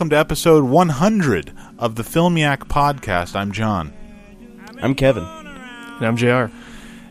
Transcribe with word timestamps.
America. 0.00 0.08
Hello 0.08 0.08
and 0.08 0.08
welcome 0.08 0.10
to 0.10 0.16
episode 0.16 0.64
100 0.64 1.52
of 1.78 1.94
the 1.96 2.02
Filmiac 2.02 2.58
podcast. 2.68 3.36
I'm 3.36 3.52
John. 3.52 3.92
I'm 4.80 4.94
Kevin. 4.94 5.24
And 5.24 6.06
I'm 6.06 6.16
JR. 6.16 6.54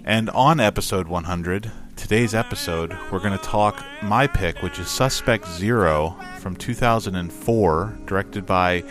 And 0.04 0.30
on 0.32 0.60
episode 0.60 1.08
100, 1.08 1.72
today's 1.96 2.34
episode, 2.34 2.98
we're 3.12 3.20
going 3.20 3.38
to 3.38 3.44
talk 3.44 3.84
my 4.02 4.26
pick, 4.26 4.64
which 4.64 4.80
is 4.80 4.88
Suspect 4.88 5.48
Zero 5.48 6.18
from 6.40 6.56
2004, 6.56 7.98
directed 8.06 8.48
by 8.48 8.84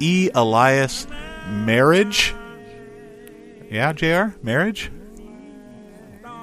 E. 0.00 0.30
Elias 0.34 1.06
Marriage. 1.48 2.34
Yeah, 3.70 3.92
JR? 3.92 4.36
Marriage? 4.42 4.90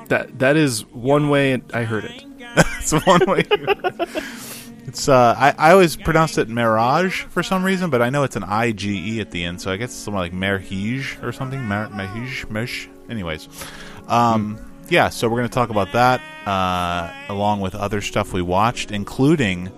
That 0.07 0.39
that 0.39 0.55
is 0.55 0.85
one 0.87 1.29
way 1.29 1.61
I 1.73 1.83
heard 1.83 2.05
it. 2.05 2.23
It's 2.81 2.91
one 3.05 3.25
way. 3.27 3.45
it's 4.85 5.07
uh, 5.07 5.35
I, 5.37 5.53
I 5.57 5.71
always 5.71 5.95
pronounced 5.95 6.37
it 6.37 6.49
Mirage 6.49 7.23
for 7.23 7.43
some 7.43 7.63
reason, 7.63 7.89
but 7.89 8.01
I 8.01 8.09
know 8.09 8.23
it's 8.23 8.35
an 8.35 8.43
I 8.43 8.71
G 8.71 9.15
E 9.15 9.21
at 9.21 9.31
the 9.31 9.43
end, 9.43 9.61
so 9.61 9.71
I 9.71 9.77
guess 9.77 9.89
it's 9.89 9.97
something 9.97 10.19
like 10.19 10.33
Merhige 10.33 11.21
or 11.23 11.31
something. 11.31 11.61
Mer- 11.61 11.89
Merhige. 11.89 12.89
Anyways, 13.09 13.47
um, 14.07 14.57
yeah. 14.89 15.09
So 15.09 15.29
we're 15.29 15.37
gonna 15.37 15.49
talk 15.49 15.69
about 15.69 15.91
that 15.93 16.21
uh, 16.47 17.13
along 17.29 17.61
with 17.61 17.75
other 17.75 18.01
stuff 18.01 18.33
we 18.33 18.41
watched, 18.41 18.91
including 18.91 19.71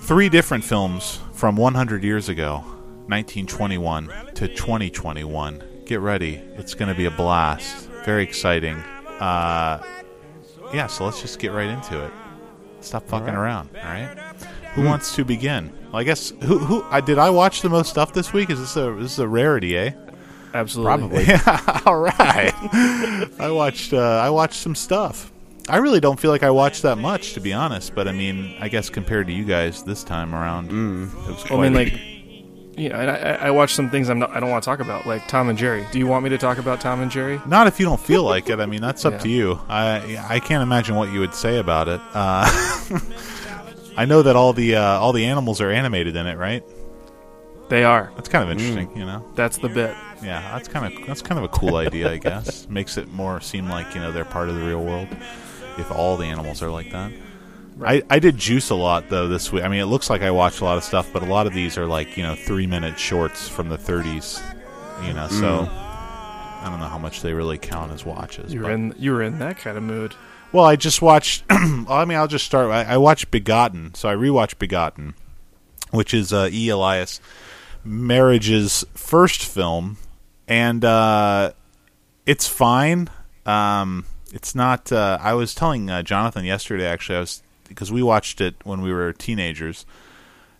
three 0.00 0.28
different 0.28 0.64
films 0.64 1.20
from 1.34 1.56
100 1.56 2.02
years 2.02 2.28
ago, 2.28 2.58
1921 3.06 4.08
to 4.34 4.48
2021. 4.48 5.62
Get 5.84 6.00
ready, 6.00 6.36
it's 6.56 6.74
gonna 6.74 6.94
be 6.94 7.04
a 7.04 7.10
blast. 7.10 7.88
Very 8.04 8.22
exciting. 8.22 8.76
Uh, 9.18 9.82
yeah, 10.72 10.86
so 10.86 11.04
let's 11.04 11.20
just 11.20 11.38
get 11.38 11.52
right 11.52 11.68
into 11.68 12.02
it. 12.04 12.12
Stop 12.80 13.06
fucking 13.08 13.34
around, 13.34 13.68
all 13.76 13.82
right? 13.84 14.16
Who 14.74 14.84
wants 14.84 15.14
to 15.16 15.24
begin? 15.24 15.72
Well, 15.92 16.00
I 16.00 16.04
guess 16.04 16.30
who 16.42 16.58
who 16.58 16.84
I 16.90 17.00
did 17.00 17.18
I 17.18 17.30
watch 17.30 17.62
the 17.62 17.68
most 17.68 17.90
stuff 17.90 18.12
this 18.12 18.32
week? 18.32 18.50
Is 18.50 18.60
this 18.60 18.76
a 18.76 18.92
this 18.98 19.12
is 19.12 19.18
a 19.18 19.28
rarity, 19.28 19.76
eh? 19.76 19.92
Absolutely. 20.54 21.24
Yeah, 21.24 21.82
all 21.86 21.98
right. 22.00 22.52
I 23.38 23.50
watched 23.50 23.92
uh, 23.92 23.98
I 23.98 24.30
watched 24.30 24.54
some 24.60 24.74
stuff. 24.74 25.32
I 25.68 25.76
really 25.76 26.00
don't 26.00 26.18
feel 26.18 26.30
like 26.32 26.42
I 26.42 26.50
watched 26.50 26.82
that 26.82 26.96
much, 26.98 27.34
to 27.34 27.40
be 27.40 27.52
honest. 27.52 27.94
But 27.94 28.08
I 28.08 28.12
mean, 28.12 28.56
I 28.60 28.68
guess 28.68 28.90
compared 28.90 29.26
to 29.28 29.32
you 29.32 29.44
guys 29.44 29.82
this 29.84 30.02
time 30.02 30.34
around, 30.34 30.70
it 30.70 31.30
was 31.30 31.44
I 31.44 31.48
quite 31.48 31.60
mean, 31.60 31.74
like, 31.74 31.92
yeah, 32.80 32.98
and 33.00 33.10
I, 33.10 33.48
I 33.48 33.50
watched 33.50 33.76
some 33.76 33.90
things 33.90 34.08
I'm 34.08 34.18
not, 34.18 34.30
I 34.30 34.40
don't 34.40 34.50
want 34.50 34.62
to 34.62 34.66
talk 34.68 34.80
about, 34.80 35.06
like 35.06 35.26
Tom 35.28 35.48
and 35.48 35.58
Jerry. 35.58 35.84
Do 35.92 35.98
you 35.98 36.06
want 36.06 36.24
me 36.24 36.30
to 36.30 36.38
talk 36.38 36.58
about 36.58 36.80
Tom 36.80 37.00
and 37.00 37.10
Jerry? 37.10 37.40
Not 37.46 37.66
if 37.66 37.78
you 37.78 37.86
don't 37.86 38.00
feel 38.00 38.22
like 38.24 38.48
it. 38.48 38.58
I 38.60 38.66
mean, 38.66 38.80
that's 38.80 39.04
up 39.04 39.12
Yeah. 39.14 39.18
to 39.18 39.28
you. 39.28 39.60
I 39.68 40.18
I 40.28 40.40
can't 40.40 40.62
imagine 40.62 40.94
what 40.96 41.12
you 41.12 41.20
would 41.20 41.34
say 41.34 41.58
about 41.58 41.88
it. 41.88 42.00
Uh, 42.14 42.46
I 43.96 44.04
know 44.06 44.22
that 44.22 44.34
all 44.36 44.52
the 44.52 44.76
uh, 44.76 44.82
all 44.98 45.12
the 45.12 45.26
animals 45.26 45.60
are 45.60 45.70
animated 45.70 46.16
in 46.16 46.26
it, 46.26 46.38
right? 46.38 46.64
They 47.68 47.84
are. 47.84 48.10
That's 48.16 48.28
kind 48.28 48.42
of 48.44 48.50
interesting, 48.50 48.96
you 48.96 49.04
know. 49.04 49.24
That's 49.36 49.58
the 49.58 49.68
bit. 49.68 49.94
Yeah, 50.22 50.40
that's 50.52 50.68
kind 50.68 50.92
of 50.92 51.06
that's 51.06 51.22
kind 51.22 51.38
of 51.38 51.44
a 51.44 51.48
cool 51.48 51.76
idea, 51.76 52.10
I 52.10 52.16
guess. 52.16 52.68
Makes 52.70 52.96
it 52.96 53.08
more 53.12 53.40
seem 53.40 53.68
like 53.68 53.94
you 53.94 54.00
know 54.00 54.10
they're 54.10 54.24
part 54.24 54.48
of 54.48 54.54
the 54.56 54.62
real 54.64 54.82
world. 54.82 55.08
If 55.78 55.90
all 55.92 56.16
the 56.16 56.24
animals 56.26 56.62
are 56.62 56.70
like 56.70 56.90
that. 56.92 57.12
I, 57.84 58.02
I 58.10 58.18
did 58.18 58.36
juice 58.36 58.70
a 58.70 58.74
lot 58.74 59.08
though 59.08 59.28
this 59.28 59.50
week. 59.52 59.64
I 59.64 59.68
mean, 59.68 59.80
it 59.80 59.86
looks 59.86 60.10
like 60.10 60.22
I 60.22 60.30
watched 60.30 60.60
a 60.60 60.64
lot 60.64 60.76
of 60.78 60.84
stuff, 60.84 61.12
but 61.12 61.22
a 61.22 61.26
lot 61.26 61.46
of 61.46 61.52
these 61.54 61.78
are 61.78 61.86
like 61.86 62.16
you 62.16 62.22
know 62.22 62.34
three 62.34 62.66
minute 62.66 62.98
shorts 62.98 63.48
from 63.48 63.68
the 63.68 63.78
30s. 63.78 64.42
You 65.06 65.14
know, 65.14 65.28
so 65.28 65.66
I 65.70 66.66
don't 66.68 66.78
know 66.78 66.86
how 66.88 66.98
much 66.98 67.22
they 67.22 67.32
really 67.32 67.56
count 67.56 67.90
as 67.92 68.04
watches. 68.04 68.52
You 68.52 68.60
but- 68.60 68.66
were 68.68 68.72
in 68.74 68.94
you 68.98 69.12
were 69.12 69.22
in 69.22 69.38
that 69.38 69.58
kind 69.58 69.76
of 69.76 69.82
mood. 69.82 70.14
Well, 70.52 70.64
I 70.64 70.76
just 70.76 71.00
watched. 71.00 71.44
I 71.50 72.04
mean, 72.04 72.18
I'll 72.18 72.26
just 72.28 72.44
start. 72.44 72.70
I, 72.70 72.82
I 72.82 72.96
watched 72.96 73.30
Begotten, 73.30 73.94
so 73.94 74.08
I 74.08 74.14
rewatched 74.14 74.58
Begotten, 74.58 75.14
which 75.90 76.12
is 76.12 76.32
uh, 76.32 76.48
E. 76.52 76.68
Elias 76.68 77.20
Marriage's 77.84 78.84
first 78.94 79.44
film, 79.44 79.96
and 80.48 80.84
uh, 80.84 81.52
it's 82.26 82.46
fine. 82.46 83.08
Um, 83.46 84.04
it's 84.32 84.54
not. 84.54 84.90
Uh, 84.92 85.18
I 85.20 85.34
was 85.34 85.54
telling 85.54 85.88
uh, 85.88 86.02
Jonathan 86.02 86.44
yesterday, 86.44 86.86
actually, 86.86 87.16
I 87.16 87.20
was 87.20 87.42
because 87.70 87.90
we 87.90 88.02
watched 88.02 88.42
it 88.42 88.54
when 88.64 88.82
we 88.82 88.92
were 88.92 89.14
teenagers, 89.14 89.86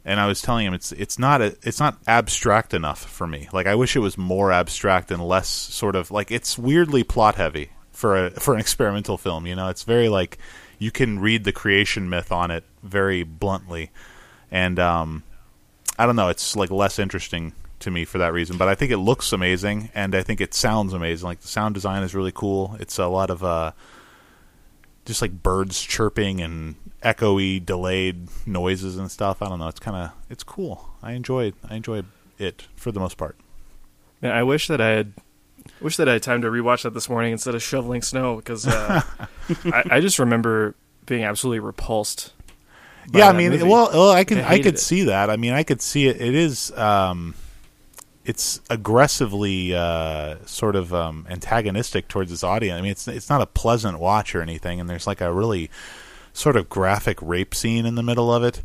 and 0.04 0.18
I 0.18 0.26
was 0.26 0.40
telling 0.40 0.66
him 0.66 0.72
it's 0.72 0.92
it's 0.92 1.18
not 1.18 1.42
a, 1.42 1.56
it's 1.62 1.78
not 1.78 1.98
abstract 2.06 2.72
enough 2.72 3.04
for 3.04 3.26
me. 3.26 3.48
Like 3.52 3.66
I 3.66 3.74
wish 3.74 3.94
it 3.94 4.00
was 4.00 4.16
more 4.16 4.50
abstract 4.50 5.10
and 5.10 5.22
less 5.22 5.48
sort 5.48 5.94
of 5.96 6.10
like 6.10 6.30
it's 6.30 6.56
weirdly 6.56 7.04
plot 7.04 7.34
heavy 7.34 7.70
for 7.92 8.26
a 8.26 8.30
for 8.30 8.54
an 8.54 8.60
experimental 8.66 9.18
film. 9.18 9.46
You 9.46 9.54
know, 9.54 9.68
it's 9.68 9.82
very 9.82 10.08
like 10.08 10.38
you 10.78 10.90
can 10.90 11.18
read 11.18 11.44
the 11.44 11.52
creation 11.52 12.08
myth 12.08 12.32
on 12.32 12.50
it 12.50 12.64
very 12.82 13.22
bluntly, 13.22 13.90
and 14.50 14.78
um, 14.78 15.22
I 15.98 16.06
don't 16.06 16.16
know, 16.16 16.28
it's 16.28 16.56
like 16.56 16.70
less 16.70 16.98
interesting 16.98 17.52
to 17.80 17.90
me 17.90 18.04
for 18.04 18.18
that 18.18 18.32
reason. 18.32 18.56
But 18.56 18.68
I 18.68 18.74
think 18.74 18.90
it 18.92 18.98
looks 18.98 19.32
amazing, 19.32 19.90
and 19.94 20.14
I 20.14 20.22
think 20.22 20.40
it 20.40 20.54
sounds 20.54 20.94
amazing. 20.94 21.26
Like 21.26 21.40
the 21.40 21.48
sound 21.48 21.74
design 21.74 22.02
is 22.02 22.14
really 22.14 22.32
cool. 22.32 22.76
It's 22.80 22.98
a 22.98 23.06
lot 23.06 23.30
of 23.30 23.44
uh, 23.44 23.72
just 25.04 25.20
like 25.20 25.42
birds 25.42 25.80
chirping 25.82 26.40
and 26.40 26.76
echoey, 27.02 27.64
delayed 27.64 28.28
noises 28.46 28.96
and 28.96 29.10
stuff. 29.10 29.42
I 29.42 29.48
don't 29.48 29.58
know. 29.58 29.68
It's 29.68 29.80
kind 29.80 29.96
of 29.96 30.12
it's 30.28 30.42
cool. 30.42 30.90
I 31.02 31.12
enjoy 31.12 31.52
I 31.68 31.74
enjoy 31.74 32.02
it 32.38 32.66
for 32.76 32.92
the 32.92 33.00
most 33.00 33.16
part. 33.16 33.36
Man, 34.20 34.32
I 34.32 34.42
wish 34.42 34.68
that 34.68 34.80
I 34.80 34.88
had 34.88 35.12
wish 35.80 35.96
that 35.96 36.08
I 36.08 36.14
had 36.14 36.22
time 36.22 36.42
to 36.42 36.48
rewatch 36.48 36.82
that 36.82 36.94
this 36.94 37.08
morning 37.08 37.32
instead 37.32 37.54
of 37.54 37.62
shoveling 37.62 38.02
snow 38.02 38.36
because 38.36 38.66
uh, 38.66 39.02
I, 39.64 39.84
I 39.90 40.00
just 40.00 40.18
remember 40.18 40.74
being 41.06 41.24
absolutely 41.24 41.60
repulsed. 41.60 42.32
yeah, 43.12 43.28
I 43.28 43.32
mean, 43.32 43.50
movie. 43.50 43.64
well, 43.64 43.90
well, 43.92 44.10
I 44.10 44.24
can 44.24 44.38
I 44.38 44.54
I, 44.54 44.58
could 44.58 44.74
it. 44.74 44.78
see 44.78 45.04
that. 45.04 45.30
I 45.30 45.36
mean, 45.36 45.52
I 45.52 45.62
could 45.62 45.80
see 45.82 46.06
it. 46.06 46.20
It 46.20 46.34
is 46.34 46.70
um, 46.72 47.34
it's 48.24 48.60
aggressively 48.68 49.74
uh, 49.74 50.36
sort 50.44 50.76
of 50.76 50.92
um, 50.92 51.26
antagonistic 51.30 52.08
towards 52.08 52.30
its 52.30 52.44
audience. 52.44 52.78
I 52.78 52.82
mean, 52.82 52.92
it's 52.92 53.08
it's 53.08 53.30
not 53.30 53.40
a 53.40 53.46
pleasant 53.46 53.98
watch 53.98 54.34
or 54.34 54.42
anything, 54.42 54.80
and 54.80 54.88
there's 54.88 55.06
like 55.06 55.20
a 55.20 55.32
really 55.32 55.70
sort 56.32 56.56
of 56.56 56.68
graphic 56.68 57.18
rape 57.20 57.54
scene 57.54 57.86
in 57.86 57.94
the 57.94 58.02
middle 58.02 58.32
of 58.32 58.42
it 58.42 58.62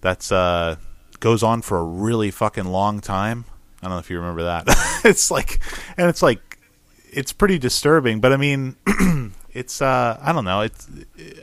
that's 0.00 0.30
uh, 0.30 0.76
goes 1.20 1.42
on 1.42 1.62
for 1.62 1.78
a 1.78 1.82
really 1.82 2.30
fucking 2.30 2.66
long 2.66 3.00
time. 3.00 3.46
I 3.80 3.86
don't 3.86 3.92
know 3.96 3.98
if 3.98 4.10
you 4.10 4.18
remember 4.18 4.44
that. 4.44 4.64
it's 5.04 5.30
like, 5.30 5.60
and 5.96 6.08
it's 6.08 6.22
like, 6.22 6.58
it's 7.10 7.32
pretty 7.32 7.58
disturbing. 7.58 8.20
But 8.20 8.32
I 8.32 8.36
mean, 8.36 8.76
it's 9.52 9.80
uh, 9.80 10.18
I 10.20 10.32
don't 10.32 10.44
know. 10.44 10.60
It's 10.60 10.88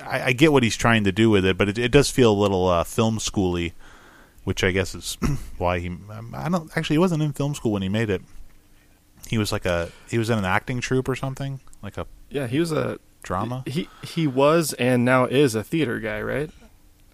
I, 0.03 0.25
I 0.25 0.33
get 0.33 0.51
what 0.51 0.63
he's 0.63 0.77
trying 0.77 1.05
to 1.05 1.11
do 1.11 1.29
with 1.29 1.45
it, 1.45 1.57
but 1.57 1.69
it, 1.69 1.77
it 1.77 1.91
does 1.91 2.11
feel 2.11 2.31
a 2.31 2.39
little 2.39 2.67
uh, 2.67 2.83
film 2.83 3.17
schooly, 3.17 3.73
which 4.43 4.63
I 4.63 4.71
guess 4.71 4.93
is 4.93 5.17
why 5.57 5.79
he. 5.79 5.87
um, 5.87 6.33
I 6.35 6.49
don't 6.49 6.69
actually. 6.77 6.95
He 6.95 6.99
wasn't 6.99 7.23
in 7.23 7.33
film 7.33 7.55
school 7.55 7.71
when 7.71 7.81
he 7.81 7.89
made 7.89 8.09
it. 8.09 8.21
He 9.27 9.37
was 9.37 9.51
like 9.51 9.65
a 9.65 9.89
he 10.09 10.17
was 10.17 10.29
in 10.29 10.37
an 10.37 10.45
acting 10.45 10.81
troupe 10.81 11.07
or 11.07 11.15
something, 11.15 11.61
like 11.81 11.97
a 11.97 12.05
yeah, 12.29 12.47
he 12.47 12.59
was 12.59 12.71
a 12.71 12.99
drama. 13.23 13.63
he 13.65 13.87
he 14.03 14.27
was 14.27 14.73
and 14.73 15.05
now 15.05 15.25
is 15.25 15.55
a 15.55 15.63
theater 15.63 15.99
guy, 15.99 16.21
right? 16.21 16.49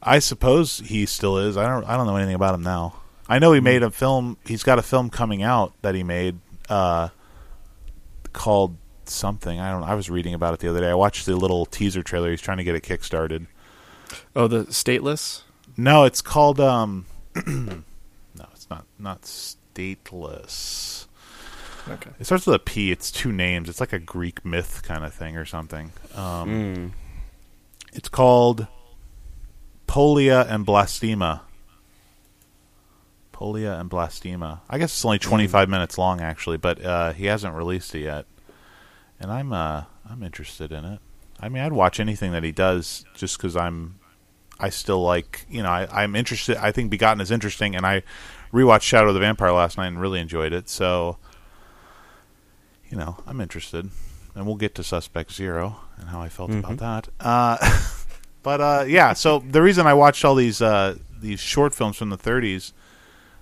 I 0.01 0.19
suppose 0.19 0.79
he 0.79 1.05
still 1.05 1.37
is. 1.37 1.57
I 1.57 1.67
don't. 1.67 1.83
I 1.85 1.97
don't 1.97 2.07
know 2.07 2.15
anything 2.15 2.35
about 2.35 2.53
him 2.55 2.63
now. 2.63 2.95
I 3.27 3.39
know 3.39 3.51
he 3.51 3.59
made 3.59 3.83
a 3.83 3.91
film. 3.91 4.37
He's 4.45 4.63
got 4.63 4.79
a 4.79 4.81
film 4.81 5.09
coming 5.09 5.43
out 5.43 5.73
that 5.81 5.95
he 5.95 6.03
made 6.03 6.39
uh, 6.69 7.09
called 8.31 8.77
something. 9.05 9.59
I 9.59 9.71
don't. 9.71 9.83
I 9.83 9.95
was 9.95 10.09
reading 10.09 10.33
about 10.33 10.53
it 10.53 10.59
the 10.59 10.69
other 10.69 10.79
day. 10.79 10.89
I 10.89 10.93
watched 10.93 11.25
the 11.25 11.35
little 11.35 11.65
teaser 11.65 12.03
trailer. 12.03 12.29
He's 12.29 12.41
trying 12.41 12.57
to 12.57 12.63
get 12.63 12.75
it 12.75 12.83
kickstarted. 12.83 13.47
Oh, 14.35 14.47
the 14.47 14.65
stateless. 14.65 15.41
No, 15.75 16.05
it's 16.05 16.21
called. 16.21 16.59
Um, 16.59 17.05
no, 17.45 18.45
it's 18.53 18.69
not. 18.69 18.85
Not 18.97 19.23
stateless. 19.23 21.06
Okay. 21.89 22.09
It 22.19 22.25
starts 22.25 22.45
with 22.45 22.55
a 22.55 22.59
P. 22.59 22.91
It's 22.91 23.11
two 23.11 23.31
names. 23.31 23.69
It's 23.69 23.79
like 23.79 23.93
a 23.93 23.99
Greek 23.99 24.43
myth 24.45 24.81
kind 24.83 25.03
of 25.05 25.13
thing 25.13 25.37
or 25.37 25.45
something. 25.45 25.91
Um, 26.15 26.49
Mm. 26.49 26.91
It's 27.93 28.09
called 28.09 28.67
Polia 29.87 30.45
and 30.49 30.65
Blastema. 30.65 31.41
Polia 33.33 33.79
and 33.79 33.89
Blastema. 33.89 34.59
I 34.69 34.77
guess 34.77 34.91
it's 34.91 35.05
only 35.05 35.19
25 35.19 35.69
minutes 35.69 35.97
long 35.97 36.21
actually, 36.21 36.57
but 36.57 36.83
uh, 36.83 37.13
he 37.13 37.25
hasn't 37.25 37.53
released 37.55 37.93
it 37.95 37.99
yet. 38.01 38.25
And 39.19 39.31
I'm 39.31 39.53
uh, 39.53 39.83
I'm 40.09 40.23
interested 40.23 40.71
in 40.71 40.85
it. 40.85 40.99
I 41.39 41.49
mean, 41.49 41.63
I'd 41.63 41.73
watch 41.73 41.99
anything 41.99 42.31
that 42.31 42.43
he 42.43 42.51
does 42.51 43.05
just 43.15 43.37
cuz 43.39 43.55
I'm 43.55 43.95
I 44.59 44.69
still 44.69 45.01
like, 45.03 45.45
you 45.49 45.61
know, 45.63 45.69
I 45.69 45.87
I'm 46.03 46.15
interested. 46.15 46.57
I 46.57 46.71
think 46.71 46.89
Begotten 46.91 47.21
is 47.21 47.31
interesting 47.31 47.75
and 47.75 47.85
I 47.85 48.03
rewatched 48.51 48.81
Shadow 48.83 49.09
of 49.09 49.13
the 49.13 49.19
Vampire 49.19 49.51
last 49.51 49.77
night 49.77 49.87
and 49.87 49.99
really 50.01 50.19
enjoyed 50.19 50.53
it. 50.53 50.67
So 50.69 51.17
you 52.89 52.97
know, 52.97 53.17
I'm 53.25 53.41
interested. 53.41 53.89
And 54.35 54.45
we'll 54.45 54.55
get 54.55 54.75
to 54.75 54.83
Suspect 54.83 55.31
Zero 55.33 55.77
and 55.97 56.09
how 56.09 56.21
I 56.21 56.29
felt 56.29 56.51
about 56.51 56.77
that. 56.77 57.07
Uh, 57.19 57.57
but 58.43 58.61
uh, 58.61 58.85
yeah, 58.87 59.13
so 59.13 59.39
the 59.39 59.61
reason 59.61 59.87
I 59.87 59.95
watched 59.95 60.23
all 60.23 60.35
these 60.35 60.61
uh, 60.61 60.97
these 61.19 61.39
short 61.39 61.73
films 61.73 61.97
from 61.97 62.11
the 62.11 62.17
30s 62.17 62.71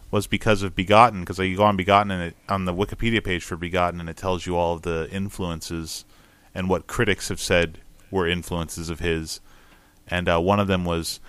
was 0.10 0.26
because 0.26 0.64
of 0.64 0.74
Begotten. 0.74 1.20
Because 1.22 1.38
you 1.40 1.58
go 1.58 1.64
on 1.64 1.76
Begotten 1.76 2.12
and 2.12 2.24
it, 2.24 2.36
on 2.48 2.64
the 2.64 2.74
Wikipedia 2.74 3.22
page 3.22 3.44
for 3.44 3.58
Begotten, 3.58 4.00
and 4.00 4.08
it 4.10 4.16
tells 4.16 4.46
you 4.46 4.56
all 4.56 4.76
of 4.76 4.84
the 4.84 5.10
influences 5.12 6.06
and 6.54 6.70
what 6.70 6.88
critics 6.88 7.28
have 7.28 7.42
said 7.42 7.80
were 8.10 8.26
influences 8.26 8.90
of 8.90 9.02
his. 9.02 9.42
And 10.08 10.30
uh, 10.30 10.40
one 10.40 10.62
of 10.62 10.68
them 10.68 10.86
was 10.86 11.20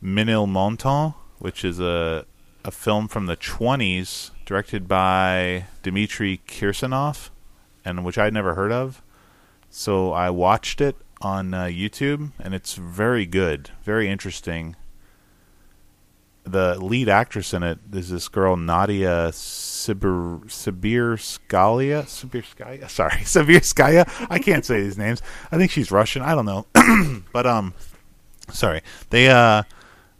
Minil 0.00 0.46
Ménilmontant, 0.46 1.14
which 1.40 1.64
is 1.64 1.80
a 1.80 2.26
a 2.66 2.70
film 2.72 3.06
from 3.06 3.26
the 3.26 3.36
20s 3.36 4.32
directed 4.44 4.88
by 4.88 5.66
Dmitry 5.84 6.40
Kirsanov, 6.48 7.30
and 7.86 8.04
which 8.04 8.18
I'd 8.18 8.34
never 8.34 8.54
heard 8.54 8.72
of. 8.72 9.00
So 9.70 10.12
I 10.12 10.28
watched 10.28 10.80
it 10.80 10.96
on 11.22 11.54
uh, 11.54 11.64
YouTube, 11.64 12.32
and 12.40 12.52
it's 12.54 12.74
very 12.74 13.24
good, 13.24 13.70
very 13.84 14.08
interesting. 14.08 14.76
The 16.44 16.78
lead 16.78 17.08
actress 17.08 17.54
in 17.54 17.62
it 17.62 17.78
is 17.92 18.10
this 18.10 18.28
girl 18.28 18.56
Nadia 18.56 19.30
Sibir 19.30 20.44
Sibirskaya. 20.46 22.04
Sibirskaya, 22.04 22.90
sorry, 22.90 23.10
Sibirskaya. 23.22 24.26
I 24.28 24.38
can't 24.38 24.64
say 24.64 24.82
these 24.82 24.98
names. 24.98 25.22
I 25.50 25.56
think 25.56 25.70
she's 25.70 25.90
Russian. 25.90 26.22
I 26.22 26.34
don't 26.34 26.46
know, 26.46 26.66
but 27.32 27.46
um, 27.46 27.74
sorry. 28.50 28.82
They 29.10 29.28
uh, 29.28 29.62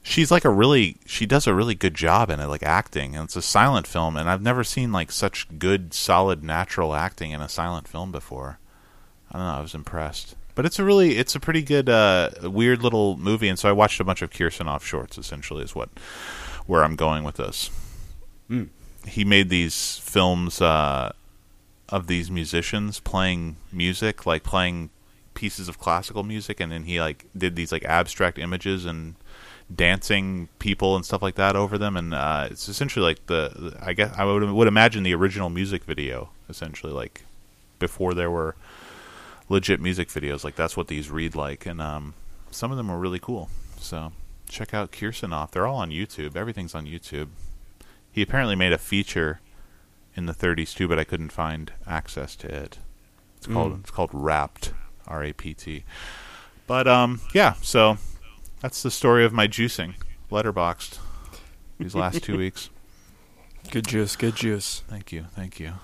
she's 0.07 0.31
like 0.31 0.45
a 0.45 0.51
really 0.51 0.97
she 1.05 1.27
does 1.27 1.49
a 1.49 1.55
really 1.55 1.75
good 1.75 1.95
job 1.95 2.31
in 2.31 2.39
it, 2.39 2.47
like 2.47 2.63
acting, 2.63 3.17
and 3.17 3.25
it's 3.25 3.35
a 3.35 3.43
silent 3.43 3.87
film, 3.87 4.17
and 4.17 4.31
I've 4.31 4.41
never 4.41 4.63
seen 4.63 4.93
like 4.93 5.11
such 5.11 5.59
good, 5.59 5.93
solid, 5.93 6.45
natural 6.45 6.95
acting 6.95 7.33
in 7.33 7.41
a 7.41 7.49
silent 7.49 7.89
film 7.89 8.13
before. 8.13 8.59
I 9.33 9.39
don't 9.39 9.47
know. 9.47 9.55
I 9.55 9.61
was 9.61 9.75
impressed. 9.75 10.37
But 10.55 10.65
it's 10.65 10.79
a 10.79 10.85
really, 10.85 11.19
it's 11.19 11.35
a 11.35 11.41
pretty 11.41 11.61
good, 11.61 11.91
uh, 11.91 12.31
weird 12.45 12.83
little 12.83 13.19
movie, 13.19 13.49
and 13.49 13.59
so 13.59 13.69
I 13.69 13.73
watched 13.73 14.01
a 14.01 14.05
bunch 14.05 14.23
of 14.23 14.31
Kirsanov 14.31 14.83
shorts. 14.83 15.19
Essentially, 15.19 15.65
is 15.65 15.75
what 15.75 15.91
where 16.67 16.85
I'm 16.85 16.97
going 16.97 17.25
with 17.25 17.37
this. 17.37 17.71
Mm. 18.49 18.69
He 19.07 19.25
made 19.25 19.51
these 19.51 19.99
films 19.99 20.61
uh, 20.61 21.13
of 21.89 22.07
these 22.07 22.31
musicians 22.31 23.01
playing 23.01 23.57
music, 23.73 24.25
like 24.25 24.45
playing 24.45 24.91
pieces 25.35 25.69
of 25.69 25.79
classical 25.79 26.23
music, 26.23 26.61
and 26.61 26.71
then 26.71 26.85
he 26.85 27.01
like 27.01 27.27
did 27.37 27.57
these 27.57 27.73
like 27.73 27.85
abstract 27.85 28.39
images 28.39 28.85
and 28.85 29.17
dancing 29.75 30.49
people 30.59 30.95
and 30.97 31.05
stuff 31.05 31.23
like 31.23 31.35
that 31.37 31.57
over 31.57 31.77
them, 31.79 31.97
and 31.97 32.15
uh, 32.15 32.49
it's 32.51 32.69
essentially 32.69 33.05
like 33.05 33.27
the, 33.27 33.51
the 33.57 33.79
I 33.85 33.93
guess 33.93 34.15
I 34.17 34.25
would 34.25 34.43
would 34.43 34.69
imagine 34.69 35.03
the 35.03 35.15
original 35.15 35.51
music 35.51 35.85
video, 35.85 36.31
essentially 36.49 36.93
like 36.93 37.25
before 37.79 38.15
there 38.15 38.31
were 38.31 38.55
legit 39.49 39.81
music 39.81 40.09
videos. 40.09 40.45
Like 40.45 40.57
that's 40.57 40.77
what 40.77 40.89
these 40.89 41.11
read 41.11 41.35
like, 41.35 41.67
and 41.67 41.81
um, 41.81 42.15
some 42.51 42.71
of 42.71 42.77
them 42.77 42.91
are 42.91 42.99
really 42.99 43.19
cool. 43.19 43.49
So 43.79 44.13
check 44.49 44.73
out 44.73 44.93
Kirsanov. 44.93 45.51
They're 45.51 45.67
all 45.67 45.79
on 45.79 45.91
YouTube. 45.91 46.37
Everything's 46.37 46.75
on 46.75 46.87
YouTube. 46.87 47.29
He 48.13 48.23
apparently 48.23 48.57
made 48.57 48.73
a 48.73 48.79
feature 48.79 49.41
in 50.15 50.27
the 50.27 50.33
30s 50.33 50.75
too, 50.75 50.89
but 50.89 50.99
I 50.99 51.05
couldn't 51.05 51.29
find 51.31 51.73
access 51.87 52.35
to 52.37 52.49
it. 52.49 52.79
It's 53.37 53.47
called 53.47 53.73
Mm. 53.75 53.81
it's 53.81 53.91
called 53.91 54.11
Rapt, 54.13 54.73
R 55.07 55.23
A 55.25 55.33
P 55.33 55.53
T. 55.55 55.85
But 56.67 56.89
um, 56.89 57.21
yeah. 57.35 57.55
So 57.63 57.99
that's 58.67 58.83
the 58.83 58.91
story 58.91 59.25
of 59.25 59.33
my 59.33 59.47
juicing, 59.47 59.95
Letterboxd, 60.29 60.99
these 61.79 61.95
last 61.95 62.25
two 62.25 62.37
weeks. 62.45 62.69
Good 63.71 63.87
juice, 63.87 64.17
good 64.17 64.35
juice. 64.35 64.83
Thank 64.89 65.13
you, 65.13 65.27
thank 65.37 65.61
you. 65.61 65.75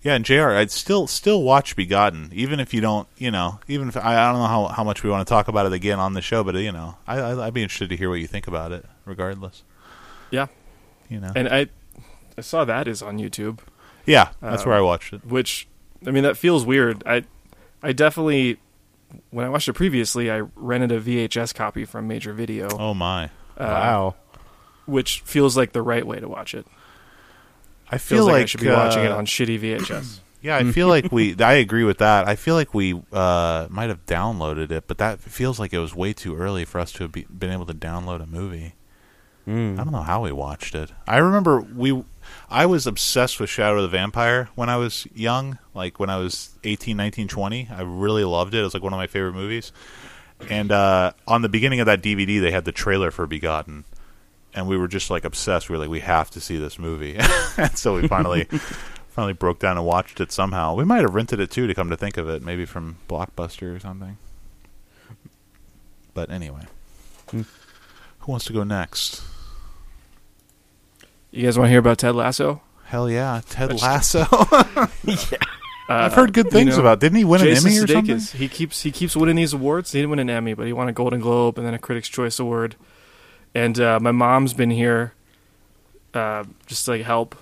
Yeah, 0.00 0.14
and 0.14 0.24
Jr. 0.24 0.52
I'd 0.52 0.70
still 0.70 1.06
still 1.06 1.42
watch 1.42 1.76
Begotten, 1.76 2.30
even 2.32 2.58
if 2.58 2.72
you 2.72 2.80
don't, 2.80 3.06
you 3.18 3.30
know, 3.30 3.60
even 3.68 3.88
if 3.88 3.98
I, 3.98 4.16
I 4.16 4.32
don't 4.32 4.40
know 4.40 4.46
how 4.46 4.68
how 4.68 4.82
much 4.82 5.02
we 5.02 5.10
want 5.10 5.28
to 5.28 5.30
talk 5.30 5.46
about 5.48 5.66
it 5.66 5.74
again 5.74 6.00
on 6.00 6.14
the 6.14 6.22
show, 6.22 6.42
but 6.42 6.54
you 6.54 6.72
know, 6.72 6.96
I, 7.06 7.18
I 7.20 7.46
I'd 7.48 7.52
be 7.52 7.62
interested 7.62 7.90
to 7.90 7.98
hear 7.98 8.08
what 8.08 8.18
you 8.18 8.26
think 8.26 8.46
about 8.46 8.72
it, 8.72 8.86
regardless. 9.04 9.62
Yeah, 10.30 10.46
You 11.10 11.20
know, 11.20 11.32
and 11.36 11.46
I, 11.48 11.66
I 12.38 12.40
saw 12.40 12.64
that 12.64 12.88
is 12.88 13.02
on 13.02 13.18
YouTube, 13.18 13.58
yeah, 14.06 14.30
that's 14.40 14.62
um, 14.62 14.70
where 14.70 14.78
I 14.78 14.80
watched 14.80 15.12
it. 15.12 15.26
which 15.26 15.68
I 16.06 16.12
mean 16.12 16.22
that 16.22 16.38
feels 16.38 16.64
weird. 16.64 17.02
I, 17.06 17.24
I 17.82 17.92
definitely, 17.92 18.56
when 19.30 19.44
I 19.44 19.48
watched 19.48 19.68
it 19.68 19.72
previously, 19.74 20.30
I 20.30 20.40
rented 20.56 20.92
a 20.92 21.00
VHS 21.00 21.54
copy 21.54 21.84
from 21.84 22.06
Major 22.08 22.32
Video, 22.32 22.68
Oh 22.78 22.94
my, 22.94 23.24
uh, 23.24 23.28
wow. 23.58 24.14
which 24.86 25.20
feels 25.22 25.56
like 25.56 25.72
the 25.72 25.82
right 25.82 26.06
way 26.06 26.20
to 26.20 26.28
watch 26.28 26.54
it. 26.54 26.66
I 27.90 27.98
Feels 27.98 28.18
feel 28.20 28.24
like, 28.24 28.32
like, 28.32 28.42
I 28.42 28.46
should 28.46 28.60
be 28.60 28.68
watching 28.70 29.04
it 29.04 29.12
uh, 29.12 29.16
on 29.16 29.26
shitty 29.26 29.60
VHS. 29.60 30.20
Yeah, 30.44 30.58
I 30.58 30.72
feel 30.72 30.88
like 30.88 31.10
we. 31.10 31.34
I 31.38 31.54
agree 31.54 31.84
with 31.84 31.96
that. 31.98 32.28
I 32.28 32.36
feel 32.36 32.54
like 32.54 32.74
we 32.74 33.00
uh, 33.14 33.66
might 33.70 33.88
have 33.88 34.04
downloaded 34.04 34.70
it, 34.70 34.84
but 34.86 34.98
that 34.98 35.18
feels 35.18 35.58
like 35.58 35.72
it 35.72 35.78
was 35.78 35.94
way 35.94 36.12
too 36.12 36.36
early 36.36 36.66
for 36.66 36.80
us 36.80 36.92
to 36.92 37.04
have 37.04 37.12
be, 37.12 37.24
been 37.30 37.50
able 37.50 37.64
to 37.64 37.72
download 37.72 38.22
a 38.22 38.26
movie. 38.26 38.74
Mm. 39.46 39.78
I 39.78 39.84
don't 39.84 39.92
know 39.92 40.02
how 40.02 40.22
we 40.22 40.32
watched 40.32 40.74
it. 40.74 40.90
I 41.06 41.18
remember 41.18 41.60
we 41.60 42.02
I 42.50 42.66
was 42.66 42.86
obsessed 42.86 43.40
with 43.40 43.50
Shadow 43.50 43.76
of 43.76 43.82
the 43.82 43.88
Vampire 43.88 44.48
when 44.54 44.68
I 44.68 44.76
was 44.76 45.06
young, 45.14 45.58
like 45.74 45.98
when 45.98 46.10
I 46.10 46.16
was 46.18 46.50
18, 46.64 46.96
19, 46.96 47.28
20. 47.28 47.68
I 47.70 47.82
really 47.82 48.24
loved 48.24 48.54
it. 48.54 48.60
It 48.60 48.62
was 48.62 48.74
like 48.74 48.82
one 48.82 48.92
of 48.92 48.96
my 48.96 49.06
favorite 49.06 49.34
movies. 49.34 49.72
And 50.48 50.72
uh, 50.72 51.12
on 51.26 51.42
the 51.42 51.48
beginning 51.48 51.80
of 51.80 51.86
that 51.86 52.02
DVD, 52.02 52.40
they 52.40 52.50
had 52.50 52.64
the 52.64 52.72
trailer 52.72 53.10
for 53.10 53.26
Begotten. 53.26 53.84
And 54.54 54.68
we 54.68 54.76
were 54.76 54.88
just 54.88 55.10
like 55.10 55.24
obsessed. 55.24 55.68
We 55.68 55.74
were 55.74 55.80
like, 55.80 55.90
we 55.90 56.00
have 56.00 56.30
to 56.30 56.40
see 56.40 56.58
this 56.58 56.78
movie. 56.78 57.16
and 57.56 57.76
so 57.76 57.96
we 57.96 58.06
finally 58.06 58.44
finally 59.08 59.32
broke 59.32 59.58
down 59.58 59.76
and 59.76 59.86
watched 59.86 60.20
it 60.20 60.32
somehow. 60.32 60.74
We 60.74 60.84
might 60.84 61.02
have 61.02 61.14
rented 61.14 61.40
it 61.40 61.50
too 61.50 61.66
to 61.66 61.74
come 61.74 61.90
to 61.90 61.96
think 61.96 62.16
of 62.16 62.28
it, 62.28 62.42
maybe 62.42 62.64
from 62.64 62.98
Blockbuster 63.08 63.74
or 63.74 63.80
something. 63.80 64.16
But 66.14 66.30
anyway. 66.30 66.66
Hmm. 67.30 67.42
Who 68.20 68.32
wants 68.32 68.44
to 68.46 68.52
go 68.52 68.64
next? 68.64 69.22
You 71.34 71.42
guys 71.42 71.58
want 71.58 71.66
to 71.66 71.70
hear 71.70 71.80
about 71.80 71.98
Ted 71.98 72.14
Lasso? 72.14 72.62
Hell 72.84 73.10
yeah, 73.10 73.40
Ted 73.48 73.72
Which- 73.72 73.82
Lasso. 73.82 74.24
Uh, 75.86 75.92
I've 75.92 76.14
heard 76.14 76.32
good 76.32 76.46
you 76.46 76.50
things 76.50 76.76
know, 76.76 76.80
about. 76.80 76.98
Didn't 76.98 77.18
he 77.18 77.24
win 77.24 77.42
Jason 77.42 77.66
an 77.66 77.72
Emmy 77.74 77.84
or 77.84 77.86
something? 77.86 78.40
He 78.40 78.48
keeps 78.48 78.80
he 78.80 78.90
keeps 78.90 79.14
winning 79.14 79.36
these 79.36 79.52
awards. 79.52 79.92
He 79.92 79.98
didn't 79.98 80.08
win 80.08 80.18
an 80.18 80.30
Emmy, 80.30 80.54
but 80.54 80.66
he 80.66 80.72
won 80.72 80.88
a 80.88 80.94
Golden 80.94 81.20
Globe 81.20 81.58
and 81.58 81.66
then 81.66 81.74
a 81.74 81.78
Critics' 81.78 82.08
Choice 82.08 82.38
Award. 82.38 82.76
And 83.54 83.78
uh, 83.78 84.00
my 84.00 84.10
mom's 84.10 84.54
been 84.54 84.70
here, 84.70 85.12
uh, 86.14 86.44
just 86.66 86.86
to 86.86 86.92
like 86.92 87.02
help 87.02 87.36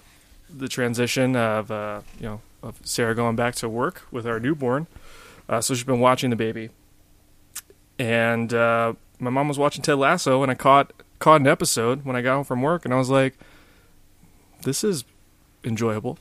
the 0.53 0.67
transition 0.67 1.37
of 1.37 1.71
uh, 1.71 2.01
you 2.19 2.27
know 2.27 2.41
of 2.65 2.81
Sarah 2.83 3.15
going 3.15 3.37
back 3.37 3.55
to 3.55 3.69
work 3.69 4.09
with 4.11 4.27
our 4.27 4.41
newborn. 4.41 4.89
Uh, 5.49 5.61
so 5.61 5.75
she's 5.75 5.85
been 5.85 6.01
watching 6.01 6.31
the 6.31 6.37
baby, 6.37 6.71
and 7.97 8.53
uh, 8.53 8.95
my 9.21 9.31
mom 9.31 9.47
was 9.47 9.57
watching 9.57 9.83
Ted 9.83 9.99
Lasso, 9.99 10.43
and 10.43 10.51
I 10.51 10.57
caught 10.57 10.93
caught 11.21 11.41
an 11.41 11.47
episode 11.47 12.05
when 12.05 12.17
I 12.17 12.23
got 12.23 12.35
home 12.35 12.45
from 12.45 12.61
work, 12.61 12.85
and 12.85 12.93
I 12.93 12.97
was 12.97 13.09
like, 13.09 13.39
"This 14.63 14.85
is 14.85 15.05
enjoyable." 15.65 16.19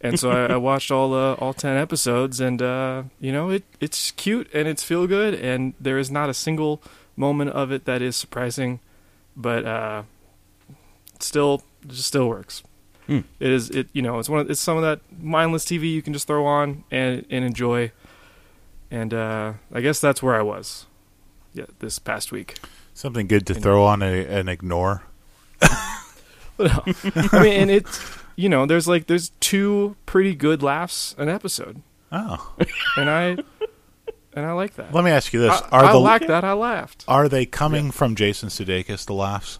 and 0.00 0.18
so 0.18 0.30
I, 0.30 0.52
I 0.52 0.56
watched 0.70 0.90
all 0.90 1.14
uh, 1.14 1.34
all 1.34 1.54
ten 1.54 1.76
episodes, 1.76 2.40
and 2.40 2.60
uh, 2.60 3.04
you 3.20 3.32
know 3.32 3.50
it 3.50 3.64
it's 3.80 4.10
cute 4.12 4.48
and 4.52 4.68
it's 4.68 4.82
feel 4.82 5.06
good, 5.06 5.34
and 5.34 5.74
there 5.80 5.98
is 5.98 6.10
not 6.10 6.28
a 6.28 6.34
single 6.34 6.82
moment 7.16 7.50
of 7.50 7.72
it 7.72 7.84
that 7.86 8.02
is 8.02 8.16
surprising, 8.16 8.80
but 9.36 9.64
uh, 9.64 10.02
still 11.18 11.62
just 11.86 12.06
still 12.06 12.28
works. 12.28 12.62
Hmm. 13.06 13.20
It 13.40 13.50
is 13.50 13.70
it 13.70 13.88
you 13.92 14.02
know 14.02 14.18
it's 14.18 14.28
one 14.28 14.40
of, 14.40 14.50
it's 14.50 14.60
some 14.60 14.76
of 14.76 14.82
that 14.82 15.00
mindless 15.20 15.64
TV 15.64 15.92
you 15.92 16.02
can 16.02 16.12
just 16.12 16.26
throw 16.26 16.46
on 16.46 16.84
and 16.90 17.24
and 17.30 17.44
enjoy, 17.44 17.92
and 18.90 19.12
uh, 19.12 19.54
I 19.72 19.80
guess 19.80 20.00
that's 20.00 20.22
where 20.22 20.34
I 20.34 20.42
was, 20.42 20.86
yeah, 21.52 21.66
this 21.78 21.98
past 21.98 22.32
week. 22.32 22.58
Something 22.94 23.26
good 23.26 23.46
to 23.48 23.54
throw 23.54 23.84
on 23.84 24.02
a, 24.02 24.24
and 24.24 24.48
ignore. 24.48 25.02
I 26.58 27.42
mean, 27.42 27.52
and 27.62 27.70
it's 27.70 28.18
you 28.36 28.48
know 28.48 28.66
there's 28.66 28.86
like 28.88 29.06
there's 29.06 29.30
two 29.40 29.96
pretty 30.06 30.34
good 30.34 30.62
laughs 30.62 31.14
an 31.18 31.28
episode, 31.28 31.82
Oh, 32.12 32.54
and 32.96 33.10
I 33.10 33.36
and 34.34 34.46
I 34.46 34.52
like 34.52 34.74
that. 34.74 34.92
let 34.94 35.04
me 35.04 35.10
ask 35.10 35.32
you 35.32 35.40
this: 35.40 35.60
I, 35.70 35.78
Are 35.78 35.84
I 35.86 35.92
the 35.92 35.98
like 35.98 36.26
that. 36.28 36.44
I 36.44 36.52
laughed 36.52 37.04
are 37.08 37.28
they 37.28 37.46
coming 37.46 37.90
from 37.90 38.14
Jason 38.16 38.48
Sudeikis? 38.48 39.04
The 39.06 39.14
laughs? 39.14 39.58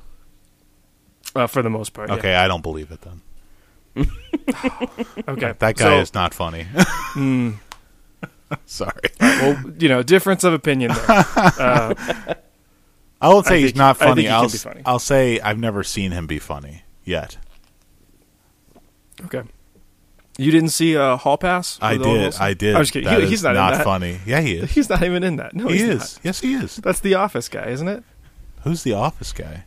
uh, 1.35 1.47
for 1.49 1.63
the 1.63 1.71
most 1.71 1.91
part. 1.95 2.11
yeah. 2.11 2.17
Okay, 2.17 2.35
I 2.35 2.47
don't 2.49 2.63
believe 2.63 2.91
it 2.93 3.01
then. 3.03 3.21
Okay. 5.29 5.55
That 5.59 5.77
guy 5.77 5.85
So, 5.85 5.99
is 6.01 6.15
not 6.15 6.35
funny. 6.35 6.65
mm, 7.15 7.55
Sorry, 8.67 8.93
well, 9.21 9.63
you 9.79 9.89
know, 9.89 10.03
difference 10.03 10.45
of 10.45 10.53
opinion 10.53 10.93
there. 10.93 11.05
Uh, 11.09 11.95
I 13.21 13.29
won't 13.29 13.47
I 13.47 13.51
say 13.51 13.61
he's 13.61 13.71
think- 13.71 13.77
not 13.79 14.01
I 14.03 14.07
funny. 14.07 14.29
I'll 14.29 14.49
funny. 14.49 14.83
I'll 14.87 14.99
say 14.99 15.41
I've 15.41 15.59
never 15.59 15.83
seen 15.83 16.13
him 16.13 16.27
be 16.27 16.39
funny 16.39 16.83
yet. 17.05 17.37
okay. 19.27 19.43
You 20.37 20.51
didn't 20.51 20.71
see 20.71 20.97
uh, 20.97 21.17
Hall 21.17 21.39
Pass? 21.39 21.79
I 21.81 21.93
did. 21.97 22.01
Wilson? 22.07 22.43
I 22.43 22.55
did. 22.55 22.75
I 22.75 22.79
was 22.81 22.91
kidding. 22.91 23.09
That 23.09 23.21
He- 23.23 23.29
he's 23.29 23.39
is 23.39 23.45
not, 23.45 23.51
in 23.51 23.79
that. 23.79 23.85
funny. 23.85 24.19
Yeah, 24.27 24.41
he 24.41 24.55
is. 24.57 24.71
He's 24.73 24.89
not 24.89 25.03
even 25.05 25.23
in 25.23 25.37
that. 25.37 25.55
No, 25.55 25.69
he 25.69 25.75
he's 25.75 25.83
is. 25.89 25.99
not. 26.01 26.19
Yes, 26.25 26.41
he 26.41 26.55
is. 26.55 26.77
That's 26.77 26.99
the 27.01 27.15
Office 27.15 27.49
guy, 27.49 27.67
isn't 27.67 27.87
it? 27.87 28.03
Who's 28.63 28.83
the 28.83 28.95
Office 28.95 29.33
guy? 29.33 29.65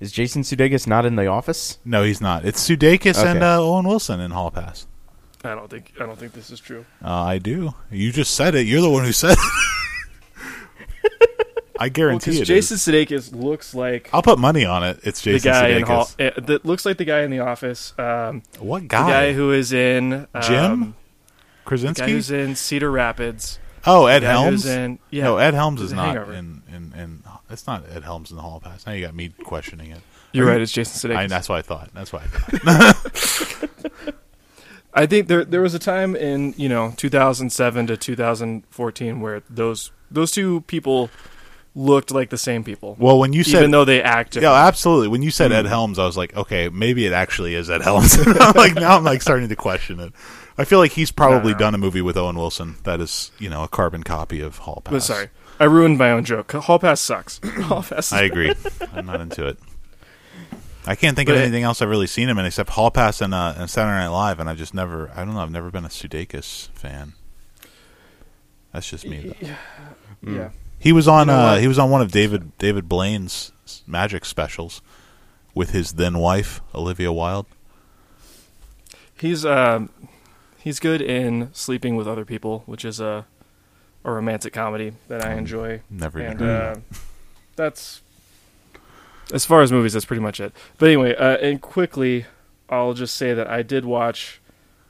Is 0.00 0.12
Jason 0.12 0.42
Sudeikis 0.42 0.86
not 0.86 1.06
in 1.06 1.14
the 1.16 1.28
office? 1.28 1.78
No, 1.84 2.02
he's 2.02 2.20
not. 2.20 2.44
It's 2.44 2.68
Sudeikis 2.68 3.16
Okay. 3.20 3.30
and 3.30 3.42
uh, 3.42 3.62
Owen 3.62 3.86
Wilson 3.86 4.18
in 4.20 4.32
Hall 4.32 4.50
Pass. 4.50 4.86
I 5.44 5.54
don't 5.54 5.70
think. 5.70 5.92
I 5.96 6.06
don't 6.06 6.18
think 6.18 6.32
this 6.32 6.50
is 6.50 6.58
true. 6.60 6.84
Uh, 7.04 7.22
I 7.22 7.38
do. 7.38 7.72
You 7.90 8.10
just 8.12 8.34
said 8.34 8.54
it. 8.56 8.66
You're 8.66 8.80
the 8.82 8.90
one 8.90 9.04
who 9.04 9.12
said 9.12 9.32
it. 9.38 9.38
I 11.82 11.88
guarantee 11.88 12.30
Because 12.30 12.48
it 12.48 12.56
is. 12.56 12.68
Jason 12.70 12.76
Sudeikis 12.94 13.34
looks 13.34 13.74
like 13.74 14.08
I'll 14.12 14.22
put 14.22 14.38
money 14.38 14.64
on 14.64 14.84
it. 14.84 15.00
It's 15.02 15.20
the 15.22 15.32
Jason 15.32 15.50
guy 15.52 15.68
in 15.68 15.82
Sudeikis. 15.82 15.86
Hall. 15.88 16.08
Uh, 16.20 16.30
that 16.46 16.64
looks 16.64 16.84
like 16.86 16.96
the 16.98 17.04
guy 17.04 17.22
in 17.22 17.30
the 17.30 17.40
Office. 17.40 17.92
Um, 17.98 18.42
What 18.60 18.86
guy? 18.86 19.02
the 19.04 19.10
guy? 19.10 19.26
guy 19.28 19.32
who 19.32 19.50
is 19.52 19.72
in 19.72 20.12
um, 20.34 20.42
Jim? 20.42 20.80
The 20.80 20.86
guy 20.86 20.92
Krasinski? 21.64 22.10
who's 22.12 22.30
in 22.30 22.54
Cedar 22.54 22.90
Rapids. 22.90 23.58
oh, 23.84 24.06
Ed 24.06 24.22
Helms. 24.22 24.64
In, 24.64 24.98
yeah. 25.10 25.24
No, 25.24 25.38
Ed 25.38 25.54
Helms 25.54 25.80
is 25.80 25.92
not 25.92 26.06
Hangover. 26.14 26.32
in 26.34 26.62
in 26.68 26.92
in 26.96 27.22
It's 27.50 27.66
not 27.66 27.84
Ed 27.92 28.04
Helms 28.04 28.30
in 28.30 28.36
the 28.36 28.42
Hall 28.42 28.60
Pass. 28.60 28.86
Now 28.86 28.92
you 28.92 29.04
got 29.04 29.14
me 29.14 29.30
questioning 29.44 29.90
it. 29.90 30.00
You're 30.32 30.46
right. 30.46 30.60
It's 30.60 30.72
Jason 30.72 31.10
Sudeikis. 31.10 31.16
I, 31.16 31.26
that's 31.26 31.48
what 31.48 31.58
I 31.58 31.62
thought. 31.62 31.90
That's 31.94 32.12
what 32.12 32.22
I 32.22 32.26
thought. 32.28 34.14
I 34.94 35.06
think 35.06 35.28
there 35.28 35.44
there 35.44 35.60
was 35.62 35.74
a 35.74 35.78
time 35.78 36.14
in 36.14 36.54
you 36.56 36.68
know 36.68 36.92
2007 36.96 37.86
to 37.88 37.96
2014 37.96 39.20
where 39.20 39.42
those 39.48 39.90
those 40.10 40.30
two 40.30 40.60
people 40.62 41.10
looked 41.74 42.10
like 42.10 42.30
the 42.30 42.38
same 42.38 42.64
people, 42.64 42.96
well, 42.98 43.18
when 43.18 43.32
you 43.32 43.44
said 43.44 43.58
even 43.60 43.70
though 43.70 43.84
they 43.84 44.02
act. 44.02 44.36
Yeah, 44.36 44.52
absolutely. 44.52 45.08
When 45.08 45.22
you 45.22 45.30
said 45.30 45.52
Ed 45.52 45.66
Helms, 45.66 45.98
I 45.98 46.04
was 46.04 46.16
like, 46.16 46.36
okay, 46.36 46.68
maybe 46.68 47.06
it 47.06 47.12
actually 47.12 47.54
is 47.54 47.70
Ed 47.70 47.82
Helms. 47.82 48.16
I'm 48.26 48.54
like 48.54 48.74
now 48.74 48.96
I'm 48.96 49.04
like 49.04 49.22
starting 49.22 49.48
to 49.48 49.56
question 49.56 50.00
it. 50.00 50.12
I 50.58 50.64
feel 50.64 50.78
like 50.78 50.92
he's 50.92 51.10
probably 51.10 51.54
done 51.54 51.74
a 51.74 51.78
movie 51.78 52.02
with 52.02 52.16
Owen 52.16 52.36
Wilson 52.36 52.76
that 52.84 53.00
is, 53.00 53.30
you 53.38 53.48
know, 53.48 53.62
a 53.64 53.68
carbon 53.68 54.02
copy 54.02 54.40
of 54.42 54.58
Hall 54.58 54.82
Pass. 54.84 54.92
But 54.92 55.02
sorry, 55.02 55.28
I 55.58 55.64
ruined 55.64 55.96
my 55.96 56.10
own 56.10 56.24
joke. 56.24 56.52
Hall 56.52 56.78
Pass 56.78 57.00
sucks. 57.00 57.40
Hall 57.62 57.82
Pass. 57.82 58.12
I 58.12 58.22
agree. 58.22 58.54
I'm 58.92 59.06
not 59.06 59.20
into 59.20 59.46
it. 59.46 59.58
I 60.84 60.94
can't 60.96 61.16
think 61.16 61.28
But 61.28 61.36
of 61.36 61.42
anything 61.42 61.62
else 61.62 61.80
I've 61.80 61.88
really 61.88 62.08
seen 62.08 62.28
him 62.28 62.38
in 62.38 62.44
except 62.44 62.70
Hall 62.70 62.90
Pass 62.90 63.20
and, 63.20 63.32
uh, 63.32 63.54
and 63.56 63.70
Saturday 63.70 63.94
Night 63.94 64.08
Live, 64.08 64.40
and 64.40 64.50
I've 64.50 64.58
just 64.58 64.74
never. 64.74 65.10
I 65.14 65.24
don't 65.24 65.34
know. 65.34 65.40
I've 65.40 65.50
never 65.50 65.70
been 65.70 65.84
a 65.84 65.88
Sudeikis 65.88 66.68
fan. 66.70 67.14
That's 68.72 68.90
just 68.90 69.06
me. 69.06 69.34
Though. 69.40 70.32
yeah. 70.32 70.50
He 70.82 70.90
was 70.92 71.06
on. 71.06 71.28
You 71.28 71.32
know 71.32 71.38
uh, 71.38 71.58
he 71.58 71.68
was 71.68 71.78
on 71.78 71.90
one 71.90 72.02
of 72.02 72.10
David 72.10 72.58
David 72.58 72.88
Blaine's 72.88 73.52
magic 73.86 74.24
specials 74.24 74.82
with 75.54 75.70
his 75.70 75.92
then 75.92 76.18
wife 76.18 76.60
Olivia 76.74 77.12
Wilde. 77.12 77.46
He's 79.16 79.46
um, 79.46 79.90
he's 80.58 80.80
good 80.80 81.00
in 81.00 81.50
sleeping 81.52 81.94
with 81.94 82.08
other 82.08 82.24
people, 82.24 82.64
which 82.66 82.84
is 82.84 82.98
a 82.98 83.26
a 84.04 84.10
romantic 84.10 84.52
comedy 84.52 84.94
that 85.06 85.24
I 85.24 85.34
enjoy. 85.34 85.82
Never 85.88 86.18
and 86.18 86.42
uh, 86.42 86.76
that's 87.56 88.02
as 89.32 89.44
far 89.44 89.62
as 89.62 89.70
movies. 89.70 89.92
That's 89.92 90.04
pretty 90.04 90.22
much 90.22 90.40
it. 90.40 90.52
But 90.78 90.86
anyway, 90.86 91.14
uh, 91.14 91.36
and 91.36 91.60
quickly, 91.60 92.26
I'll 92.68 92.94
just 92.94 93.16
say 93.16 93.34
that 93.34 93.46
I 93.46 93.62
did 93.62 93.84
watch. 93.84 94.40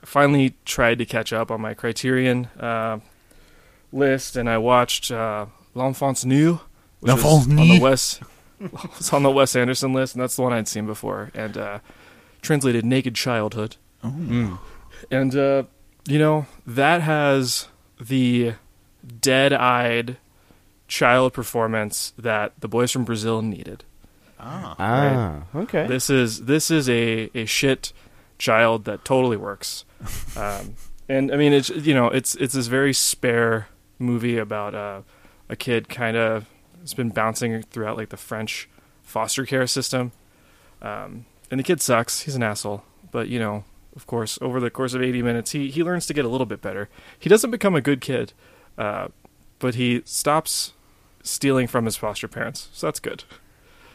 Finally, 0.01 0.55
tried 0.65 0.97
to 0.97 1.05
catch 1.05 1.31
up 1.31 1.51
on 1.51 1.61
my 1.61 1.75
Criterion 1.75 2.45
uh, 2.59 2.99
list, 3.91 4.35
and 4.35 4.49
I 4.49 4.57
watched 4.57 5.11
uh, 5.11 5.45
L'Enfance 5.73 6.25
nue, 6.25 6.59
which 6.99 7.11
was 7.11 7.23
L'Enfance 7.23 7.59
on 7.59 7.67
the 7.67 7.79
Wes. 7.79 8.19
It's 8.97 9.11
on 9.11 9.23
the 9.23 9.31
Wes 9.31 9.57
Anderson 9.57 9.91
list, 9.91 10.15
and 10.15 10.23
that's 10.23 10.37
the 10.37 10.41
one 10.41 10.53
I'd 10.53 10.69
seen 10.69 10.85
before, 10.85 11.31
and 11.33 11.57
uh, 11.57 11.79
translated 12.41 12.85
"Naked 12.85 13.13
Childhood." 13.13 13.75
Mm. 14.01 14.57
And 15.11 15.35
uh, 15.35 15.63
you 16.07 16.17
know, 16.17 16.45
that 16.65 17.01
has 17.01 17.67
the 17.99 18.53
dead-eyed 19.19 20.17
child 20.87 21.33
performance 21.33 22.13
that 22.17 22.53
the 22.59 22.67
boys 22.67 22.91
from 22.91 23.03
Brazil 23.03 23.41
needed. 23.41 23.83
Ah. 24.39 24.75
Ah, 24.77 25.43
okay. 25.55 25.87
This 25.87 26.09
is 26.09 26.45
this 26.45 26.69
is 26.69 26.89
a, 26.89 27.29
a 27.33 27.45
shit 27.45 27.93
child 28.37 28.85
that 28.85 29.05
totally 29.05 29.37
works. 29.37 29.85
Um, 30.35 30.75
and 31.07 31.31
I 31.31 31.37
mean 31.37 31.53
it's 31.53 31.69
you 31.69 31.93
know, 31.93 32.07
it's 32.07 32.35
it's 32.35 32.53
this 32.53 32.67
very 32.67 32.93
spare 32.93 33.67
movie 33.99 34.37
about 34.37 34.75
uh, 34.75 35.01
a 35.53 35.55
kid 35.55 35.87
kind 35.87 36.17
of 36.17 36.45
has 36.81 36.93
been 36.93 37.09
bouncing 37.09 37.61
throughout 37.63 37.95
like 37.95 38.09
the 38.09 38.17
French 38.17 38.67
foster 39.03 39.45
care 39.45 39.67
system. 39.67 40.11
Um, 40.81 41.25
and 41.49 41.59
the 41.59 41.63
kid 41.63 41.79
sucks. 41.81 42.21
He's 42.21 42.35
an 42.35 42.43
asshole. 42.43 42.83
But 43.11 43.29
you 43.29 43.39
know, 43.39 43.63
of 43.95 44.07
course, 44.07 44.39
over 44.41 44.59
the 44.59 44.71
course 44.71 44.93
of 44.93 45.01
80 45.01 45.21
minutes, 45.21 45.51
he 45.51 45.69
he 45.69 45.83
learns 45.83 46.07
to 46.07 46.13
get 46.13 46.25
a 46.25 46.27
little 46.27 46.47
bit 46.47 46.61
better. 46.61 46.89
He 47.17 47.29
doesn't 47.29 47.51
become 47.51 47.75
a 47.75 47.81
good 47.81 48.01
kid, 48.01 48.33
uh, 48.77 49.09
but 49.59 49.75
he 49.75 50.01
stops 50.05 50.73
stealing 51.21 51.67
from 51.67 51.85
his 51.85 51.95
foster 51.95 52.27
parents. 52.27 52.69
So 52.73 52.87
that's 52.87 52.99
good. 52.99 53.23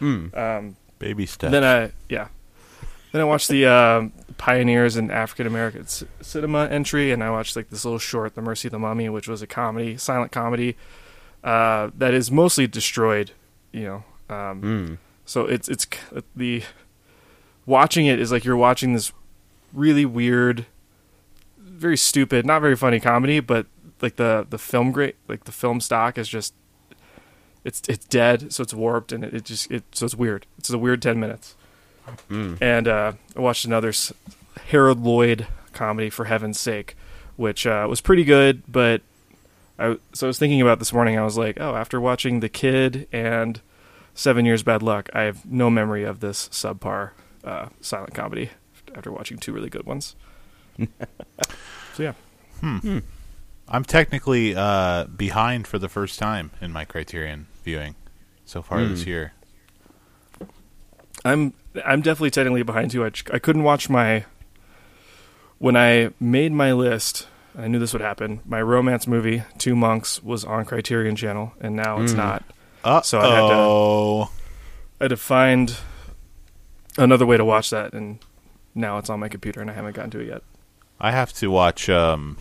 Mm. 0.00 0.36
Um, 0.36 0.76
Baby 0.98 1.26
steps. 1.26 1.50
then 1.52 1.64
I 1.64 1.92
yeah. 2.08 2.28
Then 3.10 3.22
I 3.22 3.24
watched 3.24 3.48
the 3.48 3.66
um, 3.66 4.12
pioneers 4.36 4.96
in 4.96 5.10
African 5.10 5.46
American 5.46 5.86
c- 5.86 6.06
cinema 6.20 6.66
entry, 6.66 7.10
and 7.10 7.24
I 7.24 7.30
watched 7.30 7.56
like 7.56 7.70
this 7.70 7.84
little 7.84 7.98
short, 7.98 8.34
"The 8.34 8.42
Mercy 8.42 8.68
of 8.68 8.72
the 8.72 8.78
Mummy," 8.78 9.08
which 9.08 9.26
was 9.26 9.40
a 9.42 9.46
comedy, 9.46 9.96
silent 9.96 10.30
comedy, 10.30 10.76
uh, 11.44 11.90
that 11.96 12.14
is 12.14 12.30
mostly 12.30 12.66
destroyed. 12.66 13.32
You 13.72 13.82
know, 14.28 14.34
um, 14.34 14.62
Mm. 14.62 14.98
so 15.24 15.46
it's 15.46 15.68
it's 15.68 15.86
the 16.34 16.62
watching 17.66 18.06
it 18.06 18.18
is 18.18 18.32
like 18.32 18.44
you're 18.44 18.56
watching 18.56 18.94
this 18.94 19.12
really 19.72 20.04
weird, 20.06 20.66
very 21.58 21.96
stupid, 21.96 22.46
not 22.46 22.60
very 22.62 22.76
funny 22.76 22.98
comedy, 23.00 23.40
but 23.40 23.66
like 24.00 24.16
the 24.16 24.46
the 24.48 24.58
film 24.58 24.90
great 24.92 25.16
like 25.28 25.44
the 25.44 25.52
film 25.52 25.80
stock 25.80 26.16
is 26.18 26.28
just 26.28 26.54
it's 27.64 27.82
it's 27.88 28.06
dead, 28.06 28.52
so 28.52 28.62
it's 28.62 28.72
warped 28.72 29.12
and 29.12 29.22
it, 29.24 29.34
it 29.34 29.44
just 29.44 29.70
it 29.70 29.84
so 29.92 30.06
it's 30.06 30.14
weird. 30.14 30.46
It's 30.58 30.70
a 30.70 30.78
weird 30.78 31.02
ten 31.02 31.20
minutes. 31.20 31.54
Mm. 32.30 32.56
And 32.62 32.88
uh, 32.88 33.12
I 33.36 33.40
watched 33.40 33.66
another 33.66 33.92
Harold 34.68 35.02
Lloyd 35.04 35.46
comedy 35.74 36.08
for 36.08 36.24
heaven's 36.24 36.58
sake, 36.58 36.96
which 37.36 37.66
uh, 37.66 37.86
was 37.88 38.00
pretty 38.00 38.24
good, 38.24 38.62
but 38.66 39.02
I 39.78 39.96
so 40.12 40.26
I 40.26 40.28
was 40.28 40.38
thinking 40.38 40.60
about 40.60 40.78
this 40.78 40.92
morning. 40.92 41.18
I 41.18 41.22
was 41.24 41.38
like, 41.38 41.58
oh, 41.60 41.74
after 41.76 42.00
watching 42.00 42.40
The 42.40 42.48
Kid 42.48 43.06
and 43.12 43.60
Seven 44.14 44.44
Years 44.44 44.62
Bad 44.62 44.82
Luck, 44.82 45.08
I 45.12 45.22
have 45.22 45.46
no 45.46 45.70
memory 45.70 46.02
of 46.04 46.20
this 46.20 46.48
subpar 46.48 47.10
uh, 47.44 47.68
silent 47.80 48.14
comedy. 48.14 48.50
After 48.94 49.12
watching 49.12 49.36
two 49.38 49.52
really 49.52 49.68
good 49.68 49.84
ones, 49.84 50.16
so 50.78 52.02
yeah, 52.02 52.14
I'm 52.62 53.84
technically 53.84 54.54
uh, 54.56 55.04
behind 55.04 55.66
for 55.66 55.78
the 55.78 55.88
first 55.90 56.18
time 56.18 56.50
in 56.60 56.72
my 56.72 56.84
Criterion 56.86 57.46
viewing 57.64 57.94
so 58.46 58.62
far 58.62 58.80
Hmm. 58.80 58.88
this 58.90 59.06
year. 59.06 59.34
I'm 61.24 61.52
I'm 61.84 62.00
definitely 62.00 62.30
technically 62.30 62.62
behind 62.62 62.90
too. 62.90 63.04
I, 63.04 63.10
I 63.32 63.38
couldn't 63.38 63.62
watch 63.62 63.90
my 63.90 64.24
when 65.58 65.76
I 65.76 66.10
made 66.18 66.52
my 66.52 66.72
list. 66.72 67.26
I 67.58 67.66
knew 67.68 67.78
this 67.80 67.92
would 67.92 68.02
happen. 68.02 68.40
My 68.46 68.62
romance 68.62 69.06
movie, 69.08 69.42
Two 69.58 69.74
Monks, 69.74 70.22
was 70.22 70.44
on 70.44 70.64
Criterion 70.64 71.16
Channel, 71.16 71.52
and 71.60 71.74
now 71.74 72.00
it's 72.00 72.12
Mm. 72.12 72.16
not. 72.16 72.44
Uh 72.84 73.00
So 73.02 73.18
I 73.18 73.22
had 73.24 73.40
to- 73.40 73.54
oh. 73.54 74.30
I 75.00 75.04
had 75.04 75.08
to 75.10 75.16
find 75.16 75.76
another 76.96 77.26
way 77.26 77.36
to 77.36 77.44
watch 77.44 77.70
that, 77.70 77.92
and 77.92 78.18
now 78.74 78.98
it's 78.98 79.10
on 79.10 79.20
my 79.20 79.28
computer, 79.28 79.60
and 79.60 79.70
I 79.70 79.74
haven't 79.74 79.94
gotten 79.96 80.10
to 80.12 80.20
it 80.20 80.28
yet. 80.28 80.42
I 81.00 81.10
have 81.12 81.32
to 81.34 81.50
watch. 81.50 81.88
Um, 81.88 82.36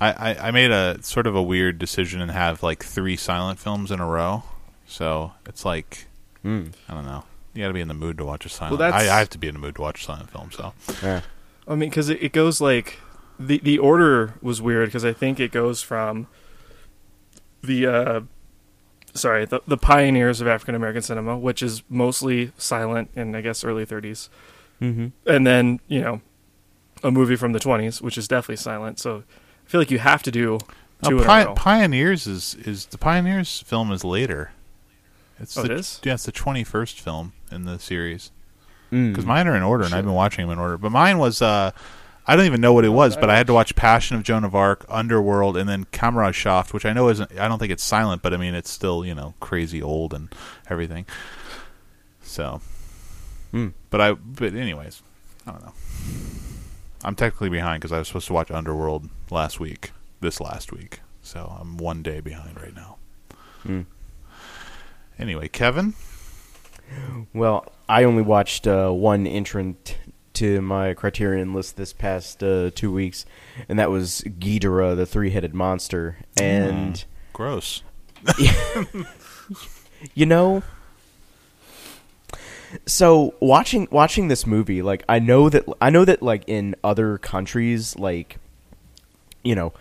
I, 0.00 0.12
I 0.12 0.48
I 0.48 0.50
made 0.52 0.70
a 0.70 1.02
sort 1.02 1.26
of 1.26 1.34
a 1.34 1.42
weird 1.42 1.78
decision 1.78 2.20
and 2.20 2.30
have 2.30 2.62
like 2.62 2.84
three 2.84 3.16
silent 3.16 3.58
films 3.58 3.90
in 3.90 4.00
a 4.00 4.06
row. 4.06 4.44
So 4.86 5.32
it's 5.46 5.64
like 5.64 6.06
Mm. 6.44 6.72
I 6.88 6.94
don't 6.94 7.04
know. 7.04 7.24
You 7.52 7.62
got 7.64 7.68
to 7.68 7.74
be 7.74 7.80
in 7.80 7.88
the 7.88 7.94
mood 7.94 8.16
to 8.18 8.24
watch 8.24 8.46
a 8.46 8.48
silent. 8.48 8.78
Well, 8.78 8.88
I, 8.88 8.90
that's- 8.92 9.10
I 9.10 9.18
have 9.18 9.30
to 9.30 9.38
be 9.38 9.48
in 9.48 9.54
the 9.54 9.60
mood 9.60 9.74
to 9.76 9.80
watch 9.82 10.02
a 10.02 10.04
silent 10.04 10.30
film. 10.30 10.50
So 10.52 10.72
Yeah. 11.02 11.20
I 11.66 11.74
mean, 11.74 11.90
because 11.90 12.08
it, 12.08 12.22
it 12.22 12.32
goes 12.32 12.60
like 12.60 13.00
the 13.38 13.58
the 13.58 13.78
order 13.78 14.34
was 14.42 14.60
weird 14.62 14.88
because 14.88 15.04
I 15.04 15.12
think 15.12 15.38
it 15.40 15.52
goes 15.52 15.82
from 15.82 16.26
the 17.62 17.86
uh, 17.86 18.20
sorry 19.14 19.44
the 19.44 19.60
the 19.66 19.76
pioneers 19.76 20.40
of 20.40 20.46
African 20.48 20.74
American 20.74 21.02
cinema, 21.02 21.36
which 21.36 21.62
is 21.62 21.82
mostly 21.88 22.52
silent 22.58 23.10
in 23.14 23.34
I 23.34 23.40
guess 23.40 23.64
early 23.64 23.86
30s, 23.86 24.28
Mm-hmm. 24.80 25.08
and 25.26 25.46
then 25.46 25.80
you 25.88 26.00
know 26.00 26.20
a 27.02 27.10
movie 27.10 27.36
from 27.36 27.52
the 27.52 27.58
20s, 27.60 28.00
which 28.00 28.16
is 28.18 28.26
definitely 28.28 28.56
silent. 28.56 28.98
So 28.98 29.18
I 29.66 29.70
feel 29.70 29.80
like 29.80 29.90
you 29.90 29.98
have 30.00 30.22
to 30.24 30.30
do 30.30 30.58
No, 31.02 31.10
two 31.10 31.18
in 31.18 31.24
Pi- 31.24 31.42
a 31.42 31.46
row. 31.46 31.54
Pioneers 31.54 32.26
is 32.26 32.54
is 32.54 32.86
the 32.86 32.98
Pioneers 32.98 33.60
film 33.62 33.90
is 33.92 34.04
later. 34.04 34.52
It's 35.40 35.56
Oh, 35.56 35.62
the, 35.62 35.72
it 35.72 35.78
is? 35.78 36.00
Yeah, 36.04 36.14
it's 36.14 36.24
the 36.24 36.32
twenty 36.32 36.64
first 36.64 37.00
film 37.00 37.32
in 37.50 37.64
the 37.64 37.78
series. 37.78 38.30
Mm. 38.92 39.10
Because 39.12 39.26
mine 39.26 39.46
are 39.46 39.54
in 39.56 39.62
order, 39.62 39.84
and 39.84 39.94
I've 39.94 40.04
been 40.04 40.14
watching 40.14 40.46
them 40.46 40.52
in 40.54 40.58
order. 40.58 40.78
But 40.78 40.90
mine 40.90 41.18
was 41.18 41.42
uh, 41.42 41.72
I 42.28 42.36
don't 42.36 42.44
even 42.44 42.60
know 42.60 42.74
what 42.74 42.84
it 42.84 42.90
was, 42.90 43.16
but 43.16 43.30
I 43.30 43.36
had 43.38 43.46
to 43.46 43.54
watch 43.54 43.74
Passion 43.74 44.14
of 44.16 44.22
Joan 44.22 44.44
of 44.44 44.54
Arc, 44.54 44.84
Underworld, 44.88 45.56
and 45.56 45.66
then 45.68 45.86
Kameradschaft, 45.86 46.74
which 46.74 46.84
I 46.84 46.92
know 46.92 47.08
isn't. 47.08 47.38
I 47.38 47.48
don't 47.48 47.58
think 47.58 47.72
it's 47.72 47.82
silent, 47.82 48.20
but 48.20 48.34
I 48.34 48.36
mean 48.36 48.54
it's 48.54 48.70
still 48.70 49.04
you 49.04 49.14
know 49.14 49.32
crazy 49.40 49.82
old 49.82 50.12
and 50.12 50.32
everything. 50.68 51.06
So, 52.22 52.60
Mm. 53.52 53.72
but 53.90 54.00
I 54.02 54.12
but 54.12 54.54
anyways, 54.54 55.02
I 55.46 55.52
don't 55.52 55.62
know. 55.64 55.72
I'm 57.02 57.14
technically 57.14 57.48
behind 57.48 57.80
because 57.80 57.92
I 57.92 57.98
was 57.98 58.08
supposed 58.08 58.26
to 58.26 58.32
watch 58.34 58.50
Underworld 58.50 59.08
last 59.30 59.58
week, 59.58 59.92
this 60.20 60.38
last 60.40 60.70
week. 60.72 61.00
So 61.22 61.56
I'm 61.60 61.78
one 61.78 62.02
day 62.02 62.20
behind 62.20 62.60
right 62.60 62.74
now. 62.74 62.96
Mm. 63.64 63.86
Anyway, 65.18 65.48
Kevin, 65.48 65.94
Well, 67.32 67.72
I 67.88 68.04
only 68.04 68.22
watched 68.22 68.66
uh, 68.66 68.90
one 68.90 69.26
entrant 69.26 69.96
to 70.38 70.60
my 70.60 70.94
Criterion 70.94 71.52
list 71.52 71.76
this 71.76 71.92
past 71.92 72.44
uh, 72.44 72.70
two 72.72 72.92
weeks, 72.92 73.26
and 73.68 73.78
that 73.78 73.90
was 73.90 74.22
Ghidorah, 74.24 74.96
the 74.96 75.04
three-headed 75.04 75.52
monster. 75.52 76.18
And 76.40 77.04
gross. 77.32 77.82
you 80.14 80.26
know, 80.26 80.62
so 82.86 83.34
watching 83.40 83.88
watching 83.90 84.28
this 84.28 84.46
movie, 84.46 84.80
like 84.80 85.02
I 85.08 85.18
know 85.18 85.48
that 85.48 85.64
I 85.80 85.90
know 85.90 86.04
that 86.04 86.22
like 86.22 86.44
in 86.46 86.76
other 86.84 87.18
countries, 87.18 87.96
like 87.96 88.38
you 89.42 89.56
know, 89.56 89.72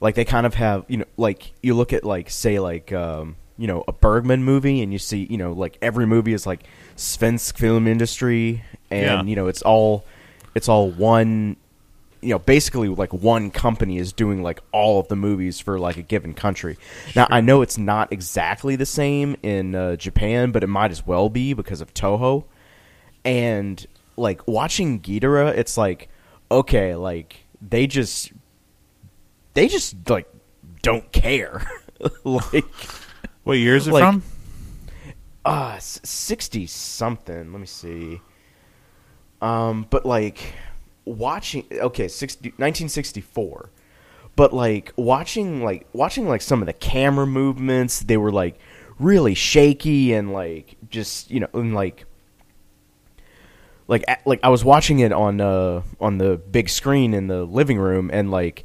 like 0.00 0.14
they 0.14 0.26
kind 0.26 0.44
of 0.44 0.54
have 0.54 0.84
you 0.88 0.98
know, 0.98 1.06
like 1.16 1.52
you 1.62 1.72
look 1.72 1.94
at 1.94 2.04
like 2.04 2.28
say 2.28 2.58
like 2.58 2.92
um, 2.92 3.36
you 3.58 3.66
know 3.66 3.84
a 3.88 3.92
Bergman 3.92 4.44
movie, 4.44 4.82
and 4.82 4.92
you 4.92 4.98
see 4.98 5.26
you 5.30 5.36
know 5.38 5.52
like 5.52 5.78
every 5.82 6.06
movie 6.06 6.32
is 6.32 6.46
like 6.46 6.64
Svensk 6.96 7.56
Film 7.56 7.86
Industry, 7.86 8.64
and 8.90 9.02
Yeah. 9.04 9.22
you 9.22 9.36
know 9.36 9.46
it's 9.48 9.62
all 9.62 10.04
it's 10.54 10.68
all 10.68 10.90
one 10.90 11.56
you 12.20 12.28
know 12.30 12.38
basically 12.38 12.88
like 12.88 13.12
one 13.12 13.50
company 13.50 13.98
is 13.98 14.12
doing 14.12 14.42
like 14.42 14.60
all 14.70 15.00
of 15.00 15.08
the 15.08 15.16
movies 15.16 15.58
for 15.58 15.78
like 15.78 15.96
a 15.96 16.02
given 16.02 16.34
country. 16.34 16.76
Now 17.16 17.26
i 17.30 17.40
know 17.40 17.62
it's 17.62 17.76
not 17.78 18.12
exactly 18.12 18.76
the 18.76 18.86
same 18.86 19.34
in 19.42 19.74
uh, 19.74 19.96
japan 19.96 20.52
but 20.52 20.62
it 20.62 20.68
might 20.68 20.92
as 20.92 21.04
well 21.06 21.28
be 21.28 21.52
because 21.52 21.80
of 21.80 21.92
toho. 21.94 22.44
And 23.24 23.84
like 24.16 24.46
watching 24.46 25.00
Ghidorah, 25.00 25.56
it's 25.56 25.76
like 25.76 26.08
okay 26.50 26.94
like 26.94 27.44
they 27.60 27.86
just 27.86 28.32
they 29.54 29.66
just 29.68 30.08
like 30.08 30.28
don't 30.82 31.10
care. 31.12 31.66
Like 32.24 32.64
What 33.44 33.54
year 33.54 33.76
is 33.76 33.88
it 33.88 33.92
Like- 33.92 34.02
from? 34.02 34.22
uh 35.44 35.76
60 35.80 36.66
something 36.68 37.50
let 37.52 37.60
me 37.60 37.66
see. 37.66 38.20
Um 39.40 39.86
but 39.90 40.06
like 40.06 40.54
watching 41.04 41.64
okay 41.72 42.06
60 42.06 42.50
1964 42.50 43.70
but 44.36 44.52
like 44.52 44.92
watching 44.96 45.64
like 45.64 45.88
watching 45.92 46.28
like 46.28 46.42
some 46.42 46.62
of 46.62 46.66
the 46.66 46.72
camera 46.72 47.26
movements 47.26 48.00
they 48.00 48.16
were 48.16 48.30
like 48.30 48.56
really 49.00 49.34
shaky 49.34 50.12
and 50.12 50.32
like 50.32 50.76
just 50.88 51.28
you 51.28 51.40
know 51.40 51.48
and 51.54 51.74
like 51.74 52.04
like 53.88 54.04
like 54.24 54.38
I 54.44 54.48
was 54.48 54.64
watching 54.64 55.00
it 55.00 55.12
on 55.12 55.40
uh 55.40 55.82
on 56.00 56.18
the 56.18 56.36
big 56.36 56.68
screen 56.68 57.14
in 57.14 57.26
the 57.26 57.42
living 57.44 57.78
room 57.78 58.10
and 58.12 58.30
like 58.30 58.64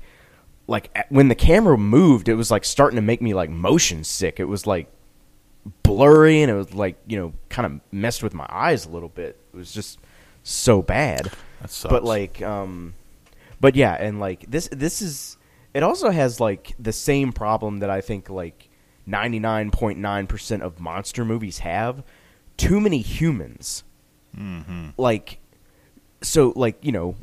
like 0.68 0.96
when 1.10 1.30
the 1.30 1.36
camera 1.36 1.78
moved 1.78 2.28
it 2.30 2.36
was 2.36 2.52
like 2.52 2.66
starting 2.66 2.98
to 2.98 3.02
make 3.02 3.22
me 3.22 3.34
like 3.34 3.50
motion 3.50 4.04
sick. 4.04 4.40
It 4.40 4.46
was 4.46 4.68
like 4.68 4.92
blurry 5.84 6.42
and 6.42 6.52
it 6.52 6.56
was 6.56 6.74
like 6.74 6.98
you 7.08 7.18
know 7.20 7.34
kind 7.50 7.66
of 7.66 7.82
messed 7.92 8.24
with 8.24 8.34
my 8.34 8.46
eyes 8.50 8.86
a 8.86 8.90
little 8.90 9.10
bit. 9.10 9.40
It 9.54 9.58
was 9.58 9.72
just 9.72 10.00
so 10.44 10.82
bad. 10.82 11.32
That 11.62 11.72
sucks. 11.72 11.92
but 11.92 12.04
like 12.04 12.42
um 12.42 12.94
but 13.60 13.76
yeah 13.76 13.94
and 13.94 14.20
like 14.20 14.50
this 14.50 14.70
this 14.72 15.02
is 15.02 15.38
it 15.74 15.84
also 15.84 16.10
has 16.10 16.40
like 16.40 16.74
the 16.80 16.94
same 16.94 17.32
problem 17.34 17.80
that 17.80 17.90
i 17.90 18.02
think 18.02 18.30
like 18.30 18.70
99.9% 19.08 20.62
of 20.62 20.80
monster 20.80 21.24
movies 21.24 21.60
have. 21.60 22.04
Too 22.58 22.82
many 22.82 23.00
humans. 23.00 23.84
Hmm 24.36 24.90
like 24.98 25.40
so 26.22 26.52
like 26.56 26.84
you 26.84 26.92
know 26.92 27.16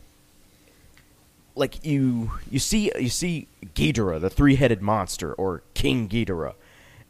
like 1.55 1.85
you 1.85 2.33
you 2.51 2.59
see 2.59 2.91
you 2.99 3.09
see 3.09 3.49
Ghidorah 3.75 4.21
the 4.21 4.31
three-headed 4.31 4.83
monster 4.83 5.33
or 5.35 5.63
King 5.75 6.09
Ghidorah 6.09 6.55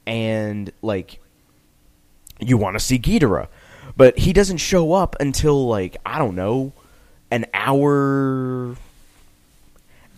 and 0.06 0.70
like 0.82 1.20
you 2.40 2.56
want 2.56 2.74
to 2.74 2.80
see 2.80 2.98
Ghidorah. 2.98 3.48
But 3.96 4.18
he 4.18 4.32
doesn't 4.32 4.58
show 4.58 4.92
up 4.92 5.16
until 5.20 5.66
like 5.66 5.96
I 6.04 6.18
don't 6.18 6.34
know 6.34 6.72
an 7.30 7.46
hour 7.54 8.76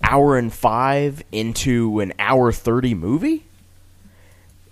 hour 0.03 0.37
and 0.37 0.53
5 0.53 1.23
into 1.33 2.01
an 2.01 2.13
hour 2.19 2.53
30 2.53 2.95
movie? 2.95 3.45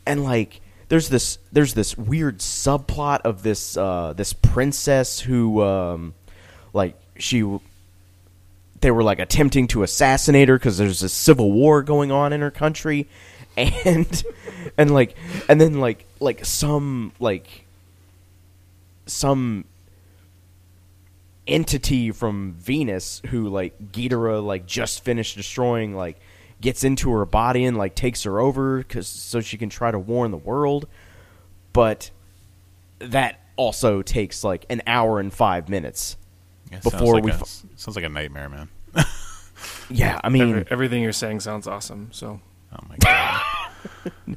And 0.07 0.23
like 0.23 0.61
there's 0.89 1.09
this 1.09 1.39
there's 1.53 1.75
this 1.75 1.97
weird 1.97 2.39
subplot 2.39 3.23
of 3.23 3.43
this 3.43 3.77
uh 3.77 4.13
this 4.15 4.33
princess 4.33 5.21
who 5.21 5.63
um 5.63 6.15
like 6.73 6.97
she 7.19 7.43
they 8.85 8.91
were 8.91 9.03
like 9.03 9.19
attempting 9.19 9.67
to 9.67 9.83
assassinate 9.83 10.47
her 10.47 10.59
because 10.59 10.77
there's 10.77 11.03
a 11.03 11.09
civil 11.09 11.51
war 11.51 11.83
going 11.83 12.13
on 12.13 12.35
in 12.35 12.43
her 12.43 12.51
country 12.51 13.09
and 13.57 14.23
and 14.77 14.93
like 14.93 15.17
and 15.49 15.59
then 15.59 15.81
like 15.81 16.05
like 16.21 16.45
some 16.45 17.11
like 17.19 17.65
some 19.07 19.65
entity 21.47 22.11
from 22.11 22.53
Venus 22.59 23.23
who 23.29 23.49
like 23.49 23.91
Ghidorah 23.91 24.45
like 24.45 24.67
just 24.67 25.03
finished 25.03 25.39
destroying 25.39 25.97
like 25.97 26.21
gets 26.61 26.85
into 26.85 27.11
her 27.13 27.25
body 27.25 27.65
and 27.65 27.79
like 27.79 27.95
takes 27.95 28.25
her 28.25 28.39
over 28.39 28.83
cuz 28.83 29.09
so 29.09 29.41
she 29.41 29.57
can 29.57 29.71
try 29.71 29.91
to 29.91 29.99
warn 29.99 30.31
the 30.31 30.37
world 30.37 30.87
but 31.73 32.11
that 32.99 33.41
also 33.57 34.03
takes 34.03 34.45
like 34.45 34.67
an 34.69 34.83
hour 34.87 35.21
and 35.21 35.33
5 35.33 35.71
minutes 35.71 36.19
before 36.83 37.15
like 37.15 37.25
we 37.25 37.31
a, 37.31 37.45
sounds 37.77 37.97
like 37.97 38.05
a 38.05 38.09
nightmare, 38.09 38.49
man. 38.49 38.69
Yeah 39.91 40.21
i 40.25 40.29
mean 40.29 40.51
Every, 40.51 40.67
everything 40.71 41.03
you're 41.03 41.13
saying 41.13 41.41
sounds 41.41 41.67
awesome. 41.67 42.09
So 42.13 42.41
Oh 42.73 42.87
my 42.89 42.97
god. 42.97 44.37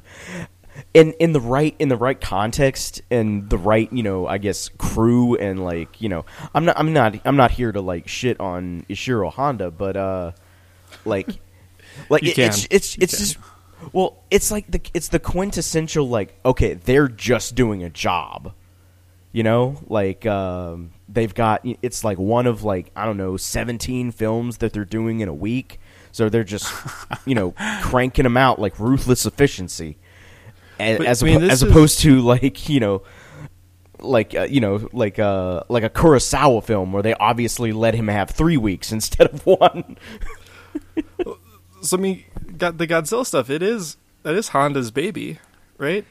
in 0.94 1.12
in 1.14 1.32
the 1.32 1.40
right 1.40 1.74
in 1.80 1.88
the 1.88 1.96
right 1.96 2.20
context 2.20 3.02
and 3.10 3.50
the 3.50 3.58
right 3.58 3.92
you 3.92 4.02
know 4.04 4.28
I 4.28 4.38
guess 4.38 4.68
crew 4.78 5.34
and 5.34 5.64
like 5.64 6.00
you 6.00 6.08
know 6.08 6.24
I'm 6.54 6.64
not 6.64 6.78
I'm 6.78 6.92
not 6.92 7.16
I'm 7.24 7.36
not 7.36 7.50
here 7.50 7.72
to 7.72 7.80
like 7.80 8.06
shit 8.06 8.38
on 8.38 8.84
Ishiro 8.88 9.32
Honda 9.32 9.72
but 9.72 9.96
uh 9.96 10.32
like 11.04 11.28
like 12.08 12.22
You 12.22 12.30
it- 12.30 12.38
it's 12.38 12.60
can. 12.60 12.66
it's 12.70 12.96
You 12.96 13.02
it's 13.02 13.14
can. 13.16 13.18
just 13.26 13.38
well 13.92 14.22
it's 14.30 14.50
like 14.52 14.70
the 14.70 14.80
it's 14.94 15.08
the 15.08 15.18
quintessential 15.18 16.08
like 16.08 16.38
okay 16.44 16.74
they're 16.74 17.08
just 17.08 17.56
doing 17.56 17.82
a 17.82 17.90
job 17.90 18.52
you 19.32 19.42
know 19.42 19.80
like 19.88 20.26
um 20.26 20.90
they've 21.08 21.34
got 21.34 21.64
it's 21.82 22.04
like 22.04 22.18
one 22.18 22.46
of 22.46 22.62
like 22.64 22.90
I 22.94 23.04
don't 23.06 23.16
know 23.16 23.36
17 23.36 24.10
films 24.12 24.58
that 24.58 24.72
they're 24.72 24.84
doing 24.84 25.20
in 25.20 25.28
a 25.28 25.34
week 25.34 25.80
so 26.12 26.28
they're 26.28 26.44
just 26.44 26.72
you 27.26 27.34
know 27.34 27.52
cranking 27.82 28.24
them 28.24 28.36
out 28.36 28.58
like 28.58 28.78
ruthless 28.78 29.24
efficiency 29.26 29.96
as 30.78 30.98
But, 30.98 31.06
as, 31.06 31.22
I 31.22 31.26
mean, 31.26 31.42
as 31.42 31.62
is- 31.62 31.70
opposed 31.70 32.00
to 32.00 32.20
like 32.20 32.68
you 32.68 32.80
know 32.80 33.02
like 34.00 34.34
uh, 34.34 34.42
you 34.42 34.60
know 34.60 34.88
like 34.92 35.18
uh 35.18 35.62
like 35.68 35.82
a 35.82 35.90
Kurosawa 35.90 36.62
film 36.62 36.92
where 36.92 37.02
they 37.02 37.14
obviously 37.14 37.72
let 37.72 37.94
him 37.94 38.08
have 38.08 38.30
3 38.30 38.56
weeks 38.58 38.92
instead 38.98 39.28
of 39.28 39.44
one 39.46 39.96
so 41.80 41.96
I 41.96 42.00
mean, 42.00 42.24
got 42.56 42.76
the 42.78 42.88
Godzilla 42.88 43.24
stuff. 43.24 43.50
It 43.50 43.62
is 43.62 43.96
that 44.24 44.34
is 44.34 44.48
Honda's 44.48 44.90
baby, 44.90 45.38
right? 45.78 46.04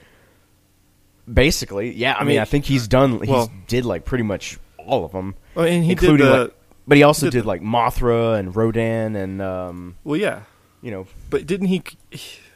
basically 1.32 1.92
yeah 1.94 2.16
I, 2.16 2.20
mean, 2.20 2.28
mean, 2.30 2.40
I 2.40 2.46
think 2.46 2.64
he's 2.64 2.88
done 2.88 3.22
he 3.22 3.30
well- 3.30 3.52
did 3.68 3.84
like 3.86 4.06
pretty 4.06 4.24
much 4.24 4.58
all 4.88 5.06
of 5.06 5.12
them 5.12 5.36
Oh, 5.56 5.64
and 5.64 5.84
he 5.84 5.92
including 5.92 6.18
did 6.18 6.26
the 6.26 6.40
like 6.46 6.54
but 6.88 6.98
he 6.98 7.04
also 7.04 7.26
did 7.28 7.32
did, 7.32 7.44
the- 7.44 7.48
like 7.48 7.62
Mothra 7.62 8.40
and 8.40 8.56
Rodan 8.56 9.16
and 9.16 9.42
um 9.42 9.96
well, 10.04 10.20
yeah. 10.20 10.42
you 10.82 10.90
know 10.92 11.08
But 11.30 11.46
didn't 11.46 11.68
he? 11.68 11.84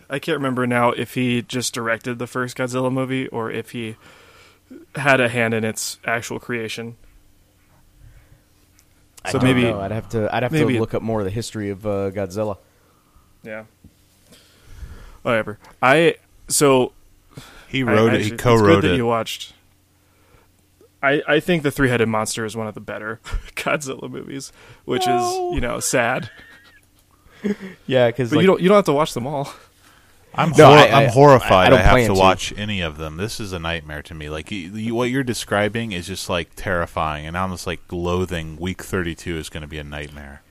I 0.10 0.20
can't 0.20 0.38
remember 0.38 0.66
now 0.68 0.92
if 0.92 1.14
he 1.14 1.42
just 1.42 1.74
directed 1.74 2.20
the 2.20 2.28
first 2.28 2.58
Godzilla 2.58 2.92
movie 2.92 3.28
or 3.28 3.50
if 3.52 3.72
he 3.72 3.96
had 4.96 5.20
a 5.22 5.30
hand 5.30 5.54
in 5.54 5.64
its 5.64 6.00
actual 6.06 6.40
creation. 6.40 6.96
I 9.24 9.32
So 9.32 9.40
don't 9.40 9.48
maybe- 9.48 9.64
know. 9.64 9.80
I'd 9.82 9.92
have 9.92 10.10
to 10.10 10.34
I'd 10.36 10.44
have 10.44 10.52
maybe- 10.52 10.74
to 10.74 10.80
look 10.80 10.94
up 10.94 11.02
more 11.02 11.20
of 11.20 11.26
the 11.26 11.32
history 11.32 11.70
of 11.70 11.86
uh, 11.86 12.12
Godzilla. 12.12 12.58
Yeah. 13.44 13.66
Whatever. 15.22 15.60
I 15.82 16.16
so 16.48 16.94
He 17.68 17.82
I- 17.82 17.86
wrote 17.86 18.14
it. 18.14 18.18
actually, 18.22 18.32
He 18.32 18.38
co-wrote 18.38 18.82
good 18.82 18.84
that 18.90 18.94
it. 18.94 18.98
You 18.98 19.06
watched. 19.06 19.54
I 21.04 21.22
I 21.28 21.40
think 21.40 21.64
the 21.64 21.72
three 21.72 21.90
headed 21.90 22.08
monster 22.10 22.46
is 22.46 22.56
one 22.56 22.68
of 22.68 22.74
the 22.76 22.82
better 22.82 23.20
Godzilla 23.56 24.10
movies, 24.10 24.52
which 24.86 25.06
No. 25.08 25.50
is 25.50 25.56
you 25.56 25.62
know 25.62 25.80
sad. 25.80 26.30
Yeah, 27.88 28.08
because 28.08 28.30
But 28.30 28.40
you 28.42 28.48
don't 28.48 28.62
you 28.62 28.68
don't 28.70 28.76
have 28.78 28.86
to 28.86 28.94
watch 28.94 29.14
them 29.14 29.26
all. 29.26 29.52
I'm 30.34 30.52
No, 30.52 30.68
hor- 30.68 30.78
I- 30.78 30.86
I- 30.88 31.04
I'm 31.04 31.10
horrified. 31.10 31.52
I- 31.52 31.56
I, 31.64 31.66
I 31.66 31.70
don't 31.70 31.80
have 31.80 31.92
plan 31.92 32.08
to 32.10 32.14
to. 32.14 32.20
watch 32.20 32.54
any 32.56 32.80
of 32.82 32.98
them. 32.98 33.18
This 33.18 33.40
is 33.40 33.52
a 33.52 33.60
nightmare 33.60 34.02
to 34.04 34.14
me. 34.14 34.30
Like 34.30 34.50
you, 34.52 34.60
you, 34.70 34.96
what 34.96 35.10
you're 35.10 35.24
describing 35.24 35.92
is 35.92 36.08
just 36.08 36.30
like 36.30 36.52
terrifying, 36.56 37.26
and 37.26 37.38
I'm 37.38 37.52
just 37.52 37.68
like 37.68 37.82
loathing. 37.92 38.56
Week 38.58 38.82
32 38.82 39.38
is 39.38 39.50
going 39.50 39.62
to 39.62 39.68
be 39.68 39.78
a 39.80 39.84
nightmare. 39.84 40.42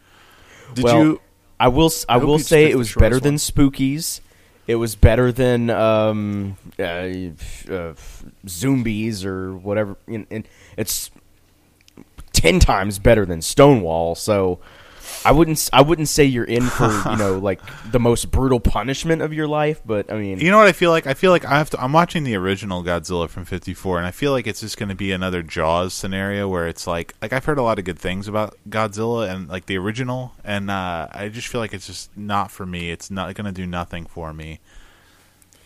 Did 0.75 0.85
Well, 0.85 1.03
you? 1.03 1.21
I 1.59 1.69
will 1.69 1.87
s- 1.87 2.05
I, 2.09 2.17
I 2.17 2.19
hope 2.19 2.29
will 2.29 2.39
say 2.39 2.71
it 2.71 2.77
was 2.77 2.95
better 2.95 3.17
one. 3.17 3.23
than 3.23 3.35
Spookies. 3.37 4.21
It 4.66 4.77
was 4.77 4.94
better 4.94 5.33
than 5.33 5.68
um, 5.70 6.57
uh, 6.79 7.09
uh, 7.68 7.94
Zombies 8.46 9.25
or 9.25 9.55
whatever. 9.55 9.96
And, 10.07 10.27
and 10.31 10.46
it's 10.77 11.11
ten 12.33 12.61
times 12.61 12.99
better 12.99 13.27
than 13.27 13.42
Stonewall. 13.42 14.14
So 14.14 14.61
I 15.24 15.33
wouldn't 15.33 15.56
s- 15.59 15.70
I 15.72 15.83
wouldn't 15.83 16.09
say 16.09 16.24
you're 16.24 16.44
in 16.44 16.62
for 16.66 16.87
you 17.11 17.16
know 17.16 17.38
like 17.42 17.61
the 17.90 18.00
most 18.00 18.30
brutal 18.30 18.61
punishment 18.61 19.22
of 19.22 19.33
your 19.33 19.46
life. 19.46 19.80
But 19.85 20.11
I 20.12 20.16
mean, 20.16 20.40
You 20.40 20.50
know 20.50 20.59
what 20.59 20.66
I 20.66 20.72
feel 20.72 20.90
like? 20.90 21.06
I 21.06 21.14
feel 21.14 21.30
like 21.30 21.44
I 21.44 21.59
have 21.59 21.70
to. 21.70 21.80
I'm 21.83 21.92
watching 21.92 22.24
the 22.24 22.35
original 22.37 22.83
Godzilla 22.83 23.28
from 23.28 23.44
'54, 23.44 23.98
and 23.98 24.06
I 24.06 24.11
feel 24.11 24.33
like 24.33 24.46
it's 24.46 24.61
just 24.61 24.76
going 24.78 24.88
to 24.88 24.94
be 24.94 25.12
another 25.12 25.42
Jaws 25.42 25.92
scenario 25.94 26.48
where 26.48 26.66
it's 26.68 26.87
like, 26.87 27.14
like 27.20 27.33
I've 27.33 27.44
heard 27.44 27.59
a 27.59 27.62
lot 27.62 27.78
of 27.78 27.85
good 27.85 27.98
things 27.98 28.28
about 28.28 28.56
Godzilla 28.68 29.28
and 29.30 29.48
like 29.48 29.66
the 29.66 29.76
original, 29.78 30.33
and 30.44 30.70
uh, 30.70 31.09
I 31.12 31.28
just 31.28 31.48
feel 31.48 31.61
like 31.61 31.74
it's 31.74 31.87
just 31.87 32.16
not 32.16 32.50
for 32.50 32.64
me. 32.66 32.90
It's 32.90 33.11
not 33.11 33.35
going 33.35 33.46
to 33.46 33.52
do 33.52 33.66
nothing 33.66 34.06
for 34.06 34.33
me, 34.33 34.61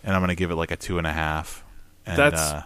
and 0.02 0.14
I'm 0.14 0.20
going 0.20 0.28
to 0.30 0.34
give 0.36 0.50
it 0.50 0.56
like 0.56 0.70
a 0.70 0.76
two 0.76 0.98
and 0.98 1.06
a 1.06 1.12
half. 1.12 1.64
And, 2.06 2.18
That's- 2.18 2.40
uh, 2.52 2.62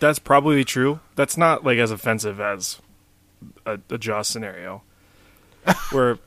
That's 0.00 0.18
probably 0.18 0.64
true. 0.64 1.00
That's 1.14 1.36
not 1.36 1.64
like 1.64 1.78
as 1.78 1.90
offensive 1.90 2.40
as 2.40 2.80
a, 3.66 3.78
a 3.90 3.98
Jaws 3.98 4.26
scenario, 4.28 4.82
where 5.92 6.18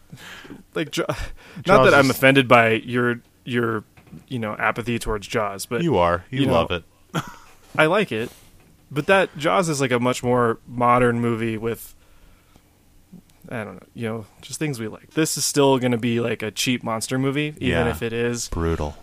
like 0.74 0.96
Ja- 0.96 1.06
not 1.08 1.64
Jaws 1.64 1.92
that 1.92 1.98
I'm 1.98 2.10
offended 2.10 2.48
by 2.48 2.72
your 2.72 3.22
your 3.44 3.84
you 4.28 4.40
know 4.40 4.56
apathy 4.58 4.98
towards 5.00 5.28
Jaws, 5.28 5.66
but 5.66 5.84
You 5.84 5.98
are. 5.98 6.26
You, 6.30 6.42
You 6.42 6.46
know, 6.48 6.54
love 6.54 6.72
it. 6.72 6.84
I 7.78 7.86
like 7.88 8.12
it. 8.12 8.30
But 8.92 9.08
that 9.08 9.36
Jaws 9.38 9.68
is 9.68 9.82
like 9.82 9.92
a 9.92 10.00
much 10.00 10.24
more 10.24 10.60
modern 10.68 11.20
movie 11.20 11.58
with 11.58 11.94
I 13.50 13.64
don't 13.64 13.76
know, 13.76 13.88
you 13.94 14.08
know, 14.08 14.26
just 14.42 14.58
things 14.58 14.80
we 14.80 14.88
like. 14.88 15.12
This 15.12 15.38
is 15.38 15.46
still 15.46 15.78
going 15.78 15.92
to 15.92 15.98
be 16.00 16.20
like 16.20 16.42
a 16.42 16.50
cheap 16.50 16.84
monster 16.84 17.20
movie, 17.20 17.54
even 17.58 17.68
Yeah. 17.68 17.90
if 17.90 18.02
it 18.02 18.12
is 18.14 18.50
Brutal. 18.50 18.98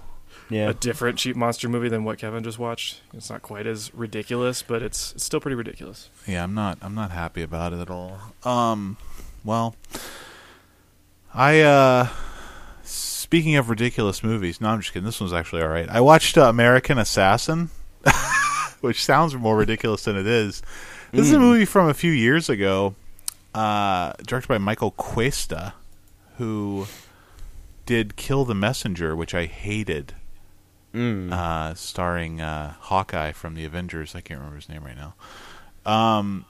Yeah. 0.51 0.69
a 0.71 0.75
different 0.75 1.17
cheap 1.19 1.37
monster 1.37 1.69
movie 1.69 1.89
than 1.89 2.03
what 2.05 2.19
Kevin 2.19 2.43
just 2.43 2.59
watched. 2.59 3.03
It's 3.15 3.31
not 3.31 3.43
quite 3.43 3.67
as 3.69 3.95
ridiculous, 3.95 4.63
but 4.63 4.83
it's, 4.83 5.13
it's 5.13 5.25
still 5.25 5.41
pretty 5.41 5.55
ridiculous. 5.55 6.11
Yeah, 6.27 6.43
I'm 6.43 6.55
not. 6.55 6.79
I'm 6.83 6.95
not 6.95 7.11
happy 7.13 7.43
about 7.43 7.73
it 7.73 7.79
at 7.79 7.89
all. 7.89 8.19
Um, 8.43 8.97
well, 9.45 9.75
I 11.35 11.61
uh, 11.61 12.09
speaking 12.83 13.57
of 13.57 13.71
ridiculous 13.71 14.23
movies. 14.23 14.61
No, 14.61 14.69
I'm 14.69 14.81
just 14.81 14.93
kidding. 14.93 15.07
This 15.07 15.21
one's 15.21 15.33
actually 15.33 15.63
all 15.63 15.69
right. 15.69 15.89
I 15.89 16.01
watched 16.01 16.37
uh, 16.37 16.43
American 16.43 16.99
Assassin, 16.99 17.71
which 18.81 19.03
sounds 19.03 19.35
more 19.35 19.57
ridiculous 19.57 20.05
than 20.05 20.17
it 20.17 20.27
is. 20.27 20.63
This 21.13 21.27
is 21.27 21.33
a 21.33 21.39
movie 21.39 21.65
from 21.65 21.89
a 21.89 21.95
few 21.95 22.13
years 22.13 22.49
ago, 22.49 22.95
uh, 23.55 24.13
directed 24.27 24.49
by 24.49 24.59
Michael 24.59 24.93
Cuesta, 24.93 25.75
who 26.39 26.87
did 27.85 28.17
Kill 28.17 28.45
the 28.45 28.55
Messenger, 28.55 29.15
which 29.15 29.35
I 29.35 29.47
hated. 29.47 30.15
Mm. 30.95 31.33
Uh, 31.33 31.75
starring 31.75 32.43
uh, 32.43 32.75
Hawkeye 32.81 33.33
from 33.33 33.55
the 33.55 33.65
Avengers. 33.65 34.15
I 34.15 34.21
can't 34.21 34.39
remember 34.39 34.57
his 34.57 34.69
name 34.69 34.85
right 34.85 34.97
now. 34.97 35.15
Um. 35.91 36.45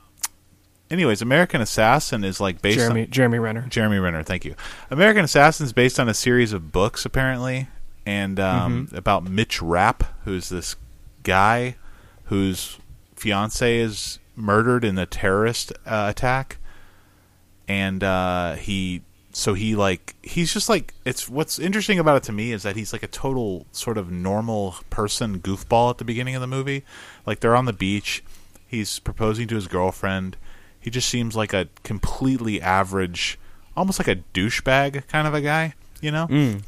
Anyways, 0.92 1.22
American 1.22 1.62
Assassin 1.62 2.22
is 2.22 2.38
like 2.38 2.60
based 2.60 2.76
Jeremy 2.76 3.04
on 3.04 3.10
Jeremy 3.10 3.38
Renner. 3.38 3.66
Jeremy 3.70 3.98
Renner. 3.98 4.22
Thank 4.22 4.44
you. 4.44 4.54
American 4.90 5.24
Assassin 5.24 5.64
is 5.64 5.72
based 5.72 5.98
on 5.98 6.06
a 6.06 6.12
series 6.12 6.52
of 6.52 6.70
books 6.70 7.06
apparently, 7.06 7.68
and 8.04 8.38
um, 8.38 8.88
about 8.92 9.24
Mitch 9.24 9.62
Rapp, 9.62 10.04
who's 10.24 10.50
this 10.50 10.76
guy 11.22 11.76
whose 12.24 12.76
fiance 13.16 13.78
is 13.78 14.18
murdered 14.36 14.84
in 14.84 14.98
a 14.98 15.06
terrorist 15.06 15.72
uh, 15.86 16.08
attack, 16.10 16.58
and 17.66 18.04
uh, 18.04 18.56
he 18.56 19.00
so 19.32 19.54
he 19.54 19.74
like 19.74 20.14
he's 20.22 20.52
just 20.52 20.68
like 20.68 20.92
it's 21.06 21.26
what's 21.26 21.58
interesting 21.58 21.98
about 21.98 22.18
it 22.18 22.22
to 22.24 22.32
me 22.32 22.52
is 22.52 22.64
that 22.64 22.76
he's 22.76 22.92
like 22.92 23.02
a 23.02 23.08
total 23.08 23.66
sort 23.72 23.96
of 23.96 24.10
normal 24.10 24.76
person 24.90 25.40
goofball 25.40 25.88
at 25.88 25.96
the 25.96 26.04
beginning 26.04 26.34
of 26.34 26.42
the 26.42 26.46
movie 26.46 26.84
like 27.24 27.40
they're 27.40 27.56
on 27.56 27.64
the 27.64 27.72
beach 27.72 28.22
he's 28.66 28.98
proposing 28.98 29.48
to 29.48 29.54
his 29.54 29.66
girlfriend 29.66 30.36
he 30.82 30.90
just 30.90 31.08
seems 31.08 31.34
like 31.34 31.52
a 31.54 31.68
completely 31.84 32.60
average 32.60 33.38
almost 33.76 33.98
like 33.98 34.08
a 34.08 34.16
douchebag 34.34 35.06
kind 35.08 35.26
of 35.26 35.32
a 35.32 35.40
guy 35.40 35.72
you 36.02 36.10
know 36.10 36.26
Mm. 36.28 36.62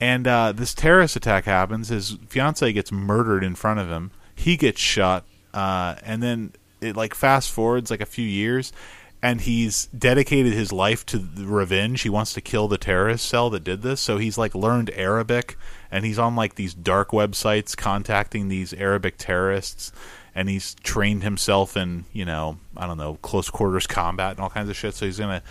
and 0.00 0.26
uh, 0.26 0.52
this 0.52 0.74
terrorist 0.74 1.14
attack 1.16 1.44
happens. 1.44 1.88
His 1.88 2.16
fiance 2.28 2.72
gets 2.72 2.90
murdered 2.90 3.44
in 3.44 3.54
front 3.54 3.78
of 3.80 3.88
him. 3.88 4.10
He 4.34 4.56
gets 4.56 4.80
shot, 4.80 5.24
uh, 5.52 5.96
and 6.04 6.22
then 6.22 6.52
it 6.80 6.96
like 6.96 7.14
fast 7.14 7.50
forwards 7.50 7.90
like 7.90 8.00
a 8.00 8.06
few 8.06 8.26
years, 8.26 8.72
and 9.20 9.40
he's 9.40 9.86
dedicated 9.86 10.52
his 10.52 10.72
life 10.72 11.04
to 11.06 11.18
the 11.18 11.44
revenge. 11.46 12.02
He 12.02 12.08
wants 12.08 12.32
to 12.34 12.40
kill 12.40 12.68
the 12.68 12.78
terrorist 12.78 13.26
cell 13.28 13.50
that 13.50 13.64
did 13.64 13.82
this. 13.82 14.00
So 14.00 14.18
he's 14.18 14.38
like 14.38 14.54
learned 14.54 14.90
Arabic, 14.94 15.58
and 15.90 16.04
he's 16.04 16.18
on 16.20 16.36
like 16.36 16.54
these 16.54 16.72
dark 16.74 17.10
websites 17.10 17.76
contacting 17.76 18.46
these 18.48 18.72
Arabic 18.72 19.16
terrorists. 19.18 19.90
And 20.34 20.48
he's 20.48 20.74
trained 20.76 21.22
himself 21.22 21.76
in, 21.76 22.04
you 22.12 22.24
know, 22.24 22.58
I 22.76 22.86
don't 22.86 22.98
know, 22.98 23.18
close 23.22 23.50
quarters 23.50 23.86
combat 23.86 24.32
and 24.32 24.40
all 24.40 24.50
kinds 24.50 24.68
of 24.68 24.76
shit. 24.76 24.94
So 24.94 25.06
he's 25.06 25.18
gonna 25.18 25.42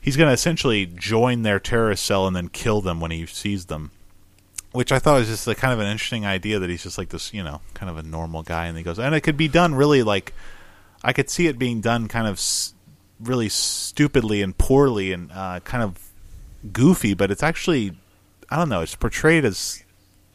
he's 0.00 0.16
to 0.16 0.28
essentially 0.28 0.86
join 0.86 1.42
their 1.42 1.58
terrorist 1.58 2.04
cell 2.04 2.26
and 2.26 2.36
then 2.36 2.48
kill 2.48 2.80
them 2.80 3.00
when 3.00 3.10
he 3.10 3.26
sees 3.26 3.66
them. 3.66 3.90
Which 4.72 4.90
I 4.90 4.98
thought 4.98 5.20
was 5.20 5.28
just 5.28 5.46
a 5.46 5.54
kind 5.54 5.72
of 5.72 5.78
an 5.78 5.86
interesting 5.86 6.26
idea 6.26 6.58
that 6.58 6.68
he's 6.68 6.82
just 6.82 6.98
like 6.98 7.10
this, 7.10 7.32
you 7.32 7.44
know, 7.44 7.60
kind 7.74 7.88
of 7.88 7.96
a 7.96 8.02
normal 8.02 8.42
guy, 8.42 8.66
and 8.66 8.76
he 8.76 8.82
goes, 8.82 8.98
and 8.98 9.14
it 9.14 9.20
could 9.20 9.36
be 9.36 9.46
done 9.46 9.74
really 9.74 10.02
like, 10.02 10.34
I 11.02 11.12
could 11.12 11.30
see 11.30 11.46
it 11.46 11.60
being 11.60 11.80
done 11.80 12.08
kind 12.08 12.26
of 12.26 12.40
really 13.20 13.48
stupidly 13.48 14.42
and 14.42 14.58
poorly 14.58 15.12
and 15.12 15.30
uh, 15.32 15.60
kind 15.60 15.84
of 15.84 16.10
goofy, 16.72 17.14
but 17.14 17.30
it's 17.30 17.42
actually, 17.42 17.96
I 18.50 18.56
don't 18.56 18.68
know, 18.68 18.80
it's 18.80 18.96
portrayed 18.96 19.44
as 19.44 19.84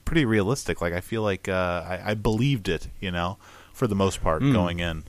pretty 0.06 0.24
realistic. 0.24 0.80
Like 0.80 0.94
I 0.94 1.02
feel 1.02 1.22
like 1.22 1.50
uh, 1.50 1.84
I, 1.86 2.12
I 2.12 2.14
believed 2.14 2.70
it, 2.70 2.88
you 3.02 3.12
know, 3.12 3.38
for 3.80 3.88
the 3.88 3.96
most 3.96 4.22
part 4.22 4.42
going 4.42 4.80
in. 4.80 5.06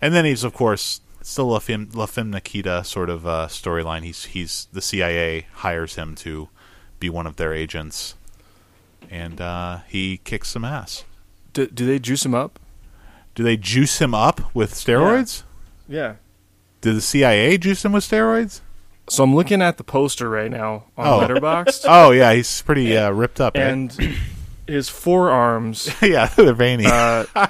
And 0.00 0.14
then 0.14 0.24
he's 0.24 0.44
of 0.44 0.54
course 0.54 1.00
still 1.20 1.48
La 1.48 1.58
Femme, 1.58 1.88
La 1.94 2.06
Femme 2.06 2.30
Nikita 2.30 2.84
sort 2.84 3.10
of 3.10 3.26
uh, 3.26 3.48
storyline. 3.48 4.02
He's 4.04 4.26
he's 4.26 4.68
the 4.72 4.80
CIA 4.80 5.46
hires 5.54 5.96
him 5.96 6.14
to 6.16 6.48
be 7.00 7.10
one 7.10 7.26
of 7.26 7.34
their 7.36 7.52
agents, 7.52 8.14
and 9.10 9.40
uh, 9.40 9.78
he 9.88 10.18
kicks 10.24 10.48
some 10.50 10.64
ass. 10.64 11.04
Do, 11.52 11.66
do 11.66 11.84
they 11.86 11.98
juice 11.98 12.24
him 12.24 12.34
up? 12.34 12.58
Do 13.34 13.42
they 13.42 13.56
juice 13.56 13.98
him 14.00 14.14
up 14.14 14.54
with 14.54 14.72
steroids? 14.74 15.42
Yeah. 15.88 16.14
Did 16.80 16.94
the 16.96 17.00
CIA 17.00 17.58
juice 17.58 17.84
him 17.84 17.92
with 17.92 18.04
steroids? 18.08 18.60
So 19.08 19.24
I'm 19.24 19.34
looking 19.34 19.60
at 19.60 19.76
the 19.76 19.84
poster 19.84 20.28
right 20.30 20.50
now 20.50 20.84
on 20.96 21.06
Oh. 21.06 21.20
Letterboxd, 21.26 21.84
Oh 21.88 22.10
yeah, 22.12 22.32
he's 22.32 22.62
pretty 22.62 22.96
uh, 22.96 23.10
ripped 23.10 23.40
up. 23.40 23.56
eh? 23.56 23.88
His 24.66 24.88
forearms 24.88 25.90
yeah, 26.02 26.26
they're 26.26 26.54
veiny. 26.54 26.86
uh, 26.86 27.24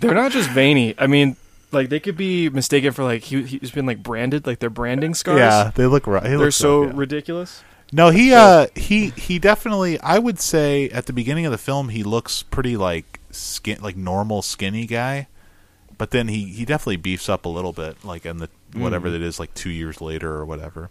they're 0.00 0.14
not 0.14 0.32
just 0.32 0.50
veiny. 0.50 0.94
I 0.98 1.06
mean, 1.06 1.36
like 1.72 1.88
they 1.88 2.00
could 2.00 2.16
be 2.16 2.48
mistaken 2.48 2.92
for 2.92 3.04
like 3.04 3.22
he, 3.22 3.42
he's 3.42 3.70
been 3.70 3.86
like 3.86 4.02
branded, 4.02 4.46
like 4.46 4.58
they're 4.58 4.70
branding 4.70 5.14
scars. 5.14 5.38
yeah, 5.38 5.70
they 5.74 5.86
look 5.86 6.06
right. 6.06 6.24
they're 6.24 6.50
so 6.50 6.84
ridiculous. 6.84 7.62
No, 7.92 8.10
he 8.10 8.34
uh 8.34 8.66
he 8.74 9.10
he 9.10 9.38
definitely 9.38 10.00
I 10.00 10.18
would 10.18 10.40
say 10.40 10.88
at 10.90 11.06
the 11.06 11.12
beginning 11.12 11.46
of 11.46 11.52
the 11.52 11.58
film 11.58 11.90
he 11.90 12.02
looks 12.02 12.42
pretty 12.42 12.76
like 12.76 13.20
skin 13.30 13.78
like 13.80 13.96
normal 13.96 14.42
skinny 14.42 14.86
guy. 14.86 15.28
But 15.98 16.10
then 16.10 16.28
he 16.28 16.44
he 16.46 16.64
definitely 16.64 16.96
beefs 16.96 17.28
up 17.28 17.44
a 17.44 17.48
little 17.48 17.72
bit 17.72 18.04
like 18.04 18.26
in 18.26 18.38
the 18.38 18.50
whatever 18.82 19.10
that 19.10 19.22
is 19.22 19.38
like 19.40 19.52
2 19.54 19.70
years 19.70 20.00
later 20.00 20.32
or 20.32 20.44
whatever. 20.44 20.90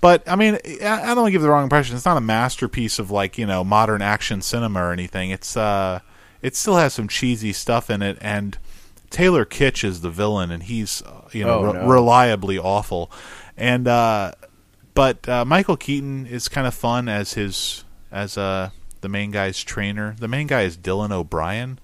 But 0.00 0.22
I 0.28 0.36
mean 0.36 0.58
I, 0.82 1.02
I 1.02 1.06
don't 1.06 1.16
want 1.18 1.26
to 1.28 1.32
give 1.32 1.42
the 1.42 1.50
wrong 1.50 1.62
impression. 1.64 1.96
It's 1.96 2.04
not 2.04 2.16
a 2.16 2.20
masterpiece 2.20 2.98
of 2.98 3.10
like, 3.10 3.38
you 3.38 3.46
know, 3.46 3.64
modern 3.64 4.02
action 4.02 4.42
cinema 4.42 4.80
or 4.82 4.92
anything. 4.92 5.30
It's 5.30 5.56
uh 5.56 6.00
it 6.42 6.56
still 6.56 6.76
has 6.76 6.94
some 6.94 7.08
cheesy 7.08 7.52
stuff 7.52 7.90
in 7.90 8.02
it 8.02 8.18
and 8.20 8.56
Taylor 9.10 9.44
Kitsch 9.44 9.82
is 9.84 10.00
the 10.02 10.10
villain 10.10 10.50
and 10.50 10.62
he's 10.62 11.02
uh, 11.02 11.28
you 11.32 11.44
know 11.44 11.58
Oh, 11.66 11.72
re- 11.72 11.86
reliably 11.94 12.58
awful. 12.58 13.10
And 13.56 13.86
uh 13.88 14.32
but 14.94 15.28
uh, 15.28 15.44
Michael 15.44 15.76
Keaton 15.76 16.26
is 16.26 16.48
kind 16.48 16.66
of 16.66 16.74
fun 16.74 17.08
as 17.08 17.34
his 17.34 17.84
as 18.12 18.36
uh 18.38 18.70
the 19.00 19.08
main 19.08 19.30
guy's 19.30 19.62
trainer. 19.62 20.14
The 20.18 20.28
main 20.28 20.46
guy 20.46 20.62
is 20.62 20.76
Dylan 20.76 21.10
O'Brien. 21.10 21.78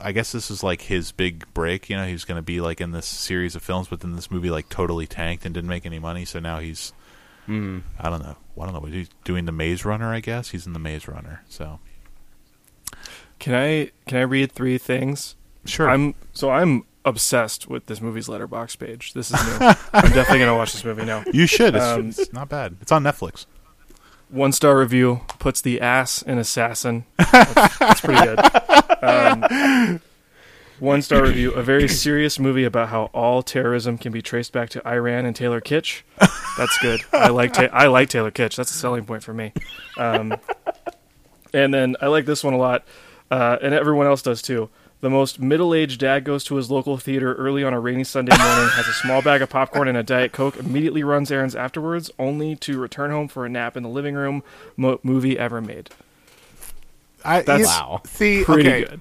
I 0.00 0.12
guess 0.12 0.32
this 0.32 0.50
is 0.50 0.62
like 0.62 0.82
his 0.82 1.12
big 1.12 1.44
break. 1.54 1.88
You 1.90 1.96
know, 1.96 2.06
he's 2.06 2.24
going 2.24 2.36
to 2.38 2.42
be 2.42 2.60
like 2.60 2.80
in 2.80 2.92
this 2.92 3.06
series 3.06 3.54
of 3.56 3.62
films, 3.62 3.88
but 3.88 4.00
then 4.00 4.14
this 4.16 4.30
movie 4.30 4.50
like 4.50 4.68
totally 4.68 5.06
tanked 5.06 5.44
and 5.44 5.54
didn't 5.54 5.68
make 5.70 5.86
any 5.86 5.98
money. 5.98 6.24
So 6.24 6.38
now 6.40 6.58
he's 6.60 6.92
Mm. 7.48 7.82
I 7.98 8.10
don't 8.10 8.22
know. 8.22 8.36
I 8.60 8.64
don't 8.66 8.74
know. 8.74 8.80
He's 8.90 9.08
doing 9.24 9.46
the 9.46 9.52
Maze 9.52 9.82
Runner. 9.86 10.12
I 10.12 10.20
guess 10.20 10.50
he's 10.50 10.66
in 10.66 10.74
the 10.74 10.78
Maze 10.78 11.08
Runner. 11.08 11.42
So 11.48 11.80
Can 13.38 13.54
I 13.54 13.90
can 14.06 14.18
I 14.18 14.22
read 14.22 14.52
three 14.52 14.76
things? 14.78 15.34
sure. 15.64 15.88
I'm 15.88 16.14
so 16.34 16.50
I'm 16.50 16.84
obsessed 17.06 17.66
with 17.68 17.86
this 17.86 18.00
movie's 18.02 18.28
letterbox 18.28 18.76
page. 18.76 19.14
This 19.14 19.30
is 19.30 19.42
new. 19.46 19.66
I'm 19.94 20.12
definitely 20.12 20.40
gonna 20.40 20.56
watch 20.56 20.72
this 20.72 20.84
movie 20.84 21.04
now. 21.06 21.24
you 21.32 21.46
should. 21.46 21.74
It's, 21.74 21.84
Um, 21.84 22.08
it's 22.10 22.32
not 22.34 22.48
bad. 22.50 22.76
It's 22.82 22.92
on 22.92 23.02
Netflix. 23.02 23.46
One 24.28 24.52
star 24.52 24.78
review 24.78 25.22
puts 25.38 25.62
the 25.62 25.80
ass 25.80 26.20
in 26.20 26.36
assassin. 26.36 27.06
That's, 27.32 27.78
that's 27.78 28.00
pretty 28.02 28.22
good. 28.22 28.38
Um, 29.02 30.00
one 30.78 31.02
star 31.02 31.22
review: 31.22 31.52
a 31.52 31.62
very 31.62 31.88
serious 31.88 32.38
movie 32.38 32.64
about 32.64 32.88
how 32.88 33.04
all 33.14 33.42
terrorism 33.42 33.98
can 33.98 34.12
be 34.12 34.22
traced 34.22 34.52
back 34.52 34.70
to 34.70 34.86
Iran 34.86 35.26
and 35.26 35.34
Taylor 35.34 35.60
Kitsch. 35.60 36.02
That's 36.56 36.78
good. 36.78 37.00
I 37.12 37.28
like 37.28 37.52
Ta- 37.52 37.68
I 37.72 37.86
like 37.86 38.08
Taylor 38.08 38.30
Kitsch. 38.30 38.56
That's 38.56 38.70
a 38.70 38.74
selling 38.74 39.04
point 39.04 39.22
for 39.22 39.34
me. 39.34 39.52
Um, 39.98 40.34
and 41.52 41.72
then 41.74 41.96
I 42.00 42.06
like 42.06 42.26
this 42.26 42.44
one 42.44 42.54
a 42.54 42.58
lot, 42.58 42.84
uh, 43.30 43.58
and 43.62 43.74
everyone 43.74 44.06
else 44.06 44.22
does 44.22 44.42
too. 44.42 44.70
The 45.00 45.10
most 45.10 45.38
middle-aged 45.38 46.00
dad 46.00 46.24
goes 46.24 46.42
to 46.46 46.56
his 46.56 46.72
local 46.72 46.96
theater 46.96 47.32
early 47.34 47.62
on 47.62 47.72
a 47.72 47.78
rainy 47.78 48.02
Sunday 48.02 48.36
morning, 48.36 48.68
has 48.70 48.88
a 48.88 48.92
small 48.92 49.22
bag 49.22 49.42
of 49.42 49.48
popcorn 49.48 49.86
and 49.86 49.96
a 49.96 50.02
diet 50.02 50.32
coke, 50.32 50.56
immediately 50.56 51.04
runs 51.04 51.30
errands 51.30 51.54
afterwards, 51.54 52.10
only 52.18 52.56
to 52.56 52.80
return 52.80 53.12
home 53.12 53.28
for 53.28 53.46
a 53.46 53.48
nap 53.48 53.76
in 53.76 53.84
the 53.84 53.88
living 53.88 54.16
room. 54.16 54.42
Mo- 54.76 54.98
movie 55.04 55.38
ever 55.38 55.60
made. 55.60 55.90
I, 57.28 57.42
That's 57.42 57.66
Wow. 57.66 58.02
See, 58.06 58.44
Pretty 58.44 58.68
okay. 58.68 58.84
good. 58.84 59.00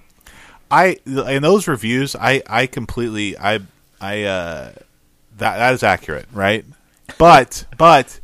I 0.70 0.98
in 1.06 1.42
those 1.44 1.68
reviews, 1.68 2.16
I 2.16 2.44
I 2.48 2.68
completely 2.68 3.38
I 3.38 3.60
I 4.02 4.24
uh 4.24 4.72
that 5.38 5.58
that 5.58 5.74
is 5.74 5.84
accurate, 5.84 6.28
right? 6.34 6.66
But 7.18 7.66
but 7.78 8.20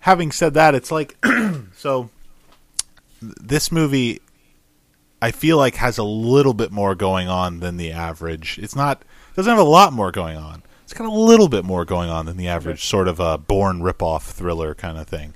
having 0.00 0.30
said 0.30 0.54
that, 0.54 0.74
it's 0.74 0.92
like 0.92 1.16
so 1.76 2.10
this 3.20 3.72
movie 3.72 4.20
I 5.20 5.32
feel 5.32 5.56
like 5.56 5.76
has 5.76 5.98
a 5.98 6.04
little 6.04 6.54
bit 6.54 6.70
more 6.70 6.94
going 6.94 7.28
on 7.28 7.60
than 7.60 7.78
the 7.78 7.90
average. 7.90 8.58
It's 8.62 8.76
not 8.76 9.02
doesn't 9.34 9.50
have 9.50 9.58
a 9.58 9.68
lot 9.68 9.92
more 9.92 10.12
going 10.12 10.36
on. 10.36 10.62
It's 10.84 10.94
got 10.94 11.08
a 11.08 11.10
little 11.10 11.48
bit 11.48 11.64
more 11.64 11.84
going 11.84 12.08
on 12.08 12.26
than 12.26 12.36
the 12.36 12.46
average 12.46 12.84
sort 12.84 13.08
of 13.08 13.18
a 13.18 13.38
Bourne 13.38 13.80
ripoff 13.80 14.22
thriller 14.22 14.72
kind 14.72 14.96
of 14.96 15.08
thing. 15.08 15.34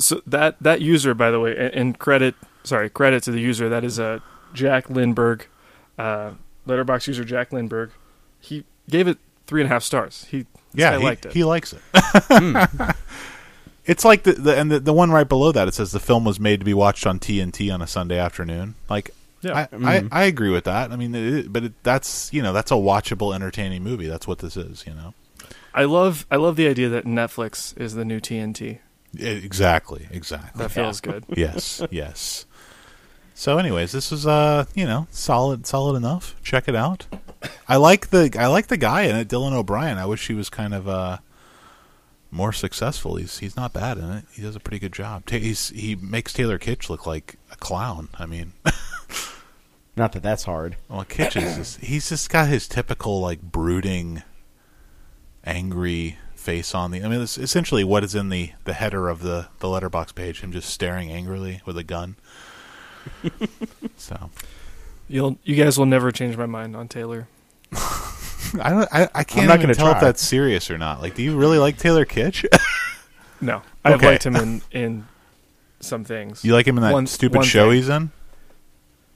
So 0.00 0.20
that 0.26 0.56
that 0.60 0.80
user, 0.80 1.14
by 1.14 1.30
the 1.30 1.38
way, 1.38 1.56
and, 1.56 1.72
and 1.74 1.98
credit 1.98 2.34
sorry, 2.64 2.88
credit 2.90 3.22
to 3.24 3.30
the 3.30 3.40
user. 3.40 3.68
That 3.68 3.84
is 3.84 3.98
uh, 4.00 4.20
Jack 4.54 4.86
Lindberg, 4.88 5.42
uh, 5.98 6.32
letterbox 6.66 7.06
user 7.08 7.24
Jack 7.24 7.50
Lindberg. 7.50 7.90
He 8.40 8.64
gave 8.88 9.06
it 9.08 9.18
three 9.46 9.60
and 9.62 9.70
a 9.70 9.72
half 9.72 9.82
stars. 9.82 10.26
He 10.30 10.46
Yeah, 10.74 10.98
he, 10.98 11.04
liked 11.04 11.26
it. 11.26 11.32
he 11.32 11.44
likes 11.44 11.72
it. 11.72 11.80
it's 13.84 14.04
like 14.04 14.22
the, 14.22 14.32
the 14.32 14.56
and 14.58 14.70
the, 14.70 14.80
the 14.80 14.92
one 14.92 15.10
right 15.10 15.28
below 15.28 15.52
that. 15.52 15.68
It 15.68 15.74
says 15.74 15.92
the 15.92 16.00
film 16.00 16.24
was 16.24 16.38
made 16.40 16.60
to 16.60 16.64
be 16.66 16.74
watched 16.74 17.06
on 17.06 17.18
TNT 17.18 17.72
on 17.72 17.82
a 17.82 17.86
Sunday 17.86 18.18
afternoon. 18.18 18.74
Like, 18.88 19.10
Yeah. 19.42 19.66
I, 19.72 19.96
I 19.96 20.04
I 20.12 20.24
agree 20.24 20.50
with 20.50 20.64
that. 20.64 20.92
I 20.92 20.96
mean, 20.96 21.14
it, 21.14 21.52
but 21.52 21.64
it, 21.64 21.72
that's 21.82 22.32
you 22.32 22.42
know 22.42 22.52
that's 22.52 22.70
a 22.70 22.74
watchable, 22.74 23.34
entertaining 23.34 23.82
movie. 23.82 24.06
That's 24.08 24.26
what 24.26 24.38
this 24.38 24.56
is. 24.56 24.84
You 24.86 24.94
know, 24.94 25.14
I 25.74 25.84
love 25.84 26.26
I 26.30 26.36
love 26.36 26.56
the 26.56 26.68
idea 26.68 26.88
that 26.90 27.04
Netflix 27.04 27.76
is 27.80 27.94
the 27.94 28.04
new 28.04 28.20
TNT. 28.20 28.78
I- 29.18 29.22
exactly, 29.22 30.08
exactly. 30.10 30.62
That 30.62 30.70
feels 30.70 31.00
good. 31.00 31.24
yes, 31.36 31.82
yes. 31.90 32.46
So, 33.40 33.56
anyways, 33.56 33.92
this 33.92 34.12
is 34.12 34.26
uh, 34.26 34.66
you 34.74 34.84
know, 34.84 35.06
solid, 35.10 35.66
solid 35.66 35.96
enough. 35.96 36.34
Check 36.42 36.68
it 36.68 36.76
out. 36.76 37.06
I 37.66 37.76
like 37.76 38.10
the 38.10 38.30
I 38.38 38.48
like 38.48 38.66
the 38.66 38.76
guy 38.76 39.04
in 39.04 39.16
it, 39.16 39.28
Dylan 39.28 39.54
O'Brien. 39.54 39.96
I 39.96 40.04
wish 40.04 40.26
he 40.26 40.34
was 40.34 40.50
kind 40.50 40.74
of 40.74 40.86
uh 40.86 41.16
more 42.30 42.52
successful. 42.52 43.16
He's 43.16 43.38
he's 43.38 43.56
not 43.56 43.72
bad 43.72 43.96
in 43.96 44.10
it. 44.10 44.24
He 44.30 44.42
does 44.42 44.56
a 44.56 44.60
pretty 44.60 44.78
good 44.78 44.92
job. 44.92 45.24
Ta- 45.24 45.38
He's 45.38 45.70
he 45.70 45.96
makes 45.96 46.34
Taylor 46.34 46.58
Kitsch 46.58 46.90
look 46.90 47.06
like 47.06 47.36
a 47.50 47.56
clown. 47.56 48.10
I 48.18 48.26
mean, 48.26 48.52
Not 49.96 50.12
that 50.12 50.22
that's 50.22 50.44
hard. 50.44 50.76
well, 50.90 51.06
Kitsch 51.06 51.42
is 51.42 51.56
just, 51.56 51.80
he's 51.80 52.10
just 52.10 52.28
got 52.28 52.46
his 52.46 52.68
typical 52.68 53.22
like 53.22 53.40
brooding, 53.40 54.22
angry 55.46 56.18
face 56.34 56.74
on 56.74 56.90
the. 56.90 57.02
I 57.02 57.08
mean, 57.08 57.22
it's 57.22 57.38
essentially 57.38 57.84
what 57.84 58.04
is 58.04 58.14
in 58.14 58.28
the 58.28 58.52
the 58.64 58.74
header 58.74 59.08
of 59.08 59.22
the 59.22 59.48
the 59.60 59.68
letterbox 59.70 60.12
page. 60.12 60.40
Him 60.42 60.52
just 60.52 60.68
staring 60.68 61.10
angrily 61.10 61.62
with 61.64 61.78
a 61.78 61.84
gun. 61.84 62.16
So 63.96 64.30
You'll 65.08 65.38
you 65.44 65.56
guys 65.56 65.76
will 65.78 65.86
never 65.86 66.12
change 66.12 66.36
my 66.36 66.46
mind 66.46 66.76
on 66.76 66.86
Taylor. 66.88 67.26
I 67.72 68.70
don't. 68.70 68.88
I, 68.92 69.08
I 69.14 69.24
can't 69.24 69.48
not 69.48 69.60
gonna 69.60 69.74
tell 69.74 69.90
if 69.92 70.00
that's 70.00 70.22
serious 70.22 70.70
or 70.70 70.78
not. 70.78 71.00
Like, 71.02 71.14
do 71.14 71.22
you 71.22 71.36
really 71.36 71.58
like 71.58 71.78
Taylor 71.78 72.04
Kitsch? 72.04 72.44
No, 73.42 73.62
I've 73.82 73.94
Okay. 73.94 74.06
liked 74.08 74.26
him 74.26 74.36
in 74.36 74.60
in 74.70 75.06
some 75.80 76.04
things. 76.04 76.44
you 76.44 76.52
like 76.52 76.66
him 76.66 76.76
in 76.76 76.82
that 76.82 76.92
One- 76.92 77.06
stupid 77.06 77.38
one 77.38 77.46
show 77.46 77.68
thing. 77.70 77.76
he's 77.76 77.88
in? 77.88 78.10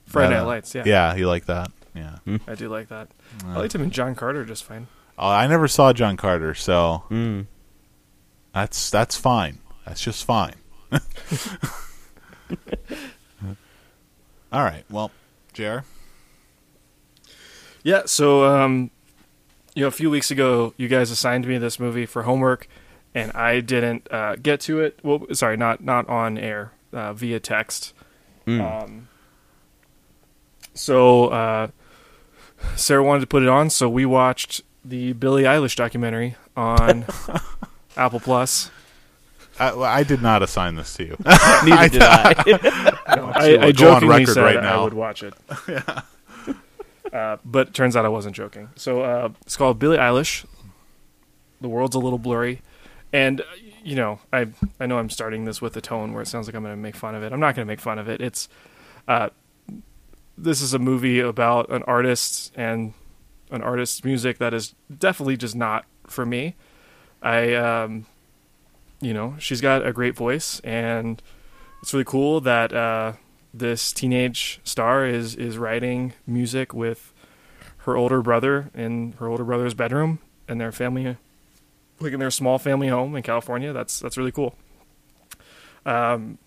Friday 0.07 0.35
Uh, 0.35 0.39
Night 0.41 0.47
Lights. 0.47 0.75
Yeah, 0.75 0.83
Yeah, 0.87 1.15
you 1.15 1.27
like 1.29 1.45
that. 1.45 1.71
Yeah. 1.95 2.17
I 2.49 2.55
do 2.55 2.71
like 2.71 2.89
that. 2.89 3.09
I 3.45 3.59
liked 3.59 3.75
him 3.75 3.83
in 3.83 3.91
John 3.91 4.15
Carter 4.15 4.47
just 4.47 4.65
fine. 4.65 4.87
Oh, 5.19 5.29
I 5.29 5.47
never 5.47 5.69
saw 5.69 5.93
John 5.93 6.17
Carter, 6.17 6.55
so 6.55 7.05
Mm. 7.11 7.47
that's 8.55 8.89
that's 8.91 9.15
fine. 9.17 9.59
That's 9.85 10.01
just 10.01 10.25
fine. 10.25 10.55
All 14.55 14.63
right. 14.63 14.85
Well, 14.89 15.11
Jer. 15.53 15.85
Yeah, 17.83 18.03
so 18.07 18.45
um, 18.45 18.93
you 19.75 19.83
know, 19.83 19.89
a 19.89 19.91
few 19.91 20.09
weeks 20.11 20.31
ago, 20.31 20.73
you 20.77 20.87
guys 20.87 21.11
assigned 21.11 21.47
me 21.47 21.59
this 21.59 21.81
movie 21.81 22.07
for 22.07 22.23
homework, 22.23 22.69
and 23.15 23.33
I 23.33 23.59
didn't 23.59 24.07
uh, 24.13 24.37
get 24.37 24.61
to 24.63 24.81
it. 24.81 25.01
Well, 25.03 25.27
sorry, 25.33 25.57
not 25.57 25.83
not 25.83 26.09
on 26.09 26.39
air, 26.39 26.71
uh, 26.93 27.13
via 27.13 27.41
text. 27.41 27.93
Um, 28.47 29.09
so 30.73 31.27
uh, 31.29 31.69
Sarah 32.77 33.03
wanted 33.03 33.21
to 33.23 33.27
put 33.27 33.43
it 33.43 33.49
on, 33.49 33.71
so 33.71 33.89
we 33.89 34.07
watched 34.07 34.61
the 34.85 35.15
Billie 35.15 35.43
Eilish 35.43 35.75
documentary 35.75 36.37
on 36.57 37.07
Apple 37.97 38.21
Plus. 38.21 38.71
I, 39.59 39.71
I 39.71 40.03
did 40.03 40.23
not 40.23 40.43
assign 40.43 40.75
this 40.75 40.95
to 40.95 41.05
you. 41.05 41.17
Neither 41.25 41.89
did 41.89 42.03
I. 42.03 42.35
I, 43.07 43.59
I 43.61 43.73
go 43.73 43.93
on 43.93 44.01
jokingly 44.01 44.21
record 44.21 44.35
said 44.35 44.43
right 44.43 44.57
I 44.57 44.83
would 44.83 44.95
watch 44.95 45.23
it. 45.23 45.35
uh, 47.13 47.37
but 47.45 47.69
it 47.69 47.75
turns 47.75 47.97
out 47.97 48.05
I 48.05 48.09
wasn't 48.09 48.35
joking. 48.35 48.71
So 48.77 49.03
uh, 49.03 49.31
it's 49.43 49.57
called 49.57 49.79
Billie 49.79 49.99
Eilish. 49.99 50.45
The 51.61 51.69
world's 51.69 51.95
a 51.95 51.99
little 51.99 52.19
blurry, 52.19 52.63
and 53.13 53.41
uh, 53.41 53.45
you 53.83 53.97
know, 53.97 54.21
I 54.33 54.49
I 54.81 54.87
know 54.87 54.99
I'm 54.99 55.11
starting 55.11 55.45
this 55.45 55.63
with 55.63 55.77
a 55.77 55.81
tone 55.81 56.13
where 56.13 56.23
it 56.23 56.27
sounds 56.27 56.47
like 56.47 56.55
I'm 56.55 56.63
going 56.63 56.75
to 56.75 56.81
make 56.81 56.97
fun 56.97 57.15
of 57.15 57.23
it. 57.23 57.33
I'm 57.33 57.41
not 57.41 57.55
going 57.55 57.67
to 57.67 57.71
make 57.71 57.81
fun 57.81 57.99
of 57.99 58.09
it. 58.09 58.21
It's 58.21 58.49
uh, 59.07 59.31
this 60.37 60.61
is 60.61 60.75
a 60.75 60.79
movie 60.79 61.21
about 61.21 61.71
an 61.71 61.83
artist 61.85 62.53
and 62.57 62.93
an 63.51 63.63
artist's 63.63 64.03
music 64.05 64.39
that 64.39 64.53
is 64.53 64.75
definitely 64.99 65.37
just 65.37 65.55
not 65.55 65.85
for 66.07 66.27
me. 66.27 66.57
I 67.23 67.55
um, 67.55 68.07
you 69.05 69.15
know, 69.15 69.35
she's 69.39 69.61
got 69.61 69.87
a 69.87 69.93
great 69.93 70.17
voice 70.17 70.61
and 70.61 71.23
it's 71.83 71.93
really 71.93 72.05
cool 72.05 72.41
that 72.41 72.73
uh, 72.73 73.13
this 73.53 73.93
teenage 73.93 74.61
star 74.65 75.07
is 75.07 75.35
is 75.37 75.59
writing 75.59 76.15
music 76.27 76.73
with 76.73 77.13
her 77.79 77.97
older 77.97 78.23
brother 78.23 78.71
in 78.75 79.13
her 79.19 79.29
older 79.29 79.45
brother's 79.45 79.75
bedroom 79.75 80.19
and 80.49 80.61
their 80.61 80.73
family 80.73 81.17
like 82.01 82.13
in 82.13 82.21
their 82.21 82.31
small 82.31 82.59
family 82.59 82.89
home 82.89 83.15
in 83.15 83.23
California. 83.23 83.73
That's 83.73 84.01
that's 84.01 84.17
really 84.17 84.33
cool. 84.33 84.55
Um, 85.87 86.39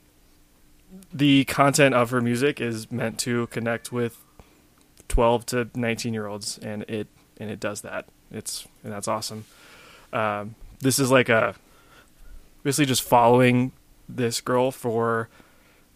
the 1.14 1.46
content 1.46 1.94
of 1.94 2.10
her 2.10 2.22
music 2.22 2.60
is 2.60 2.92
meant 2.92 3.20
to 3.20 3.48
connect 3.48 3.92
with 3.92 4.24
12 5.08 5.46
to 5.48 5.70
19 5.76 6.14
year 6.14 6.28
olds 6.28 6.58
and 6.58 6.84
it 6.84 7.08
and 7.40 7.50
it 7.50 7.60
does 7.60 7.82
that. 7.82 8.08
It's 8.32 8.68
and 8.84 8.92
that's 8.92 9.08
awesome. 9.08 9.46
Um, 10.12 10.56
this 10.80 11.00
is 11.00 11.12
like 11.12 11.30
a 11.30 11.56
basically 12.68 12.86
just 12.86 13.02
following 13.02 13.72
this 14.10 14.42
girl 14.42 14.72
for 14.72 15.30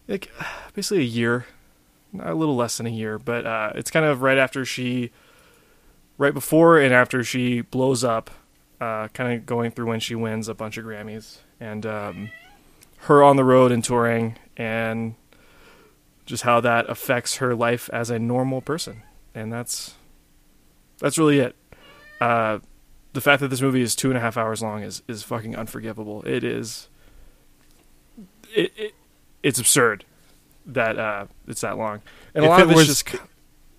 like 0.08 0.30
basically 0.72 1.02
a 1.02 1.06
year, 1.06 1.44
a 2.18 2.32
little 2.32 2.56
less 2.56 2.78
than 2.78 2.86
a 2.86 2.90
year, 2.90 3.18
but 3.18 3.44
uh, 3.44 3.72
it's 3.74 3.90
kind 3.90 4.06
of 4.06 4.22
right 4.22 4.38
after 4.38 4.64
she, 4.64 5.10
right 6.16 6.32
before 6.32 6.80
and 6.80 6.94
after 6.94 7.22
she 7.22 7.60
blows 7.60 8.02
up, 8.02 8.30
uh, 8.80 9.08
kind 9.08 9.34
of 9.34 9.44
going 9.44 9.70
through 9.70 9.84
when 9.84 10.00
she 10.00 10.14
wins 10.14 10.48
a 10.48 10.54
bunch 10.54 10.78
of 10.78 10.86
Grammys 10.86 11.40
and 11.60 11.84
um, 11.84 12.30
her 13.00 13.22
on 13.22 13.36
the 13.36 13.44
road 13.44 13.70
and 13.70 13.84
touring 13.84 14.38
and 14.56 15.14
just 16.24 16.44
how 16.44 16.58
that 16.58 16.88
affects 16.88 17.36
her 17.36 17.54
life 17.54 17.90
as 17.92 18.08
a 18.08 18.18
normal 18.18 18.62
person, 18.62 19.02
and 19.34 19.52
that's 19.52 19.92
that's 21.00 21.18
really 21.18 21.38
it. 21.38 21.54
Uh, 22.18 22.60
the 23.12 23.20
fact 23.20 23.40
that 23.40 23.48
this 23.48 23.60
movie 23.60 23.82
is 23.82 23.94
two 23.94 24.08
and 24.08 24.16
a 24.16 24.20
half 24.20 24.36
hours 24.36 24.62
long 24.62 24.82
is 24.82 25.02
is 25.08 25.22
fucking 25.22 25.56
unforgivable. 25.56 26.22
It 26.22 26.44
is. 26.44 26.88
It, 28.54 28.72
it 28.76 28.94
it's 29.42 29.58
absurd 29.58 30.04
that 30.66 30.98
uh, 30.98 31.26
it's 31.48 31.62
that 31.62 31.76
long, 31.78 32.02
and 32.34 32.44
a 32.44 32.48
lot 32.48 32.62
of 32.62 32.70
it's 32.70 32.76
was- 32.76 32.86
just. 33.02 33.08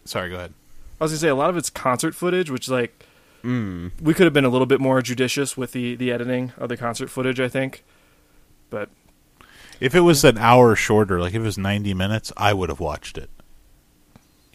Sorry, 0.06 0.30
go 0.30 0.36
ahead. 0.36 0.54
I 1.00 1.06
was 1.06 1.12
gonna 1.12 1.20
say 1.20 1.28
a 1.30 1.36
lot 1.36 1.50
of 1.50 1.58
it's 1.58 1.70
concert 1.70 2.16
footage, 2.16 2.50
which 2.52 2.70
like 2.70 3.06
Mm. 3.44 3.92
we 4.02 4.14
could 4.14 4.24
have 4.24 4.32
been 4.32 4.46
a 4.46 4.50
little 4.50 4.66
bit 4.66 4.80
more 4.80 5.02
judicious 5.02 5.58
with 5.58 5.74
the 5.74 5.96
the 5.96 6.12
editing 6.14 6.54
of 6.58 6.70
the 6.70 6.78
concert 6.78 7.10
footage. 7.10 7.40
I 7.42 7.50
think, 7.50 7.84
but 8.70 8.90
If 9.82 9.94
it 9.96 10.00
was 10.02 10.24
an 10.24 10.38
hour 10.38 10.76
shorter, 10.78 11.20
like 11.20 11.34
if 11.34 11.42
it 11.42 11.46
was 11.46 11.58
90 11.58 11.94
minutes, 11.94 12.32
I 12.38 12.54
would 12.54 12.70
have 12.70 12.80
watched 12.80 13.18
it. 13.18 13.30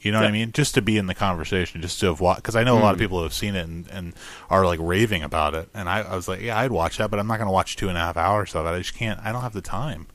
You 0.00 0.12
know 0.12 0.20
what 0.20 0.28
I 0.28 0.32
mean? 0.32 0.52
Just 0.52 0.74
to 0.74 0.82
be 0.82 0.96
in 0.96 1.06
the 1.06 1.14
conversation, 1.14 1.82
just 1.82 1.98
to 2.00 2.06
have 2.06 2.20
watched. 2.20 2.42
Because 2.42 2.54
I 2.56 2.62
know 2.62 2.78
a 2.78 2.80
lot 2.80 2.94
of 2.94 3.00
people 3.00 3.22
have 3.22 3.32
seen 3.34 3.56
it 3.56 3.66
and, 3.66 3.88
and 3.88 4.14
are 4.48 4.64
like 4.64 4.78
raving 4.80 5.22
about 5.24 5.54
it. 5.54 5.68
And 5.74 5.88
I, 5.88 6.00
I 6.02 6.14
was 6.14 6.28
like, 6.28 6.40
yeah, 6.40 6.56
I'd 6.58 6.70
watch 6.70 6.98
that, 6.98 7.10
but 7.10 7.18
I'm 7.18 7.26
not 7.26 7.38
going 7.38 7.48
to 7.48 7.52
watch 7.52 7.74
two 7.76 7.88
and 7.88 7.98
a 7.98 8.00
half 8.00 8.16
hours 8.16 8.54
of 8.54 8.64
it. 8.64 8.68
I 8.68 8.78
just 8.78 8.94
can't. 8.94 9.18
I 9.24 9.32
don't 9.32 9.42
have 9.42 9.54
the 9.54 9.60
time. 9.60 10.06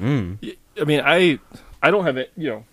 Mm. 0.00 0.38
Y- 0.42 0.56
I 0.80 0.84
mean, 0.84 1.02
I 1.04 1.38
I 1.82 1.90
don't 1.90 2.04
have 2.04 2.16
it. 2.16 2.32
You 2.36 2.50
know, 2.50 2.64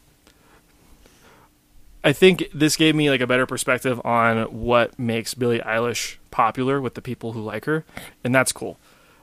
I 2.03 2.13
think 2.13 2.47
this 2.53 2.75
gave 2.75 2.95
me 2.95 3.09
like 3.09 3.21
a 3.21 3.27
better 3.27 3.45
perspective 3.45 3.99
on 4.05 4.43
what 4.45 4.97
makes 4.97 5.33
Billie 5.33 5.59
Eilish 5.59 6.15
popular 6.31 6.79
with 6.79 6.93
the 6.95 7.01
people 7.01 7.33
who 7.33 7.41
like 7.41 7.65
her, 7.65 7.85
and 8.23 8.33
that's 8.33 8.51
cool. 8.51 8.77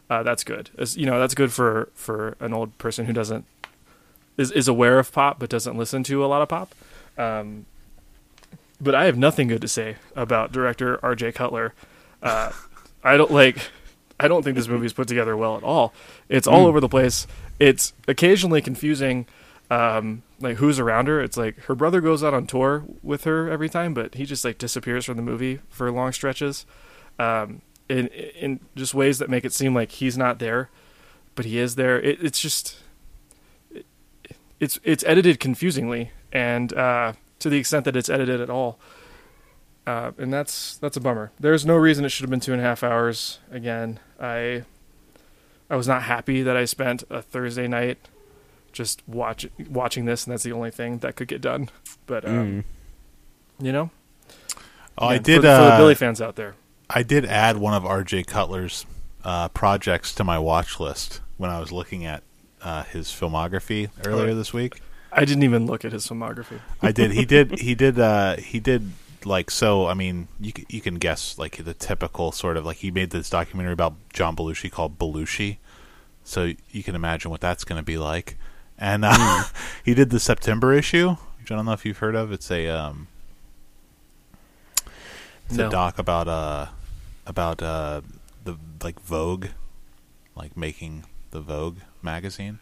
Uh, 0.08 0.22
that's 0.22 0.44
good. 0.44 0.70
As, 0.78 0.96
you 0.96 1.06
know, 1.06 1.18
that's 1.18 1.34
good 1.34 1.52
for 1.52 1.88
for 1.94 2.36
an 2.38 2.52
old 2.52 2.76
person 2.78 3.06
who 3.06 3.12
doesn't 3.12 3.46
is 4.36 4.52
is 4.52 4.68
aware 4.68 4.98
of 4.98 5.10
pop 5.10 5.38
but 5.38 5.48
doesn't 5.48 5.76
listen 5.76 6.02
to 6.04 6.24
a 6.24 6.26
lot 6.26 6.42
of 6.42 6.48
pop. 6.48 6.74
Um, 7.18 7.66
but 8.80 8.94
I 8.94 9.06
have 9.06 9.16
nothing 9.16 9.48
good 9.48 9.60
to 9.62 9.68
say 9.68 9.96
about 10.14 10.52
director 10.52 10.98
R.J. 11.02 11.32
Cutler. 11.32 11.74
Uh, 12.22 12.52
I 13.02 13.16
don't 13.16 13.30
like. 13.30 13.58
I 14.18 14.28
don't 14.28 14.42
think 14.42 14.56
this 14.56 14.68
movie 14.68 14.86
is 14.86 14.92
put 14.92 15.08
together 15.08 15.36
well 15.36 15.56
at 15.56 15.62
all. 15.62 15.92
It's 16.28 16.46
all 16.46 16.66
over 16.66 16.80
the 16.80 16.88
place. 16.88 17.26
It's 17.58 17.92
occasionally 18.08 18.62
confusing. 18.62 19.26
Um, 19.70 20.22
like 20.40 20.56
who's 20.56 20.78
around 20.78 21.08
her? 21.08 21.20
It's 21.20 21.36
like 21.36 21.58
her 21.64 21.74
brother 21.74 22.00
goes 22.00 22.22
out 22.22 22.32
on 22.34 22.46
tour 22.46 22.84
with 23.02 23.24
her 23.24 23.50
every 23.50 23.68
time, 23.68 23.94
but 23.94 24.14
he 24.14 24.24
just 24.24 24.44
like 24.44 24.58
disappears 24.58 25.04
from 25.04 25.16
the 25.16 25.22
movie 25.22 25.60
for 25.68 25.90
long 25.90 26.12
stretches. 26.12 26.66
Um, 27.18 27.62
in 27.88 28.08
in 28.08 28.60
just 28.74 28.94
ways 28.94 29.18
that 29.18 29.30
make 29.30 29.44
it 29.44 29.52
seem 29.52 29.74
like 29.74 29.92
he's 29.92 30.16
not 30.16 30.38
there, 30.38 30.70
but 31.34 31.44
he 31.44 31.58
is 31.58 31.76
there. 31.76 32.00
It, 32.00 32.22
it's 32.22 32.40
just 32.40 32.78
it, 33.70 33.86
it's 34.60 34.78
it's 34.82 35.04
edited 35.04 35.40
confusingly, 35.40 36.10
and 36.36 36.72
uh, 36.74 37.12
to 37.38 37.48
the 37.48 37.56
extent 37.58 37.84
that 37.86 37.96
it's 37.96 38.08
edited 38.10 38.40
at 38.40 38.50
all. 38.50 38.78
Uh, 39.86 40.10
and 40.18 40.32
that's 40.32 40.76
that's 40.78 40.96
a 40.96 41.00
bummer. 41.00 41.30
There's 41.38 41.64
no 41.64 41.76
reason 41.76 42.04
it 42.04 42.08
should 42.10 42.24
have 42.24 42.30
been 42.30 42.40
two 42.40 42.52
and 42.52 42.60
a 42.60 42.64
half 42.64 42.82
hours. 42.82 43.38
Again, 43.50 44.00
I 44.20 44.64
I 45.70 45.76
was 45.76 45.86
not 45.88 46.02
happy 46.02 46.42
that 46.42 46.56
I 46.56 46.64
spent 46.64 47.04
a 47.08 47.22
Thursday 47.22 47.68
night 47.68 47.98
just 48.72 49.02
watch 49.08 49.46
watching 49.70 50.04
this, 50.04 50.24
and 50.26 50.32
that's 50.32 50.42
the 50.42 50.52
only 50.52 50.70
thing 50.72 50.98
that 50.98 51.14
could 51.16 51.28
get 51.28 51.40
done. 51.40 51.70
But 52.06 52.24
um, 52.24 52.34
Mm. 52.34 52.64
you 53.64 53.72
know, 53.72 53.90
Oh, 54.98 55.06
I 55.06 55.18
did. 55.18 55.42
for, 55.42 55.46
uh, 55.48 55.58
for 55.58 55.70
the 55.70 55.76
Billie 55.78 55.94
fans 55.94 56.20
out 56.20 56.34
there. 56.36 56.54
I 56.90 57.02
did 57.02 57.24
add 57.24 57.56
one 57.58 57.74
of 57.74 57.84
R.J. 57.86 58.24
Cutler's 58.24 58.86
uh, 59.24 59.48
projects 59.48 60.14
to 60.16 60.24
my 60.24 60.38
watch 60.38 60.78
list 60.80 61.20
when 61.36 61.50
I 61.50 61.58
was 61.60 61.70
looking 61.72 62.04
at 62.04 62.22
uh, 62.62 62.82
his 62.84 63.08
filmography 63.08 63.88
earlier 64.04 64.34
this 64.34 64.52
week. 64.52 64.80
I 65.16 65.24
didn't 65.24 65.42
even 65.44 65.66
look 65.66 65.84
at 65.84 65.92
his 65.92 66.06
filmography. 66.06 66.60
I 66.82 66.92
did. 66.92 67.12
He 67.12 67.24
did. 67.24 67.58
He 67.60 67.74
did. 67.74 67.98
Uh, 67.98 68.36
he 68.36 68.60
did. 68.60 68.92
Like 69.24 69.50
so, 69.50 69.88
I 69.88 69.94
mean, 69.94 70.28
you 70.38 70.52
you 70.68 70.80
can 70.80 70.96
guess 70.96 71.36
like 71.36 71.64
the 71.64 71.74
typical 71.74 72.30
sort 72.30 72.56
of 72.56 72.64
like 72.64 72.76
he 72.76 72.92
made 72.92 73.10
this 73.10 73.28
documentary 73.28 73.72
about 73.72 73.94
John 74.12 74.36
Belushi 74.36 74.70
called 74.70 74.98
Belushi, 75.00 75.56
so 76.22 76.52
you 76.70 76.84
can 76.84 76.94
imagine 76.94 77.32
what 77.32 77.40
that's 77.40 77.64
going 77.64 77.80
to 77.80 77.84
be 77.84 77.98
like. 77.98 78.36
And 78.78 79.04
uh, 79.04 79.44
he 79.84 79.94
did 79.94 80.10
the 80.10 80.20
September 80.20 80.72
issue, 80.72 81.16
which 81.40 81.50
I 81.50 81.56
don't 81.56 81.64
know 81.64 81.72
if 81.72 81.84
you've 81.84 81.98
heard 81.98 82.14
of. 82.14 82.30
It's 82.30 82.52
a 82.52 82.68
um, 82.68 83.08
it's 85.46 85.56
No. 85.56 85.66
a 85.66 85.70
doc 85.70 85.98
about 85.98 86.28
uh 86.28 86.66
about 87.26 87.62
uh 87.62 88.02
the 88.44 88.56
like 88.82 89.00
Vogue, 89.00 89.46
like 90.36 90.56
making 90.56 91.04
the 91.32 91.40
Vogue 91.40 91.78
magazine. 92.00 92.60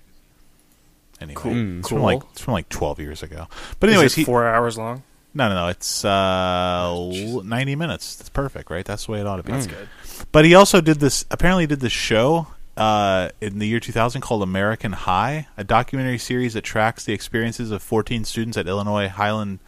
Anyway, 1.20 1.40
Cool. 1.40 1.53
Mm. 1.53 1.79
it's 1.81 1.88
Cool. 1.88 1.98
from 1.98 2.03
like 2.05 2.22
it's 2.33 2.40
from 2.40 2.55
like 2.55 2.68
twelve 2.68 2.98
years 3.00 3.22
ago. 3.22 3.46
But 3.81 3.88
Is 3.90 3.94
anyways, 3.94 4.12
it 4.12 4.16
he, 4.20 4.24
four 4.24 4.46
hours 4.46 4.77
long. 4.79 5.03
no, 5.35 5.48
no, 5.48 5.55
no. 5.55 5.68
It's 5.68 6.05
uh, 6.05 6.88
l- 6.92 7.42
ninety 7.42 7.77
minutes. 7.77 8.16
That's 8.16 8.29
perfect, 8.31 8.70
right? 8.70 8.85
That's 8.85 9.07
the 9.07 9.12
way 9.12 9.20
it 9.20 9.27
ought 9.27 9.37
to 9.37 9.42
be. 9.42 9.53
That's 9.53 9.66
good. 9.66 9.88
But 10.33 10.44
he 10.44 10.55
also 10.55 10.81
did 10.81 11.00
this. 11.00 11.24
Apparently, 11.31 11.66
did 11.66 11.81
this 11.81 11.92
show 11.92 12.48
uh, 12.77 13.29
in 13.40 13.59
the 13.61 13.66
year 13.68 13.79
2000 13.81 14.20
called 14.20 14.42
American 14.42 14.92
High, 14.92 15.46
a 15.57 15.62
documentary 15.64 16.18
series 16.18 16.55
that 16.55 16.62
tracks 16.62 17.05
the 17.05 17.12
experiences 17.12 17.70
of 17.70 17.83
14 17.83 18.24
students 18.24 18.57
at 18.59 18.66
Illinois 18.66 19.09
Highland 19.09 19.61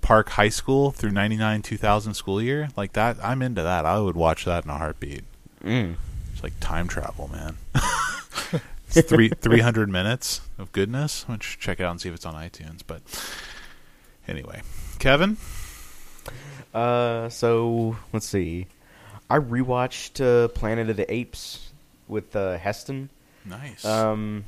Park 0.00 0.30
High 0.30 0.48
School 0.48 0.90
through 0.90 1.10
99 1.10 1.62
2000 1.62 2.14
school 2.14 2.40
year. 2.40 2.68
Like 2.76 2.92
that, 2.94 3.16
I'm 3.22 3.42
into 3.42 3.62
that. 3.62 3.84
I 3.84 3.98
would 4.00 4.16
watch 4.16 4.44
that 4.46 4.64
in 4.64 4.70
a 4.70 4.78
heartbeat. 4.78 5.24
Mm. 5.64 5.96
It's 6.32 6.42
like 6.42 6.52
time 6.60 6.88
travel, 6.88 7.28
man. 7.28 7.56
it's 8.88 9.08
three 9.08 9.28
300 9.40 9.88
minutes 9.88 10.40
of 10.58 10.72
goodness. 10.72 11.24
I'm 11.24 11.34
gonna 11.34 11.38
check 11.40 11.80
it 11.80 11.84
out 11.84 11.92
and 11.92 12.00
see 12.00 12.08
if 12.08 12.14
it's 12.14 12.26
on 12.26 12.34
iTunes. 12.34 12.82
But 12.86 13.02
anyway, 14.28 14.62
Kevin. 14.98 15.36
Uh, 16.74 17.28
so 17.28 17.96
let's 18.12 18.26
see. 18.26 18.66
I 19.28 19.38
rewatched 19.38 20.20
uh, 20.24 20.48
Planet 20.48 20.90
of 20.90 20.96
the 20.96 21.12
Apes 21.12 21.72
with 22.06 22.36
uh, 22.36 22.58
Heston. 22.58 23.10
Nice. 23.44 23.84
Um, 23.84 24.44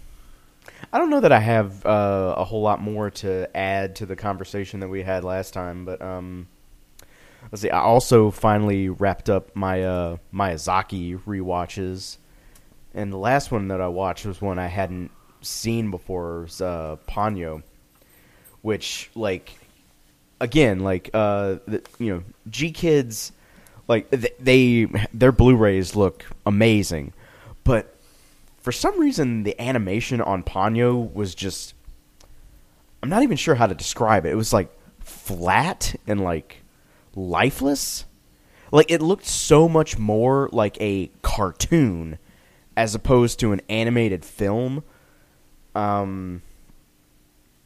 I 0.93 0.99
don't 0.99 1.11
know 1.11 1.21
that 1.21 1.33
I 1.33 1.41
have 1.41 1.85
uh, 1.85 2.35
a 2.37 2.45
whole 2.45 2.63
lot 2.63 2.81
more 2.81 3.11
to 3.11 3.57
add 3.57 3.97
to 3.97 4.07
the 4.07 4.17
conversation 4.17 4.81
that 4.81 4.89
we 4.89 5.03
had 5.03 5.25
last 5.25 5.53
time, 5.55 5.85
but 5.85 6.01
um, 6.03 6.47
let's 7.51 7.63
see. 7.63 7.71
I 7.71 7.81
also 7.81 8.31
finally 8.31 8.89
wrapped 8.89 9.29
up 9.31 9.55
my 9.57 9.83
uh, 9.83 10.17
Miyazaki 10.33 11.21
rewatches, 11.25 12.19
and 12.95 13.13
the 13.13 13.19
last 13.19 13.51
one 13.51 13.69
that 13.69 13.81
I 13.81 13.89
watched 13.89 14.27
was 14.27 14.41
one 14.41 14.59
I 14.59 14.67
hadn't 14.67 15.11
seen 15.41 15.91
before. 15.91 16.41
Was 16.41 16.61
uh, 16.61 16.97
Ponyo, 17.09 17.63
which 18.63 19.11
like 19.15 19.53
again 20.41 20.81
like 20.81 21.11
uh, 21.15 21.57
the, 21.67 21.83
you 21.99 22.15
know 22.15 22.23
GKIDS 22.51 23.33
like 23.87 24.11
th- 24.11 24.35
they 24.39 24.87
their 25.13 25.33
Blu-rays 25.33 25.97
look 25.97 26.25
amazing, 26.47 27.13
but 27.65 27.95
for 28.61 28.73
some 28.73 28.99
reason 29.01 29.43
the 29.43 29.61
animation 29.61 30.21
on 30.21 30.43
Ponyo 30.43 31.13
was 31.15 31.35
just 31.35 31.75
I'm 33.03 33.09
not 33.09 33.23
even 33.23 33.37
sure 33.37 33.55
how 33.55 33.67
to 33.67 33.75
describe 33.75 34.27
it. 34.27 34.33
It 34.33 34.37
was 34.37 34.53
like 34.53 34.71
flat 35.01 35.95
and 36.07 36.23
like 36.23 36.63
lifeless. 37.15 38.05
Like 38.71 38.91
it 38.91 39.01
looked 39.01 39.25
so 39.25 39.69
much 39.69 39.99
more 39.99 40.49
like 40.53 40.79
a 40.81 41.11
cartoon 41.23 42.19
as 42.79 42.95
opposed 42.95 43.41
to 43.41 43.51
an 43.51 43.61
animated 43.69 44.25
film. 44.25 44.85
Um 45.75 46.43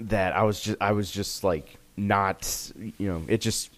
that 0.01 0.35
I 0.35 0.43
was 0.43 0.61
just 0.61 0.79
I 0.81 0.93
was 0.93 1.11
just 1.11 1.45
like 1.45 1.77
not 1.99 2.73
you 2.75 3.09
know, 3.09 3.23
it 3.29 3.43
just 3.43 3.71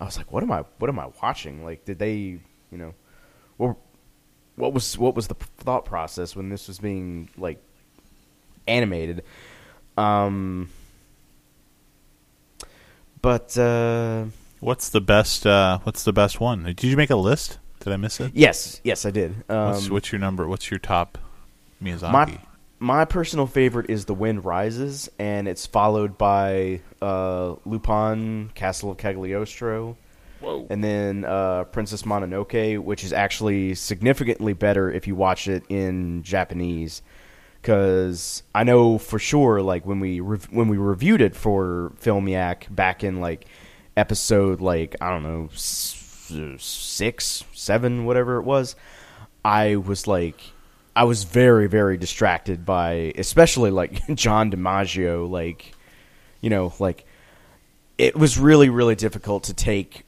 I 0.00 0.04
was 0.04 0.18
like, 0.18 0.32
what 0.32 0.42
am 0.42 0.50
I 0.50 0.64
what 0.78 0.90
am 0.90 0.98
I 0.98 1.08
watching? 1.22 1.64
Like 1.64 1.84
did 1.84 2.00
they, 2.00 2.16
you 2.16 2.40
know, 2.72 2.94
what 3.58 3.76
what 4.56 4.72
was 4.74 4.98
what 4.98 5.14
was 5.14 5.28
the 5.28 5.36
thought 5.36 5.84
process 5.84 6.34
when 6.34 6.48
this 6.48 6.66
was 6.66 6.80
being 6.80 7.30
like 7.38 7.62
animated? 8.66 9.22
Um 9.96 10.68
but 13.22 13.56
uh 13.56 14.24
What's 14.64 14.88
the 14.88 15.02
best? 15.02 15.46
Uh, 15.46 15.78
what's 15.82 16.04
the 16.04 16.12
best 16.14 16.40
one? 16.40 16.64
Did 16.64 16.84
you 16.84 16.96
make 16.96 17.10
a 17.10 17.16
list? 17.16 17.58
Did 17.84 17.92
I 17.92 17.96
miss 17.96 18.18
it? 18.18 18.32
yes, 18.34 18.80
yes 18.82 19.06
I 19.06 19.10
did. 19.12 19.44
Um 19.48 19.68
what's, 19.72 19.90
what's 19.90 20.12
your 20.12 20.18
number? 20.18 20.48
What's 20.48 20.70
your 20.70 20.80
top 20.80 21.18
Miyazaki? 21.82 22.10
my 22.10 22.38
my 22.80 23.04
personal 23.04 23.46
favorite 23.46 23.88
is 23.88 24.06
The 24.06 24.14
Wind 24.14 24.44
Rises 24.44 25.08
and 25.18 25.46
it's 25.46 25.64
followed 25.66 26.18
by 26.18 26.80
uh 27.00 27.54
Lupin 27.64 28.50
Castle 28.54 28.90
of 28.90 28.96
Cagliostro. 28.98 29.96
Whoa. 30.40 30.66
and 30.68 30.84
then 30.84 31.24
uh, 31.24 31.64
Princess 31.64 32.02
Mononoke, 32.02 32.78
which 32.78 33.02
is 33.02 33.14
actually 33.14 33.74
significantly 33.74 34.52
better 34.52 34.90
if 34.92 35.06
you 35.06 35.14
watch 35.14 35.48
it 35.48 35.62
in 35.70 36.22
Japanese. 36.22 37.00
Because 37.62 38.42
I 38.54 38.62
know 38.62 38.98
for 38.98 39.18
sure, 39.18 39.62
like 39.62 39.86
when 39.86 40.00
we 40.00 40.20
rev- 40.20 40.48
when 40.50 40.68
we 40.68 40.76
reviewed 40.76 41.22
it 41.22 41.34
for 41.34 41.92
Film 41.96 42.28
Yak 42.28 42.66
back 42.70 43.02
in 43.02 43.22
like 43.22 43.46
episode 43.96 44.60
like 44.60 44.94
I 45.00 45.08
don't 45.08 45.22
know 45.22 45.48
s- 45.50 45.94
six, 46.58 47.44
seven, 47.52 48.04
whatever 48.04 48.38
it 48.38 48.44
was, 48.44 48.76
I 49.44 49.76
was 49.76 50.06
like, 50.06 50.40
I 50.96 51.04
was 51.04 51.24
very 51.24 51.66
very 51.66 51.96
distracted 51.96 52.64
by 52.64 53.12
especially 53.16 53.70
like 53.70 54.06
John 54.14 54.50
DiMaggio, 54.50 55.28
like 55.28 55.74
you 56.40 56.50
know 56.50 56.72
like 56.78 57.04
it 57.98 58.16
was 58.16 58.38
really 58.38 58.68
really 58.68 58.94
difficult 58.94 59.44
to 59.44 59.54
take 59.54 60.04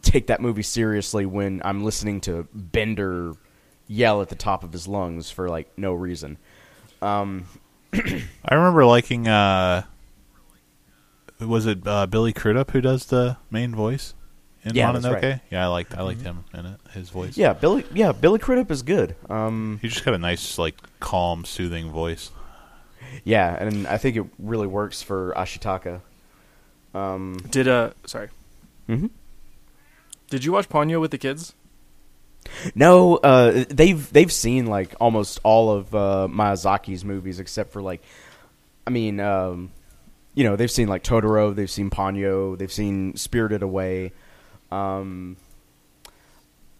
take 0.00 0.28
that 0.28 0.40
movie 0.40 0.62
seriously 0.62 1.26
when 1.26 1.60
I'm 1.64 1.84
listening 1.84 2.20
to 2.22 2.48
Bender 2.54 3.34
yell 3.86 4.22
at 4.22 4.30
the 4.30 4.34
top 4.34 4.64
of 4.64 4.72
his 4.72 4.88
lungs 4.88 5.30
for 5.30 5.48
like 5.48 5.70
no 5.76 5.92
reason. 5.92 6.38
Um, 7.02 7.46
I 7.92 8.54
remember 8.54 8.86
liking. 8.86 9.28
Uh, 9.28 9.82
was 11.40 11.66
it 11.66 11.86
uh, 11.86 12.06
Billy 12.06 12.32
Crudup 12.32 12.70
who 12.70 12.80
does 12.80 13.06
the 13.06 13.36
main 13.50 13.74
voice 13.74 14.14
in 14.64 14.74
Yeah, 14.74 14.92
that's 14.92 15.04
Mononoke? 15.06 15.22
right. 15.22 15.40
Yeah, 15.50 15.64
I 15.64 15.68
liked. 15.68 15.96
I 15.96 16.02
liked 16.02 16.22
him 16.22 16.44
in 16.54 16.66
it. 16.66 16.80
His 16.92 17.10
voice. 17.10 17.36
yeah, 17.36 17.52
Billy. 17.52 17.84
Yeah, 17.94 18.12
Billy 18.12 18.38
Crudup 18.38 18.70
is 18.70 18.82
good. 18.82 19.16
Um, 19.30 19.78
he 19.82 19.88
just 19.88 20.04
got 20.04 20.14
a 20.14 20.18
nice, 20.18 20.58
like, 20.58 20.76
calm, 21.00 21.44
soothing 21.44 21.90
voice. 21.90 22.30
yeah, 23.24 23.56
and 23.62 23.86
I 23.86 23.98
think 23.98 24.16
it 24.16 24.24
really 24.38 24.66
works 24.66 25.02
for 25.02 25.32
Ashitaka. 25.36 26.00
Um, 26.94 27.38
Did 27.50 27.68
uh 27.68 27.90
sorry. 28.06 28.28
mhm. 28.88 29.10
Did 30.30 30.44
you 30.44 30.52
watch 30.52 30.68
Ponyo 30.68 31.00
with 31.00 31.10
the 31.10 31.18
kids? 31.18 31.54
No, 32.74 33.16
uh, 33.16 33.64
they've 33.68 34.12
they've 34.12 34.32
seen 34.32 34.66
like 34.66 34.94
almost 35.00 35.38
all 35.44 35.70
of 35.70 35.94
uh, 35.94 36.28
Miyazaki's 36.30 37.04
movies 37.04 37.38
except 37.38 37.72
for 37.72 37.80
like, 37.80 38.02
I 38.86 38.90
mean, 38.90 39.20
um, 39.20 39.70
you 40.34 40.44
know, 40.44 40.56
they've 40.56 40.70
seen 40.70 40.88
like 40.88 41.02
Totoro, 41.04 41.54
they've 41.54 41.70
seen 41.70 41.88
Ponyo, 41.88 42.58
they've 42.58 42.72
seen 42.72 43.16
Spirited 43.16 43.62
Away. 43.62 44.12
Um, 44.72 45.36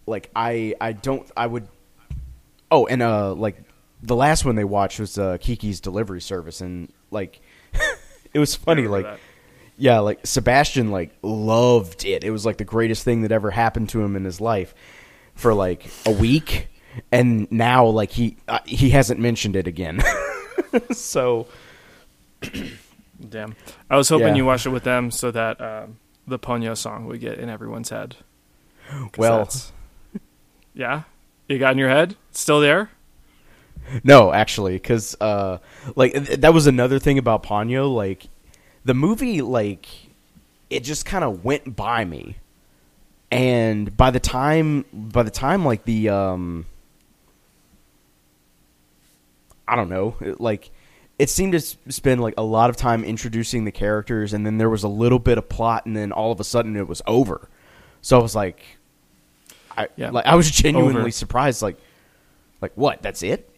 like 0.07 0.31
I 0.35 0.75
I 0.81 0.93
don't 0.93 1.31
I 1.37 1.47
would. 1.47 1.69
Oh, 2.71 2.87
and 2.87 3.03
uh, 3.03 3.35
like 3.35 3.57
the 4.03 4.17
last 4.17 4.45
one 4.45 4.55
they 4.57 4.65
watched 4.65 4.99
was 4.99 5.19
uh, 5.19 5.37
Kiki's 5.41 5.81
Delivery 5.81 6.21
Service, 6.21 6.61
and 6.61 6.93
like 7.11 7.41
it 8.35 8.39
was 8.39 8.55
funny, 8.55 8.87
like. 8.89 9.05
that. 9.05 9.19
Yeah, 9.79 10.01
like 10.01 10.25
Sebastian 10.27 10.91
like 10.91 11.17
loved 11.23 12.05
it. 12.05 12.25
It 12.25 12.31
was 12.31 12.45
like 12.47 12.59
the 12.59 12.65
greatest 12.65 13.05
thing 13.05 13.23
that 13.23 13.33
ever 13.33 13.51
happened 13.51 13.89
to 13.89 14.03
him 14.03 14.15
in 14.17 14.25
his 14.25 14.41
life 14.41 14.75
for 15.35 15.55
like 15.55 15.87
a 16.05 16.13
week 16.13 16.69
and 17.11 17.51
now 17.51 17.87
like 17.87 18.11
he 18.11 18.37
uh, 18.47 18.59
he 18.67 18.91
hasn't 18.91 19.19
mentioned 19.19 19.57
it 19.57 19.67
again. 19.67 20.01
so 20.93 21.47
Damn. 23.29 23.57
I 23.89 23.97
was 23.97 24.09
hoping 24.09 24.29
Yeah. 24.29 24.35
you 24.35 24.45
watched 24.45 24.67
it 24.67 24.71
with 24.71 24.85
them 24.85 25.11
so 25.11 25.31
that 25.31 25.61
um, 25.61 25.97
the 26.27 26.39
Ponyo 26.39 26.77
song 26.77 27.07
would 27.07 27.21
get 27.21 27.39
in 27.39 27.49
everyone's 27.49 27.91
head. 27.91 28.17
Well- 29.17 29.49
yeah, 30.75 31.03
you 31.49 31.59
got 31.59 31.73
in 31.73 31.79
your 31.79 31.89
head. 31.89 32.17
It's 32.31 32.41
still 32.41 32.61
there. 32.61 32.91
no, 34.05 34.33
actually 34.33 34.79
cuz 34.79 35.17
uh 35.21 35.59
like 35.97 36.13
th- 36.13 36.41
that 36.41 36.55
was 36.55 36.67
another 36.67 36.99
thing 36.99 37.19
about 37.19 37.43
Ponyo 37.43 37.93
like 37.93 38.29
the 38.85 38.95
movie 38.95 39.43
like 39.43 39.87
it 40.71 40.85
just 40.85 41.05
kind 41.05 41.25
of 41.25 41.45
went 41.45 41.75
by 41.77 42.05
me. 42.05 42.37
And 43.31 43.97
by 43.97 44.11
the 44.11 44.21
time 44.21 44.85
by 44.93 45.23
the 45.23 45.31
time 45.31 45.65
like 45.65 45.85
the 45.85 46.09
um 46.11 46.67
I 49.67 49.77
don't 49.77 49.89
know, 49.89 50.17
like 50.39 50.71
it 51.23 51.31
seemed 51.31 51.53
to 51.53 51.61
spend 51.61 52.21
like 52.21 52.35
a 52.37 52.43
lot 52.43 52.69
of 52.71 52.77
time 52.77 53.05
introducing 53.05 53.65
the 53.65 53.71
characters, 53.71 54.33
and 54.33 54.45
then 54.45 54.59
there 54.59 54.69
was 54.71 54.83
a 54.83 54.89
little 54.89 55.19
bit 55.21 55.39
of 55.39 55.49
plot, 55.49 55.87
and 55.87 55.97
then 55.97 56.11
all 56.11 56.33
of 56.33 56.41
a 56.41 56.45
sudden 56.45 56.75
it 56.77 56.89
was 56.89 57.01
over. 57.07 57.49
So 58.01 58.19
I 58.19 58.23
was 58.23 58.35
like, 58.35 58.61
I 59.77 59.87
Yeah. 59.97 60.11
like 60.11 60.27
I 60.27 60.35
was 60.35 60.51
genuinely 60.51 61.01
Over. 61.01 61.11
surprised. 61.13 61.63
Like, 61.63 61.79
like 62.61 62.73
what? 62.75 63.03
That's 63.03 63.23
it? 63.23 63.49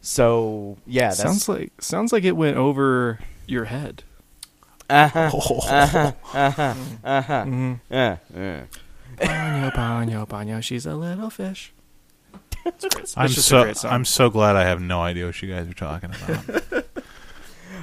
So 0.00 0.76
yeah, 0.86 1.08
that's, 1.08 1.22
sounds 1.22 1.48
like 1.48 1.72
sounds 1.80 2.12
like 2.12 2.24
it 2.24 2.36
went 2.36 2.56
over 2.56 3.20
your 3.46 3.64
head. 3.66 4.02
uh-huh, 4.90 5.30
Mhm. 7.04 7.80
uh, 7.90 7.96
uh. 7.96 8.16
Banyo, 9.16 9.72
banyo, 9.72 10.26
banyo. 10.28 10.62
She's 10.62 10.84
a 10.86 10.94
little 10.94 11.30
fish. 11.30 11.72
It's 12.66 12.84
great. 12.86 13.04
It's 13.04 13.16
I'm 13.16 13.28
just 13.28 13.38
a 13.38 13.42
so 13.42 13.62
great 13.62 13.76
song. 13.76 13.92
I'm 13.92 14.04
so 14.04 14.30
glad 14.30 14.56
I 14.56 14.64
have 14.64 14.80
no 14.80 15.00
idea 15.02 15.26
what 15.26 15.40
you 15.42 15.52
guys 15.52 15.68
are 15.68 15.74
talking 15.74 16.10
about. 16.10 16.84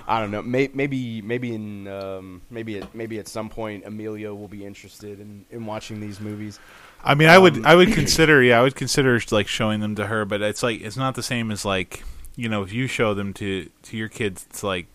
I 0.07 0.19
don't 0.19 0.31
know. 0.31 0.41
May, 0.41 0.69
maybe 0.73 1.21
maybe 1.21 1.53
in 1.53 1.87
um, 1.87 2.41
maybe 2.49 2.79
at, 2.79 2.93
maybe 2.95 3.19
at 3.19 3.27
some 3.27 3.49
point 3.49 3.85
Amelia 3.85 4.33
will 4.33 4.47
be 4.47 4.65
interested 4.65 5.19
in, 5.19 5.45
in 5.49 5.65
watching 5.65 5.99
these 5.99 6.19
movies. 6.19 6.59
I 7.03 7.15
mean, 7.15 7.29
I 7.29 7.37
would 7.37 7.57
Um, 7.57 7.65
I 7.65 7.75
would 7.75 7.93
consider 7.93 8.41
yeah, 8.43 8.59
I 8.59 8.63
would 8.63 8.75
consider 8.75 9.19
like 9.31 9.47
showing 9.47 9.79
them 9.79 9.95
to 9.95 10.07
her, 10.07 10.25
but 10.25 10.41
it's 10.41 10.63
like 10.63 10.81
it's 10.81 10.97
not 10.97 11.15
the 11.15 11.23
same 11.23 11.51
as 11.51 11.65
like 11.65 12.03
you 12.35 12.49
know 12.49 12.63
if 12.63 12.71
you 12.71 12.87
show 12.87 13.13
them 13.13 13.33
to 13.35 13.69
to 13.83 13.97
your 13.97 14.09
kids, 14.09 14.45
it's 14.49 14.63
like 14.63 14.87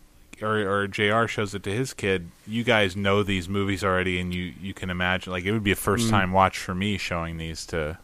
or 0.43 0.59
or 0.59 0.87
Jr. 0.87 1.27
shows 1.27 1.55
it 1.55 1.63
to 1.65 1.71
his 1.71 1.93
kid. 1.93 2.31
You 2.47 2.65
guys 2.65 2.97
know 2.97 3.23
these 3.23 3.49
movies 3.49 3.83
already, 3.83 4.21
and 4.21 4.35
you 4.35 4.53
you 4.61 4.75
can 4.75 4.91
imagine 4.91 5.33
like 5.33 5.45
it 5.45 5.53
would 5.53 5.65
be 5.65 5.73
a 5.73 5.77
first 5.77 6.11
time 6.11 6.33
watch 6.33 6.59
for 6.59 6.75
me 6.75 6.99
showing 6.99 7.39
these 7.39 7.65
to 7.67 7.99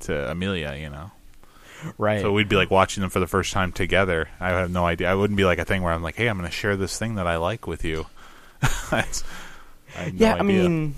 to 0.00 0.30
Amelia. 0.30 0.74
You 0.74 0.90
know, 0.90 1.10
Right. 1.98 2.20
so 2.20 2.32
we'd 2.32 2.48
be 2.48 2.56
like 2.56 2.70
watching 2.70 3.00
them 3.00 3.10
for 3.10 3.20
the 3.20 3.26
first 3.26 3.52
time 3.52 3.72
together. 3.72 4.28
I 4.38 4.50
have 4.50 4.70
no 4.70 4.84
idea. 4.84 5.10
I 5.10 5.14
wouldn't 5.14 5.36
be 5.36 5.44
like 5.44 5.58
a 5.58 5.64
thing 5.64 5.82
where 5.82 5.92
I'm 5.92 6.02
like, 6.02 6.16
hey, 6.16 6.28
I'm 6.28 6.36
going 6.36 6.48
to 6.48 6.54
share 6.54 6.76
this 6.76 6.98
thing 6.98 7.14
that 7.14 7.26
I 7.26 7.36
like 7.36 7.66
with 7.66 7.84
you. 7.84 8.06
I 8.92 9.04
no 9.96 10.10
yeah, 10.14 10.34
I 10.34 10.42
mean, 10.42 10.94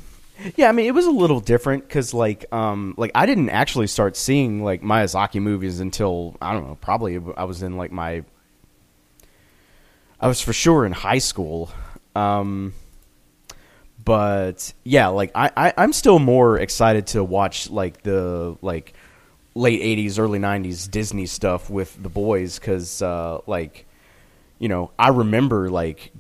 yeah, 0.57 0.69
I 0.69 0.73
mean, 0.73 0.87
it 0.87 0.95
was 0.95 1.07
a 1.07 1.11
little 1.11 1.41
different 1.41 1.87
because, 1.87 2.13
like, 2.13 2.53
um, 2.53 2.95
like 2.97 3.11
I 3.15 3.27
didn't 3.27 3.51
actually 3.51 3.87
start 3.87 4.17
seeing 4.17 4.63
like 4.63 4.83
Miyazaki 4.83 5.41
movies 5.41 5.81
until 5.81 6.37
I 6.41 6.53
don't 6.53 6.67
know, 6.67 6.75
probably 6.77 7.21
I 7.37 7.45
was 7.45 7.63
in 7.63 7.77
like 7.77 7.93
my, 7.93 8.25
I 10.21 10.29
was 10.29 10.41
for 10.41 10.53
sure 10.53 10.85
in 10.85 10.93
high 10.93 11.19
school, 11.19 11.71
um, 12.15 12.75
but 14.05 14.73
yeah, 14.85 15.09
like 15.09 15.31
I, 15.35 15.51
I 15.57 15.75
I'm 15.77 15.93
still 15.93 16.19
more 16.19 16.59
excited 16.59 17.09
to 17.09 17.25
watch 17.25 17.71
like 17.71 18.03
the 18.03 18.57
like 18.63 18.95
late 19.55 19.81
'80s, 19.81 20.19
early 20.19 20.39
'90s 20.39 20.91
Disney 20.91 21.27
stuff 21.27 21.71
with 21.71 22.03
the 22.03 22.09
boys 22.09 22.59
because, 22.59 23.03
uh, 23.03 23.39
like, 23.47 23.87
you 24.59 24.69
know, 24.69 24.91
I 24.99 25.09
remember 25.09 25.71
like 25.71 26.13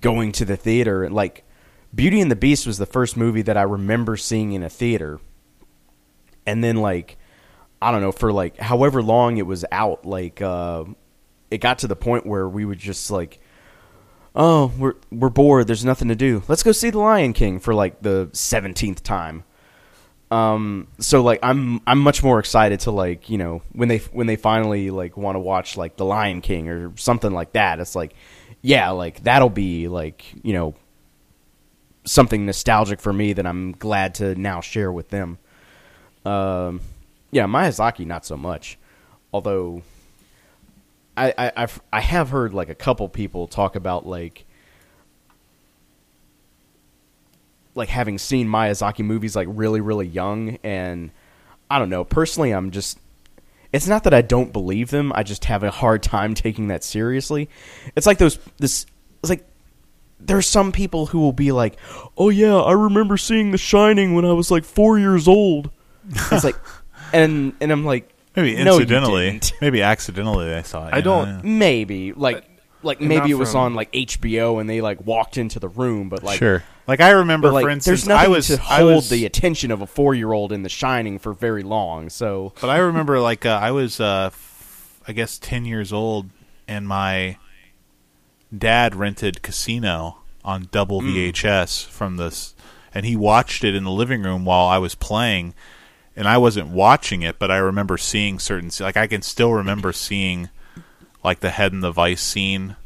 going 0.00 0.32
to 0.32 0.44
the 0.44 0.56
theater 0.56 1.04
and 1.04 1.14
like 1.14 1.44
Beauty 1.94 2.20
and 2.20 2.30
the 2.30 2.36
Beast 2.36 2.66
was 2.66 2.78
the 2.78 2.86
first 2.86 3.16
movie 3.16 3.42
that 3.42 3.56
I 3.56 3.62
remember 3.62 4.16
seeing 4.16 4.52
in 4.52 4.62
a 4.62 4.68
theater. 4.68 5.20
And 6.46 6.62
then 6.62 6.76
like 6.76 7.16
I 7.80 7.90
don't 7.90 8.00
know 8.00 8.12
for 8.12 8.32
like 8.32 8.58
however 8.58 9.02
long 9.02 9.38
it 9.38 9.46
was 9.46 9.64
out 9.70 10.04
like 10.04 10.42
uh 10.42 10.84
it 11.50 11.58
got 11.58 11.78
to 11.80 11.86
the 11.86 11.96
point 11.96 12.26
where 12.26 12.48
we 12.48 12.64
would 12.64 12.78
just 12.78 13.10
like 13.10 13.40
oh, 14.34 14.72
we're 14.78 14.94
we're 15.10 15.28
bored, 15.28 15.66
there's 15.66 15.84
nothing 15.84 16.08
to 16.08 16.14
do. 16.14 16.42
Let's 16.48 16.62
go 16.62 16.72
see 16.72 16.90
The 16.90 16.98
Lion 16.98 17.32
King 17.32 17.58
for 17.58 17.74
like 17.74 18.00
the 18.02 18.28
17th 18.32 19.02
time. 19.02 19.44
Um 20.30 20.88
so 20.98 21.22
like 21.22 21.40
I'm 21.42 21.80
I'm 21.86 21.98
much 22.00 22.22
more 22.22 22.38
excited 22.38 22.80
to 22.80 22.90
like, 22.90 23.30
you 23.30 23.38
know, 23.38 23.62
when 23.72 23.88
they 23.88 23.98
when 23.98 24.26
they 24.26 24.36
finally 24.36 24.90
like 24.90 25.16
want 25.16 25.36
to 25.36 25.40
watch 25.40 25.76
like 25.76 25.96
The 25.96 26.04
Lion 26.04 26.40
King 26.40 26.68
or 26.68 26.96
something 26.96 27.32
like 27.32 27.52
that. 27.52 27.80
It's 27.80 27.94
like 27.94 28.14
yeah, 28.62 28.90
like 28.90 29.22
that'll 29.22 29.50
be 29.50 29.88
like, 29.88 30.24
you 30.42 30.52
know, 30.52 30.74
something 32.04 32.46
nostalgic 32.46 33.00
for 33.00 33.12
me 33.12 33.32
that 33.34 33.46
I'm 33.46 33.72
glad 33.72 34.14
to 34.16 34.34
now 34.34 34.60
share 34.60 34.90
with 34.90 35.10
them. 35.10 35.38
Um, 36.24 36.80
yeah, 37.30 37.46
Miyazaki 37.46 38.06
not 38.06 38.24
so 38.24 38.36
much, 38.36 38.78
although 39.32 39.82
I, 41.16 41.34
I 41.36 41.52
I've, 41.56 41.80
I 41.92 42.00
have 42.00 42.30
heard 42.30 42.52
like 42.54 42.68
a 42.68 42.74
couple 42.74 43.08
people 43.08 43.46
talk 43.46 43.76
about 43.76 44.06
like 44.06 44.44
like 47.78 47.88
having 47.88 48.18
seen 48.18 48.48
Miyazaki 48.48 49.04
movies 49.04 49.34
like 49.34 49.48
really 49.50 49.80
really 49.80 50.06
young, 50.06 50.58
and 50.62 51.10
I 51.70 51.78
don't 51.78 51.88
know. 51.90 52.04
Personally, 52.04 52.50
I'm 52.50 52.70
just 52.70 52.98
it's 53.72 53.86
not 53.86 54.04
that 54.04 54.14
I 54.14 54.22
don't 54.22 54.52
believe 54.52 54.90
them. 54.90 55.12
I 55.14 55.22
just 55.22 55.44
have 55.46 55.62
a 55.62 55.70
hard 55.70 56.02
time 56.02 56.34
taking 56.34 56.68
that 56.68 56.84
seriously. 56.84 57.48
It's 57.96 58.06
like 58.06 58.18
those 58.18 58.38
this 58.58 58.86
it's 59.22 59.30
like 59.30 59.46
there's 60.20 60.46
some 60.46 60.72
people 60.72 61.06
who 61.06 61.20
will 61.20 61.32
be 61.32 61.52
like, 61.52 61.76
"Oh 62.16 62.28
yeah, 62.28 62.56
I 62.56 62.72
remember 62.72 63.16
seeing 63.16 63.50
The 63.52 63.58
Shining 63.58 64.14
when 64.14 64.24
I 64.24 64.32
was 64.32 64.50
like 64.50 64.64
4 64.64 64.98
years 64.98 65.28
old." 65.28 65.70
It's 66.32 66.44
like 66.44 66.56
and 67.12 67.54
and 67.60 67.70
I'm 67.70 67.84
like 67.84 68.12
maybe 68.34 68.56
no, 68.64 68.74
you 68.74 68.80
incidentally, 68.82 69.30
didn't. 69.32 69.52
maybe 69.60 69.82
accidentally, 69.82 70.52
I 70.54 70.62
saw 70.62 70.88
it. 70.88 70.94
I 70.94 71.00
don't- 71.00 71.28
yeah. 71.28 71.40
maybe 71.44 72.12
like 72.12 72.44
like 72.82 73.00
maybe 73.00 73.30
it 73.30 73.34
was 73.34 73.52
from- 73.52 73.60
on 73.60 73.74
like 73.74 73.92
HBO 73.92 74.60
and 74.60 74.68
they 74.68 74.80
like 74.80 75.04
walked 75.06 75.36
into 75.36 75.60
the 75.60 75.68
room, 75.68 76.08
but 76.08 76.22
like 76.22 76.38
sure. 76.38 76.64
Like 76.88 77.00
I 77.00 77.10
remember, 77.10 77.52
like 77.52 77.64
for 77.64 77.70
instance, 77.70 78.04
there's 78.04 78.08
nothing 78.08 78.26
I 78.26 78.28
was 78.28 78.46
to 78.46 78.56
hold 78.56 78.94
was, 78.94 79.08
the 79.10 79.26
attention 79.26 79.70
of 79.70 79.82
a 79.82 79.86
4-year-old 79.86 80.52
in 80.52 80.62
The 80.62 80.70
Shining 80.70 81.18
for 81.18 81.34
very 81.34 81.62
long. 81.62 82.08
So 82.08 82.54
But 82.62 82.70
I 82.70 82.78
remember, 82.78 83.20
like, 83.20 83.44
uh, 83.44 83.58
I 83.62 83.72
was, 83.72 84.00
uh, 84.00 84.30
f- 84.32 85.00
I 85.06 85.12
guess, 85.12 85.38
10 85.38 85.66
years 85.66 85.92
old, 85.92 86.30
and 86.66 86.88
my 86.88 87.36
dad 88.56 88.94
rented 88.94 89.42
Casino 89.42 90.20
on 90.42 90.68
double 90.72 91.02
VHS 91.02 91.84
from 91.86 92.16
this, 92.16 92.54
and 92.94 93.04
he 93.04 93.16
watched 93.16 93.64
it 93.64 93.74
in 93.74 93.84
the 93.84 93.90
living 93.90 94.22
room 94.22 94.46
while 94.46 94.66
I 94.66 94.78
was 94.78 94.94
playing, 94.94 95.52
and 96.16 96.26
I 96.26 96.38
wasn't 96.38 96.68
watching 96.68 97.20
it, 97.20 97.38
but 97.38 97.50
I 97.50 97.58
remember 97.58 97.98
seeing 97.98 98.38
certain, 98.38 98.70
like, 98.80 98.96
I 98.96 99.06
can 99.06 99.20
still 99.20 99.52
remember 99.52 99.92
seeing, 99.92 100.48
like, 101.22 101.40
the 101.40 101.50
head 101.50 101.72
in 101.74 101.80
the 101.80 101.92
vice 101.92 102.22
scene. 102.22 102.76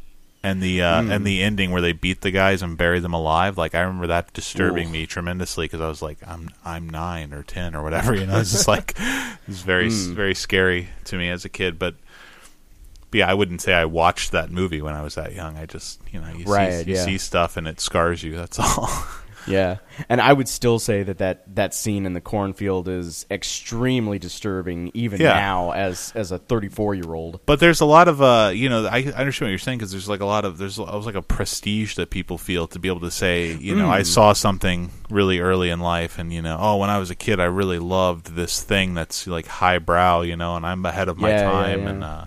And 0.45 0.61
the 0.61 0.81
uh, 0.81 1.01
and 1.03 1.25
the 1.25 1.41
ending 1.41 1.71
where 1.71 1.81
they 1.81 1.93
beat 1.93 2.19
the 2.19 2.29
guys 2.29 2.61
and 2.61 2.77
bury 2.77 2.99
them 2.99 3.13
alive, 3.13 3.57
like 3.57 3.73
I 3.75 3.79
remember 3.79 4.07
that 4.07 4.33
disturbing 4.33 4.87
Oof. 4.87 4.91
me 4.93 5.05
tremendously 5.05 5.65
because 5.65 5.79
I 5.79 5.87
was 5.87 6.01
like, 6.01 6.17
I'm 6.27 6.49
I'm 6.65 6.89
nine 6.89 7.31
or 7.33 7.43
ten 7.43 7.73
or 7.75 7.81
whatever, 7.81 8.13
you 8.13 8.25
know. 8.25 8.39
It's 8.39 8.51
just 8.51 8.67
like 8.75 8.93
it's 9.47 9.61
very 9.61 9.87
very 9.89 10.35
scary 10.35 10.89
to 11.05 11.17
me 11.17 11.29
as 11.29 11.45
a 11.45 11.49
kid. 11.49 11.79
But, 11.79 11.95
but 13.09 13.17
yeah, 13.19 13.29
I 13.31 13.33
wouldn't 13.35 13.61
say 13.61 13.73
I 13.73 13.85
watched 13.85 14.33
that 14.33 14.51
movie 14.51 14.81
when 14.81 14.95
I 14.95 15.01
was 15.01 15.15
that 15.15 15.33
young. 15.33 15.57
I 15.57 15.65
just 15.65 16.01
you 16.11 16.19
know 16.19 16.27
you 16.33 16.43
Right, 16.43 16.83
see 16.83 16.89
you 16.91 16.95
yeah. 16.97 17.05
see 17.05 17.17
stuff 17.17 17.55
and 17.55 17.65
it 17.65 17.79
scars 17.79 18.21
you. 18.21 18.35
That's 18.35 18.59
all. 18.77 18.89
Yeah, 19.47 19.77
and 20.09 20.21
I 20.21 20.33
would 20.33 20.47
still 20.47 20.79
say 20.79 21.03
that 21.03 21.17
that, 21.19 21.55
that 21.55 21.73
scene 21.73 22.05
in 22.05 22.13
the 22.13 22.21
cornfield 22.21 22.87
is 22.87 23.25
extremely 23.29 24.19
disturbing, 24.19 24.91
even 24.93 25.21
Yeah. 25.21 25.33
now 25.33 25.71
as 25.71 26.11
as 26.15 26.31
a 26.31 26.37
34 26.37 26.95
year 26.95 27.13
old. 27.13 27.39
But 27.45 27.59
there's 27.59 27.81
a 27.81 27.85
lot 27.85 28.07
of 28.07 28.21
uh, 28.21 28.51
you 28.53 28.69
know, 28.69 28.85
I, 28.85 28.97
I 28.97 29.19
understand 29.19 29.47
what 29.47 29.49
you're 29.51 29.57
saying 29.59 29.79
because 29.79 29.91
there's 29.91 30.09
like 30.09 30.21
a 30.21 30.25
lot 30.25 30.45
of 30.45 30.57
there's 30.57 30.79
always 30.79 31.05
like 31.05 31.15
a 31.15 31.21
prestige 31.21 31.95
that 31.95 32.09
people 32.09 32.37
feel 32.37 32.67
to 32.67 32.79
be 32.79 32.87
able 32.87 33.01
to 33.01 33.11
say, 33.11 33.53
you 33.53 33.75
know, 33.75 33.89
I 33.89 34.03
saw 34.03 34.33
something 34.33 34.91
really 35.09 35.39
early 35.39 35.69
in 35.69 35.79
life, 35.79 36.17
and 36.17 36.31
you 36.33 36.41
know, 36.41 36.57
oh, 36.59 36.77
when 36.77 36.89
I 36.89 36.97
was 36.97 37.09
a 37.11 37.15
kid, 37.15 37.39
I 37.39 37.45
really 37.45 37.79
loved 37.79 38.35
this 38.35 38.61
thing 38.61 38.93
that's 38.93 39.27
like 39.27 39.47
highbrow, 39.47 40.21
you 40.21 40.35
know, 40.35 40.55
and 40.55 40.65
I'm 40.65 40.85
ahead 40.85 41.09
of 41.09 41.17
my 41.17 41.29
yeah, 41.29 41.43
time, 41.43 41.83
yeah. 41.83 41.89
and 41.89 42.03
uh, 42.03 42.25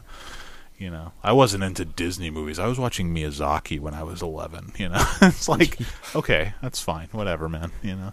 you 0.79 0.91
know, 0.91 1.13
I 1.23 1.33
wasn't 1.33 1.65
into 1.65 1.85
Disney 1.85 2.31
movies. 2.31 2.59
I 2.59 2.67
was 2.67 2.79
watching 2.79 3.15
Miyazaki 3.15 3.81
when 3.81 3.95
I 3.95 4.03
was 4.03 4.23
11. 4.23 4.73
You 4.77 4.91
know, 4.91 5.05
it's 5.23 5.49
like, 5.49 5.79
okay, 6.15 6.55
that's 6.63 6.81
fine, 6.81 7.09
whatever, 7.13 7.49
man. 7.49 7.73
You 7.83 7.97
know, 7.97 8.13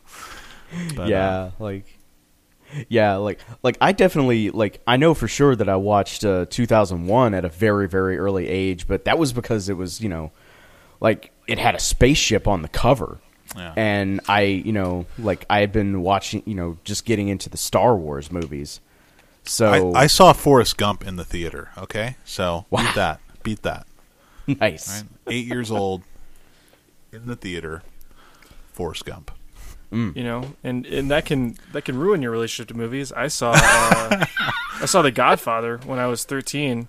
but, 0.95 1.03
uh, 1.03 1.05
yeah, 1.07 1.51
like 1.59 1.86
yeah, 2.89 3.16
like 3.16 3.39
like 3.61 3.78
I 3.82 3.91
definitely 3.91 4.49
like 4.49 4.82
I 4.88 4.97
know 4.97 5.14
for 5.14 5.28
sure 5.28 5.55
that 5.55 5.70
I 5.70 5.76
watched 5.76 6.24
uh, 6.24 6.45
2001 6.49 7.34
at 7.34 7.45
a 7.45 7.49
very 7.49 7.88
very 7.88 8.18
early 8.18 8.47
age, 8.47 8.88
but 8.88 9.05
that 9.05 9.18
was 9.18 9.34
because 9.34 9.70
it 9.70 9.78
was 9.78 10.01
you 10.01 10.09
know 10.09 10.32
like 10.99 11.32
it 11.47 11.59
had 11.59 11.76
a 11.76 11.80
spaceship 11.80 12.47
on 12.47 12.61
the 12.61 12.70
cover. 12.70 13.20
Yeah. 13.55 13.74
And 13.76 14.22
I, 14.28 14.41
you 14.41 14.72
know, 14.72 15.05
like 15.20 15.45
I 15.49 15.59
had 15.59 15.72
been 15.72 16.01
watching, 16.01 16.41
you 16.45 16.55
know, 16.55 16.78
just 16.84 17.05
getting 17.05 17.28
into 17.28 17.49
the 17.49 17.57
Star 17.57 17.95
Wars 17.95 18.32
movies. 18.32 18.80
So 19.44 19.94
I, 19.94 20.04
I 20.04 20.08
saw 20.08 20.32
Forrest 20.34 20.78
Gump 20.78 21.06
in 21.06 21.16
the 21.18 21.26
theater. 21.26 21.70
Okay, 21.78 22.16
so 22.26 22.66
Wow. 22.70 22.84
beat 22.84 22.96
that, 22.96 23.20
beat 23.44 23.62
that. 23.64 23.86
nice. 24.48 25.02
Right? 25.02 25.10
Eight 25.36 25.46
years 25.46 25.70
old 25.72 26.04
in 27.12 27.26
the 27.28 27.36
theater. 27.36 27.84
Forrest 28.72 29.06
Gump. 29.06 29.32
you 29.91 30.24
know, 30.24 30.54
and 30.64 30.86
and 30.88 31.12
that 31.12 31.26
can 31.26 31.56
that 31.72 31.86
can 31.86 31.96
ruin 31.98 32.22
your 32.24 32.32
relationship 32.32 32.70
to 32.70 32.74
movies. 32.74 33.12
I 33.12 33.28
saw 33.28 33.52
uh, 33.56 34.26
I 34.82 34.86
saw 34.86 35.02
The 35.04 35.12
Godfather 35.12 35.78
when 35.86 36.00
I 36.00 36.08
was 36.08 36.24
thirteen, 36.24 36.88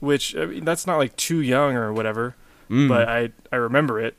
which 0.00 0.36
I 0.36 0.44
mean, 0.46 0.64
that's 0.66 0.86
not 0.86 0.98
like 0.98 1.16
too 1.16 1.40
young 1.40 1.74
or 1.76 1.92
whatever, 1.92 2.34
Mm. 2.68 2.88
but 2.88 3.08
I 3.08 3.30
I 3.50 3.56
remember 3.56 3.98
it, 4.00 4.14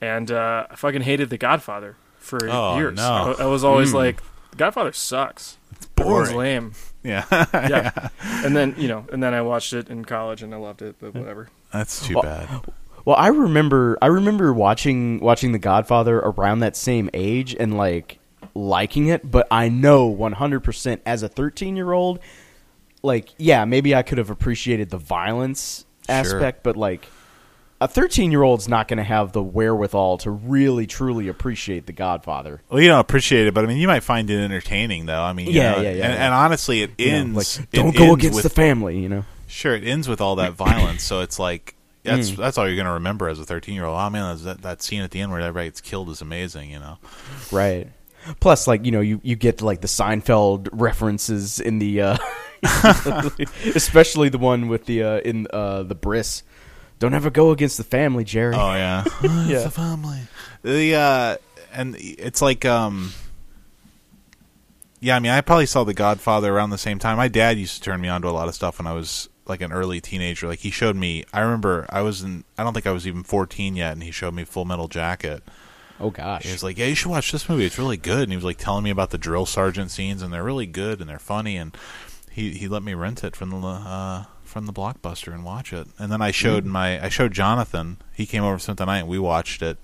and 0.00 0.30
uh, 0.30 0.66
I 0.70 0.76
fucking 0.76 1.02
hated 1.02 1.28
The 1.30 1.36
Godfather 1.38 1.96
for 2.18 2.38
Oh, 2.48 2.76
years. 2.78 2.96
no. 2.96 3.34
I, 3.38 3.42
I 3.42 3.46
was 3.46 3.62
always 3.64 3.90
Mm. 3.90 3.94
like, 3.96 4.22
Godfather 4.56 4.92
sucks. 4.92 5.58
It's 5.72 5.86
boring. 5.86 6.34
lame. 6.36 6.72
Yeah, 7.04 7.24
Yeah. 7.52 8.08
and 8.44 8.54
then 8.56 8.74
you 8.78 8.86
know, 8.88 9.04
and 9.12 9.22
then 9.22 9.34
I 9.34 9.42
watched 9.42 9.72
it 9.72 9.88
in 9.88 10.04
college 10.04 10.42
and 10.42 10.54
I 10.54 10.58
loved 10.58 10.82
it, 10.82 10.96
but 11.00 11.14
whatever. 11.14 11.48
that's 11.72 12.06
too 12.06 12.14
Well, 12.14 12.22
bad. 12.22 12.48
Well, 13.04 13.16
I 13.16 13.26
remember 13.28 13.98
I 14.00 14.06
remember 14.06 14.52
watching 14.52 15.18
watching 15.18 15.50
The 15.52 15.58
Godfather 15.58 16.18
around 16.18 16.60
that 16.60 16.76
same 16.76 17.10
age 17.12 17.56
and 17.58 17.76
like 17.76 18.18
liking 18.54 19.06
it, 19.08 19.28
but 19.28 19.48
I 19.50 19.68
know 19.68 20.14
100% 20.14 21.00
as 21.04 21.22
a 21.24 21.28
13-year-old 21.28 22.20
like 23.02 23.30
yeah, 23.36 23.64
maybe 23.64 23.94
I 23.96 24.02
could 24.02 24.18
have 24.18 24.30
appreciated 24.30 24.90
the 24.90 24.98
violence 24.98 25.84
Sure. 26.06 26.14
aspect, 26.16 26.62
but 26.62 26.76
like 26.76 27.06
a 27.84 27.88
13-year-old's 27.88 28.68
not 28.68 28.88
going 28.88 28.98
to 28.98 29.02
have 29.04 29.32
the 29.32 29.42
wherewithal 29.42 30.18
to 30.18 30.30
really 30.30 30.86
truly 30.86 31.28
appreciate 31.28 31.86
The 31.86 31.92
Godfather. 31.92 32.62
Well, 32.70 32.80
you 32.80 32.88
don't 32.88 33.00
appreciate 33.00 33.46
it, 33.46 33.54
but 33.54 33.64
I 33.64 33.66
mean, 33.66 33.78
you 33.78 33.86
might 33.86 34.02
find 34.02 34.28
it 34.30 34.38
entertaining, 34.42 35.06
though. 35.06 35.20
I 35.22 35.32
mean, 35.32 35.48
Yeah, 35.50 35.72
know, 35.72 35.76
yeah, 35.78 35.82
yeah, 35.82 35.88
And, 35.88 35.98
yeah. 36.14 36.24
and 36.26 36.34
honestly, 36.34 36.82
it 36.82 36.90
You 36.98 37.06
know, 37.10 37.16
ends. 37.18 37.58
like 37.58 37.70
don't 37.70 37.96
go 37.96 38.04
ends 38.04 38.14
against 38.24 38.34
with, 38.36 38.42
the 38.44 38.50
family, 38.50 38.98
you 38.98 39.08
know. 39.08 39.24
Sure, 39.48 39.74
it 39.74 39.84
ends 39.84 40.08
with 40.08 40.20
all 40.20 40.36
that 40.36 40.52
violence, 40.54 41.02
so 41.02 41.20
it's 41.20 41.38
like 41.38 41.74
that's 42.04 42.30
Mm. 42.32 42.36
that's 42.36 42.58
all 42.58 42.66
you're 42.66 42.76
gonna 42.76 42.94
remember 42.94 43.28
as 43.28 43.38
a 43.38 43.44
13 43.44 43.74
year 43.74 43.84
old. 43.84 43.98
Oh 43.98 44.10
man, 44.10 44.36
that 44.44 44.62
that 44.62 44.82
scene 44.82 45.02
at 45.02 45.10
the 45.10 45.20
end 45.20 45.30
where 45.30 45.40
everybody 45.40 45.68
gets 45.68 45.80
killed 45.80 46.08
is 46.08 46.20
amazing. 46.22 46.70
You 46.70 46.78
know. 46.80 46.98
Right. 47.52 47.88
Plus, 48.40 48.66
like 48.68 48.84
you 48.84 48.92
know, 48.92 49.00
you, 49.00 49.20
you 49.24 49.34
get 49.36 49.60
like 49.62 49.80
the 49.80 49.88
Seinfeld 49.88 50.68
references 50.72 51.58
in 51.60 51.78
the, 51.80 52.00
uh, 52.02 52.16
especially 53.74 54.28
the 54.28 54.38
one 54.38 54.68
with 54.68 54.86
the 54.86 55.02
uh, 55.02 55.18
in 55.20 55.46
uh, 55.52 55.82
the 55.82 55.94
bris. 55.94 56.42
Don't 57.02 57.14
ever 57.14 57.30
go 57.30 57.50
against 57.50 57.78
the 57.78 57.82
family, 57.84 58.22
Jerry. 58.22 58.54
Oh 58.54 58.74
yeah, 58.74 59.02
Yeah. 59.24 59.56
it's 59.56 59.64
a 59.64 59.70
family. 59.72 60.20
The 60.62 60.94
uh, 60.94 61.36
and 61.72 61.96
it's 61.98 62.40
like 62.40 62.64
um, 62.64 63.10
yeah. 65.00 65.16
I 65.16 65.18
mean, 65.18 65.32
I 65.32 65.40
probably 65.40 65.66
saw 65.66 65.82
The 65.82 65.94
Godfather 65.94 66.54
around 66.54 66.70
the 66.70 66.78
same 66.78 67.00
time. 67.00 67.16
My 67.16 67.26
dad 67.26 67.58
used 67.58 67.74
to 67.74 67.80
turn 67.80 68.00
me 68.00 68.06
on 68.06 68.22
to 68.22 68.28
a 68.28 68.30
lot 68.30 68.46
of 68.46 68.54
stuff 68.54 68.78
when 68.78 68.86
I 68.86 68.92
was 68.92 69.28
like 69.46 69.62
an 69.62 69.72
early 69.72 70.00
teenager. 70.00 70.46
Like 70.46 70.60
he 70.60 70.70
showed 70.70 70.94
me. 70.94 71.24
I 71.32 71.40
remember 71.40 71.86
I 71.90 72.02
was 72.02 72.22
in. 72.22 72.44
I 72.56 72.62
don't 72.62 72.72
think 72.72 72.86
I 72.86 72.92
was 72.92 73.04
even 73.08 73.24
14 73.24 73.74
yet, 73.74 73.94
and 73.94 74.04
he 74.04 74.12
showed 74.12 74.32
me 74.34 74.44
Full 74.44 74.64
Metal 74.64 74.86
Jacket. 74.86 75.42
Oh 75.98 76.10
gosh. 76.10 76.44
He 76.44 76.52
was 76.52 76.62
like, 76.62 76.78
"Yeah, 76.78 76.86
you 76.86 76.94
should 76.94 77.10
watch 77.10 77.32
this 77.32 77.48
movie. 77.48 77.64
It's 77.64 77.78
really 77.78 77.96
good." 77.96 78.22
And 78.22 78.30
he 78.30 78.36
was 78.36 78.44
like 78.44 78.58
telling 78.58 78.84
me 78.84 78.90
about 78.90 79.10
the 79.10 79.18
drill 79.18 79.44
sergeant 79.44 79.90
scenes, 79.90 80.22
and 80.22 80.32
they're 80.32 80.44
really 80.44 80.66
good 80.66 81.00
and 81.00 81.10
they're 81.10 81.18
funny. 81.18 81.56
And 81.56 81.76
he 82.30 82.52
he 82.52 82.68
let 82.68 82.84
me 82.84 82.94
rent 82.94 83.24
it 83.24 83.34
from 83.34 83.50
the 83.50 83.56
uh, 83.66 84.24
from 84.52 84.66
the 84.66 84.72
blockbuster 84.72 85.32
and 85.32 85.44
watch 85.44 85.72
it. 85.72 85.88
And 85.98 86.12
then 86.12 86.22
I 86.22 86.30
showed 86.30 86.64
my 86.64 87.02
I 87.04 87.08
showed 87.08 87.32
Jonathan. 87.32 87.96
He 88.12 88.26
came 88.26 88.44
over 88.44 88.58
something 88.58 88.86
night 88.86 89.00
and 89.00 89.08
we 89.08 89.18
watched 89.18 89.62
it. 89.62 89.78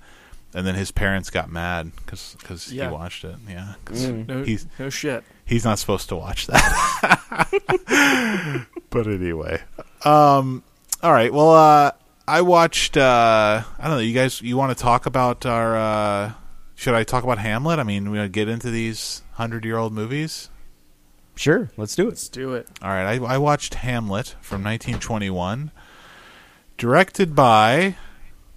And 0.54 0.66
then 0.66 0.76
his 0.76 0.90
parents 0.90 1.28
got 1.30 1.50
mad 1.50 1.92
because 1.96 2.72
Yeah. 2.72 2.88
he 2.88 2.92
watched 2.94 3.24
it. 3.24 3.36
Yeah, 3.48 3.74
'cause 3.84 4.06
Mm. 4.06 4.26
No, 4.28 4.44
he's 4.44 4.66
no 4.78 4.88
shit. 4.90 5.24
he's 5.44 5.64
not 5.64 5.78
supposed 5.78 6.08
to 6.10 6.16
watch 6.16 6.46
that. 6.46 7.58
but 8.90 9.06
anyway, 9.06 9.60
um, 10.04 10.62
all 11.02 11.12
right. 11.12 11.32
Well, 11.32 11.50
uh, 11.54 11.92
I 12.26 12.40
watched. 12.42 12.96
Uh, 12.96 13.62
I 13.78 13.82
don't 13.82 13.92
know. 13.96 13.98
You 13.98 14.14
guys, 14.14 14.40
you 14.42 14.56
want 14.56 14.76
to 14.76 14.82
talk 14.82 15.06
about 15.06 15.44
our? 15.46 15.76
Uh, 15.76 16.32
should 16.74 16.94
I 16.94 17.04
talk 17.04 17.24
about 17.24 17.38
Hamlet? 17.38 17.78
I 17.78 17.82
mean, 17.82 18.10
we 18.10 18.18
want 18.18 18.32
to 18.32 18.34
get 18.34 18.48
into 18.48 18.70
these 18.70 19.22
hundred-year-old 19.32 19.92
movies. 19.92 20.48
Sure, 21.38 21.70
let's 21.76 21.94
do 21.94 22.02
it. 22.02 22.08
Let's 22.08 22.28
do 22.28 22.54
it. 22.54 22.66
All 22.82 22.88
right, 22.88 23.16
I, 23.16 23.34
I 23.34 23.38
watched 23.38 23.74
Hamlet 23.74 24.34
from 24.40 24.64
1921, 24.64 25.70
directed 26.76 27.36
by 27.36 27.94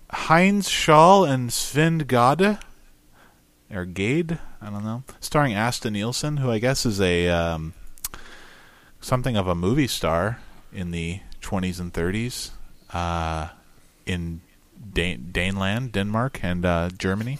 Heinz 0.09 0.67
Schall 0.67 1.23
and 1.23 1.53
Sven 1.53 1.99
Gade, 1.99 2.57
or 3.71 3.85
Gade, 3.85 4.39
I 4.59 4.71
don't 4.71 4.83
know, 4.83 5.03
starring 5.19 5.55
Asta 5.55 5.91
Nielsen, 5.91 6.37
who 6.37 6.49
I 6.49 6.57
guess 6.57 6.83
is 6.83 6.99
a 6.99 7.29
um, 7.29 7.75
something 8.99 9.37
of 9.37 9.47
a 9.47 9.53
movie 9.53 9.85
star 9.85 10.39
in 10.73 10.89
the 10.89 11.19
20s 11.43 11.79
and 11.79 11.93
30s 11.93 12.49
uh, 12.95 13.49
in 14.07 14.41
Dan- 14.91 15.29
Daneland, 15.31 15.91
Denmark, 15.91 16.39
and 16.41 16.65
uh, 16.65 16.89
Germany. 16.97 17.37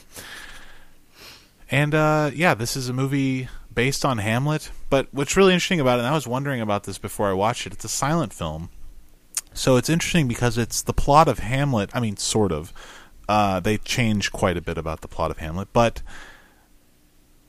And 1.72 1.96
uh, 1.96 2.30
yeah, 2.32 2.54
this 2.54 2.78
is 2.78 2.90
a 2.90 2.94
movie 2.94 3.48
based 3.74 4.04
on 4.06 4.18
Hamlet. 4.20 4.72
But 4.90 5.08
what's 5.12 5.38
really 5.38 5.54
interesting 5.54 5.80
about 5.80 6.00
it, 6.00 6.04
and 6.04 6.08
I 6.08 6.14
was 6.14 6.28
wondering 6.28 6.62
about 6.62 6.84
this 6.84 6.98
before 6.98 7.30
I 7.30 7.34
watched 7.34 7.66
it, 7.66 7.74
it's 7.74 7.86
a 7.86 7.90
silent 7.90 8.34
film. 8.34 8.70
So 9.54 9.76
it's 9.76 9.90
interesting 9.90 10.28
because 10.28 10.58
it's 10.58 10.82
the 10.82 10.94
plot 10.94 11.28
of 11.28 11.40
Hamlet. 11.40 11.90
I 11.94 12.00
mean, 12.00 12.18
sort 12.18 12.52
of. 12.52 12.74
Uh, 13.30 13.60
they 13.62 13.78
change 13.78 14.32
quite 14.32 14.58
a 14.58 14.62
bit 14.62 14.78
about 14.78 15.02
the 15.02 15.08
plot 15.08 15.32
of 15.32 15.38
Hamlet, 15.38 15.70
but 15.72 16.02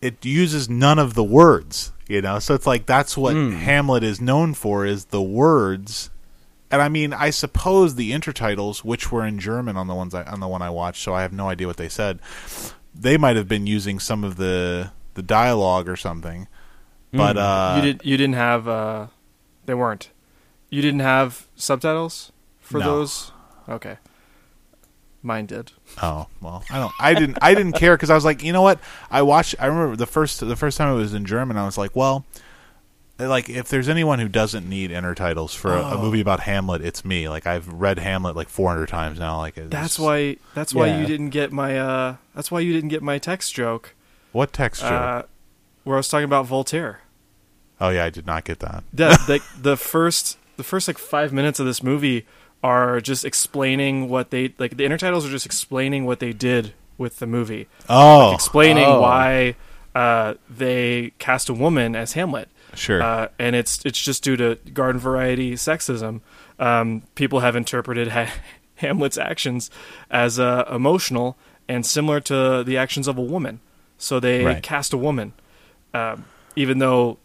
it 0.01 0.25
uses 0.25 0.69
none 0.69 0.99
of 0.99 1.15
the 1.15 1.25
words. 1.25 1.93
You 2.09 2.21
know, 2.21 2.39
so 2.41 2.55
it's 2.55 2.67
like 2.67 2.87
that's 2.87 3.17
what 3.17 3.35
Mm. 3.35 3.55
Hamlet 3.57 4.03
is 4.05 4.21
known 4.21 4.55
for 4.55 4.85
is 4.85 5.07
the 5.07 5.23
words. 5.23 6.11
And 6.71 6.83
I 6.83 6.89
mean, 6.89 7.13
I 7.13 7.31
suppose 7.31 7.95
the 7.95 8.13
intertitles, 8.13 8.85
which 8.85 9.11
were 9.11 9.27
in 9.27 9.39
German 9.39 9.77
on 9.77 9.87
the 9.89 9.95
ones 9.95 10.15
I, 10.15 10.23
on 10.25 10.41
the 10.41 10.49
one 10.49 10.63
I 10.63 10.71
watched, 10.71 11.03
so 11.03 11.15
I 11.15 11.23
have 11.23 11.33
no 11.33 11.49
idea 11.49 11.67
what 11.67 11.77
they 11.77 11.89
said. 11.89 12.19
They 12.95 13.17
might 13.17 13.37
have 13.37 13.49
been 13.49 13.67
using 13.67 13.99
some 13.99 14.25
of 14.25 14.37
the 14.37 14.91
the 15.15 15.23
dialogue 15.23 15.89
or 15.89 15.97
something. 15.97 16.49
But 17.13 17.37
uh, 17.37 17.75
you 17.77 17.83
did. 17.83 18.01
You 18.05 18.17
didn't 18.17 18.35
have. 18.37 18.67
Uh, 18.67 19.07
they 19.67 19.75
weren't. 19.75 20.11
You 20.71 20.81
didn't 20.81 21.01
have 21.01 21.47
subtitles 21.57 22.33
for 22.61 22.79
No. 22.81 22.85
those. 22.87 23.33
Okay. 23.69 23.99
Mine 25.25 25.47
did. 25.47 25.71
Oh 26.03 26.27
well, 26.41 26.65
I 26.71 26.79
don't. 26.79 26.93
I 26.99 27.15
didn't. 27.15 27.39
I 27.43 27.55
didn't 27.55 27.73
care 27.75 27.95
because 27.97 28.11
I 28.11 28.15
was 28.15 28.25
like, 28.25 28.43
you 28.43 28.53
know 28.53 28.63
what? 28.63 28.81
I 29.11 29.23
watched. 29.23 29.55
I 29.61 29.67
remember 29.67 29.95
the 29.95 30.07
first 30.07 30.41
the 30.41 30.57
first 30.57 30.77
time 30.79 30.93
it 30.93 30.97
was 30.97 31.15
in 31.15 31.25
German. 31.27 31.57
I 31.57 31.65
was 31.65 31.79
like, 31.79 31.95
well, 31.95 32.25
like 33.21 33.49
if 33.49 33.69
there's 33.69 33.89
anyone 33.89 34.19
who 34.19 34.27
doesn't 34.29 34.69
need 34.69 34.91
intertitles 34.91 35.55
for 35.55 35.75
a, 35.77 35.81
a 35.81 35.95
Oh. 35.99 36.03
movie 36.03 36.21
about 36.21 36.41
Hamlet, 36.41 36.83
it's 36.83 37.05
me. 37.05 37.29
Like 37.29 37.47
I've 37.47 37.69
read 37.69 38.01
Hamlet 38.01 38.35
like 38.35 38.49
400 38.49 38.89
times 38.89 39.21
now. 39.21 39.37
Like 39.37 39.57
it's- 39.59 39.71
That's 39.71 39.97
why. 39.97 40.39
That's 40.55 40.75
why 40.75 40.87
Yeah. 40.89 41.01
you 41.03 41.07
didn't 41.07 41.31
get 41.31 41.53
my. 41.53 41.79
Uh, 41.79 42.17
that's 42.35 42.51
why 42.51 42.59
you 42.59 42.73
didn't 42.73 42.89
get 42.89 43.03
my 43.03 43.19
text 43.19 43.55
joke. 43.55 43.95
What 44.33 44.53
texture? 44.53 44.87
Uh, 44.87 45.23
where 45.85 45.97
I 45.97 45.99
was 45.99 46.09
talking 46.09 46.25
about 46.25 46.47
Voltaire. 46.47 47.01
oh 47.81 47.91
yeah, 47.91 48.05
I 48.05 48.11
did 48.11 48.27
not 48.27 48.45
get 48.45 48.61
that. 48.61 48.85
the, 48.93 49.09
the 49.27 49.61
the 49.71 49.77
first 49.77 50.39
the 50.57 50.65
first 50.65 50.89
like 50.89 50.99
five 50.99 51.33
minutes 51.33 51.59
of 51.61 51.67
this 51.67 51.83
movie 51.83 52.27
are 52.63 53.01
just 53.01 53.25
explaining 53.25 54.09
what 54.09 54.31
they 54.31 54.55
like. 54.59 54.77
The 54.77 54.85
intertitles 54.85 55.27
are 55.27 55.31
just 55.31 55.47
explaining 55.47 56.05
what 56.05 56.21
they 56.21 56.33
did 56.33 56.73
with 56.99 57.19
the 57.19 57.27
movie, 57.27 57.67
Oh, 57.89 58.35
explaining 58.35 58.85
Oh. 58.85 59.01
why 59.01 59.57
uh, 59.95 60.35
they 60.49 61.13
cast 61.19 61.49
a 61.49 61.55
woman 61.55 61.97
as 61.97 62.13
Hamlet, 62.13 62.49
sure. 62.75 63.03
uh, 63.03 63.29
and 63.39 63.57
it's 63.57 63.85
it's 63.85 64.01
just 64.01 64.23
due 64.23 64.37
to 64.37 64.57
garden 64.73 65.01
variety 65.01 65.55
sexism. 65.55 66.21
Um, 66.61 67.03
people 67.17 67.41
have 67.41 67.57
interpreted 67.57 68.09
ha- 68.09 68.33
Hamlet's 68.77 69.19
actions 69.19 69.69
as 70.11 70.39
uh, 70.39 70.65
emotional 70.71 71.37
and 71.69 71.85
similar 71.85 72.21
to 72.21 72.63
the 72.63 72.77
actions 72.77 73.09
of 73.09 73.19
a 73.19 73.23
woman, 73.23 73.59
so 74.03 74.19
they 74.21 74.45
Right. 74.45 74.63
cast 74.63 74.93
a 74.93 74.97
woman, 74.97 75.33
um, 75.95 76.25
even 76.57 76.79
though 76.79 77.19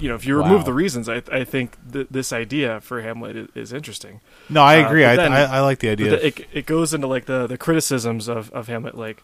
you 0.00 0.08
know, 0.08 0.14
if 0.14 0.24
you 0.26 0.36
remove 0.36 0.60
Wow. 0.60 0.64
the 0.64 0.72
reasons, 0.72 1.06
I, 1.08 1.22
I 1.30 1.44
think 1.44 1.76
th- 1.92 2.06
this 2.10 2.32
idea 2.32 2.80
for 2.80 3.02
Hamlet 3.02 3.36
is, 3.36 3.48
is 3.54 3.72
interesting. 3.72 4.20
no, 4.48 4.62
I 4.62 4.82
uh, 4.82 4.86
agree. 4.86 5.02
but 5.02 5.10
I, 5.10 5.16
then- 5.16 5.32
I 5.32 5.42
I 5.58 5.60
like 5.60 5.80
the 5.80 5.90
idea. 5.90 6.10
the- 6.10 6.26
it 6.26 6.46
it 6.52 6.66
goes 6.66 6.94
into 6.94 7.06
like 7.06 7.26
the 7.26 7.46
the 7.46 7.58
criticisms 7.58 8.28
of 8.28 8.50
of 8.52 8.68
Hamlet, 8.68 8.94
like, 8.96 9.22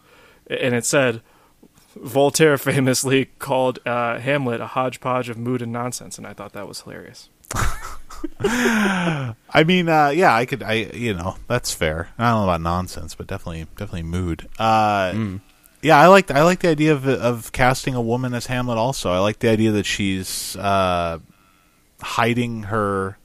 and 0.49 0.73
it 0.75 0.85
said 0.85 1.21
Voltaire 1.95 2.57
famously 2.57 3.25
called 3.39 3.79
uh, 3.85 4.19
Hamlet 4.19 4.61
a 4.61 4.67
hodgepodge 4.67 5.29
of 5.29 5.37
mood 5.37 5.61
and 5.61 5.71
nonsense, 5.71 6.17
and 6.19 6.27
I 6.27 6.33
thought 6.33 6.53
that 6.53 6.67
was 6.67 6.81
hilarious. 6.81 7.29
I 8.39 9.63
mean, 9.65 9.89
uh, 9.89 10.09
yeah, 10.09 10.33
I 10.35 10.45
could. 10.45 10.63
I 10.63 10.73
you 10.93 11.13
know 11.13 11.37
that's 11.47 11.73
fair. 11.73 12.09
I 12.17 12.29
don't 12.29 12.39
know 12.41 12.43
about 12.49 12.61
nonsense, 12.61 13.15
but 13.15 13.27
definitely 13.27 13.63
definitely 13.77 14.03
mood. 14.03 14.47
Uh, 14.59 15.11
Mm. 15.13 15.41
Yeah, 15.83 15.99
I 15.99 16.07
like 16.07 16.31
I 16.31 16.43
like 16.43 16.61
the 16.61 16.69
idea 16.69 16.93
of 16.93 17.05
of 17.05 17.51
casting 17.51 17.93
a 17.93 18.01
woman 18.01 18.33
as 18.33 18.45
Hamlet. 18.45 18.77
Also, 18.77 19.11
I 19.11 19.19
like 19.19 19.39
the 19.39 19.49
idea 19.49 19.71
that 19.71 19.85
she's 19.85 20.55
uh, 20.55 21.19
hiding 22.01 22.63
her 22.63 23.17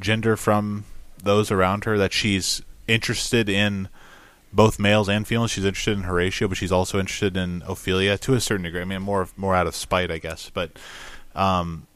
gender 0.00 0.36
from 0.36 0.84
those 1.22 1.50
around 1.50 1.84
her. 1.84 1.98
That 1.98 2.14
she's 2.14 2.62
interested 2.88 3.50
in 3.50 3.90
both 4.54 4.78
males 4.78 5.08
and 5.10 5.26
females. 5.26 5.50
She's 5.50 5.66
interested 5.66 5.98
in 5.98 6.04
Horatio, 6.04 6.48
but 6.48 6.56
she's 6.56 6.72
also 6.72 6.98
interested 6.98 7.36
in 7.36 7.62
Ophelia 7.66 8.16
to 8.18 8.32
a 8.32 8.40
certain 8.40 8.64
degree. 8.64 8.80
I 8.80 8.84
mean, 8.84 9.02
more 9.02 9.28
more 9.36 9.54
out 9.54 9.66
of 9.66 9.76
spite, 9.76 10.10
I 10.10 10.16
guess. 10.16 10.48
But 10.48 10.78
um, 11.34 11.86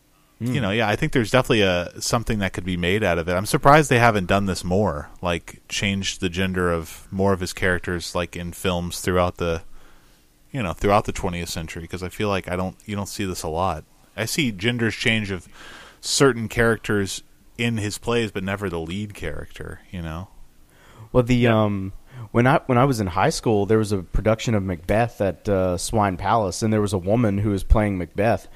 you 0.41 0.61
know, 0.61 0.71
yeah, 0.71 0.89
I 0.89 0.97
think 0.97 1.13
there's 1.13 1.31
definitely 1.31 1.63
a 1.63 1.93
something 2.01 2.39
that 2.39 2.53
could 2.55 2.65
be 2.65 2.77
made 2.77 3.05
out 3.05 3.19
of 3.19 3.29
it. 3.29 3.33
I'm 3.33 3.47
surprised 3.47 3.91
they 3.91 3.99
haven't 3.99 4.27
done 4.27 4.47
this 4.47 4.65
more, 4.65 5.11
like 5.21 5.61
changed 5.69 6.21
the 6.21 6.31
gender 6.31 6.73
of 6.73 7.07
more 7.11 7.33
of 7.33 7.41
his 7.41 7.53
characters, 7.53 8.15
like 8.15 8.37
in 8.37 8.53
films 8.53 9.01
throughout 9.01 9.37
the, 9.37 9.63
you 10.53 10.63
know, 10.63 10.73
throughout 10.73 11.05
the 11.05 11.13
20th 11.13 11.49
century. 11.49 11.83
Because 11.83 12.03
I 12.03 12.09
feel 12.09 12.29
like 12.29 12.49
I 12.49 12.57
don't, 12.57 12.77
you 12.87 12.97
don't 12.97 13.09
see 13.09 13.25
this 13.25 13.43
a 13.43 13.49
lot. 13.49 13.85
I 14.17 14.25
see 14.25 14.53
genders 14.53 14.95
change 14.95 15.31
of 15.31 15.49
certain 16.01 16.49
characters 16.49 17.23
in 17.59 17.77
his 17.77 17.99
plays, 17.99 18.31
but 18.33 18.43
never 18.43 18.69
the 18.69 18.81
lead 18.81 19.15
character. 19.15 19.81
You 19.91 20.03
know, 20.03 20.29
Well, 21.13 21.23
the 21.23 21.47
um, 21.47 21.93
when 22.33 22.47
I 22.47 22.61
when 22.67 22.79
I 22.79 22.85
was 22.85 23.01
in 23.01 23.07
high 23.09 23.31
school, 23.31 23.67
there 23.67 23.79
was 23.79 23.93
a 23.93 23.99
production 23.99 24.55
of 24.55 24.63
Macbeth 24.63 25.21
at 25.21 25.49
uh, 25.49 25.77
Swine 25.77 26.17
Palace, 26.17 26.63
and 26.63 26.73
there 26.73 26.81
was 26.81 26.93
a 26.93 26.99
woman 26.99 27.39
who 27.39 27.51
was 27.51 27.63
playing 27.65 27.99
Macbeth. 27.99 28.43
See, 28.43 28.49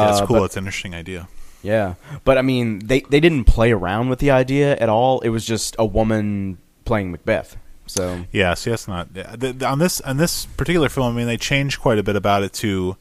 that's 0.00 0.20
Uh, 0.20 0.26
cool. 0.26 0.36
but- 0.36 0.42
That's 0.42 0.56
an 0.56 0.64
interesting 0.64 0.94
idea. 0.94 1.28
Yeah, 1.62 1.94
but 2.24 2.36
I 2.36 2.42
mean, 2.42 2.80
they 2.80 3.00
they 3.00 3.20
didn't 3.20 3.44
play 3.44 3.72
around 3.72 4.10
with 4.10 4.18
the 4.18 4.30
idea 4.30 4.76
at 4.76 4.90
all. 4.90 5.20
It 5.20 5.30
was 5.30 5.46
just 5.46 5.74
a 5.78 5.86
woman 5.86 6.58
playing 6.84 7.10
Macbeth. 7.10 7.56
So 7.86 8.24
Yeah, 8.32 8.54
see, 8.54 8.70
that's 8.70 8.88
not 8.88 9.08
yeah, 9.14 9.36
th- 9.36 9.58
th- 9.58 9.62
on 9.62 9.78
this 9.78 10.00
on 10.00 10.16
this 10.16 10.46
particular 10.46 10.88
film. 10.88 11.14
I 11.14 11.16
mean, 11.16 11.26
they 11.26 11.36
changed 11.36 11.80
quite 11.80 11.98
a 11.98 12.02
bit 12.02 12.16
about 12.16 12.42
it 12.42 12.52
to 12.54 12.96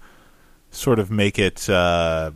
sort 0.71 0.99
of 0.99 1.09
make 1.11 1.39
it. 1.39 1.69
Uh, 1.69 2.31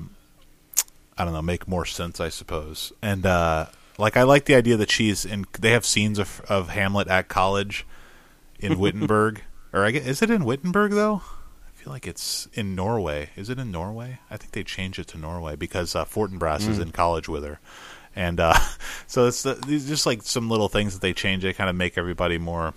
I 1.18 1.24
don't 1.26 1.34
know, 1.34 1.42
make 1.42 1.68
more 1.68 1.86
sense, 1.86 2.20
I 2.20 2.30
suppose. 2.30 2.94
And 3.02 3.26
uh, 3.26 3.66
like, 3.98 4.16
I 4.16 4.24
like 4.24 4.46
the 4.46 4.54
idea 4.56 4.78
that 4.78 4.92
she's 4.92 5.26
in. 5.26 5.46
They 5.60 5.72
have 5.72 5.86
scenes 5.86 6.20
of 6.20 6.42
of 6.48 6.70
Hamlet 6.70 7.08
at 7.08 7.28
college 7.28 7.86
in 8.60 8.78
Wittenberg, 8.80 9.42
or 9.74 9.84
I 9.84 9.92
guess, 9.92 10.06
is 10.06 10.22
it 10.22 10.30
in 10.30 10.46
Wittenberg 10.46 10.92
though? 10.92 11.22
I 11.66 11.72
feel 11.84 11.92
like 11.92 12.08
it's 12.08 12.48
in 12.54 12.76
Norway. 12.76 13.30
Is 13.36 13.50
it 13.50 13.60
in 13.60 13.72
Norway? 13.72 14.20
I 14.30 14.38
think 14.38 14.52
they 14.52 14.64
changed 14.64 15.00
it 15.00 15.08
to 15.08 15.18
Norway 15.18 15.56
because 15.56 15.96
uh, 15.96 16.06
Fortinbras 16.06 16.68
is 16.70 16.80
in 16.80 16.92
college 16.92 17.28
with 17.28 17.44
her, 17.44 17.60
and 18.18 18.40
uh, 18.42 18.54
so 19.08 19.28
it's 19.28 19.44
the, 19.44 19.54
these 19.54 19.88
just 19.88 20.06
like 20.06 20.24
some 20.24 20.50
little 20.50 20.68
things 20.68 20.94
that 20.94 21.02
they 21.02 21.14
change. 21.14 21.44
They 21.44 21.54
kind 21.54 21.70
of 21.70 21.76
make 21.78 21.98
everybody 21.98 22.38
more. 22.38 22.74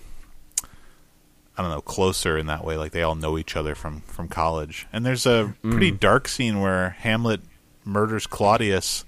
I 1.57 1.63
don't 1.63 1.71
know, 1.73 1.81
closer 1.81 2.39
in 2.39 2.47
that 2.47 2.65
way. 2.65 2.77
Like 2.79 2.93
they 2.93 3.03
all 3.03 3.15
know 3.17 3.37
each 3.37 3.57
other 3.57 3.75
from 3.75 4.01
from 4.03 4.29
college. 4.29 4.87
And 4.93 5.05
there's 5.05 5.27
a 5.27 5.55
pretty 5.63 5.91
dark 5.91 6.29
scene 6.29 6.61
where 6.61 6.91
Hamlet 6.91 7.41
murders 7.85 8.27
Claudius, 8.27 9.05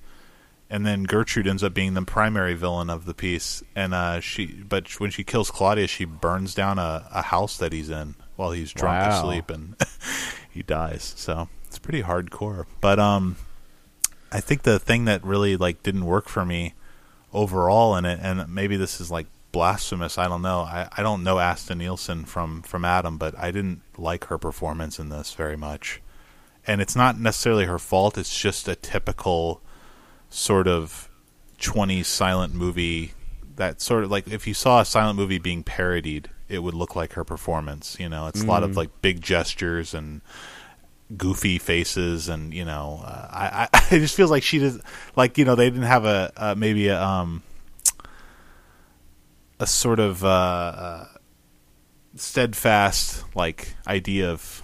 and 0.69 0.85
then 0.85 1.05
Gertrude 1.05 1.47
ends 1.47 1.63
up 1.63 1.73
being 1.73 1.95
the 1.95 2.03
primary 2.03 2.55
villain 2.55 2.91
of 2.91 3.05
the 3.07 3.15
piece. 3.15 3.63
And 3.75 3.95
uh, 3.95 4.21
she, 4.21 4.47
but 4.47 5.01
when 5.01 5.11
she 5.11 5.25
kills 5.25 5.51
Claudius, 5.51 5.91
she 5.91 6.05
burns 6.05 6.55
down 6.55 6.79
a, 6.79 7.07
a 7.13 7.23
house 7.23 7.57
that 7.59 7.73
he's 7.73 7.89
in 7.91 8.17
while 8.37 8.51
he's 8.51 8.73
drunk 8.73 9.01
Wow. 9.01 9.19
asleep, 9.21 9.49
and 9.49 9.77
he 10.51 10.63
dies. 10.63 11.15
So 11.17 11.49
it's 11.67 11.79
pretty 11.79 12.03
hardcore. 12.03 12.67
But 12.83 12.99
um, 12.99 13.37
I 14.33 14.41
think 14.41 14.63
the 14.63 14.79
thing 14.79 15.05
that 15.05 15.23
really 15.23 15.57
like 15.57 15.83
didn't 15.83 16.07
work 16.07 16.29
for 16.29 16.45
me 16.45 16.75
overall 17.33 17.95
in 17.97 18.05
it, 18.05 18.19
and 18.23 18.53
maybe 18.53 18.77
this 18.77 19.01
is 19.01 19.11
like 19.11 19.27
blasphemous. 19.53 20.17
I 20.17 20.27
don't 20.27 20.43
know. 20.43 20.61
I, 20.61 20.89
I 20.97 21.03
don't 21.03 21.23
know 21.23 21.39
Asta 21.39 21.75
Nielsen 21.75 22.25
from 22.25 22.63
from 22.63 22.85
Adam, 22.85 23.19
but 23.19 23.39
I 23.39 23.51
didn't 23.51 23.83
like 23.99 24.25
her 24.25 24.39
performance 24.39 24.99
in 24.99 25.11
this 25.11 25.35
very 25.35 25.57
much. 25.57 26.01
And 26.67 26.81
it's 26.81 26.97
not 26.97 27.19
necessarily 27.19 27.67
her 27.67 27.79
fault. 27.79 28.17
It's 28.17 28.37
just 28.37 28.69
a 28.69 28.77
typical 28.77 29.61
sort 30.31 30.67
of 30.67 31.11
20s 31.59 32.07
silent 32.07 32.55
movie 32.55 33.13
that 33.57 33.81
sort 33.81 34.05
of 34.05 34.11
like 34.11 34.27
if 34.29 34.47
you 34.47 34.55
saw 34.55 34.81
a 34.81 34.85
silent 34.85 35.19
movie 35.19 35.39
being 35.39 35.63
parodied, 35.63 36.31
it 36.49 36.61
would 36.61 36.75
look 36.75 36.97
like 36.97 37.13
her 37.13 37.25
performance. 37.25 37.97
You 38.01 38.09
know, 38.09 38.29
it's 38.29 38.43
a 38.43 38.47
lot 38.47 38.63
of 38.63 38.71
mm. 38.71 38.77
like 38.77 39.03
big 39.03 39.21
gestures 39.21 39.93
and 39.93 40.23
goofy 41.17 41.59
faces 41.59 42.29
and 42.29 42.55
you 42.55 42.65
know 42.65 43.03
uh, 43.05 43.29
I, 43.31 43.69
I 43.73 43.87
it 43.95 44.01
just 44.01 44.17
feels 44.17 44.31
like 44.31 44.43
she 44.43 44.59
does 44.59 44.81
like 45.17 45.39
you 45.39 45.45
know 45.45 45.55
they 45.55 45.69
didn't 45.69 45.87
have 45.87 46.05
a 46.05 46.33
uh, 46.37 46.55
maybe 46.57 46.89
a 46.89 47.01
um 47.01 47.43
a 49.59 49.67
sort 49.67 50.01
of 50.01 50.25
uh, 50.25 50.29
uh 50.29 51.07
steadfast 52.17 53.25
like 53.35 53.75
idea 53.87 54.31
of 54.31 54.63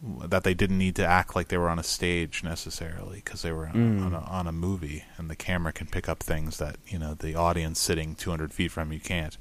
that 0.00 0.44
they 0.44 0.54
didn't 0.54 0.78
need 0.78 0.94
to 0.94 1.04
act 1.04 1.34
like 1.34 1.48
they 1.48 1.58
were 1.58 1.68
on 1.68 1.78
a 1.78 1.82
stage 1.82 2.44
necessarily 2.44 3.16
because 3.16 3.42
they 3.42 3.50
were 3.50 3.66
on, 3.66 4.00
on, 4.00 4.14
a, 4.14 4.20
on 4.20 4.46
a 4.46 4.52
movie 4.52 5.04
and 5.16 5.28
the 5.28 5.34
camera 5.34 5.72
can 5.72 5.88
pick 5.88 6.08
up 6.08 6.22
things 6.22 6.58
that 6.58 6.76
you 6.86 6.98
know 6.98 7.14
the 7.14 7.34
audience 7.34 7.80
sitting 7.80 8.14
200 8.14 8.52
feet 8.52 8.70
from 8.70 8.92
you 8.92 9.00
can't. 9.00 9.36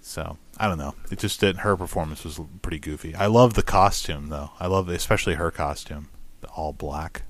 So 0.00 0.38
I 0.62 0.68
don't 0.68 0.78
know. 0.78 0.94
It 1.10 1.18
just 1.18 1.40
didn't. 1.40 1.60
Her 1.62 1.76
performance 1.76 2.22
was 2.24 2.38
pretty 2.62 2.78
goofy. 2.78 3.14
I 3.16 3.26
love 3.26 3.54
the 3.54 3.62
costume 3.64 4.28
though. 4.28 4.50
I 4.60 4.68
love 4.68 4.88
especially 4.88 5.34
her 5.34 5.50
costume, 5.50 6.08
the 6.40 6.46
all 6.48 6.72
black, 6.72 7.22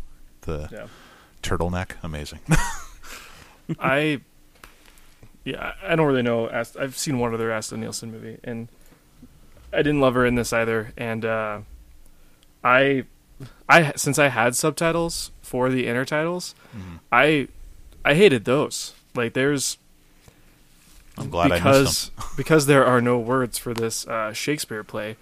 the 0.42 0.68
Yeah. 0.70 0.86
turtleneck, 1.42 1.92
amazing. 2.02 2.40
I 3.78 4.20
yeah, 5.44 5.72
I 5.82 5.96
don't 5.96 6.06
really 6.06 6.22
know. 6.22 6.48
I've 6.50 6.96
seen 6.96 7.18
one 7.18 7.34
other 7.34 7.52
Asta 7.52 7.76
Nielsen 7.76 8.12
movie, 8.12 8.38
and 8.44 8.68
I 9.72 9.78
didn't 9.78 10.00
love 10.00 10.14
her 10.14 10.24
in 10.26 10.34
this 10.36 10.52
either. 10.52 10.92
And 10.96 11.24
uh, 11.24 11.60
I, 12.62 13.04
I 13.68 13.92
since 13.96 14.18
I 14.18 14.28
had 14.28 14.54
subtitles 14.54 15.32
for 15.42 15.68
the 15.70 15.86
intertitles, 15.86 16.54
Mm-hmm. 16.76 16.96
I, 17.10 17.48
I 18.04 18.14
hated 18.14 18.44
those. 18.44 18.94
Like 19.14 19.32
there's 19.34 19.78
I'm 21.18 21.30
glad 21.30 21.52
I 21.52 21.60
missed 21.60 21.62
because 21.64 22.10
because 22.36 22.66
there 22.66 22.84
are 22.84 23.00
no 23.00 23.18
words 23.18 23.58
for 23.58 23.74
this 23.74 24.06
uh, 24.06 24.32
Shakespeare 24.32 24.82
play. 24.82 25.16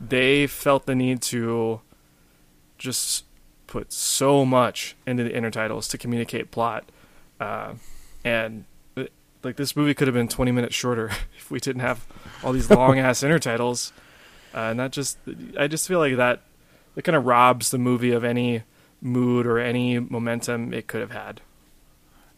They 0.00 0.46
felt 0.46 0.86
the 0.86 0.94
need 0.94 1.22
to 1.22 1.80
just 2.78 3.24
put 3.66 3.92
so 3.92 4.44
much 4.44 4.96
into 5.06 5.24
the 5.24 5.30
intertitles 5.30 5.88
to 5.90 5.98
communicate 5.98 6.50
plot, 6.50 6.84
uh, 7.40 7.74
and 8.24 8.64
uh, 8.96 9.04
like 9.42 9.56
this 9.56 9.76
movie 9.76 9.94
could 9.94 10.08
have 10.08 10.14
been 10.14 10.28
20 10.28 10.52
minutes 10.52 10.74
shorter 10.74 11.10
if 11.38 11.50
we 11.50 11.60
didn't 11.60 11.82
have 11.82 12.06
all 12.42 12.52
these 12.52 12.70
long 12.70 12.98
ass 12.98 13.22
intertitles. 13.22 13.92
Uh, 14.54 14.70
and 14.70 14.80
that 14.80 14.92
just 14.92 15.18
I 15.58 15.66
just 15.66 15.86
feel 15.86 15.98
like 15.98 16.16
that 16.16 16.42
that 16.94 17.02
kind 17.02 17.16
of 17.16 17.24
robs 17.24 17.70
the 17.70 17.78
movie 17.78 18.12
of 18.12 18.24
any 18.24 18.62
mood 19.00 19.46
or 19.46 19.58
any 19.58 19.98
momentum 19.98 20.72
it 20.74 20.86
could 20.86 21.00
have 21.00 21.12
had. 21.12 21.40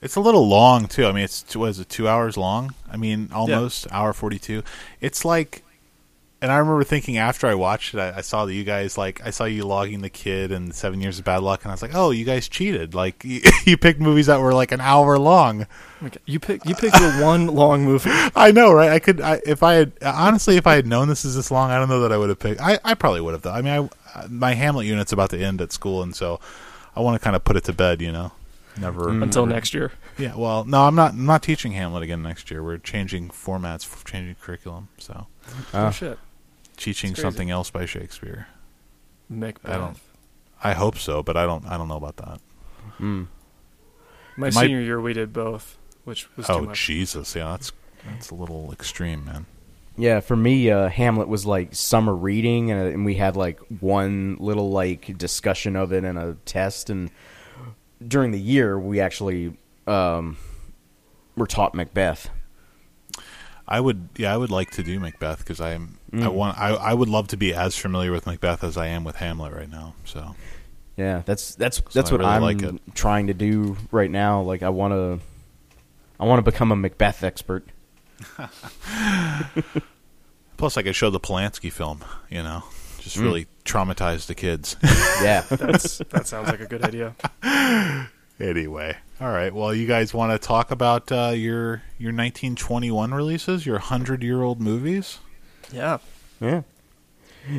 It's 0.01 0.17
a 0.17 0.21
little 0.21 0.47
long 0.47 0.87
too. 0.87 1.07
I 1.07 1.13
mean, 1.13 1.25
it's 1.25 1.57
was 1.57 1.81
it 1.81 1.89
two 1.89 2.07
hours 2.09 2.37
long? 2.37 2.75
I 2.91 2.97
mean, 2.97 3.31
almost 3.33 3.87
hour 3.91 4.13
forty 4.13 4.39
two. 4.39 4.63
It's 5.01 5.25
like, 5.25 5.65
and 6.41 6.53
I 6.53 6.59
remember 6.59 6.85
thinking 6.85 7.17
after 7.19 7.49
I 7.49 7.55
watched 7.57 7.95
it, 7.95 7.99
I, 7.99 8.19
I 8.19 8.21
saw 8.21 8.45
that 8.47 8.55
you 8.55 8.63
guys 8.63 8.97
like 8.97 9.21
I 9.27 9.31
saw 9.31 9.45
you 9.45 9.65
logging 9.65 10.03
the 10.03 10.09
kid 10.09 10.53
and 10.53 10.73
Seven 10.73 11.01
Years 11.01 11.19
of 11.19 11.25
Bad 11.25 11.43
Luck, 11.43 11.65
and 11.65 11.73
I 11.73 11.75
was 11.75 11.83
like, 11.83 11.97
oh, 11.97 12.11
you 12.11 12.25
guys 12.25 12.49
cheated. 12.49 12.95
Like 12.95 13.25
you, 13.25 13.41
you 13.65 13.77
picked 13.77 13.99
movies 14.01 14.27
that 14.27 14.39
were 14.41 14.55
like 14.55 14.71
an 14.71 14.81
hour 14.81 15.19
long. 15.19 15.67
Okay, 16.01 16.21
You 16.27 16.39
pick 16.39 16.65
you 16.65 16.77
picked 16.77 16.95
the 16.95 17.19
one 17.21 17.49
long 17.49 17.85
movie. 17.85 18.11
I 18.37 18.53
know, 18.53 18.73
right? 18.73 18.91
I 18.91 19.01
could, 19.01 19.21
I, 19.21 19.41
if 19.45 19.65
I 19.65 19.75
had 19.75 19.93
honestly, 20.01 20.57
if 20.57 20.67
I 20.69 20.77
had 20.77 20.87
known 20.87 21.09
this 21.09 21.25
is 21.25 21.35
this 21.35 21.51
long, 21.51 21.73
I 21.73 21.77
don't 21.77 21.89
know 21.89 22.03
that 22.03 22.13
I 22.13 22.17
would 22.19 22.29
have 22.29 22.39
picked. 22.39 22.61
I, 22.61 22.79
I 22.85 22.95
probably 22.95 23.21
would 23.21 23.33
have 23.33 23.43
though. 23.43 23.51
I 23.53 23.63
mean, 23.63 23.91
I, 24.15 24.27
my 24.29 24.55
Hamlet 24.55 24.87
unit's 24.87 25.13
about 25.13 25.31
to 25.31 25.39
end 25.41 25.61
at 25.61 25.73
school, 25.73 26.05
and 26.05 26.15
so 26.15 26.39
I 26.95 27.01
want 27.01 27.21
to 27.21 27.25
kind 27.25 27.35
of 27.35 27.43
put 27.43 27.57
it 27.57 27.65
to 27.65 27.73
bed. 27.73 28.01
You 28.01 28.13
know, 28.13 28.31
never 28.81 29.09
until 29.11 29.47
next 29.47 29.75
year. 29.75 29.93
Yeah, 30.19 30.35
well, 30.37 30.65
no, 30.65 30.83
I'm 30.83 30.95
not. 30.95 31.13
I'm 31.13 31.27
not 31.27 31.43
teaching 31.43 31.73
Hamlet 31.73 32.03
again 32.03 32.23
next 32.23 32.51
year. 32.51 32.63
We're 32.63 32.79
changing 32.79 33.29
formats, 33.31 34.05
changing 34.05 34.37
curriculum. 34.41 34.89
So 34.99 35.27
Oh, 35.75 35.79
uh, 35.79 35.91
shit. 35.91 36.19
teaching 36.77 37.15
something 37.15 37.51
else 37.51 37.71
by 37.71 37.87
Shakespeare. 37.87 38.49
Macbeth. 39.29 39.73
I 39.75 39.79
don't- 39.79 39.99
I 40.63 40.73
hope 40.73 40.99
so, 40.99 41.23
but 41.23 41.37
I 41.37 41.47
don't. 41.47 41.65
I 41.67 41.77
don't 41.79 41.89
know 41.89 41.97
about 41.97 42.17
that. 42.17 42.41
mm. 42.99 43.27
My 44.37 44.47
My- 44.47 44.51
senior 44.51 44.81
year, 44.81 45.01
we 45.01 45.13
did 45.13 45.33
both, 45.33 45.77
which 46.05 46.29
was 46.37 46.47
too 46.47 46.53
Oh 46.53 46.63
much. 46.63 46.85
Jesus, 46.87 47.35
yeah, 47.37 47.49
that's 47.53 47.73
that's 48.07 48.31
a 48.31 48.35
little 48.35 48.73
extreme, 48.73 49.25
man. 49.25 49.47
Yeah, 49.97 50.21
for 50.21 50.37
me, 50.37 50.71
uh, 50.71 50.89
Hamlet 50.89 51.27
was 51.29 51.45
like 51.45 51.75
summer 51.75 52.15
reading, 52.15 52.71
and, 52.71 52.95
and 52.95 53.05
we 53.05 53.15
had 53.17 53.37
like 53.37 53.59
one 53.81 54.37
little 54.41 54.71
like 54.71 55.17
discussion 55.19 55.75
of 55.77 55.93
it 55.93 56.05
and 56.05 56.17
a 56.19 56.37
test. 56.45 56.89
And 56.91 57.11
during 58.07 58.31
the 58.33 58.39
year, 58.41 58.79
we 58.79 59.01
actually 59.01 59.57
um, 59.87 60.37
were 61.37 61.47
taught 61.47 61.75
Macbeth. 61.75 62.31
I 63.67 63.81
would, 63.81 64.09
yeah, 64.17 64.33
I 64.33 64.37
would 64.37 64.51
like 64.51 64.71
to 64.73 64.83
do 64.83 64.99
Macbeth 64.99 65.39
because 65.41 65.61
I'm. 65.61 65.99
I 66.11 66.17
Mm. 66.17 66.33
want. 66.33 66.57
I 66.59 66.71
I 66.71 66.95
would 66.95 67.11
love 67.11 67.29
to 67.29 67.37
be 67.37 67.53
as 67.53 67.77
familiar 67.77 68.11
with 68.13 68.25
Macbeth 68.27 68.65
as 68.65 68.79
I 68.79 68.87
am 68.87 69.05
with 69.05 69.17
Hamlet 69.17 69.53
right 69.53 69.69
now. 69.71 69.93
So 70.07 70.37
Yeah, 70.97 71.21
that's 71.27 71.55
that's 71.55 71.83
that's 71.93 72.09
I 72.11 72.15
what 72.15 72.21
really 72.21 72.33
I'm 72.33 72.41
like 72.43 72.63
it. 72.63 72.81
trying 72.95 73.27
to 73.27 73.35
do 73.35 73.77
right 73.91 74.11
now. 74.11 74.41
Like, 74.41 74.63
I 74.63 74.71
want 74.71 74.93
to, 74.95 75.21
I 76.19 76.25
want 76.25 76.39
to 76.43 76.51
become 76.51 76.73
a 76.73 76.77
Macbeth 76.77 77.23
expert. 77.23 77.67
plus, 80.57 80.77
I 80.77 80.83
could 80.83 80.97
show 80.97 81.11
the 81.11 81.21
Polanski 81.21 81.71
film. 81.71 82.03
You 82.31 82.43
know, 82.43 82.63
just 83.13 83.19
Mm. 83.23 83.25
really 83.25 83.47
traumatize 83.65 84.27
the 84.27 84.35
kids. 84.35 84.77
Yeah, 85.23 85.41
That's 85.51 85.99
that 86.11 86.27
sounds 86.27 86.49
like 86.49 86.61
a 86.61 86.67
good 86.67 86.85
idea. 86.85 87.15
Anyway, 88.41 88.97
all 89.21 89.31
right. 89.33 89.53
Well, 89.53 89.75
you 89.75 89.85
guys 89.89 90.15
want 90.15 90.31
to 90.31 90.39
talk 90.39 90.71
about 90.71 91.11
uh, 91.11 91.33
your 91.35 91.83
your 91.99 92.13
1921 92.13 93.13
releases, 93.13 93.67
your 93.67 93.79
hundred 93.81 94.23
year 94.23 94.43
old 94.45 94.61
movies? 94.61 95.19
Yeah. 95.73 95.99
yeah. 96.41 96.63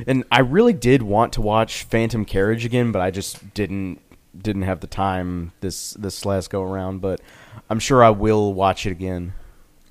And 0.08 0.24
I 0.32 0.40
really 0.40 0.72
did 0.72 1.02
want 1.02 1.34
to 1.34 1.42
watch 1.42 1.84
Phantom 1.84 2.24
Carriage 2.24 2.64
again, 2.64 2.94
but 2.94 3.02
I 3.02 3.12
just 3.12 3.54
didn't 3.54 4.00
didn't 4.42 4.62
have 4.62 4.80
the 4.80 4.88
time 4.88 5.52
this 5.60 5.92
this 5.96 6.26
last 6.26 6.50
go 6.50 6.64
around. 6.64 7.02
But 7.02 7.20
I'm 7.70 7.80
sure 7.80 8.02
I 8.02 8.12
will 8.12 8.54
watch 8.54 8.86
it 8.86 8.92
again. 8.92 9.34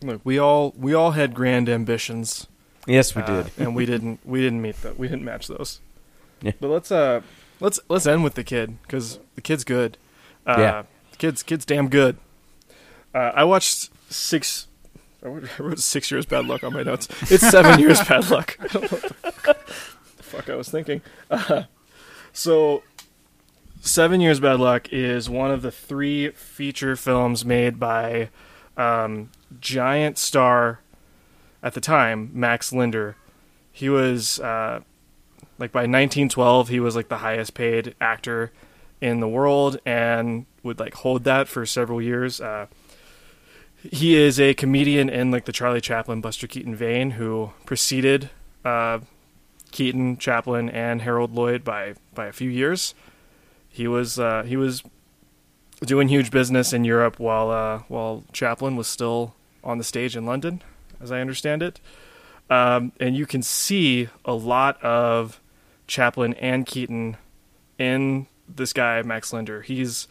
Look, 0.02 0.22
we 0.24 0.38
all 0.38 0.72
we 0.74 0.94
all 0.94 1.10
had 1.10 1.34
grand 1.34 1.68
ambitions. 1.68 2.46
Yes, 2.88 3.14
we 3.14 3.22
uh, 3.22 3.26
did. 3.42 3.52
and 3.58 3.76
we 3.76 3.86
didn't 3.86 4.18
we 4.24 4.40
didn't 4.40 4.62
meet 4.62 4.82
that. 4.82 4.98
We 4.98 5.06
didn't 5.08 5.24
match 5.24 5.46
those. 5.46 5.80
Yeah. 6.40 6.52
But 6.60 6.68
let's 6.68 6.92
uh 6.92 7.22
let's 7.58 7.80
let's 7.88 8.06
end 8.06 8.22
with 8.22 8.34
the 8.34 8.44
kid 8.44 8.80
because 8.82 9.18
the 9.34 9.40
kid's 9.40 9.64
good. 9.64 9.98
Uh, 10.46 10.54
Yeah. 10.56 10.82
the 11.10 11.16
kid's 11.16 11.42
kid's 11.42 11.64
damn 11.64 11.88
good. 11.88 12.16
Uh, 13.12 13.32
I 13.34 13.42
watched 13.42 13.90
six. 14.08 14.68
I 15.24 15.26
wrote 15.26 15.48
I 15.58 15.62
wrote 15.64 15.80
six 15.80 16.12
years 16.12 16.26
bad 16.26 16.46
luck 16.46 16.62
on 16.62 16.72
my 16.72 16.84
notes. 16.84 17.08
It's 17.22 17.48
seven 17.50 17.80
years 17.84 18.00
bad 18.04 18.30
luck. 18.30 18.56
I 18.60 18.68
don't 18.68 18.82
know 18.82 18.98
what 18.98 19.02
the 19.02 19.32
fuck, 19.32 19.66
the 20.16 20.22
fuck 20.22 20.48
I 20.48 20.54
was 20.54 20.68
thinking. 20.68 21.02
Uh, 21.28 21.64
so 22.32 22.84
Seven 23.80 24.20
Years 24.20 24.38
Bad 24.40 24.60
Luck 24.60 24.92
is 24.92 25.28
one 25.30 25.50
of 25.50 25.62
the 25.62 25.70
three 25.70 26.30
feature 26.30 26.94
films 26.94 27.44
made 27.44 27.78
by 27.80 28.28
um, 28.76 29.30
giant 29.60 30.18
star 30.18 30.80
at 31.62 31.74
the 31.74 31.80
time, 31.80 32.30
Max 32.32 32.72
Linder. 32.72 33.16
He 33.72 33.88
was 33.88 34.40
uh, 34.40 34.80
like 35.58 35.72
by 35.72 35.80
1912, 35.80 36.68
he 36.68 36.80
was 36.80 36.96
like 36.96 37.08
the 37.08 37.18
highest 37.18 37.54
paid 37.54 37.94
actor 38.00 38.52
in 39.00 39.20
the 39.20 39.28
world 39.28 39.78
and 39.86 40.46
would 40.62 40.78
like 40.80 40.94
hold 40.94 41.24
that 41.24 41.48
for 41.48 41.64
several 41.66 42.02
years. 42.02 42.40
Uh, 42.40 42.66
he 43.82 44.16
is 44.16 44.40
a 44.40 44.54
comedian 44.54 45.08
in 45.08 45.30
like 45.30 45.44
the 45.44 45.52
Charlie 45.52 45.80
Chaplin, 45.80 46.20
Buster 46.20 46.46
Keaton 46.46 46.74
vein, 46.74 47.12
who 47.12 47.52
preceded 47.64 48.30
uh, 48.64 49.00
Keaton, 49.70 50.16
Chaplin, 50.16 50.68
and 50.68 51.02
Harold 51.02 51.34
Lloyd 51.34 51.62
by 51.64 51.94
by 52.14 52.26
a 52.26 52.32
few 52.32 52.50
years. 52.50 52.94
He 53.68 53.86
was 53.86 54.18
uh, 54.18 54.42
he 54.42 54.56
was 54.56 54.82
doing 55.82 56.08
huge 56.08 56.30
business 56.30 56.72
in 56.72 56.84
Europe 56.84 57.20
while 57.20 57.50
uh, 57.50 57.82
while 57.88 58.24
Chaplin 58.32 58.74
was 58.74 58.88
still 58.88 59.34
on 59.62 59.78
the 59.78 59.84
stage 59.84 60.16
in 60.16 60.26
London, 60.26 60.62
as 61.00 61.12
I 61.12 61.20
understand 61.20 61.62
it. 61.62 61.80
Um, 62.50 62.92
and 62.98 63.16
you 63.16 63.26
can 63.26 63.42
see 63.42 64.08
a 64.24 64.32
lot 64.32 64.82
of 64.82 65.40
Chaplin 65.86 66.34
and 66.34 66.66
Keaton 66.66 67.16
in 67.78 68.26
this 68.48 68.72
guy 68.72 69.02
Max 69.02 69.32
Linder. 69.32 69.62
He's 69.62 70.08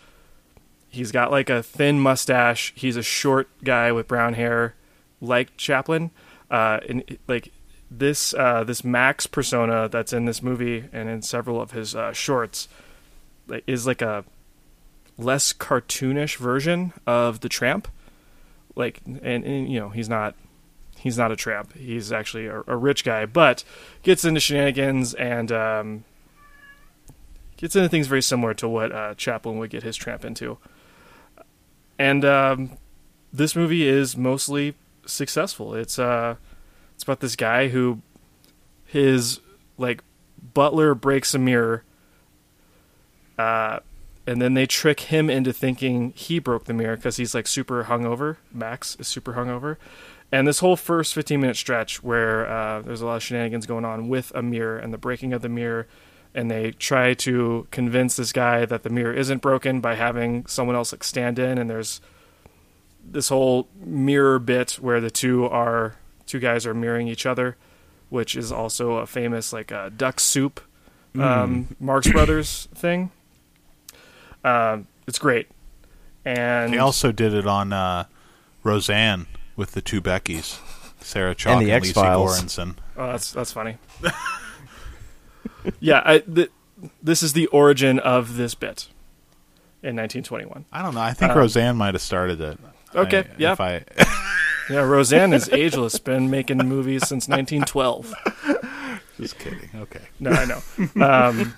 he's 0.89 1.11
got 1.11 1.31
like 1.31 1.49
a 1.49 1.63
thin 1.63 1.99
mustache. 1.99 2.73
He's 2.75 2.97
a 2.97 3.03
short 3.03 3.49
guy 3.63 3.91
with 3.91 4.07
brown 4.07 4.33
hair, 4.33 4.75
like 5.19 5.57
Chaplin. 5.57 6.11
Uh, 6.49 6.79
and 6.88 7.17
like 7.27 7.51
this 7.89 8.33
uh, 8.33 8.63
this 8.63 8.83
Max 8.83 9.27
persona 9.27 9.89
that's 9.89 10.13
in 10.13 10.25
this 10.25 10.41
movie 10.41 10.85
and 10.91 11.09
in 11.09 11.21
several 11.21 11.61
of 11.61 11.71
his 11.71 11.95
uh, 11.95 12.13
shorts 12.13 12.67
is 13.65 13.88
like 13.88 14.01
a 14.01 14.25
less 15.17 15.53
cartoonish 15.53 16.38
version 16.38 16.93
of 17.05 17.39
the 17.39 17.49
Tramp. 17.49 17.88
Like, 18.75 19.01
and, 19.05 19.43
and 19.43 19.71
you 19.71 19.79
know 19.79 19.89
he's 19.89 20.09
not 20.09 20.35
he's 20.97 21.17
not 21.17 21.31
a 21.31 21.35
tramp. 21.35 21.73
He's 21.73 22.11
actually 22.11 22.47
a, 22.47 22.63
a 22.67 22.75
rich 22.75 23.03
guy, 23.03 23.25
but 23.25 23.63
gets 24.03 24.25
into 24.25 24.39
shenanigans 24.39 25.13
and 25.13 25.51
um, 25.51 26.03
gets 27.57 27.75
into 27.75 27.89
things 27.89 28.07
very 28.07 28.21
similar 28.21 28.53
to 28.55 28.67
what 28.67 28.91
uh, 28.91 29.13
Chaplin 29.15 29.57
would 29.57 29.69
get 29.69 29.83
his 29.83 29.95
tramp 29.95 30.25
into. 30.25 30.57
And 31.99 32.23
um, 32.23 32.77
this 33.33 33.55
movie 33.55 33.87
is 33.87 34.15
mostly 34.15 34.75
successful. 35.05 35.73
It's 35.73 35.97
uh, 35.97 36.35
it's 36.93 37.03
about 37.03 37.19
this 37.19 37.35
guy 37.35 37.69
who 37.69 38.01
his 38.85 39.39
like 39.77 40.03
butler 40.53 40.93
breaks 40.95 41.33
a 41.33 41.39
mirror, 41.39 41.83
uh, 43.37 43.79
and 44.27 44.41
then 44.41 44.53
they 44.53 44.65
trick 44.65 45.01
him 45.01 45.29
into 45.29 45.53
thinking 45.53 46.13
he 46.15 46.39
broke 46.39 46.65
the 46.65 46.73
mirror 46.73 46.95
because 46.95 47.17
he's 47.17 47.33
like 47.33 47.47
super 47.47 47.85
hungover. 47.85 48.37
Max 48.51 48.95
is 48.99 49.07
super 49.07 49.33
hungover, 49.33 49.77
and 50.32 50.47
this 50.47 50.59
whole 50.59 50.75
first 50.75 51.13
15 51.13 51.39
minute 51.39 51.55
stretch 51.55 52.03
where 52.03 52.47
uh, 52.47 52.82
there's 52.82 53.01
a 53.01 53.05
lot 53.05 53.15
of 53.17 53.23
shenanigans 53.23 53.65
going 53.65 53.86
on 53.86 54.09
with 54.09 54.32
a 54.36 54.41
mirror 54.41 54.78
and 54.78 54.93
the 54.93 54.97
breaking 54.97 55.34
of 55.34 55.41
the 55.41 55.49
mirror, 55.49 55.88
and 56.36 56.51
they 56.51 56.71
try 56.71 57.13
to 57.13 57.67
convince 57.71 58.15
this 58.15 58.32
guy 58.34 58.65
that 58.65 58.84
the 58.84 58.89
mirror 58.89 59.13
isn't 59.13 59.41
broken 59.41 59.80
by 59.82 59.95
having 59.95 60.45
someone 60.45 60.75
else 60.75 60.91
like 60.91 61.03
stand 61.03 61.39
in, 61.39 61.57
and 61.57 61.69
there's 61.69 62.01
this 63.09 63.30
whole 63.30 63.69
mirror 63.80 64.38
bit 64.38 64.73
where 64.73 64.99
the 64.99 65.09
two 65.11 65.45
are 65.45 65.95
two 66.25 66.39
guys 66.39 66.65
are 66.65 66.73
mirroring 66.73 67.07
each 67.07 67.25
other, 67.25 67.55
which 68.09 68.36
is 68.36 68.51
also 68.51 68.97
a 68.97 69.07
famous 69.07 69.53
like 69.53 69.71
uh, 69.71 69.89
duck 69.95 70.19
soup 70.19 70.59
um, 71.17 71.75
Marx 71.80 72.11
Brothers 72.11 72.67
thing. 72.75 73.11
Um, 74.43 74.88
it's 75.07 75.19
great, 75.19 75.47
and 76.25 76.73
They 76.73 76.78
also 76.78 77.11
did 77.11 77.34
it 77.34 77.47
on 77.47 77.73
uh, 77.73 78.05
Roseanne 78.63 79.25
with 79.57 79.71
the 79.73 79.81
two 79.81 80.01
Beckys, 80.01 80.59
Sarah 81.01 81.35
Chalke 81.35 81.51
And 81.51 81.61
and, 81.63 81.69
the 81.69 81.79
Lisa 81.79 81.99
X-Files. 81.99 82.41
Goranson. 82.41 82.75
Oh, 82.95 83.07
that's 83.11 83.31
that's 83.33 83.51
funny. 83.51 83.77
yeah, 85.79 86.01
I, 86.05 86.19
th- 86.19 86.51
this 87.03 87.21
is 87.23 87.33
the 87.33 87.47
origin 87.47 87.99
of 87.99 88.37
this 88.37 88.55
bit 88.55 88.87
in 89.83 89.95
1921. 89.95 90.65
I 90.71 90.81
don't 90.81 90.95
know. 90.95 91.01
I 91.01 91.13
think 91.13 91.31
Um, 91.31 91.37
Roseanne 91.39 91.75
might 91.75 91.93
have 91.95 92.01
started 92.01 92.39
it. 92.39 92.57
Okay, 92.95 93.19
I, 93.19 93.25
yeah. 93.37 93.51
If 93.53 93.59
I, 93.61 93.83
Yeah, 94.69 94.79
Roseanne 94.81 95.31
is 95.33 95.47
ageless. 95.49 95.97
Been 95.97 96.29
making 96.29 96.57
movies 96.57 97.07
since 97.07 97.27
1912. 97.29 98.13
just 99.17 99.39
kidding. 99.39 99.69
Okay. 99.75 100.01
No, 100.19 100.31
I 100.31 100.45
know. 100.45 100.61
Um, 101.05 101.55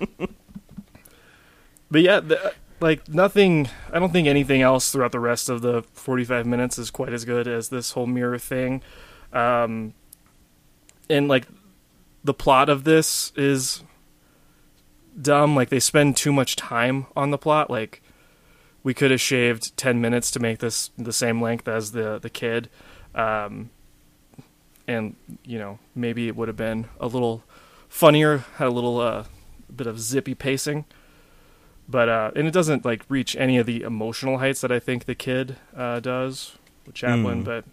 but 1.90 2.02
yeah, 2.02 2.20
the, 2.20 2.54
like 2.82 3.08
nothing. 3.10 3.70
I 3.92 4.00
don't 4.00 4.12
think 4.12 4.28
anything 4.28 4.62
else 4.62 4.92
throughout 4.92 5.12
the 5.12 5.20
rest 5.20 5.50
of 5.50 5.62
the 5.62 5.84
45 5.94 6.46
minutes 6.46 6.78
is 6.78 6.92
quite 6.92 7.14
as 7.14 7.26
good 7.26 7.48
as 7.48 7.70
this 7.70 7.92
whole 7.92 8.08
mirror 8.08 8.38
thing. 8.38 8.82
Um, 9.34 9.94
and 11.10 11.28
like 11.28 11.48
the 12.24 12.34
plot 12.34 12.70
of 12.70 12.84
this 12.84 13.32
is 13.36 13.84
dumb. 15.20 15.56
Like 15.56 15.70
they 15.70 15.80
spend 15.80 16.18
too 16.18 16.32
much 16.32 16.56
time 16.56 17.08
on 17.16 17.32
the 17.32 17.38
plot. 17.38 17.70
Like 17.70 18.02
we 18.84 18.94
could 18.94 19.12
have 19.12 19.22
shaved 19.22 19.76
10 19.78 20.00
minutes 20.02 20.32
to 20.32 20.40
make 20.40 20.60
this 20.60 20.92
the 20.98 21.14
same 21.14 21.42
length 21.42 21.68
as 21.68 21.92
the 21.92 22.20
the 22.20 22.30
kid. 22.30 22.70
Um, 23.16 23.72
and 24.88 25.16
you 25.46 25.60
know 25.60 25.80
maybe 25.94 26.28
it 26.28 26.36
would 26.36 26.48
have 26.48 26.58
been 26.58 26.88
a 27.00 27.08
little 27.08 27.44
funnier, 27.88 28.40
had 28.56 28.68
a 28.68 28.72
little 28.72 29.00
uh, 29.00 29.26
bit 29.74 29.88
of 29.88 30.00
zippy 30.00 30.36
pacing, 30.36 30.86
but 31.90 32.08
uh, 32.08 32.32
and 32.36 32.48
it 32.48 32.52
doesn't 32.52 32.86
like 32.86 33.04
reach 33.10 33.36
any 33.36 33.58
of 33.58 33.66
the 33.66 33.82
emotional 33.82 34.38
heights 34.38 34.62
that 34.62 34.72
I 34.72 34.80
think 34.80 35.06
the 35.06 35.16
kid 35.16 35.58
uh, 35.76 36.00
does 36.00 36.56
with 36.86 36.96
Chaplin. 36.96 37.42
Mm. 37.42 37.46
But 37.46 37.66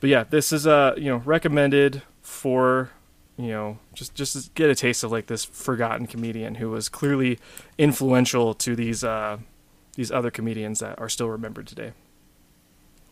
but 0.00 0.10
yeah, 0.10 0.24
this 0.24 0.52
is 0.52 0.66
uh 0.66 0.94
you 0.96 1.06
know 1.06 1.16
recommended 1.24 2.02
for 2.22 2.90
you 3.38 3.48
know 3.48 3.78
just 3.94 4.14
just 4.14 4.34
to 4.34 4.50
get 4.54 4.68
a 4.70 4.74
taste 4.74 5.02
of 5.02 5.10
like 5.10 5.26
this 5.26 5.44
forgotten 5.44 6.06
comedian 6.06 6.56
who 6.56 6.70
was 6.70 6.88
clearly 6.88 7.38
influential 7.78 8.52
to 8.54 8.76
these 8.76 9.02
uh 9.02 9.38
these 9.94 10.12
other 10.12 10.30
comedians 10.30 10.80
that 10.80 10.98
are 10.98 11.08
still 11.08 11.28
remembered 11.28 11.66
today. 11.66 11.92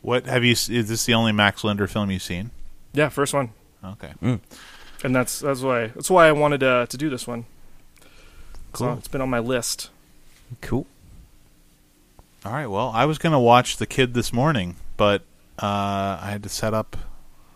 What 0.02 0.26
have 0.26 0.44
you? 0.44 0.52
Is 0.52 0.68
this 0.68 1.06
the 1.06 1.14
only 1.14 1.32
Max 1.32 1.64
Linder 1.64 1.86
film 1.86 2.10
you've 2.10 2.22
seen? 2.22 2.50
Yeah, 2.92 3.08
first 3.08 3.32
one. 3.32 3.50
Okay. 3.82 4.12
and 4.22 5.16
that's 5.16 5.40
that's 5.40 5.60
why 5.62 5.88
that's 5.88 6.10
why 6.10 6.28
I 6.28 6.32
wanted 6.32 6.62
uh, 6.62 6.84
to 6.86 6.96
do 6.98 7.08
this 7.08 7.26
one. 7.26 7.46
So 8.74 8.86
Cool. 8.86 8.98
it's 8.98 9.08
been 9.08 9.20
on 9.20 9.30
my 9.30 9.38
list. 9.38 9.90
Cool. 10.60 10.86
All 12.44 12.52
right. 12.52 12.66
Well, 12.66 12.90
I 12.94 13.06
was 13.06 13.18
gonna 13.18 13.40
watch 13.40 13.76
The 13.76 13.86
Kid 13.86 14.14
this 14.14 14.32
morning, 14.32 14.76
but 14.96 15.22
uh, 15.58 16.18
I 16.20 16.28
had 16.30 16.42
to 16.42 16.48
set 16.48 16.74
up 16.74 16.96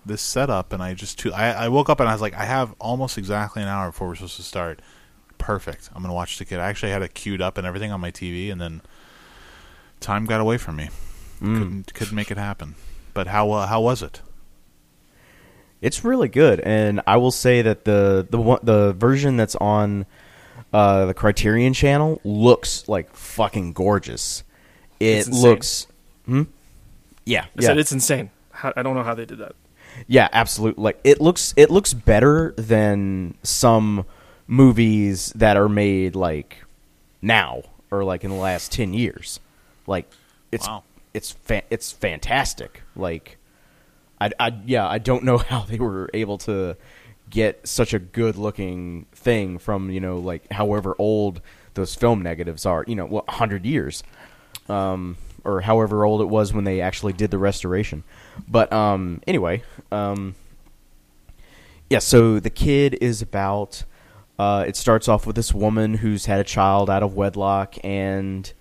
this 0.04 0.22
setup, 0.22 0.72
and 0.72 0.82
I 0.82 0.94
just 0.94 1.18
too. 1.18 1.32
I, 1.32 1.50
I 1.50 1.68
woke 1.68 1.88
up 1.88 2.00
and 2.00 2.08
I 2.08 2.12
was 2.12 2.20
like, 2.20 2.34
I 2.34 2.44
have 2.44 2.74
almost 2.80 3.18
exactly 3.18 3.62
an 3.62 3.68
hour 3.68 3.90
before 3.90 4.08
we're 4.08 4.14
supposed 4.14 4.36
to 4.36 4.42
start. 4.42 4.80
Perfect. 5.36 5.90
I'm 5.94 6.02
gonna 6.02 6.14
watch 6.14 6.38
The 6.38 6.44
Kid. 6.44 6.58
I 6.58 6.68
actually 6.68 6.92
had 6.92 7.02
it 7.02 7.14
queued 7.14 7.40
up 7.42 7.58
and 7.58 7.66
everything 7.66 7.92
on 7.92 8.00
my 8.00 8.10
TV, 8.10 8.50
and 8.50 8.60
then 8.60 8.82
time 10.00 10.24
got 10.24 10.40
away 10.40 10.58
from 10.58 10.76
me. 10.76 10.90
Mm. 11.40 11.58
Couldn't 11.58 11.94
couldn't 11.94 12.14
make 12.14 12.30
it 12.30 12.38
happen. 12.38 12.74
But 13.14 13.28
how 13.28 13.50
uh, 13.52 13.66
how 13.66 13.80
was 13.80 14.02
it? 14.02 14.22
It's 15.80 16.02
really 16.02 16.28
good, 16.28 16.60
and 16.60 17.00
I 17.06 17.18
will 17.18 17.30
say 17.30 17.62
that 17.62 17.84
the 17.84 18.26
the 18.28 18.40
one, 18.40 18.58
the 18.62 18.92
version 18.94 19.36
that's 19.36 19.54
on 19.56 20.06
uh, 20.72 21.06
the 21.06 21.14
Criterion 21.14 21.72
Channel 21.72 22.20
looks 22.24 22.88
like 22.88 23.14
fucking 23.14 23.72
gorgeous. 23.72 24.44
It 25.00 25.28
looks, 25.28 25.86
hmm? 26.26 26.42
yeah, 27.24 27.42
I 27.44 27.48
yeah, 27.56 27.66
said 27.68 27.78
it's 27.78 27.92
insane. 27.92 28.30
How, 28.50 28.72
I 28.76 28.82
don't 28.82 28.94
know 28.96 29.02
how 29.04 29.14
they 29.14 29.24
did 29.24 29.38
that. 29.38 29.52
yeah, 30.06 30.28
absolutely. 30.32 30.82
Like 30.82 31.00
it 31.04 31.20
looks, 31.20 31.54
it 31.56 31.70
looks 31.70 31.94
better 31.94 32.52
than 32.56 33.34
some 33.42 34.04
movies 34.46 35.32
that 35.36 35.56
are 35.56 35.68
made 35.68 36.16
like 36.16 36.64
now 37.22 37.62
or 37.90 38.02
like 38.04 38.24
in 38.24 38.30
the 38.30 38.36
last 38.36 38.72
ten 38.72 38.92
years. 38.94 39.40
Like 39.86 40.10
it's 40.50 40.66
Wow. 40.66 40.82
it's 41.14 41.30
fa- 41.32 41.62
it's 41.70 41.92
fantastic. 41.92 42.82
Like 42.96 43.38
I, 44.20 44.30
I 44.40 44.54
yeah, 44.66 44.88
I 44.88 44.98
don't 44.98 45.22
know 45.22 45.38
how 45.50 45.60
they 45.60 45.78
were 45.78 46.10
able 46.12 46.38
to 46.38 46.76
get 47.30 47.66
such 47.66 47.92
a 47.94 47.98
good 47.98 48.36
looking 48.36 49.06
thing 49.12 49.58
from 49.58 49.90
you 49.90 50.00
know 50.00 50.18
like 50.18 50.50
however 50.52 50.94
old 50.98 51.40
those 51.78 51.94
film 51.94 52.22
negatives 52.22 52.66
are. 52.66 52.84
You 52.86 52.96
know, 52.96 53.06
what 53.06 53.28
hundred 53.30 53.64
years, 53.64 54.02
um, 54.68 55.16
or 55.44 55.62
however 55.62 56.04
old 56.04 56.20
it 56.20 56.26
was 56.26 56.52
when 56.52 56.64
they 56.64 56.80
actually 56.80 57.14
did 57.14 57.30
the 57.30 57.38
restoration. 57.38 58.04
But 58.46 58.70
um, 58.72 59.22
anyway, 59.26 59.62
um, 59.90 60.34
yeah. 61.88 62.00
So 62.00 62.38
the 62.38 62.50
kid 62.50 62.98
is 63.00 63.22
about. 63.22 63.84
Uh, 64.38 64.64
it 64.68 64.76
starts 64.76 65.08
off 65.08 65.26
with 65.26 65.34
this 65.34 65.52
woman 65.52 65.94
who's 65.94 66.26
had 66.26 66.38
a 66.38 66.44
child 66.44 66.88
out 66.88 67.02
of 67.02 67.14
wedlock, 67.14 67.74
and 67.82 68.52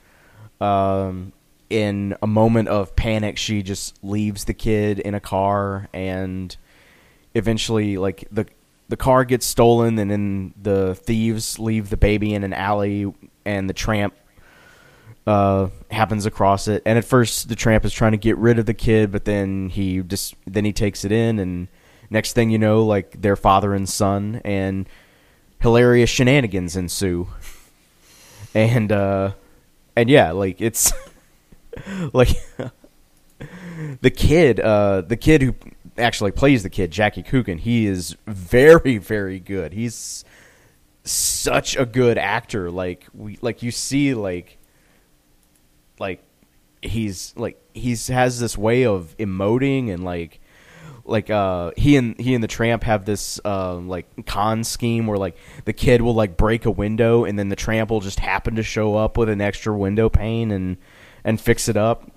um, 0.60 1.32
in 1.70 2.16
a 2.20 2.26
moment 2.26 2.68
of 2.68 2.96
panic, 2.96 3.38
she 3.38 3.62
just 3.62 4.04
leaves 4.04 4.46
the 4.46 4.56
kid 4.56 4.98
in 4.98 5.14
a 5.14 5.20
car, 5.20 5.88
and 5.94 6.58
eventually, 7.36 7.98
like 7.98 8.28
the 8.32 8.48
the 8.90 8.98
car 8.98 9.26
gets 9.26 9.46
stolen, 9.46 9.98
and 10.00 10.10
then 10.10 10.54
the 10.62 10.96
thieves 10.96 11.60
leave 11.60 11.90
the 11.90 11.98
baby 11.98 12.34
in 12.34 12.44
an 12.44 12.54
alley, 12.54 13.12
and 13.46 13.70
the 13.70 13.74
tramp 13.74 14.14
uh, 15.26 15.68
happens 15.92 16.26
across 16.26 16.68
it. 16.68 16.82
And 16.86 16.98
at 16.98 17.06
first, 17.06 17.50
the 17.50 17.56
tramp 17.56 17.84
is 17.84 17.94
trying 17.94 18.14
to 18.14 18.18
get 18.18 18.38
rid 18.38 18.60
of 18.60 18.66
the 18.66 18.74
kid, 18.74 19.12
but 19.12 19.26
then 19.26 19.70
he 19.70 20.00
just 20.02 20.36
then 20.46 20.66
he 20.66 20.74
takes 20.74 21.04
it 21.04 21.12
in, 21.12 21.40
and 21.40 21.68
next 22.10 22.34
thing 22.34 22.50
you 22.50 22.58
know, 22.58 22.84
like 22.84 23.22
they're 23.22 23.36
father 23.36 23.74
and 23.74 23.88
son, 23.88 24.42
and 24.46 24.88
hilarious 25.62 26.10
shenanigans 26.10 26.76
ensue. 26.76 27.28
And 28.56 28.92
uh, 28.92 29.34
and 29.96 30.10
yeah, 30.10 30.32
like 30.32 30.62
it's 30.62 30.94
like 32.14 32.30
the 34.02 34.12
kid, 34.12 34.60
uh, 34.60 35.02
the 35.02 35.18
kid 35.18 35.42
who 35.42 35.56
actually 35.98 36.32
plays 36.32 36.64
the 36.64 36.70
kid, 36.70 36.92
Jackie 36.92 37.24
Coogan, 37.24 37.58
he 37.58 37.86
is 37.86 38.16
very, 38.26 38.98
very 38.98 39.40
good. 39.40 39.74
He's 39.74 40.24
such 41.04 41.76
a 41.76 41.86
good 41.86 42.18
actor. 42.18 42.70
Like 42.72 43.08
we, 43.14 43.38
like 43.42 43.64
you 43.64 43.72
see, 43.72 44.14
like, 44.14 44.58
like 46.00 46.24
he's 46.82 47.34
like 47.36 47.60
he's 47.74 48.08
has 48.08 48.40
this 48.40 48.58
way 48.58 48.86
of 48.86 49.16
emoting 49.18 49.92
and 49.92 50.04
like 50.04 50.40
like 51.06 51.30
uh 51.30 51.72
he 51.78 51.96
and 51.96 52.20
he 52.20 52.36
and 52.36 52.44
the 52.44 52.48
tramp 52.48 52.84
have 52.84 53.06
this 53.06 53.40
uh, 53.46 53.76
like 53.76 54.08
con 54.26 54.64
scheme 54.64 55.08
where 55.08 55.18
like 55.18 55.38
the 55.66 55.74
kid 55.74 56.02
will 56.02 56.14
like 56.14 56.38
break 56.38 56.66
a 56.66 56.72
window 56.72 57.24
and 57.24 57.40
then 57.40 57.50
the 57.50 57.56
tramp 57.56 57.90
will 57.90 58.02
just 58.02 58.20
happen 58.20 58.56
to 58.56 58.64
show 58.64 58.96
up 58.96 59.18
with 59.18 59.30
an 59.30 59.40
extra 59.42 59.76
window 59.76 60.10
pane 60.10 60.52
and 60.52 60.78
and 61.24 61.40
fix 61.40 61.70
it 61.70 61.78
up 61.78 62.12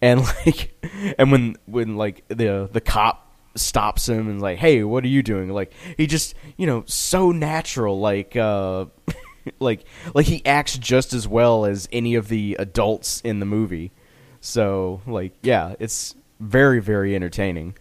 and 0.00 0.20
like 0.46 0.74
and 1.18 1.32
when 1.32 1.56
when 1.66 1.96
like 1.96 2.22
the 2.28 2.68
the 2.70 2.80
cop 2.80 3.23
stops 3.54 4.08
him 4.08 4.28
and 4.28 4.40
like 4.42 4.58
hey 4.58 4.82
what 4.82 5.04
are 5.04 5.08
you 5.08 5.22
doing 5.22 5.50
like 5.50 5.72
he 5.96 6.06
just 6.06 6.34
you 6.56 6.66
know 6.66 6.82
so 6.86 7.30
natural 7.30 8.00
like 8.00 8.36
uh 8.36 8.84
like 9.60 9.84
like 10.14 10.26
he 10.26 10.44
acts 10.44 10.76
just 10.76 11.12
as 11.12 11.28
well 11.28 11.64
as 11.64 11.88
any 11.92 12.14
of 12.14 12.28
the 12.28 12.56
adults 12.58 13.20
in 13.20 13.40
the 13.40 13.46
movie 13.46 13.92
so 14.40 15.00
like 15.06 15.32
yeah 15.42 15.74
it's 15.78 16.14
very 16.40 16.80
very 16.80 17.14
entertaining 17.14 17.74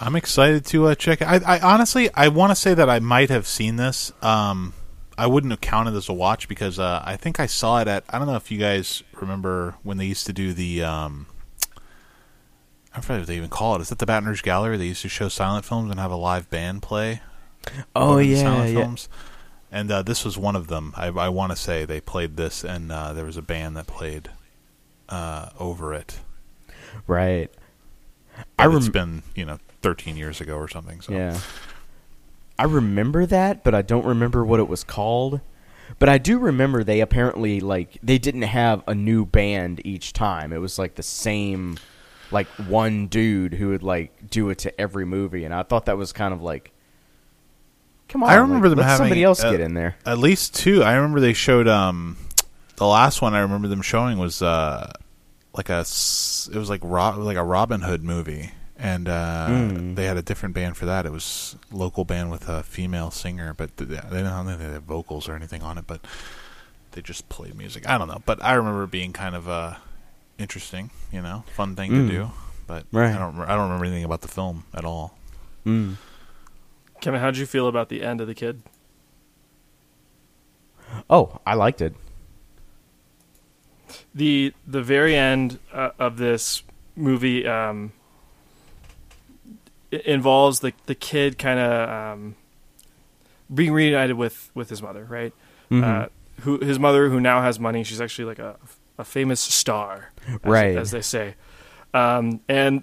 I'm 0.00 0.16
excited 0.16 0.64
to 0.66 0.88
uh, 0.88 0.94
check. 0.94 1.22
I, 1.22 1.36
I 1.46 1.60
honestly, 1.60 2.12
I 2.14 2.28
want 2.28 2.50
to 2.50 2.56
say 2.56 2.74
that 2.74 2.90
I 2.90 2.98
might 2.98 3.30
have 3.30 3.46
seen 3.46 3.76
this. 3.76 4.12
Um, 4.22 4.74
I 5.16 5.26
wouldn't 5.28 5.52
have 5.52 5.60
counted 5.60 5.94
as 5.94 6.08
a 6.08 6.12
watch 6.12 6.48
because 6.48 6.78
uh, 6.78 7.02
I 7.04 7.16
think 7.16 7.38
I 7.38 7.46
saw 7.46 7.80
it 7.80 7.88
at. 7.88 8.04
I 8.08 8.18
don't 8.18 8.26
know 8.26 8.34
if 8.34 8.50
you 8.50 8.58
guys 8.58 9.04
remember 9.12 9.76
when 9.82 9.96
they 9.96 10.06
used 10.06 10.26
to 10.26 10.32
do 10.32 10.52
the. 10.52 10.82
Um, 10.82 11.26
I 12.94 13.00
don't 13.00 13.08
know 13.08 13.18
what 13.18 13.26
they 13.26 13.36
even 13.36 13.48
call 13.50 13.74
it. 13.76 13.80
Is 13.82 13.90
it 13.90 13.98
the 13.98 14.06
Baton 14.06 14.28
Rouge 14.28 14.42
Gallery? 14.42 14.76
They 14.76 14.86
used 14.86 15.02
to 15.02 15.08
show 15.08 15.28
silent 15.28 15.64
films 15.64 15.90
and 15.90 15.98
have 15.98 16.12
a 16.12 16.16
live 16.16 16.48
band 16.50 16.82
play. 16.82 17.20
oh 17.96 18.18
yeah 18.18 18.42
silent 18.42 18.72
yeah 18.72 18.80
films. 18.80 19.08
And 19.72 19.90
uh, 19.90 20.02
this 20.02 20.24
was 20.24 20.38
one 20.38 20.54
of 20.54 20.68
them. 20.68 20.92
I, 20.96 21.06
I 21.08 21.28
want 21.28 21.50
to 21.50 21.56
say 21.56 21.84
they 21.84 22.00
played 22.00 22.36
this, 22.36 22.62
and 22.62 22.92
uh, 22.92 23.12
there 23.12 23.24
was 23.24 23.36
a 23.36 23.42
band 23.42 23.76
that 23.76 23.88
played 23.88 24.30
uh, 25.08 25.48
over 25.58 25.92
it. 25.92 26.20
right 27.08 27.50
But 28.56 28.66
I 28.70 28.76
it's 28.76 28.84
rem- 28.88 28.92
been 28.92 29.22
you 29.34 29.44
know 29.44 29.58
13 29.82 30.16
years 30.16 30.40
ago 30.40 30.56
or 30.56 30.68
something. 30.68 31.00
So 31.00 31.12
Yeah. 31.12 31.38
I 32.56 32.64
remember 32.64 33.26
that, 33.26 33.64
but 33.64 33.74
I 33.74 33.82
don't 33.82 34.06
remember 34.06 34.44
what 34.44 34.60
it 34.60 34.68
was 34.68 34.84
called. 34.84 35.40
But 35.98 36.08
I 36.08 36.18
do 36.18 36.38
remember 36.38 36.84
they 36.84 37.00
apparently 37.00 37.58
like 37.60 37.98
they 38.02 38.18
didn't 38.18 38.42
have 38.42 38.84
a 38.86 38.94
new 38.94 39.26
band 39.26 39.80
each 39.84 40.12
time. 40.12 40.52
It 40.52 40.58
was 40.58 40.78
like 40.78 40.94
the 40.94 41.02
same 41.02 41.78
like 42.34 42.46
one 42.68 43.06
dude 43.06 43.54
who 43.54 43.68
would 43.68 43.82
like 43.82 44.28
do 44.28 44.50
it 44.50 44.58
to 44.58 44.80
every 44.80 45.06
movie 45.06 45.44
and 45.44 45.54
I 45.54 45.62
thought 45.62 45.86
that 45.86 45.96
was 45.96 46.12
kind 46.12 46.34
of 46.34 46.42
like 46.42 46.70
Come 48.08 48.22
on. 48.22 48.28
I 48.30 48.34
remember 48.34 48.68
like, 48.68 48.76
them 48.76 48.84
having 48.84 49.04
somebody 49.04 49.24
else 49.24 49.42
uh, 49.42 49.50
get 49.50 49.60
in 49.60 49.72
there. 49.74 49.96
At 50.04 50.18
least 50.18 50.54
two. 50.54 50.82
I 50.82 50.94
remember 50.94 51.20
they 51.20 51.32
showed 51.32 51.66
um 51.66 52.16
the 52.76 52.86
last 52.86 53.22
one 53.22 53.34
I 53.34 53.40
remember 53.40 53.68
them 53.68 53.80
showing 53.82 54.18
was 54.18 54.42
uh 54.42 54.92
like 55.56 55.70
a 55.70 55.80
it 55.80 56.56
was 56.56 56.68
like 56.68 56.80
Ro- 56.84 57.16
like 57.18 57.36
a 57.38 57.42
Robin 57.44 57.80
Hood 57.80 58.02
movie 58.04 58.50
and 58.76 59.08
uh 59.08 59.46
Mm. 59.48 59.94
they 59.96 60.04
had 60.04 60.16
a 60.16 60.22
different 60.22 60.54
band 60.54 60.76
for 60.76 60.86
that. 60.86 61.06
It 61.06 61.12
was 61.12 61.56
local 61.72 62.04
band 62.04 62.30
with 62.30 62.48
a 62.48 62.62
female 62.62 63.10
singer, 63.10 63.54
but 63.54 63.74
th- 63.76 63.88
they 63.88 63.96
didn't 63.96 64.26
I 64.26 64.36
don't 64.36 64.46
think 64.46 64.58
they 64.58 64.64
had 64.72 64.82
vocals 64.82 65.28
or 65.28 65.34
anything 65.34 65.62
on 65.62 65.78
it, 65.78 65.86
but 65.86 66.00
they 66.92 67.00
just 67.00 67.28
played 67.28 67.56
music. 67.56 67.88
I 67.88 67.98
don't 67.98 68.08
know, 68.08 68.22
but 68.26 68.42
I 68.44 68.54
remember 68.54 68.86
being 68.86 69.12
kind 69.12 69.34
of 69.34 69.48
uh 69.48 69.74
interesting, 70.38 70.90
you 71.12 71.20
know, 71.22 71.44
fun 71.54 71.74
thing 71.76 71.90
Mm. 71.92 72.08
to 72.08 72.12
do. 72.12 72.30
But 72.66 72.86
Right. 72.92 73.14
I 73.14 73.18
don't 73.18 73.38
I 73.40 73.48
don't 73.54 73.64
remember 73.64 73.84
anything 73.84 74.04
about 74.04 74.22
the 74.22 74.28
film 74.28 74.64
at 74.74 74.84
all. 74.84 75.16
Mm. 75.66 75.96
Kevin, 77.00 77.20
how'd 77.20 77.36
you 77.36 77.46
feel 77.46 77.68
about 77.68 77.88
the 77.90 78.02
end 78.02 78.20
of 78.20 78.26
the 78.26 78.34
kid? 78.34 78.62
Oh, 81.10 81.40
I 81.46 81.54
liked 81.54 81.80
it. 81.82 81.94
the 84.14 84.52
the 84.66 84.82
very 84.82 85.14
end 85.16 85.58
uh, 85.72 85.90
of 85.98 86.16
this 86.16 86.62
movie 86.96 87.46
um, 87.46 87.92
involves 89.90 90.60
the 90.60 90.72
the 90.86 90.94
kid 90.94 91.38
kind 91.38 91.58
of 91.60 91.88
um, 91.88 92.34
being 93.52 93.72
reunited 93.72 94.16
with 94.16 94.50
with 94.54 94.70
his 94.70 94.82
mother, 94.82 95.04
right? 95.04 95.32
Mhm. 95.70 95.84
Uh, 95.84 96.08
who 96.42 96.58
his 96.58 96.78
mother, 96.78 97.08
who 97.10 97.20
now 97.20 97.42
has 97.42 97.60
money, 97.60 97.84
she's 97.84 98.00
actually 98.00 98.24
like 98.24 98.38
a 98.38 98.56
a 98.98 99.04
famous 99.04 99.40
star, 99.40 100.12
as, 100.28 100.38
Right. 100.44 100.76
as 100.76 100.90
they 100.90 101.02
say, 101.02 101.34
um, 101.92 102.40
and 102.48 102.82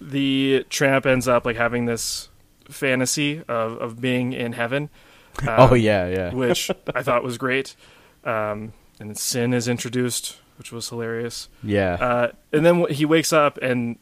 the 0.00 0.64
tramp 0.68 1.06
ends 1.06 1.28
up 1.28 1.44
like 1.44 1.56
having 1.56 1.86
this 1.86 2.28
fantasy 2.68 3.42
of 3.48 3.76
of 3.78 4.00
being 4.00 4.32
in 4.32 4.52
heaven. 4.52 4.90
oh 5.46 5.68
um, 5.72 5.76
yeah, 5.76 6.06
yeah. 6.08 6.34
which 6.34 6.70
I 6.94 7.02
thought 7.02 7.22
was 7.24 7.38
great. 7.38 7.74
Um, 8.24 8.72
and 9.00 9.16
Sin 9.18 9.52
is 9.54 9.66
introduced, 9.68 10.38
which 10.58 10.70
was 10.72 10.88
hilarious. 10.88 11.48
Yeah. 11.62 11.94
Uh, 11.94 12.32
and 12.52 12.64
then 12.64 12.86
he 12.90 13.04
wakes 13.04 13.32
up, 13.32 13.58
and 13.62 13.98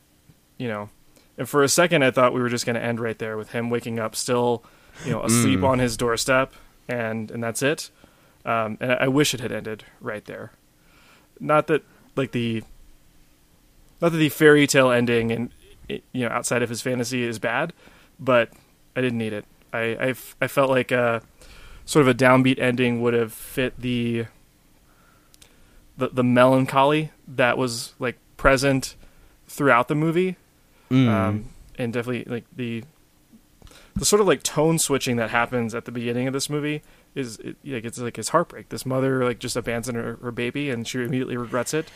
you 0.59 0.69
know, 0.69 0.91
and 1.39 1.49
for 1.49 1.63
a 1.63 1.69
second 1.69 2.03
I 2.05 2.11
thought 2.11 2.33
we 2.35 2.41
were 2.41 2.49
just 2.49 2.67
going 2.67 2.75
to 2.77 2.83
end 2.83 3.01
right 3.01 3.19
there 3.19 3.37
with 3.37 3.53
him 3.53 3.71
waking 3.71 3.99
up, 3.99 4.15
still, 4.17 4.65
you 5.05 5.13
know, 5.13 5.23
asleep 5.23 5.61
Mm. 5.61 5.69
on 5.69 5.79
his 5.79 5.97
doorstep, 5.97 6.53
and 6.89 7.31
and 7.31 7.43
that's 7.43 7.63
it. 7.63 7.91
Um, 8.45 8.79
and 8.81 8.93
I, 8.93 8.95
I 8.97 9.09
wish 9.09 9.35
it 9.35 9.41
had 9.41 9.53
ended 9.53 9.85
right 10.01 10.25
there. 10.25 10.53
Not 11.41 11.67
that 11.69 11.83
like 12.17 12.33
the, 12.33 12.63
not 14.01 14.13
that 14.13 14.19
the 14.19 14.29
fairy 14.29 14.67
tale 14.67 14.91
ending 14.91 15.33
and 15.33 15.51
you 15.89 16.01
know 16.15 16.29
outside 16.29 16.63
of 16.63 16.69
his 16.69 16.83
fantasy 16.83 17.23
is 17.25 17.39
bad, 17.39 17.73
but 18.19 18.51
I 18.95 19.01
didn't 19.01 19.19
need 19.19 19.33
it. 19.33 19.45
I 19.73 20.15
I 20.41 20.47
felt 20.47 20.71
like 20.71 20.93
uh 20.93 21.21
sort 21.85 22.03
of 22.03 22.09
a 22.09 22.15
downbeat 22.15 22.59
ending 22.59 23.01
would 23.03 23.15
have 23.15 23.33
fit 23.33 23.75
the 23.81 24.27
the 25.97 26.09
the 26.09 26.25
melancholy 26.25 27.11
that 27.27 27.57
was 27.59 27.95
like 27.99 28.17
present 28.37 28.95
throughout 29.47 29.89
the 29.89 29.95
movie 29.95 30.37
Mm. 30.91 31.09
um, 31.09 31.45
and 31.79 31.93
definitely 31.93 32.25
like 32.25 32.45
the 32.57 32.83
the 33.95 34.05
sort 34.05 34.21
of 34.21 34.27
like 34.27 34.43
tone 34.43 34.77
switching 34.77 35.15
that 35.17 35.31
happens 35.31 35.73
at 35.73 35.85
the 35.85 35.93
beginning 35.93 36.27
of 36.27 36.33
this 36.33 36.51
movie 36.51 36.83
is 37.15 37.39
it, 37.39 37.57
like 37.65 37.85
it's 37.85 37.99
like 37.99 38.17
his 38.17 38.31
heartbreak. 38.31 38.69
This 38.69 38.87
mother 38.87 39.25
like 39.25 39.39
just 39.39 39.57
abandoned 39.57 39.97
her, 39.97 40.19
her 40.23 40.31
baby 40.31 40.71
and 40.71 40.87
she 40.87 41.03
immediately 41.03 41.37
regrets 41.37 41.75
it. 41.75 41.91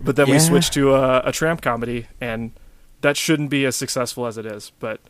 But 0.00 0.16
then 0.16 0.28
we 0.28 0.38
switch 0.38 0.70
to 0.72 0.94
a, 0.94 1.20
a 1.20 1.32
tramp 1.32 1.62
comedy 1.62 2.06
and 2.20 2.52
that 3.00 3.16
shouldn't 3.16 3.50
be 3.50 3.64
as 3.64 3.76
successful 3.76 4.26
as 4.26 4.38
it 4.38 4.46
is. 4.46 4.72
But 4.78 5.00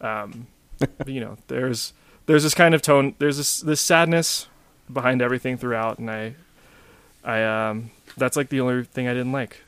um, 0.00 0.46
you 1.06 1.20
know, 1.20 1.38
there's 1.48 1.92
there's 2.26 2.42
this 2.42 2.54
kind 2.54 2.74
of 2.74 2.82
tone. 2.82 3.14
There's 3.18 3.36
this 3.36 3.60
this 3.60 3.80
sadness 3.80 4.48
behind 4.92 5.22
everything 5.22 5.56
throughout, 5.56 5.98
and 5.98 6.10
I 6.10 6.34
I 7.24 7.42
um 7.42 7.90
that's 8.16 8.36
like 8.36 8.48
the 8.48 8.60
only 8.60 8.84
thing 8.84 9.08
I 9.08 9.14
didn't 9.14 9.32
like. 9.32 9.62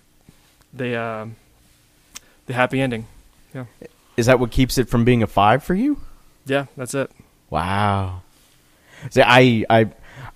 They 0.73 0.95
um 0.97 1.37
the 2.47 2.55
happy 2.55 2.81
ending. 2.81 3.07
Yeah. 3.55 3.67
Is 4.17 4.27
that 4.27 4.41
what 4.41 4.51
keeps 4.51 4.79
it 4.79 4.89
from 4.89 5.05
being 5.05 5.23
a 5.23 5.27
5 5.27 5.63
for 5.63 5.75
you? 5.75 6.01
Yeah, 6.45 6.67
that's 6.77 6.95
it. 6.95 7.11
Wow. 7.51 8.23
See, 9.11 9.23
I 9.23 9.65
I 9.69 9.91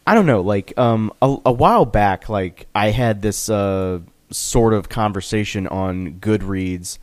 I 0.06 0.14
don't 0.14 0.26
know. 0.26 0.40
Like 0.40 0.76
um, 0.78 1.12
a, 1.22 1.36
a 1.46 1.52
while 1.52 1.84
back, 1.84 2.28
like 2.28 2.66
I 2.74 2.90
had 2.90 3.22
this 3.22 3.48
uh, 3.48 4.00
sort 4.30 4.74
of 4.74 4.88
conversation 4.88 5.66
on 5.66 6.14
Goodreads 6.14 6.98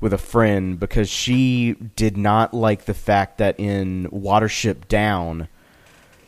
with 0.00 0.12
a 0.12 0.18
friend 0.18 0.78
because 0.78 1.08
she 1.08 1.74
did 1.96 2.16
not 2.16 2.54
like 2.54 2.84
the 2.84 2.94
fact 2.94 3.38
that 3.38 3.58
in 3.58 4.08
Watership 4.10 4.88
Down, 4.88 5.48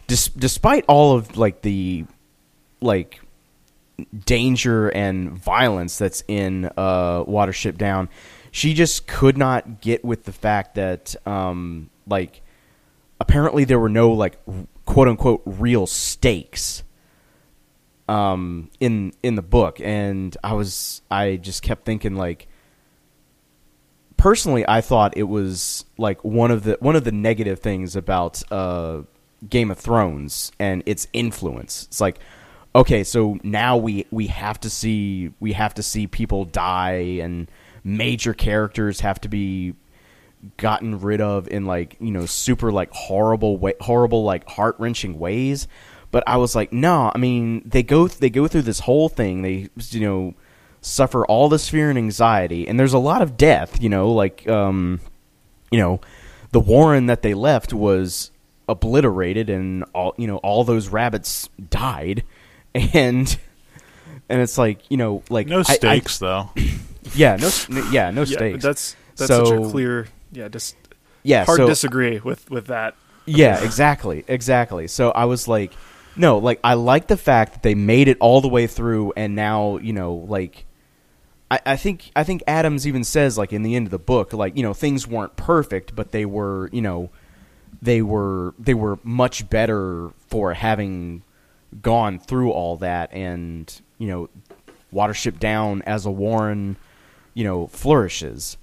dis- 0.09 0.28
despite 0.28 0.85
all 0.89 1.14
of 1.14 1.37
like 1.37 1.62
the 1.62 2.05
like 2.81 3.20
danger 4.26 4.89
and 4.89 5.33
violence 5.33 5.99
that's 5.99 6.24
in 6.26 6.66
uh, 6.76 7.24
Watership 7.24 7.78
Down, 7.78 8.09
she 8.51 8.74
just 8.74 9.07
could 9.07 9.39
not 9.39 9.81
get 9.81 10.05
with 10.05 10.24
the 10.24 10.33
fact 10.33 10.74
that 10.74 11.14
um, 11.26 11.89
like 12.07 12.43
apparently 13.20 13.64
there 13.64 13.78
were 13.78 13.89
no 13.89 14.12
like 14.12 14.39
quote 14.91 15.09
unquote 15.09 15.43
real 15.45 15.86
stakes 15.86 16.82
um 18.09 18.70
in 18.80 19.12
in 19.22 19.36
the 19.36 19.43
book 19.43 19.80
and 19.80 20.36
i 20.43 20.53
was 20.53 21.03
i 21.11 21.36
just 21.36 21.62
kept 21.62 21.84
thinking 21.84 22.16
like 22.16 22.49
personally 24.16 24.64
i 24.68 24.80
thought 24.80 25.16
it 25.16 25.22
was 25.24 25.84
like 25.97 26.22
one 26.24 26.51
of 26.51 26.64
the 26.64 26.76
one 26.80 26.97
of 26.97 27.05
the 27.05 27.12
negative 27.12 27.61
things 27.61 27.95
about 27.95 28.43
uh 28.53 29.03
Game 29.49 29.70
of 29.70 29.78
Thrones 29.78 30.53
and 30.59 30.82
its 30.86 31.09
influence. 31.12 31.84
It's 31.84 32.01
like, 32.01 32.18
okay, 32.74 33.05
so 33.05 33.38
now 33.43 33.76
we 33.76 34.07
we 34.11 34.26
have 34.26 34.61
to 34.61 34.70
see 34.70 35.32
we 35.41 35.53
have 35.53 35.74
to 35.74 35.82
see 35.82 36.07
people 36.07 36.45
die 36.45 37.18
and 37.22 37.51
major 37.82 38.34
characters 38.34 39.01
have 39.01 39.20
to 39.22 39.28
be 39.28 39.74
gotten 40.57 41.01
rid 41.01 41.20
of 41.20 41.49
in 41.49 41.66
like 41.66 41.97
you 42.01 42.11
know 42.11 42.26
super 42.26 42.72
like 42.72 42.91
horrible 42.93 43.57
way, 43.59 43.74
horrible 43.80 44.24
like 44.24 44.49
heart 44.49 44.76
wrenching 44.78 45.18
ways. 45.18 45.68
But 46.11 46.24
I 46.26 46.38
was 46.38 46.55
like, 46.57 46.72
no, 46.72 47.12
I 47.14 47.18
mean 47.18 47.62
they 47.64 47.82
go 47.82 48.09
they 48.09 48.30
go 48.30 48.49
through 48.49 48.62
this 48.62 48.80
whole 48.80 49.09
thing. 49.09 49.43
They 49.43 49.68
you 49.91 50.01
know 50.01 50.34
suffer 50.80 51.26
all 51.26 51.49
this 51.49 51.68
fear 51.68 51.88
and 51.91 51.99
anxiety, 51.99 52.66
and 52.66 52.80
there's 52.80 52.95
a 52.95 52.99
lot 52.99 53.22
of 53.22 53.36
death. 53.36 53.80
You 53.82 53.88
know, 53.91 54.11
like 54.12 54.49
um, 54.49 55.01
you 55.70 55.78
know, 55.78 56.01
the 56.53 56.61
Warren 56.61 57.07
that 57.07 57.22
they 57.22 57.34
left 57.34 57.72
was 57.72 58.30
obliterated, 58.68 59.51
and 59.51 59.84
all 59.95 60.14
you 60.16 60.26
know 60.26 60.38
all 60.38 60.64
those 60.64 60.88
rabbits 60.88 61.49
died, 61.68 62.24
and 62.74 63.38
and 64.28 64.41
it's 64.41 64.59
like 64.59 64.91
you 64.91 64.97
know 64.97 65.22
like 65.30 65.47
No 65.47 65.59
I- 65.59 65.61
I- 65.61 65.74
stakes 65.76 66.18
though. 66.18 66.51
yeah, 67.14 67.36
no, 67.36 67.51
yeah, 67.91 68.11
no 68.11 68.22
yeah, 68.22 68.36
stakes. 68.36 68.64
that's 68.64 68.97
that's 69.16 69.28
such 69.28 69.49
a 69.51 69.61
clear. 69.70 70.09
Yeah, 70.33 70.49
just 70.49 70.76
yeah, 71.22 71.45
hard 71.45 71.59
so, 71.59 71.66
disagree 71.66 72.20
with 72.20 72.51
with 72.51 72.66
that. 72.66 72.95
Yeah, 73.26 73.62
exactly, 73.62 74.24
exactly. 74.26 74.89
So 74.89 75.11
I 75.11 75.26
was 75.26 75.47
like, 75.47 75.72
no, 76.16 76.39
like 76.39 76.61
I 76.64 76.74
like 76.74 77.09
the 77.09 77.16
fact 77.16 77.53
that 77.55 77.62
they 77.62 77.74
made 77.74 78.09
it 78.09 78.16
all 78.20 78.41
the 78.41 78.49
way 78.49 78.66
through, 78.66 79.12
and 79.16 79.35
now 79.35 79.78
you 79.78 79.93
know, 79.93 80.14
like, 80.14 80.64
I, 81.51 81.61
I 81.66 81.76
think 81.76 82.11
I 82.16 82.24
think 82.24 82.43
Adams 82.47 82.87
even 82.87 83.05
says 83.05 83.37
like 83.37 83.53
in 83.53 83.62
the 83.62 83.74
end 83.74 83.87
of 83.87 83.91
the 83.91 83.99
book, 83.99 84.33
like 84.33 84.57
you 84.57 84.62
know, 84.62 84.74
things 84.74 85.07
weren't 85.07 85.37
perfect, 85.37 85.95
but 85.95 86.12
they 86.12 86.24
were, 86.24 86.68
you 86.72 86.83
know, 86.83 87.11
they 87.83 88.03
were 88.03 88.55
they 88.59 88.74
were 88.74 88.99
much 89.03 89.49
better 89.49 90.11
for 90.28 90.55
having 90.55 91.22
gone 91.83 92.18
through 92.18 92.51
all 92.51 92.76
that, 92.78 93.12
and 93.12 93.81
you 93.99 94.09
know, 94.09 94.28
Watership 94.93 95.39
Down 95.39 95.83
as 95.83 96.07
a 96.07 96.11
Warren, 96.11 96.76
you 97.35 97.45
know, 97.45 97.66
flourishes 97.68 98.57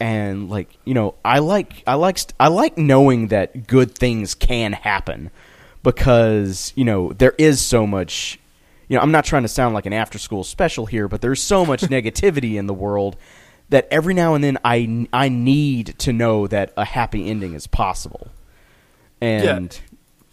and 0.00 0.48
like 0.50 0.68
you 0.84 0.94
know 0.94 1.14
i 1.24 1.38
like 1.38 1.82
i 1.86 1.94
like 1.94 2.16
st- 2.18 2.32
i 2.40 2.48
like 2.48 2.76
knowing 2.78 3.28
that 3.28 3.66
good 3.66 3.94
things 3.94 4.34
can 4.34 4.72
happen 4.72 5.30
because 5.82 6.72
you 6.76 6.84
know 6.84 7.12
there 7.12 7.34
is 7.38 7.60
so 7.60 7.86
much 7.86 8.38
you 8.88 8.96
know 8.96 9.02
i'm 9.02 9.12
not 9.12 9.24
trying 9.24 9.42
to 9.42 9.48
sound 9.48 9.74
like 9.74 9.86
an 9.86 9.92
after 9.92 10.18
school 10.18 10.42
special 10.44 10.86
here 10.86 11.06
but 11.08 11.20
there's 11.20 11.42
so 11.42 11.64
much 11.66 11.80
negativity 11.96 12.56
in 12.56 12.66
the 12.66 12.74
world 12.74 13.16
that 13.68 13.86
every 13.90 14.14
now 14.14 14.34
and 14.34 14.42
then 14.42 14.56
i 14.64 15.06
i 15.12 15.28
need 15.28 15.94
to 15.98 16.12
know 16.12 16.46
that 16.46 16.72
a 16.76 16.84
happy 16.84 17.28
ending 17.28 17.52
is 17.54 17.66
possible 17.66 18.28
and 19.20 19.78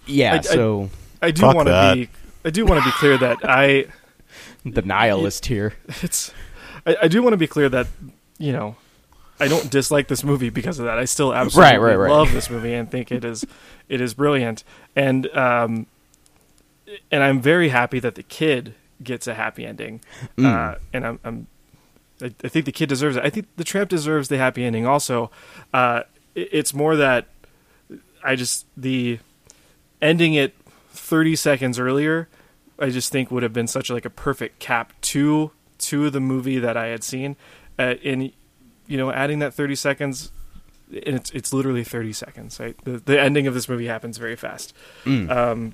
yeah, 0.05 0.33
I- 0.33 0.37
I- 0.37 0.41
so 0.41 0.89
I 1.21 1.31
do 1.31 1.41
want 1.43 1.67
to 1.67 1.93
be. 1.95 2.09
I 2.45 2.49
do 2.51 2.65
want 2.65 2.81
to 2.81 2.85
be 2.89 2.91
clear 2.93 3.17
that 3.17 3.39
I. 3.43 3.87
the 4.65 4.81
nihilist 4.81 5.45
here 5.47 5.73
It's. 6.01 6.31
I, 6.85 6.95
I 7.03 7.07
do 7.09 7.21
want 7.21 7.33
to 7.33 7.37
be 7.37 7.47
clear 7.47 7.67
that 7.69 7.87
you 8.37 8.53
know, 8.53 8.77
I 9.39 9.47
don't 9.47 9.69
dislike 9.69 10.07
this 10.07 10.23
movie 10.23 10.49
because 10.49 10.79
of 10.79 10.85
that. 10.85 10.97
I 10.97 11.05
still 11.05 11.33
absolutely 11.33 11.77
right, 11.77 11.95
right. 11.95 12.09
love 12.09 12.31
this 12.31 12.49
movie 12.49 12.73
and 12.73 12.89
think 12.89 13.11
it 13.11 13.23
is 13.23 13.45
it 13.89 14.01
is 14.01 14.13
brilliant. 14.13 14.63
And 14.95 15.27
um, 15.35 15.87
and 17.11 17.23
I'm 17.23 17.41
very 17.41 17.69
happy 17.69 17.99
that 17.99 18.15
the 18.15 18.23
kid 18.23 18.73
gets 19.03 19.27
a 19.27 19.33
happy 19.35 19.65
ending. 19.65 20.01
Mm. 20.37 20.45
Uh, 20.45 20.79
and 20.93 21.05
I'm, 21.05 21.19
I'm 21.23 21.47
I, 22.21 22.33
I 22.43 22.47
think 22.47 22.65
the 22.65 22.71
kid 22.71 22.89
deserves 22.89 23.15
it. 23.15 23.23
I 23.23 23.29
think 23.29 23.47
the 23.57 23.63
tramp 23.63 23.89
deserves 23.89 24.27
the 24.27 24.37
happy 24.37 24.63
ending 24.63 24.85
also. 24.87 25.29
Uh, 25.73 26.01
it- 26.33 26.49
it's 26.51 26.73
more 26.73 26.95
that 26.95 27.27
I 28.23 28.35
just 28.35 28.65
the 28.75 29.19
ending 30.01 30.33
it 30.33 30.55
30 30.89 31.35
seconds 31.35 31.79
earlier 31.79 32.27
I 32.79 32.89
just 32.89 33.11
think 33.11 33.31
would 33.31 33.41
have 33.43 33.53
been 33.53 33.67
such 33.67 33.89
like 33.89 34.05
a 34.05 34.09
perfect 34.09 34.59
cap 34.59 34.93
to 35.01 35.51
to 35.79 36.09
the 36.09 36.19
movie 36.19 36.59
that 36.59 36.75
I 36.77 36.87
had 36.87 37.03
seen 37.03 37.35
uh, 37.79 37.95
in 38.01 38.31
you 38.87 38.97
know 38.97 39.11
adding 39.11 39.39
that 39.39 39.53
30 39.53 39.75
seconds 39.75 40.31
and 40.91 41.15
it's 41.15 41.29
it's 41.31 41.53
literally 41.53 41.83
30 41.83 42.13
seconds 42.13 42.59
right 42.59 42.75
the 42.85 42.97
the 42.99 43.19
ending 43.19 43.45
of 43.47 43.53
this 43.53 43.67
movie 43.67 43.87
happens 43.87 44.17
very 44.17 44.35
fast 44.35 44.73
Mm. 45.05 45.29
um 45.29 45.73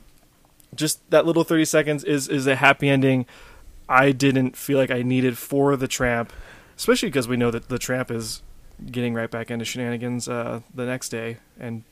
just 0.75 1.07
that 1.11 1.25
little 1.25 1.43
30 1.43 1.65
seconds 1.65 2.03
is 2.03 2.27
is 2.27 2.47
a 2.47 2.55
happy 2.55 2.89
ending 2.89 3.25
I 3.87 4.11
didn't 4.11 4.55
feel 4.57 4.77
like 4.77 4.89
I 4.91 5.01
needed 5.03 5.37
for 5.37 5.75
the 5.75 5.87
tramp 5.87 6.33
especially 6.77 7.09
because 7.09 7.27
we 7.27 7.37
know 7.37 7.51
that 7.51 7.69
the 7.69 7.77
tramp 7.77 8.09
is 8.09 8.41
getting 8.91 9.13
right 9.13 9.29
back 9.29 9.51
into 9.51 9.63
shenanigans 9.65 10.27
uh, 10.27 10.61
the 10.73 10.85
next 10.85 11.09
day 11.09 11.37
and 11.59 11.83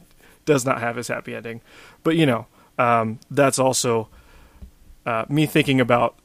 does 0.46 0.64
not 0.64 0.80
have 0.80 0.96
his 0.96 1.08
happy 1.08 1.34
ending. 1.34 1.60
But 2.02 2.16
you 2.16 2.24
know, 2.24 2.46
um, 2.78 3.20
that's 3.30 3.58
also 3.58 4.08
uh, 5.04 5.26
me 5.28 5.44
thinking 5.44 5.78
about 5.80 6.16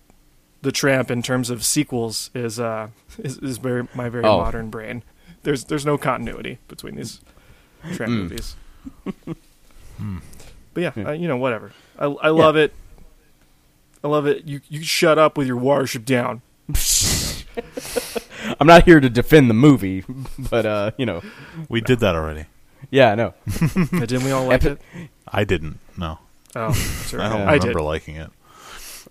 the 0.65 0.71
tramp 0.71 1.09
in 1.11 1.21
terms 1.21 1.49
of 1.49 1.63
sequels 1.63 2.29
is 2.33 2.59
uh, 2.59 2.89
is, 3.19 3.37
is 3.37 3.57
very 3.57 3.87
my 3.95 4.09
very 4.09 4.25
Oh. 4.25 4.37
modern 4.39 4.69
brain. 4.69 5.03
There's 5.43 5.65
there's 5.65 5.85
no 5.85 5.97
continuity 5.97 6.57
between 6.67 6.95
these 6.95 7.21
tramp 7.93 8.11
Mm. 8.11 8.17
movies. 8.23 8.55
Hmm. 9.97 10.17
But 10.73 10.81
yeah, 10.83 10.91
Yeah. 10.95 11.07
uh, 11.07 11.11
you 11.13 11.27
know, 11.29 11.37
whatever. 11.37 11.71
I 11.97 12.05
I 12.05 12.29
love 12.29 12.57
it. 12.57 12.73
I 14.03 14.07
love 14.09 14.27
it. 14.27 14.43
You 14.45 14.59
you 14.67 14.83
shut 14.83 15.17
up 15.17 15.37
with 15.37 15.47
your 15.47 15.57
watership 15.57 16.03
down. 16.03 16.41
i'm 18.59 18.67
not 18.67 18.83
here 18.85 18.99
to 18.99 19.09
defend 19.09 19.49
the 19.49 19.53
movie 19.53 20.03
but 20.37 20.65
uh 20.65 20.91
you 20.97 21.05
know 21.05 21.21
We 21.69 21.79
did 21.81 21.99
that 21.99 22.15
already. 22.15 22.45
yeah 22.91 23.11
i 23.11 23.15
know 23.15 23.33
Didn't 23.91 24.23
we 24.23 24.31
all 24.31 24.45
like 24.45 24.65
Epi- 24.65 24.81
it? 24.95 25.09
I 25.27 25.43
didn't. 25.45 25.79
No, 25.97 26.19
Oh, 26.55 26.73
sure. 26.73 27.21
I 27.21 27.29
don't 27.29 27.39
Yeah. 27.39 27.49
I 27.49 27.53
remember 27.53 27.79
did. 27.79 27.85
liking 27.93 28.15
it. 28.17 28.29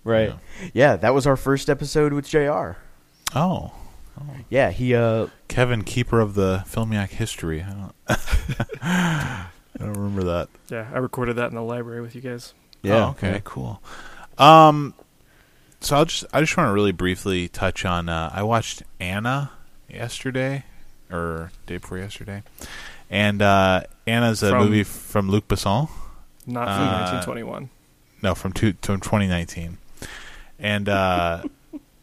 Right 0.05 0.33
yeah 0.73 0.95
that 0.95 1.13
was 1.13 1.27
our 1.27 1.35
first 1.35 1.69
episode 1.69 2.13
with 2.13 2.25
jr 2.29 2.71
Oh, 3.35 3.73
yeah 4.49 4.71
he 4.71 4.95
uh 4.95 5.27
Kevin, 5.49 5.83
keeper 5.83 6.21
of 6.21 6.33
the 6.35 6.63
Filmiac 6.67 7.09
history. 7.09 7.61
I 7.63 7.69
don't, 7.73 7.95
I 8.81 9.47
don't 9.79 9.93
remember 9.93 10.23
that. 10.23 10.49
Yeah, 10.69 10.87
I 10.93 10.97
recorded 10.99 11.35
that 11.37 11.49
in 11.49 11.55
the 11.55 11.61
library 11.61 12.01
with 12.01 12.15
you 12.15 12.21
guys. 12.21 12.53
yeah 12.81 13.05
Oh, 13.05 13.09
okay, 13.09 13.41
cool. 13.43 13.81
Um, 14.37 14.93
so 15.81 15.95
I'll 15.97 16.05
just 16.05 16.25
I 16.33 16.39
just 16.41 16.55
want 16.55 16.69
to 16.69 16.73
really 16.73 16.91
briefly 16.93 17.47
touch 17.47 17.83
on. 17.85 18.07
Uh, 18.09 18.29
I 18.33 18.43
watched 18.43 18.83
Anna 18.99 19.51
yesterday, 19.89 20.63
or 21.11 21.51
day 21.67 21.77
before 21.77 21.97
yesterday, 21.97 22.43
and 23.09 23.41
uh, 23.41 23.83
Anna's 24.07 24.43
a 24.43 24.49
From- 24.51 24.63
movie 24.65 24.83
from 24.83 25.29
Luc 25.29 25.47
Besson. 25.47 25.89
Not 26.47 26.65
from 26.67 26.87
Uh, 26.87 27.11
1921. 27.23 27.69
No, 28.21 28.33
from 28.35 28.53
two, 28.53 28.73
from 28.81 28.99
2019, 29.01 29.77
and 30.59 30.89
uh, 30.89 31.43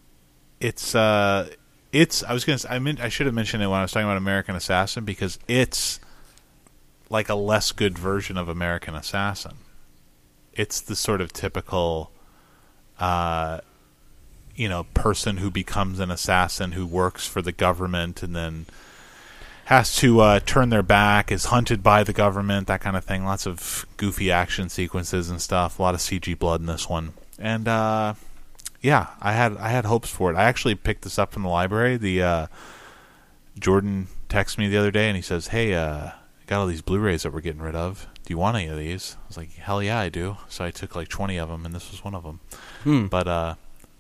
it's 0.61 0.95
uh, 0.95 1.49
it's. 1.93 2.23
I 2.23 2.33
was 2.33 2.45
gonna. 2.45 2.59
I 2.69 2.79
meant 2.79 3.01
I 3.01 3.09
should 3.09 3.27
have 3.27 3.35
mentioned 3.35 3.63
it 3.63 3.67
when 3.67 3.79
I 3.79 3.83
was 3.83 3.93
talking 3.93 4.07
about 4.07 4.17
American 4.17 4.57
Assassin 4.57 5.05
because 5.05 5.39
it's 5.49 6.01
like 7.13 7.29
a 7.29 7.35
less 7.35 7.73
good 7.73 7.99
version 7.99 8.37
of 8.37 8.49
American 8.49 8.95
Assassin. 8.95 9.57
It's 10.55 10.81
the 10.81 10.97
sort 10.97 11.21
of 11.21 11.33
typical, 11.33 12.11
uh, 12.99 13.61
you 14.57 14.69
know, 14.69 14.85
person 14.95 15.37
who 15.39 15.51
becomes 15.51 15.99
an 15.99 16.11
assassin 16.11 16.73
who 16.73 16.87
works 16.87 17.27
for 17.27 17.41
the 17.41 17.53
government 17.53 18.23
and 18.23 18.35
then 18.35 18.67
has 19.67 19.95
to 19.97 20.21
uh, 20.21 20.41
turn 20.41 20.71
their 20.71 20.83
back, 20.83 21.31
is 21.31 21.47
hunted 21.47 21.83
by 21.83 22.03
the 22.03 22.13
government, 22.13 22.67
that 22.67 22.81
kind 22.81 22.97
of 22.97 23.05
thing. 23.05 23.25
Lots 23.25 23.47
of 23.47 23.87
goofy 23.97 24.31
action 24.31 24.69
sequences 24.69 25.31
and 25.31 25.41
stuff. 25.41 25.79
A 25.79 25.83
lot 25.83 25.95
of 25.95 26.01
CG 26.01 26.39
blood 26.39 26.61
in 26.61 26.67
this 26.67 26.89
one, 26.89 27.13
and 27.39 27.69
uh, 27.69 28.15
yeah, 28.83 29.11
I 29.21 29.33
had 29.33 29.57
I 29.57 29.69
had 29.69 29.85
hopes 29.85 30.11
for 30.11 30.31
it. 30.31 30.37
I 30.37 30.43
actually 30.45 30.75
picked 30.75 31.03
this 31.03 31.19
up 31.19 31.33
from 31.33 31.45
the 31.45 31.49
library. 31.49 31.97
The 31.97 32.23
uh, 32.23 32.47
Jordan 33.59 34.09
texted 34.29 34.59
me 34.59 34.69
the 34.69 34.77
other 34.77 34.91
day 34.91 35.07
and 35.07 35.17
he 35.17 35.23
says, 35.23 35.49
"Hey, 35.49 35.75
uh, 35.75 36.11
got 36.47 36.61
all 36.61 36.67
these 36.67 36.83
Blu-rays 36.83 37.23
that 37.23 37.33
we're 37.33 37.41
getting 37.41 37.63
rid 37.63 37.77
of. 37.77 38.09
Do 38.25 38.33
you 38.33 38.39
want 38.39 38.57
any 38.57 38.67
of 38.67 38.77
these?" 38.77 39.17
I 39.25 39.29
was 39.29 39.37
like, 39.37 39.53
"Hell 39.55 39.83
yeah, 39.83 40.01
I 40.01 40.09
do." 40.09 40.37
So 40.49 40.65
I 40.65 40.73
took 40.73 40.97
like 40.97 41.09
twenty 41.09 41.37
of 41.37 41.49
them, 41.49 41.65
and 41.65 41.73
this 41.75 41.93
was 41.93 42.03
one 42.03 42.15
of 42.15 42.25
them. 42.25 42.41
Hmm. 42.83 43.07
But 43.07 43.29
uh, 43.29 43.55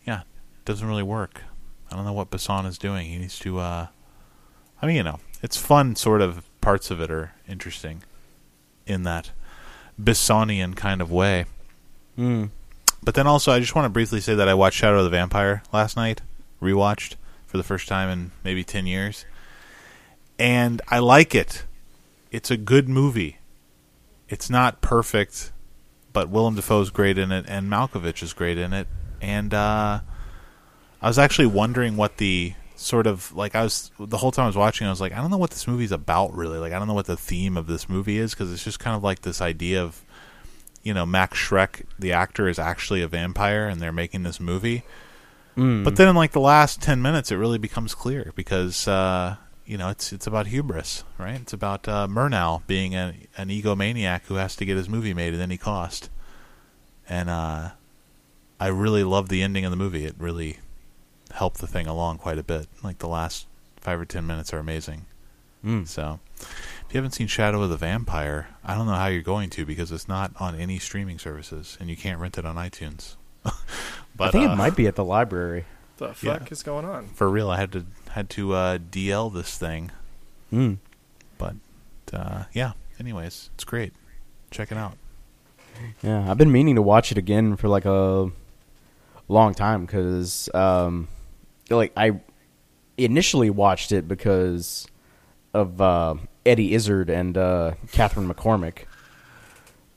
yeah, 0.04 0.20
it 0.22 0.64
doesn't 0.64 0.86
really 0.86 1.04
work. 1.04 1.42
I 1.90 1.94
don't 1.94 2.04
know 2.04 2.12
what 2.12 2.30
Besson 2.30 2.66
is 2.66 2.76
doing. 2.76 3.06
He 3.06 3.18
needs 3.18 3.38
to. 3.40 3.60
Uh, 3.60 3.86
I 4.80 4.86
mean, 4.86 4.96
you 4.96 5.04
know, 5.04 5.20
it's 5.42 5.56
fun. 5.56 5.94
Sort 5.94 6.20
of 6.20 6.44
parts 6.60 6.90
of 6.90 7.00
it 7.00 7.10
are 7.10 7.34
interesting 7.48 8.02
in 8.84 9.04
that 9.04 9.30
Bessonian 10.00 10.74
kind 10.74 11.00
of 11.00 11.12
way. 11.12 11.44
Mm. 12.18 12.50
But 13.04 13.14
then 13.14 13.26
also, 13.26 13.52
I 13.52 13.58
just 13.58 13.74
want 13.74 13.86
to 13.86 13.90
briefly 13.90 14.20
say 14.20 14.34
that 14.34 14.48
I 14.48 14.54
watched 14.54 14.78
Shadow 14.78 14.98
of 14.98 15.04
the 15.04 15.10
Vampire 15.10 15.62
last 15.72 15.96
night, 15.96 16.22
rewatched 16.60 17.16
for 17.46 17.56
the 17.56 17.64
first 17.64 17.88
time 17.88 18.08
in 18.08 18.30
maybe 18.44 18.62
10 18.62 18.86
years. 18.86 19.26
And 20.38 20.80
I 20.88 21.00
like 21.00 21.34
it. 21.34 21.64
It's 22.30 22.50
a 22.50 22.56
good 22.56 22.88
movie. 22.88 23.38
It's 24.28 24.48
not 24.48 24.80
perfect, 24.80 25.52
but 26.12 26.28
Willem 26.28 26.54
Dafoe's 26.54 26.90
great 26.90 27.18
in 27.18 27.32
it, 27.32 27.44
and 27.48 27.68
Malkovich 27.68 28.22
is 28.22 28.32
great 28.32 28.56
in 28.56 28.72
it. 28.72 28.86
And 29.20 29.52
uh, 29.52 30.00
I 31.02 31.08
was 31.08 31.18
actually 31.18 31.46
wondering 31.46 31.96
what 31.96 32.16
the 32.16 32.54
sort 32.76 33.06
of 33.06 33.34
like 33.36 33.54
I 33.54 33.62
was 33.62 33.90
the 33.98 34.16
whole 34.16 34.32
time 34.32 34.44
I 34.44 34.46
was 34.48 34.56
watching. 34.56 34.86
I 34.86 34.90
was 34.90 35.00
like, 35.00 35.12
I 35.12 35.16
don't 35.16 35.30
know 35.30 35.38
what 35.38 35.50
this 35.50 35.68
movie's 35.68 35.92
about 35.92 36.34
really. 36.34 36.58
Like, 36.58 36.72
I 36.72 36.78
don't 36.78 36.88
know 36.88 36.94
what 36.94 37.06
the 37.06 37.16
theme 37.16 37.56
of 37.56 37.66
this 37.66 37.88
movie 37.88 38.18
is 38.18 38.32
because 38.32 38.52
it's 38.52 38.64
just 38.64 38.80
kind 38.80 38.96
of 38.96 39.04
like 39.04 39.20
this 39.20 39.40
idea 39.40 39.82
of 39.82 40.04
you 40.82 40.94
know 40.94 41.06
Max 41.06 41.38
Schreck, 41.38 41.84
the 41.98 42.12
actor, 42.12 42.48
is 42.48 42.58
actually 42.58 43.02
a 43.02 43.08
vampire, 43.08 43.66
and 43.66 43.80
they're 43.80 43.92
making 43.92 44.22
this 44.22 44.40
movie. 44.40 44.84
But 45.84 45.96
then 45.96 46.08
in 46.08 46.16
like 46.16 46.32
the 46.32 46.40
last 46.40 46.80
ten 46.80 47.02
minutes, 47.02 47.30
it 47.30 47.36
really 47.36 47.58
becomes 47.58 47.94
clear 47.94 48.32
because 48.34 48.88
uh, 48.88 49.36
you 49.66 49.76
know 49.76 49.88
it's 49.90 50.12
it's 50.12 50.26
about 50.26 50.46
hubris, 50.46 51.04
right? 51.18 51.40
It's 51.40 51.52
about 51.52 51.86
uh, 51.88 52.06
Murnau 52.08 52.66
being 52.66 52.94
a, 52.94 53.14
an 53.36 53.48
egomaniac 53.48 54.22
who 54.26 54.34
has 54.36 54.56
to 54.56 54.64
get 54.64 54.76
his 54.76 54.88
movie 54.88 55.14
made 55.14 55.34
at 55.34 55.40
any 55.40 55.58
cost. 55.58 56.10
And 57.08 57.28
uh, 57.28 57.70
I 58.58 58.66
really 58.68 59.04
love 59.04 59.28
the 59.28 59.42
ending 59.42 59.64
of 59.64 59.70
the 59.70 59.76
movie. 59.76 60.04
It 60.04 60.14
really 60.18 60.58
helped 61.32 61.58
the 61.58 61.66
thing 61.66 61.86
along 61.86 62.18
quite 62.18 62.38
a 62.38 62.42
bit. 62.42 62.68
Like 62.82 62.98
the 62.98 63.08
last 63.08 63.46
five 63.76 64.00
or 64.00 64.04
ten 64.04 64.26
minutes 64.26 64.52
are 64.52 64.58
amazing. 64.58 65.06
Mm. 65.64 65.86
So, 65.86 66.20
if 66.92 66.96
you 66.96 66.98
haven't 66.98 67.12
seen 67.12 67.26
Shadow 67.26 67.62
of 67.62 67.70
the 67.70 67.78
Vampire, 67.78 68.48
I 68.62 68.74
don't 68.74 68.84
know 68.84 68.92
how 68.92 69.06
you're 69.06 69.22
going 69.22 69.48
to 69.48 69.64
because 69.64 69.90
it's 69.90 70.08
not 70.08 70.30
on 70.38 70.54
any 70.54 70.78
streaming 70.78 71.18
services 71.18 71.78
and 71.80 71.88
you 71.88 71.96
can't 71.96 72.20
rent 72.20 72.36
it 72.36 72.44
on 72.44 72.56
iTunes. 72.56 73.16
but 73.42 73.54
I 74.20 74.30
think 74.30 74.46
uh, 74.46 74.52
it 74.52 74.56
might 74.56 74.76
be 74.76 74.86
at 74.86 74.94
the 74.94 75.04
library. 75.04 75.64
The 75.96 76.08
Yeah. 76.20 76.36
fuck 76.38 76.52
is 76.52 76.62
going 76.62 76.84
on? 76.84 77.08
for 77.14 77.30
real. 77.30 77.48
I 77.50 77.56
had 77.56 77.72
to 77.72 77.86
had 78.10 78.28
to 78.30 78.52
uh, 78.52 78.76
DL 78.76 79.32
this 79.32 79.56
thing, 79.56 79.90
Mm. 80.52 80.76
but 81.38 81.54
uh, 82.12 82.44
yeah. 82.52 82.72
Anyways, 83.00 83.48
it's 83.54 83.64
great. 83.64 83.94
Check 84.50 84.70
it 84.70 84.76
out. 84.76 84.98
Yeah, 86.02 86.30
I've 86.30 86.36
been 86.36 86.52
meaning 86.52 86.74
to 86.74 86.82
watch 86.82 87.10
it 87.10 87.16
again 87.16 87.56
for 87.56 87.68
like 87.68 87.86
a 87.86 88.30
long 89.28 89.54
time 89.54 89.86
because, 89.86 90.50
um, 90.54 91.08
like, 91.70 91.92
I 91.96 92.20
initially 92.98 93.48
watched 93.48 93.92
it 93.92 94.06
because 94.06 94.86
of 95.54 95.80
uh, 95.80 96.14
Eddie 96.46 96.74
Izzard 96.74 97.10
and 97.10 97.36
uh, 97.36 97.72
Catherine 97.92 98.28
McCormack. 98.28 98.84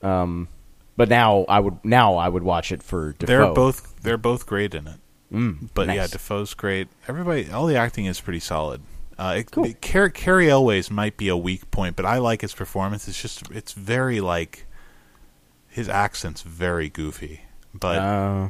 Um, 0.01 0.47
but 0.97 1.09
now 1.09 1.45
I 1.49 1.59
would 1.59 1.83
now 1.83 2.15
I 2.15 2.29
would 2.29 2.43
watch 2.43 2.71
it 2.71 2.83
for 2.83 3.13
Dafoe. 3.13 3.25
They're 3.25 3.53
both 3.53 4.01
they're 4.01 4.17
both 4.17 4.45
great 4.45 4.73
in 4.75 4.87
it. 4.87 4.99
Mm, 5.33 5.69
But 5.73 5.87
yeah. 5.87 6.07
Dafoe's 6.07 6.53
great. 6.53 6.87
Everybody, 7.07 7.49
all 7.51 7.65
the 7.65 7.75
acting 7.75 8.05
is 8.05 8.21
pretty 8.21 8.39
solid. 8.39 8.81
Uh, 9.17 9.35
it, 9.39 9.51
Cool. 9.51 9.65
it- 9.65 9.81
Car- 9.81 10.09
Cary 10.09 10.49
Elwes 10.49 10.91
might 10.91 11.17
be 11.17 11.27
a 11.29 11.35
weak 11.37 11.69
point, 11.71 11.95
but 11.95 12.05
I 12.05 12.19
like 12.19 12.41
his 12.41 12.53
performance. 12.53 13.07
It's 13.07 13.21
just 13.21 13.49
it's 13.51 13.71
very 13.73 14.21
like 14.21 14.65
his 15.67 15.89
accent's 15.89 16.41
very 16.43 16.89
goofy, 16.89 17.41
but 17.73 17.97
Uh, 17.97 18.49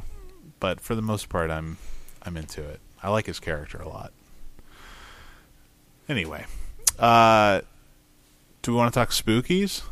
but 0.60 0.80
for 0.80 0.94
the 0.94 1.02
most 1.02 1.28
part, 1.28 1.50
I'm 1.50 1.78
I'm 2.22 2.36
into 2.36 2.62
it. 2.62 2.80
I 3.02 3.10
like 3.10 3.26
his 3.26 3.40
character 3.40 3.78
a 3.78 3.88
lot. 3.88 4.12
Anyway, 6.08 6.44
uh, 6.98 7.60
do 8.62 8.72
we 8.72 8.76
want 8.76 8.92
to 8.92 8.98
talk 8.98 9.10
spookies? 9.10 9.82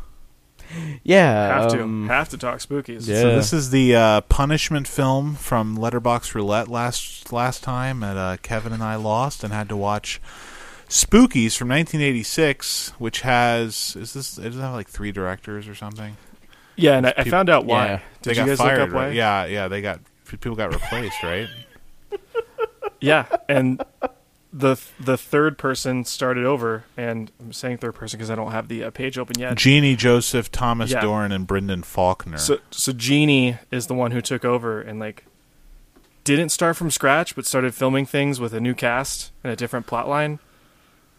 yeah, 1.03 1.59
Have 1.61 1.71
to 1.71 1.83
um, 1.83 2.07
have 2.07 2.29
to 2.29 2.37
talk 2.37 2.59
spookies. 2.59 3.07
Yeah. 3.07 3.21
So 3.21 3.35
this 3.35 3.53
is 3.53 3.69
the 3.69 3.95
uh, 3.95 4.21
punishment 4.21 4.87
film 4.87 5.35
from 5.35 5.77
Letterboxd 5.77 6.33
Roulette 6.33 6.67
last 6.67 7.31
last 7.31 7.63
time 7.63 7.99
that 8.01 8.17
uh, 8.17 8.37
Kevin 8.41 8.73
and 8.73 8.83
I 8.83 8.95
lost 8.95 9.43
and 9.43 9.53
had 9.53 9.69
to 9.69 9.77
watch 9.77 10.19
Spookies 10.89 11.57
from 11.57 11.69
1986, 11.69 12.89
which 12.99 13.21
has 13.21 13.95
is 13.99 14.13
this 14.13 14.37
it 14.37 14.43
doesn't 14.43 14.61
have 14.61 14.73
like 14.73 14.87
three 14.87 15.11
directors 15.11 15.67
or 15.67 15.75
something. 15.75 16.17
Yeah, 16.75 16.97
and 16.97 17.07
I, 17.07 17.13
I 17.17 17.23
found 17.23 17.49
out 17.49 17.65
why. 17.65 17.85
Yeah. 17.85 17.99
Did 18.21 18.23
they 18.23 18.31
you 18.31 18.35
got 18.35 18.47
guys 18.47 18.57
fired, 18.57 18.79
look 18.79 18.89
up 18.89 18.95
why? 18.95 19.05
right? 19.07 19.15
Yeah, 19.15 19.45
yeah, 19.45 19.67
they 19.67 19.81
got 19.81 20.01
people 20.27 20.55
got 20.55 20.73
replaced, 20.73 21.21
right? 21.23 21.47
Yeah, 23.01 23.25
and 23.49 23.83
the 24.57 24.81
the 24.97 25.17
third 25.17 25.57
person 25.57 26.05
started 26.05 26.45
over, 26.45 26.85
and 26.95 27.29
I'm 27.41 27.51
saying 27.51 27.79
third 27.79 27.95
person 27.95 28.17
because 28.17 28.31
I 28.31 28.35
don't 28.35 28.51
have 28.53 28.69
the 28.69 28.85
uh, 28.85 28.89
page 28.89 29.17
open 29.17 29.37
yet. 29.37 29.55
Genie 29.55 29.97
Joseph, 29.97 30.49
Thomas 30.49 30.91
Yeah. 30.91 31.01
Doran, 31.01 31.33
and 31.33 31.45
Brendan 31.45 31.83
Faulkner. 31.83 32.37
So 32.37 32.59
so 32.71 32.93
Genie 32.93 33.57
is 33.69 33.87
the 33.87 33.93
one 33.93 34.11
who 34.11 34.21
took 34.21 34.45
over 34.45 34.79
and 34.81 34.97
like 34.97 35.25
didn't 36.23 36.49
start 36.49 36.77
from 36.77 36.89
scratch, 36.89 37.35
but 37.35 37.45
started 37.45 37.75
filming 37.75 38.05
things 38.05 38.39
with 38.39 38.53
a 38.53 38.61
new 38.61 38.73
cast 38.73 39.31
and 39.43 39.51
a 39.51 39.55
different 39.57 39.87
plot 39.87 40.07
line. 40.07 40.39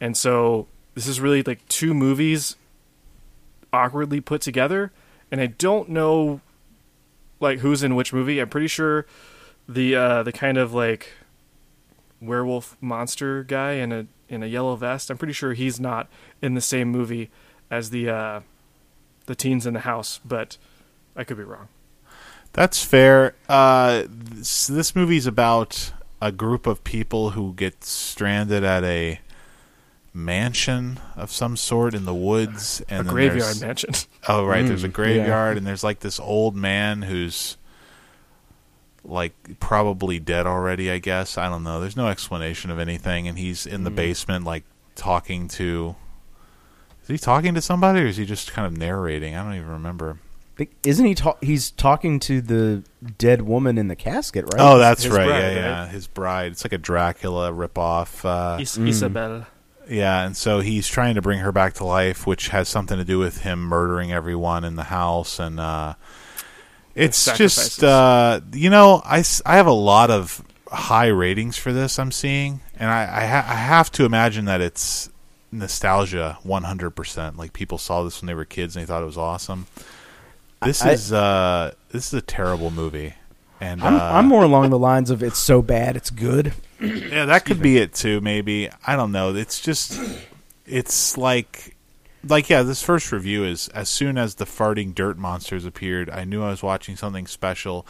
And 0.01 0.16
so 0.16 0.66
this 0.95 1.07
is 1.07 1.20
really 1.20 1.43
like 1.43 1.66
two 1.68 1.93
movies 1.93 2.57
awkwardly 3.72 4.20
put 4.22 4.41
together, 4.41 4.93
and 5.30 5.43
I 5.43 5.47
don't 5.49 5.91
know 5.91 6.41
like 7.39 7.59
who's 7.59 7.82
in 7.82 7.95
which 7.95 8.14
movie. 8.14 8.41
I'm 8.41 8.49
pretty 8.49 8.68
sure 8.68 9.05
the 9.68 9.95
uh, 9.95 10.22
the 10.22 10.32
kind 10.32 10.57
of 10.57 10.72
like 10.72 11.12
werewolf 12.21 12.77
monster 12.81 13.43
guy 13.43 13.73
in 13.73 13.93
a 13.93 14.07
in 14.29 14.43
a 14.43 14.47
yellow 14.47 14.77
vest. 14.77 15.11
I'm 15.11 15.19
pretty 15.19 15.33
sure 15.33 15.53
he's 15.53 15.79
not 15.79 16.09
in 16.43 16.55
the 16.55 16.61
same 16.61 16.89
movie 16.89 17.31
as 17.71 17.91
the 17.91 18.09
uh, 18.09 18.41
the 19.27 19.35
teens 19.35 19.67
in 19.67 19.75
the 19.75 19.81
house, 19.81 20.21
but 20.25 20.57
I 21.14 21.25
could 21.25 21.37
be 21.37 21.45
wrong. 21.45 21.69
That's 22.53 22.83
fair. 22.83 23.35
Uh, 23.49 24.05
this, 24.09 24.67
this 24.67 24.97
movie's 24.97 25.27
about 25.27 25.93
a 26.23 26.33
group 26.33 26.67
of 26.67 26.83
people 26.85 27.31
who 27.31 27.53
get 27.53 27.85
stranded 27.85 28.64
at 28.64 28.83
a 28.83 29.21
mansion 30.14 30.99
of 31.14 31.31
some 31.31 31.57
sort 31.57 31.95
in 31.95 32.07
the 32.07 32.14
woods, 32.14 32.83
and 32.89 33.07
a 33.07 33.11
graveyard 33.11 33.61
mansion. 33.61 33.93
Oh, 34.29 34.47
right. 34.47 34.64
Mm, 34.64 34.69
there's 34.69 34.85
a 34.85 34.89
yeah. 34.89 34.93
graveyard, 34.93 35.57
and 35.57 35.67
there's 35.67 35.85
like 35.85 36.01
this 36.01 36.19
old 36.19 36.57
man 36.57 37.03
who's 37.03 37.59
like 39.07 39.59
probably 39.61 40.18
dead 40.18 40.46
already. 40.46 40.90
I 40.90 40.98
guess 40.98 41.38
I 41.38 41.48
don't 41.48 41.62
know. 41.62 41.80
There's 41.80 41.96
no 41.96 42.09
explanation 42.09 42.70
of 42.70 42.78
anything, 42.78 43.28
and 43.28 43.38
he's 43.38 43.64
in 43.66 43.84
the 43.84 43.90
Mm. 43.90 43.96
basement, 43.96 44.44
like 44.44 44.64
talking 44.94 45.48
to. 45.48 45.94
Is 47.02 47.09
he 47.09 47.18
talking 47.18 47.54
to 47.54 47.61
somebody, 47.61 48.00
or 48.00 48.07
is 48.07 48.16
he 48.16 48.24
just 48.26 48.52
kind 48.52 48.66
of 48.66 48.76
narrating? 48.76 49.36
I 49.36 49.42
don't 49.44 49.54
even 49.54 49.68
remember. 49.70 50.18
Think- 50.57 50.70
Isn't 50.84 51.04
he? 51.07 51.14
Ta- 51.14 51.36
he's 51.40 51.70
talking 51.70 52.18
to 52.20 52.40
the 52.40 52.82
dead 53.18 53.42
woman 53.42 53.76
in 53.78 53.88
the 53.88 53.94
casket, 53.96 54.44
right? 54.46 54.54
Oh, 54.61 54.78
that's 54.78 55.02
his 55.04 55.12
right. 55.12 55.26
bride, 55.26 55.38
yeah, 55.38 55.46
right? 55.48 55.54
yeah. 55.54 55.86
His 55.88 56.07
bride. 56.07 56.52
It's 56.52 56.64
like 56.64 56.72
a 56.72 56.78
Dracula 56.78 57.52
ripoff. 57.52 58.24
Uh, 58.24 58.61
Is- 58.61 58.76
Mm. 58.78 58.88
Isabel. 58.88 59.46
yeah, 59.88 60.24
and 60.24 60.36
so 60.36 60.61
he's 60.61 60.88
trying 60.88 61.14
to 61.14 61.22
bring 61.22 61.40
her 61.40 61.52
back 61.52 61.74
to 61.74 61.84
life, 61.84 62.26
which 62.26 62.48
has 62.48 62.68
something 62.68 62.96
to 62.96 63.04
do 63.04 63.18
with 63.18 63.42
him 63.42 63.61
murdering 63.61 64.11
everyone 64.12 64.64
in 64.64 64.74
the 64.76 64.84
house, 64.84 65.38
and 65.38 65.61
uh, 65.61 65.94
it's 66.97 67.25
just 67.37 67.85
uh, 67.85 68.41
you 68.53 68.71
know 68.71 69.01
I, 69.05 69.23
I 69.45 69.57
have 69.57 69.67
a 69.67 69.73
lot 69.73 70.11
of 70.11 70.43
high 70.68 71.07
ratings 71.09 71.57
for 71.57 71.73
this 71.73 71.99
I'm 71.99 72.11
seeing, 72.11 72.61
and 72.79 72.91
I 72.91 73.03
I, 73.03 73.27
ha- 73.27 73.47
I 73.49 73.55
have 73.55 73.91
to 73.93 74.05
imagine 74.05 74.47
that 74.47 74.61
it's 74.61 75.11
nostalgia 75.53 76.39
100. 76.43 76.91
percent 76.91 77.37
Like 77.37 77.53
people 77.53 77.79
saw 77.79 78.03
this 78.03 78.21
when 78.21 78.27
they 78.27 78.35
were 78.35 78.45
kids 78.45 78.77
and 78.77 78.83
they 78.83 78.87
thought 78.87 79.03
it 79.03 79.07
was 79.07 79.17
awesome. 79.18 79.67
This 80.63 80.83
I- 80.83 80.93
is 80.93 81.13
uh, 81.13 81.75
this 81.91 82.09
is 82.09 82.14
a 82.14 82.23
terrible 82.23 82.71
movie, 82.71 83.14
and 83.61 83.83
I'm, 83.83 83.95
uh, 83.95 83.99
I'm 84.01 84.27
more 84.27 84.43
along 84.43 84.71
the 84.71 84.79
lines 84.79 85.11
of 85.11 85.23
it's 85.23 85.39
so 85.39 85.63
bad 85.63 85.97
it's 85.97 86.11
good. 86.11 86.55
yeah, 86.81 87.27
that 87.27 87.45
could 87.45 87.61
be 87.63 87.77
it 87.79 87.95
too. 87.95 88.21
Maybe 88.21 88.71
I 88.87 88.97
don't 88.97 89.13
know. 89.13 89.35
It's 89.35 89.61
just, 89.61 89.99
it's 90.67 91.17
like, 91.17 91.75
like 92.25 92.49
yeah. 92.51 92.63
This 92.63 92.83
first 92.83 93.13
review 93.13 93.45
is 93.45 93.68
as 93.68 93.88
soon 93.88 94.18
as 94.18 94.37
the 94.37 94.45
farting 94.45 94.95
dirt 94.95 95.18
monsters 95.18 95.64
appeared, 95.64 96.11
I 96.11 96.25
knew 96.25 96.43
I 96.43 96.51
was 96.51 96.63
watching 96.63 96.97
something 96.97 97.26
special. 97.26 97.87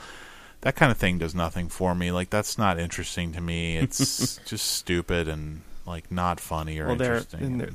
That 0.62 0.74
kind 0.77 0.90
of 0.90 0.98
thing 0.98 1.19
does 1.19 1.35
nothing 1.35 1.69
for 1.69 1.94
me. 1.94 2.11
Like 2.11 2.31
that's 2.31 2.59
not 2.59 2.78
interesting 2.78 3.32
to 3.32 3.40
me. 3.40 3.77
It's 3.77 4.39
just 4.47 4.66
stupid 4.73 5.28
and 5.28 5.62
like 5.86 6.11
not 6.11 6.40
funny 6.40 6.78
or 6.78 6.89
Well, 6.89 6.97
they're- 6.97 7.12
interesting. 7.16 7.40
and 7.43 7.61
they're- 7.61 7.74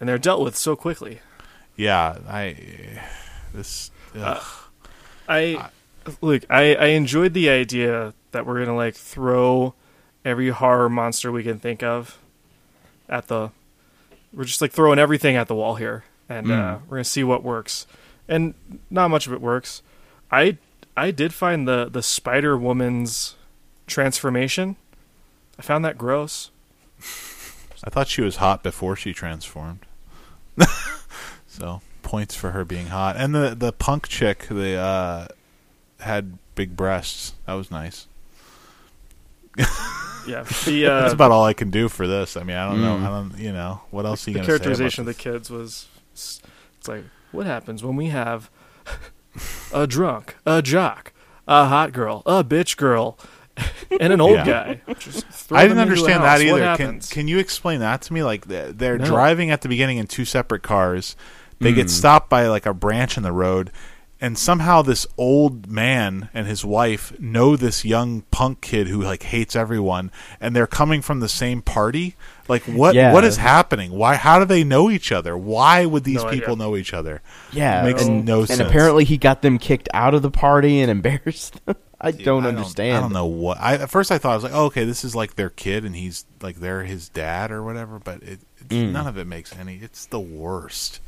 And 0.00 0.08
they're 0.08 0.18
dealt 0.18 0.42
with 0.42 0.56
so 0.56 0.76
quickly. 0.76 1.20
yeah, 1.76 2.18
I 2.28 2.56
this. 3.54 3.90
ugh. 4.14 4.42
I 5.28 5.70
look. 6.20 6.44
I 6.50 6.74
I 6.74 6.86
enjoyed 6.88 7.34
the 7.34 7.48
idea 7.50 8.14
that 8.32 8.46
we're 8.46 8.58
gonna 8.64 8.76
like 8.76 8.94
throw 8.94 9.74
every 10.24 10.50
horror 10.50 10.88
monster 10.88 11.30
we 11.32 11.42
can 11.42 11.58
think 11.58 11.82
of 11.82 12.18
at 13.08 13.28
the. 13.28 13.50
We're 14.32 14.44
just 14.44 14.60
like 14.60 14.72
throwing 14.72 14.98
everything 14.98 15.36
at 15.36 15.48
the 15.48 15.54
wall 15.54 15.76
here, 15.76 16.04
and 16.28 16.50
uh, 16.50 16.54
Mm. 16.54 16.80
we're 16.88 16.96
gonna 16.98 17.04
see 17.04 17.24
what 17.24 17.42
works. 17.42 17.86
And 18.28 18.54
not 18.90 19.08
much 19.08 19.26
of 19.26 19.32
it 19.32 19.40
works. 19.40 19.82
I 20.30 20.58
I 20.96 21.10
did 21.10 21.32
find 21.32 21.66
the 21.66 21.88
the 21.90 22.02
Spider 22.02 22.56
Woman's 22.56 23.36
transformation. 23.86 24.76
I 25.58 25.62
found 25.62 25.84
that 25.84 25.96
gross. 25.98 26.50
I 27.84 27.90
thought 27.90 28.08
she 28.08 28.22
was 28.22 28.36
hot 28.36 28.62
before 28.62 28.96
she 28.96 29.12
transformed. 29.14 29.86
so 31.46 31.80
points 32.02 32.34
for 32.34 32.50
her 32.50 32.64
being 32.64 32.88
hot, 32.88 33.16
and 33.16 33.34
the 33.34 33.54
the 33.54 33.72
punk 33.72 34.08
chick, 34.08 34.46
the 34.50 34.74
uh, 34.76 35.28
had 36.00 36.38
big 36.54 36.76
breasts. 36.76 37.34
That 37.46 37.54
was 37.54 37.70
nice. 37.70 38.06
Yeah, 40.28 40.42
the 40.66 40.86
uh, 40.86 41.00
That's 41.00 41.14
about 41.14 41.30
all 41.30 41.44
I 41.44 41.54
can 41.54 41.70
do 41.70 41.88
for 41.88 42.06
this. 42.06 42.36
I 42.36 42.42
mean, 42.42 42.56
I 42.56 42.68
don't 42.68 42.80
know. 42.82 42.96
Mm. 42.96 43.02
I 43.02 43.08
don't. 43.08 43.38
You 43.38 43.52
know, 43.52 43.80
what 43.90 44.04
else 44.06 44.26
are 44.26 44.30
you 44.30 44.34
the 44.34 44.38
gonna 44.40 44.46
characterization 44.46 45.04
say 45.04 45.10
of 45.10 45.16
the 45.16 45.22
kids 45.22 45.50
was 45.50 45.88
it's 46.12 46.42
like 46.86 47.04
what 47.32 47.46
happens 47.46 47.82
when 47.82 47.96
we 47.96 48.06
have 48.06 48.50
a 49.72 49.86
drunk 49.86 50.36
a 50.46 50.60
jock 50.62 51.12
a 51.46 51.66
hot 51.66 51.92
girl 51.92 52.22
a 52.26 52.42
bitch 52.42 52.76
girl 52.76 53.18
and 54.00 54.12
an 54.12 54.20
old 54.20 54.34
Yeah. 54.36 54.44
guy 54.44 54.80
I 55.50 55.62
didn't 55.66 55.78
understand 55.78 56.22
that 56.22 56.40
either. 56.40 56.76
Can? 56.76 57.00
Can 57.00 57.28
you 57.28 57.38
explain 57.38 57.80
that 57.80 58.02
to 58.02 58.12
me? 58.12 58.22
Like 58.22 58.46
they're, 58.46 58.72
they're 58.72 58.98
No. 58.98 59.04
driving 59.04 59.50
at 59.50 59.62
the 59.62 59.68
beginning 59.68 59.98
in 59.98 60.06
two 60.06 60.24
separate 60.24 60.62
cars. 60.62 61.16
They 61.60 61.72
get 61.72 61.86
Mm. 61.86 61.90
stopped 61.90 62.30
by 62.30 62.46
like 62.46 62.66
a 62.66 62.74
branch 62.74 63.16
in 63.16 63.22
the 63.24 63.32
road. 63.32 63.70
And 64.20 64.36
somehow 64.36 64.82
this 64.82 65.06
old 65.16 65.70
man 65.70 66.28
and 66.34 66.46
his 66.46 66.64
wife 66.64 67.12
know 67.20 67.54
this 67.56 67.84
young 67.84 68.22
punk 68.30 68.60
kid 68.60 68.88
who 68.88 69.00
like 69.02 69.22
hates 69.22 69.54
everyone 69.54 70.10
and 70.40 70.54
they're 70.56 70.66
coming 70.66 71.00
from 71.02 71.20
the 71.20 71.28
same 71.28 71.62
party 71.62 72.16
like 72.48 72.62
what 72.64 72.94
Yeah. 72.94 73.12
what 73.12 73.24
is 73.24 73.36
happening 73.36 73.92
why 73.92 74.16
how 74.16 74.38
do 74.38 74.44
they 74.44 74.64
know 74.64 74.90
each 74.90 75.12
other 75.12 75.36
why 75.38 75.84
would 75.86 76.04
these 76.04 76.24
No 76.24 76.30
people 76.30 76.54
idea. 76.54 76.64
know 76.64 76.76
each 76.76 76.92
other 76.94 77.22
Yeah, 77.52 77.82
It 77.82 77.86
makes 77.92 78.04
and, 78.04 78.24
no 78.24 78.40
and 78.40 78.48
sense. 78.48 78.60
apparently 78.60 79.04
he 79.04 79.18
got 79.18 79.42
them 79.42 79.58
kicked 79.58 79.88
out 79.94 80.14
of 80.14 80.22
the 80.22 80.30
party 80.30 80.80
and 80.80 80.90
embarrassed 80.98 81.64
them. 81.66 81.76
I 82.00 82.12
don't 82.12 82.46
I 82.46 82.50
understand. 82.50 82.96
I 82.96 83.00
don't 83.00 83.12
know 83.12 83.26
what. 83.26 83.58
I 83.60 83.74
at 83.74 83.90
first 83.90 84.12
I 84.12 84.18
thought 84.18 84.30
I 84.30 84.34
was 84.36 84.44
like, 84.44 84.52
oh, 84.54 84.66
okay, 84.66 84.84
this 84.84 85.04
is 85.04 85.16
like 85.16 85.34
their 85.34 85.50
kid, 85.50 85.84
and 85.84 85.96
he's 85.96 86.26
like 86.40 86.60
they're 86.60 86.84
his 86.84 87.08
dad 87.08 87.50
or 87.50 87.64
whatever. 87.64 87.98
But 87.98 88.22
it, 88.22 88.38
it's, 88.58 88.68
Mm. 88.68 88.92
none 88.92 89.08
of 89.08 89.18
it 89.18 89.26
makes 89.26 89.52
any. 89.56 89.78
It's 89.82 90.06
the 90.06 90.20
worst. 90.20 91.00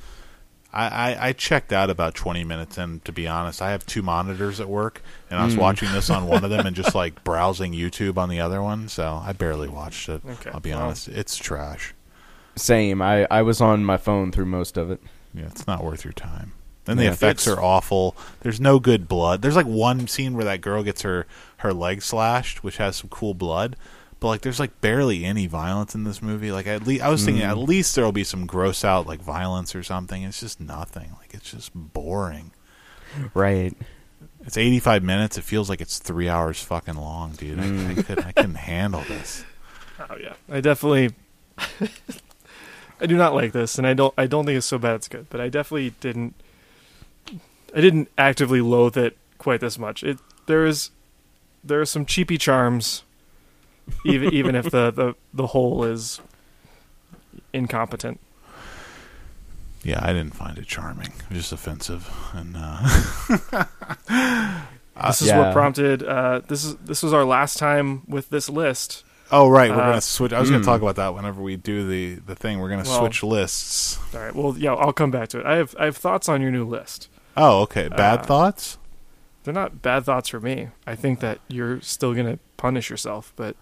I, 0.72 0.86
I, 1.14 1.28
I 1.28 1.32
checked 1.32 1.72
out 1.72 1.90
about 1.90 2.14
twenty 2.14 2.44
minutes, 2.44 2.78
and 2.78 3.04
to 3.04 3.12
be 3.12 3.26
honest, 3.26 3.60
I 3.60 3.72
have 3.72 3.84
two 3.86 4.02
monitors 4.02 4.60
at 4.60 4.68
work, 4.68 5.02
and 5.30 5.40
I 5.40 5.44
was 5.44 5.54
Mm. 5.56 5.58
watching 5.58 5.90
this 5.92 6.10
on 6.10 6.26
one 6.26 6.44
of 6.44 6.50
them 6.50 6.64
and 6.66 6.76
just 6.76 6.94
like 6.94 7.24
browsing 7.24 7.72
YouTube 7.72 8.16
on 8.18 8.28
the 8.28 8.40
other 8.40 8.62
one. 8.62 8.88
So 8.88 9.20
I 9.24 9.32
barely 9.32 9.68
watched 9.68 10.08
it. 10.08 10.22
Okay. 10.24 10.50
I'll 10.52 10.60
be 10.60 10.70
Well. 10.70 10.82
honest, 10.82 11.08
it's 11.08 11.36
trash. 11.36 11.92
Same. 12.56 13.00
I, 13.02 13.26
I 13.30 13.42
was 13.42 13.60
on 13.60 13.84
my 13.84 13.96
phone 13.96 14.32
through 14.32 14.46
most 14.46 14.76
of 14.76 14.90
it. 14.90 15.00
Yeah, 15.34 15.46
it's 15.46 15.66
not 15.66 15.82
worth 15.84 16.04
your 16.04 16.12
time. 16.12 16.52
And 16.86 16.98
the 16.98 17.04
Yeah. 17.04 17.12
effects 17.12 17.46
are 17.46 17.60
awful. 17.60 18.16
There's 18.40 18.60
no 18.60 18.78
good 18.80 19.06
blood. 19.06 19.42
There's 19.42 19.54
like 19.56 19.66
one 19.66 20.08
scene 20.08 20.34
where 20.34 20.44
that 20.44 20.60
girl 20.60 20.82
gets 20.82 21.02
her 21.02 21.26
her 21.58 21.72
leg 21.72 22.02
slashed, 22.02 22.64
which 22.64 22.78
has 22.78 22.96
some 22.96 23.08
cool 23.10 23.34
blood. 23.34 23.76
But 24.20 24.28
like, 24.28 24.40
there's 24.42 24.60
like 24.60 24.80
barely 24.82 25.24
any 25.24 25.46
violence 25.46 25.94
in 25.94 26.04
this 26.04 26.20
movie. 26.20 26.52
Like, 26.52 26.66
at 26.66 26.86
least 26.86 27.02
I 27.02 27.08
was 27.08 27.24
thinking, 27.24 27.42
Mm. 27.42 27.48
at 27.48 27.58
least 27.58 27.94
there 27.94 28.04
will 28.04 28.12
be 28.12 28.22
some 28.24 28.46
gross 28.46 28.84
out 28.84 29.06
like 29.06 29.20
violence 29.20 29.74
or 29.74 29.82
something. 29.82 30.22
It's 30.22 30.40
just 30.40 30.60
nothing. 30.60 31.12
Like, 31.18 31.32
it's 31.34 31.50
just 31.50 31.70
boring. 31.74 32.52
Right. 33.34 33.74
It's 34.44 34.56
85 34.56 35.02
minutes. 35.02 35.36
It 35.38 35.42
feels 35.44 35.68
like 35.70 35.80
it's 35.80 35.98
three 35.98 36.28
hours 36.28 36.62
fucking 36.62 36.96
long, 36.96 37.32
dude. 37.32 37.58
I, 37.58 37.64
I 37.64 37.66
Mm. 37.66 38.06
couldn't. 38.06 38.26
I 38.26 38.32
couldn't 38.32 38.54
handle 38.56 39.02
this. 39.08 39.44
Oh 40.08 40.16
yeah, 40.18 40.32
I 40.50 40.62
definitely. 40.62 41.10
I 43.02 43.06
do 43.06 43.16
not 43.16 43.34
like 43.34 43.52
this, 43.52 43.76
and 43.78 43.86
I 43.86 43.92
don't. 43.94 44.12
I 44.16 44.26
don't 44.26 44.44
think 44.46 44.56
it's 44.56 44.66
so 44.66 44.78
bad. 44.78 44.94
It's 44.96 45.08
good, 45.08 45.26
but 45.30 45.40
I 45.42 45.48
definitely 45.50 45.90
didn't. 46.00 46.34
I 47.74 47.80
didn't 47.80 48.08
actively 48.18 48.60
loathe 48.60 48.96
it 48.96 49.16
quite 49.38 49.60
this 49.60 49.78
much. 49.78 50.02
It 50.02 50.18
there 50.46 50.64
is, 50.66 50.90
there 51.62 51.80
are 51.82 51.86
some 51.86 52.04
cheapy 52.06 52.38
charms, 52.38 53.02
even 54.04 54.32
even 54.34 54.54
if 54.54 54.70
the, 54.70 54.90
the 54.90 55.14
the 55.32 55.48
whole 55.48 55.84
is 55.84 56.20
incompetent. 57.52 58.20
Yeah, 59.82 60.00
I 60.02 60.08
didn't 60.12 60.34
find 60.34 60.58
it 60.58 60.66
charming. 60.66 61.06
It 61.08 61.30
was 61.30 61.38
just 61.38 61.52
offensive, 61.52 62.10
and 62.34 62.54
uh, 62.58 63.64
This 65.06 65.22
is 65.22 65.28
yeah. 65.28 65.38
what 65.38 65.52
prompted. 65.54 66.02
Uh, 66.02 66.40
this 66.46 66.64
is 66.64 66.76
this 66.76 67.02
was 67.02 67.12
our 67.12 67.24
last 67.24 67.58
time 67.58 68.02
with 68.06 68.28
this 68.30 68.48
list. 68.50 69.04
Oh 69.32 69.48
right, 69.48 69.70
we're 69.70 69.76
Uh, 69.80 69.86
gonna 69.90 70.00
switch. 70.00 70.32
I 70.32 70.40
was 70.40 70.50
gonna 70.50 70.62
mm. 70.62 70.66
talk 70.66 70.82
about 70.82 70.96
that 70.96 71.14
whenever 71.14 71.40
we 71.40 71.56
do 71.56 71.86
the 71.88 72.16
the 72.26 72.34
thing. 72.34 72.58
We're 72.58 72.68
gonna 72.68 72.82
Well- 72.84 72.98
switch 73.00 73.22
lists. 73.22 73.98
All 74.14 74.20
right. 74.20 74.34
Well, 74.34 74.54
yeah, 74.58 74.74
I'll 74.74 74.92
come 74.92 75.10
back 75.10 75.28
to 75.30 75.40
it. 75.40 75.46
I 75.46 75.56
have 75.56 75.74
I 75.78 75.86
have 75.86 75.96
thoughts 75.96 76.28
on 76.28 76.42
your 76.42 76.50
new 76.50 76.64
list. 76.66 77.08
Oh, 77.36 77.60
okay. 77.62 77.88
Bad 77.88 78.20
Uh, 78.20 78.22
thoughts. 78.24 78.76
They're 79.44 79.54
not 79.54 79.80
bad 79.80 80.04
thoughts 80.04 80.28
for 80.28 80.40
me. 80.40 80.68
I 80.86 80.94
think 80.96 81.20
that 81.20 81.38
you're 81.48 81.80
still 81.80 82.12
gonna 82.12 82.38
punish 82.58 82.90
yourself, 82.90 83.32
but 83.36 83.56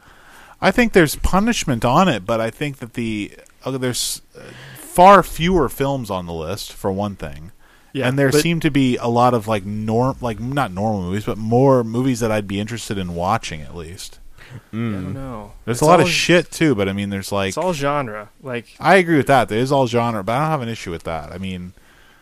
I 0.60 0.70
think 0.70 0.92
there's 0.92 1.14
punishment 1.16 1.84
on 1.84 2.08
it, 2.08 2.26
but 2.26 2.40
I 2.40 2.50
think 2.50 2.78
that 2.78 2.94
the 2.94 3.32
uh, 3.64 3.72
there's 3.78 4.22
uh, 4.36 4.40
far 4.76 5.22
fewer 5.22 5.68
films 5.68 6.10
on 6.10 6.26
the 6.26 6.32
list 6.32 6.72
for 6.72 6.90
one 6.90 7.14
thing, 7.16 7.52
yeah. 7.92 8.08
and 8.08 8.18
there 8.18 8.30
but, 8.30 8.40
seem 8.40 8.58
to 8.60 8.70
be 8.70 8.96
a 8.96 9.06
lot 9.06 9.34
of 9.34 9.46
like 9.46 9.64
norm, 9.64 10.16
like 10.20 10.40
not 10.40 10.72
normal 10.72 11.02
movies, 11.02 11.24
but 11.26 11.38
more 11.38 11.84
movies 11.84 12.20
that 12.20 12.32
I'd 12.32 12.48
be 12.48 12.58
interested 12.58 12.98
in 12.98 13.14
watching 13.14 13.60
at 13.62 13.74
least. 13.76 14.18
I 14.50 14.58
don't 14.72 15.04
Mm. 15.10 15.14
know. 15.14 15.52
There's 15.66 15.76
It's 15.76 15.82
a 15.82 15.84
lot 15.84 16.00
all- 16.00 16.06
of 16.06 16.10
shit 16.12 16.50
too, 16.50 16.74
but 16.74 16.88
I 16.88 16.92
mean, 16.94 17.10
there's 17.10 17.30
like 17.30 17.48
It's 17.48 17.58
all 17.58 17.74
genre. 17.74 18.30
Like 18.42 18.74
I 18.80 18.96
agree 18.96 19.18
with 19.18 19.26
that. 19.26 19.48
There 19.50 19.58
is 19.58 19.70
all 19.70 19.86
genre, 19.86 20.24
but 20.24 20.32
I 20.32 20.40
don't 20.40 20.48
have 20.50 20.62
an 20.62 20.68
issue 20.70 20.90
with 20.90 21.02
that. 21.04 21.30
I 21.32 21.38
mean, 21.38 21.74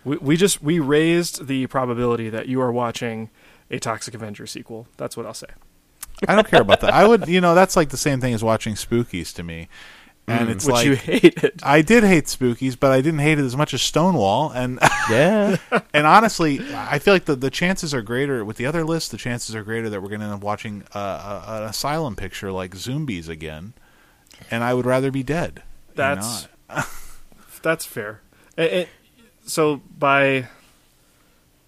we, 0.05 0.17
we 0.19 0.37
just 0.37 0.61
we 0.63 0.79
raised 0.81 1.47
the 1.47 1.69
probability 1.69 2.29
that 2.31 2.49
you 2.49 2.61
are 2.61 2.73
watching 2.73 3.31
a 3.71 3.79
Toxic 3.79 4.13
Avenger 4.13 4.47
sequel. 4.47 4.89
That's 4.97 5.17
what 5.17 5.25
I'll 5.25 5.35
say. 5.35 5.47
I 6.29 6.35
don't 6.35 6.49
care 6.49 6.63
about 6.63 6.81
that. 6.81 6.93
I 6.95 7.07
would, 7.07 7.29
you 7.29 7.41
know, 7.41 7.55
that's 7.55 7.77
like 7.77 7.91
the 7.91 7.97
same 7.97 8.21
thing 8.21 8.33
as 8.35 8.43
watching 8.43 8.75
Spookies 8.75 9.35
to 9.35 9.43
me, 9.43 9.69
and 10.27 10.49
Mm. 10.49 10.53
it's 10.53 10.65
Which 10.67 10.73
like 10.75 10.87
you 10.87 10.95
hated. 10.97 11.61
I 11.63 11.83
did 11.83 12.03
hate 12.05 12.25
Spookies, 12.25 12.77
but 12.79 12.91
I 12.91 13.01
didn't 13.01 13.21
hate 13.21 13.39
it 13.39 13.45
as 13.45 13.57
much 13.57 13.73
as 13.75 13.83
Stonewall. 13.83 14.51
And 14.51 14.79
Yeah. 15.11 15.57
and 15.93 16.07
honestly, 16.07 16.61
I 16.75 16.99
feel 16.99 17.15
like 17.15 17.27
the 17.27 17.37
the 17.37 17.51
chances 17.51 17.93
are 17.95 18.03
greater 18.03 18.45
with 18.45 18.57
the 18.57 18.67
other 18.67 18.85
list. 18.85 19.11
The 19.11 19.19
chances 19.19 19.55
are 19.55 19.63
greater 19.63 19.89
that 19.91 20.01
we're 20.03 20.09
going 20.09 20.21
to 20.21 20.27
end 20.27 20.35
up 20.35 20.41
watching 20.43 20.85
uh, 20.95 21.43
a, 21.47 21.53
an 21.59 21.63
asylum 21.65 22.17
picture 22.17 22.51
like 22.51 22.75
Zombies 22.75 23.29
again, 23.29 23.75
and 24.51 24.65
I 24.65 24.75
would 24.75 24.87
rather 24.87 25.11
be 25.11 25.23
dead. 25.23 25.63
you 25.89 25.95
That's 25.97 26.49
know? 26.69 26.83
that's 27.63 27.85
fair. 27.85 28.21
It- 28.57 28.73
it- 28.73 28.89
so 29.45 29.77
by 29.97 30.49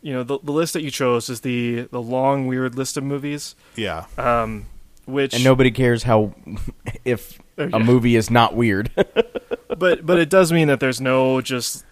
you 0.02 0.12
know 0.12 0.22
the 0.22 0.38
the 0.42 0.52
list 0.52 0.72
that 0.74 0.82
you 0.82 0.90
chose 0.90 1.28
is 1.28 1.40
the 1.40 1.88
the 1.90 2.00
long 2.00 2.46
weird 2.46 2.74
list 2.74 2.96
of 2.96 3.04
movies, 3.04 3.54
yeah. 3.76 4.06
um, 4.16 4.66
which 5.06 5.34
and 5.34 5.44
nobody 5.44 5.70
cares 5.70 6.04
how 6.04 6.34
if 7.04 7.38
Oh, 7.58 7.70
a 7.72 7.80
movie 7.80 8.14
is 8.14 8.30
not 8.30 8.54
weird. 8.54 8.90
but 9.78 10.06
but 10.06 10.18
it 10.18 10.30
does 10.30 10.52
mean 10.52 10.68
that 10.68 10.78
there's 10.80 11.00
no 11.00 11.40
just 11.40 11.84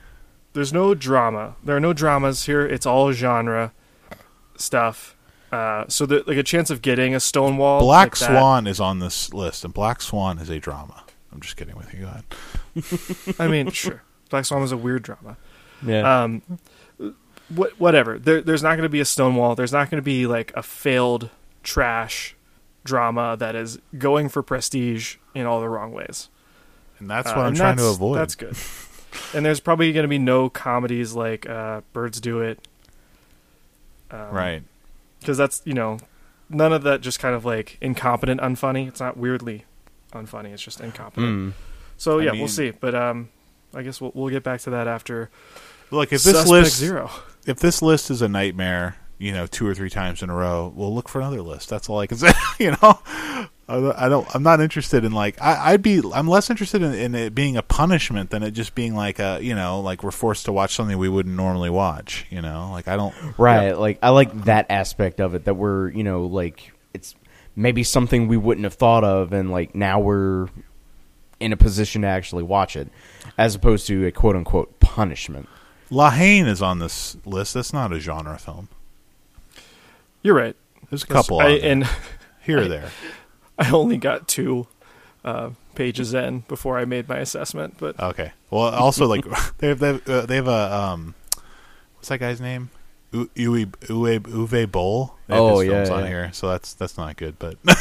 there's 0.53 0.73
no 0.73 0.95
drama. 0.95 1.57
There 1.63 1.77
are 1.77 1.81
no 1.81 1.93
dramas 1.93 2.47
here. 2.47 2.65
It's 2.65 2.87
all 2.87 3.13
genre 3.13 3.73
stuff. 4.57 5.17
Uh, 5.51 5.85
so 5.89 6.07
that 6.07 6.29
like 6.29 6.37
a 6.37 6.43
chance 6.43 6.71
of 6.71 6.83
getting 6.83 7.15
a 7.15 7.21
Stonewall 7.21 7.81
Black 7.81 8.09
like 8.09 8.17
Swan 8.17 8.67
is 8.67 8.79
on 8.81 9.01
this 9.01 9.33
list, 9.35 9.65
and 9.65 9.75
Black 9.75 10.01
Swan 10.03 10.39
is 10.39 10.49
a 10.49 10.59
drama. 10.59 11.05
I'm 11.33 11.41
just 11.41 11.57
kidding 11.57 11.77
with 11.77 11.93
you. 11.93 12.01
Go 12.01 12.07
ahead. 12.07 13.37
I 13.41 13.49
mean, 13.49 13.71
sure, 13.71 14.03
Black 14.31 14.45
Swan 14.45 14.61
was 14.61 14.73
a 14.73 14.77
weird 14.77 15.03
drama. 15.03 15.37
yeah. 15.85 16.23
Um, 16.23 16.43
wh- 17.55 17.79
whatever. 17.81 18.19
There, 18.19 18.41
there's 18.41 18.63
not 18.63 18.71
going 18.77 18.83
to 18.85 18.89
be 18.89 19.01
a 19.01 19.05
Stonewall. 19.05 19.55
There's 19.55 19.73
not 19.73 19.91
going 19.91 19.99
to 19.99 20.05
be 20.05 20.27
like 20.27 20.53
a 20.57 20.63
failed 20.63 21.31
trash 21.63 22.35
drama 22.85 23.37
that 23.39 23.55
is 23.57 23.79
going 23.99 24.29
for 24.29 24.43
prestige 24.43 25.17
in 25.35 25.45
all 25.47 25.61
the 25.61 25.69
wrong 25.69 25.93
ways. 25.93 26.29
And 26.99 27.11
that's 27.11 27.31
Uh, 27.31 27.35
what 27.35 27.47
I'm 27.47 27.55
trying 27.55 27.77
to 27.77 27.87
avoid. 27.87 28.17
That's 28.19 28.35
good. 28.35 28.57
and 29.35 29.45
there's 29.45 29.61
probably 29.61 29.93
going 29.93 30.05
to 30.05 30.09
be 30.09 30.19
no 30.19 30.49
comedies 30.49 31.13
like 31.15 31.49
uh, 31.49 31.81
Birds 31.93 32.21
Do 32.21 32.41
It. 32.41 32.67
Um, 34.11 34.31
right. 34.31 34.63
Because 35.21 35.37
that's, 35.37 35.63
you 35.65 35.75
know, 35.75 35.99
none 36.49 36.73
of 36.73 36.83
that 36.85 37.01
just 37.01 37.19
kind 37.19 37.35
of 37.35 37.45
like 37.45 37.77
incompetent 37.81 38.41
unfunny. 38.41 38.87
It's 38.87 39.01
not 39.01 39.17
weirdly 39.17 39.65
unfunny. 40.13 40.53
It's 40.53 40.63
just 40.63 40.81
incompetent. 40.81 41.53
Mm. 41.53 41.53
So 41.97 42.21
I 42.21 42.25
yeah, 42.25 42.31
mean- 42.33 42.41
we'll 42.43 42.49
see. 42.49 42.71
But 42.71 42.95
um, 42.95 43.31
I 43.75 43.83
guess 43.83 44.01
we'll 44.01 44.13
we'll 44.15 44.31
get 44.31 44.43
back 44.45 44.61
to 44.61 44.71
that 44.71 44.87
after 44.87 45.29
Look, 45.91 46.13
if 46.13 46.23
this 46.23 46.35
Suspect 46.37 46.49
list 46.51 46.77
Zero. 46.77 47.11
If 47.47 47.59
this 47.59 47.83
list 47.83 48.11
is 48.11 48.23
a 48.23 48.29
nightmare, 48.29 48.97
you 49.19 49.33
know, 49.33 49.47
two 49.47 49.67
or 49.67 49.75
three 49.75 49.91
times 49.91 50.23
in 50.23 50.31
a 50.31 50.35
row, 50.35 50.73
we'll 50.75 50.95
look 50.95 51.09
for 51.09 51.21
another 51.21 51.43
list. 51.43 51.71
That's 51.71 51.89
all 51.89 51.99
I 52.01 52.07
can 52.07 52.19
say. 52.19 52.33
you 52.59 52.73
know, 52.73 52.99
I 53.69 54.09
don't. 54.09 54.27
I'm 54.35 54.43
not 54.43 54.61
interested 54.61 55.05
in 55.05 55.13
like. 55.13 55.41
I, 55.41 55.73
I'd 55.73 55.83
be. 55.83 56.01
I'm 56.15 56.29
less 56.29 56.51
interested 56.51 56.83
in, 56.83 56.93
in 56.93 57.15
it 57.15 57.35
being 57.35 57.57
a 57.57 57.63
punishment 57.63 58.31
than 58.31 58.43
it 58.43 58.53
just 58.53 58.75
being 58.75 58.95
like 58.95 59.19
a. 59.19 59.41
You 59.43 59.55
know, 59.55 59.81
like 59.81 60.03
we're 60.03 60.11
forced 60.11 60.45
to 60.45 60.53
watch 60.53 60.75
something 60.75 60.97
we 60.99 61.09
wouldn't 61.09 61.35
normally 61.35 61.71
watch. 61.71 62.27
You 62.31 62.43
know, 62.43 62.69
like 62.71 62.89
I 62.89 62.97
don't. 62.97 63.15
Right. 63.39 63.73
Like 63.73 63.99
I 64.03 64.11
like 64.11 64.45
that 64.45 64.67
aspect 64.71 65.21
of 65.21 65.35
it 65.35 65.45
that 65.47 65.55
we're, 65.55 65.91
you 65.91 66.05
know, 66.05 66.27
like 66.27 66.73
it's 66.95 67.15
maybe 67.57 67.83
something 67.83 68.29
we 68.29 68.37
wouldn't 68.37 68.65
have 68.65 68.75
thought 68.75 69.03
of 69.03 69.33
and 69.33 69.51
like 69.51 69.75
now 69.75 69.99
we're 69.99 70.49
in 71.41 71.53
a 71.53 71.57
position 71.57 72.03
to 72.03 72.09
actually 72.09 72.43
watch 72.43 72.77
it 72.77 72.89
as 73.39 73.55
opposed 73.55 73.87
to 73.87 74.07
a 74.07 74.13
quote 74.13 74.37
unquote 74.37 74.79
punishment. 74.79 75.49
La 75.91 76.11
Haine 76.11 76.47
is 76.47 76.63
on 76.63 76.79
this 76.79 77.17
list. 77.25 77.55
That's 77.55 77.73
not 77.73 77.93
a 77.93 78.01
genre 78.01 78.39
film. 78.39 78.69
You're 80.23 80.35
right. 80.35 80.57
There's 80.91 81.05
a 81.05 81.07
couple 81.07 81.41
I, 81.41 81.51
and 81.51 81.89
here 82.43 82.61
or 82.61 82.65
I- 82.65 82.69
there. 82.69 82.91
I 83.59 83.71
only 83.71 83.97
got 83.97 84.29
two 84.29 84.67
uh, 85.25 85.51
pages 85.75 86.13
in 86.13 86.41
before 86.41 86.79
I 86.79 86.85
made 86.85 87.09
my 87.09 87.19
assessment. 87.19 87.77
But 87.79 87.99
Okay. 87.99 88.33
Well, 88.51 88.75
also 88.75 89.07
like 89.07 89.25
they 89.59 89.69
have 89.69 89.79
they 89.79 89.87
have, 89.89 90.09
uh, 90.09 90.27
they 90.27 90.37
have 90.37 90.49
a 90.49 90.75
um, 90.75 91.15
what's 91.95 92.09
that 92.09 92.19
guy's 92.19 92.41
name? 92.41 92.71
U- 93.13 93.31
Uwe 93.37 93.67
Uwe 93.67 94.19
Uwe 94.21 94.71
Boll. 94.71 95.15
They 95.29 95.35
have 95.35 95.43
Oh, 95.43 95.61
his 95.61 95.71
films 95.71 95.89
yeah, 95.89 95.95
on 95.95 96.07
here, 96.07 96.31
so 96.33 96.49
that's 96.49 96.75
that's 96.75 96.99
not 96.99 97.17
good. 97.17 97.39
But 97.39 97.57
yeah, 97.67 97.75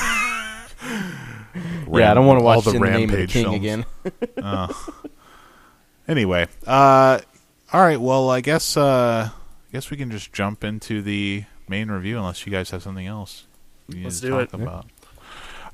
I 2.11 2.14
don't 2.14 2.26
want 2.26 2.40
to 2.40 2.45
all 2.45 2.56
watch 2.56 2.64
the 2.65 2.72
In 2.72 2.82
the 2.82 2.90
Name 2.90 3.03
of 3.03 3.10
the 3.11 3.18
Rampage 3.18 3.34
King 3.34 3.44
films. 3.44 3.57
again. 3.57 3.86
Oh. 4.41 4.94
anyway, 6.07 6.48
uh, 6.65 7.19
all 7.76 7.81
right. 7.81 7.99
Well, 7.99 8.30
I 8.30 8.39
guess 8.39 8.77
uh, 8.77 9.31
I 9.34 9.72
guess 9.73 9.91
we 9.91 9.97
can 9.97 10.10
just 10.10 10.31
jump 10.31 10.64
into 10.64 11.02
the 11.02 11.43
main 11.68 11.91
review, 11.91 12.18
unless 12.18 12.45
you 12.45 12.52
guys 12.52 12.69
have 12.69 12.81
something 12.81 13.06
else. 13.06 13.43
you 13.89 13.97
need 13.97 14.03
Let's 14.06 14.22
to 14.22 14.27
do 14.27 14.31
talk 14.31 14.53
it. 14.53 14.53
About. 14.53 14.85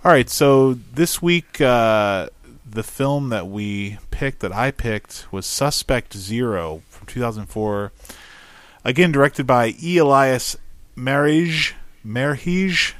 All 0.04 0.12
right. 0.12 0.28
So 0.28 0.74
this 0.74 1.22
week, 1.22 1.62
uh, 1.62 2.30
the 2.68 2.82
film 2.82 3.30
that 3.30 3.46
we 3.46 4.00
picked, 4.10 4.40
that 4.40 4.52
I 4.52 4.72
picked, 4.72 5.32
was 5.32 5.46
Suspect 5.46 6.18
Zero 6.18 6.82
from 6.90 7.06
2004. 7.06 7.92
Again, 8.84 9.12
directed 9.12 9.46
by 9.46 9.76
E. 9.80 9.98
Elias 9.98 10.58
Merige. 10.98 11.74
Merhige. 12.04 12.94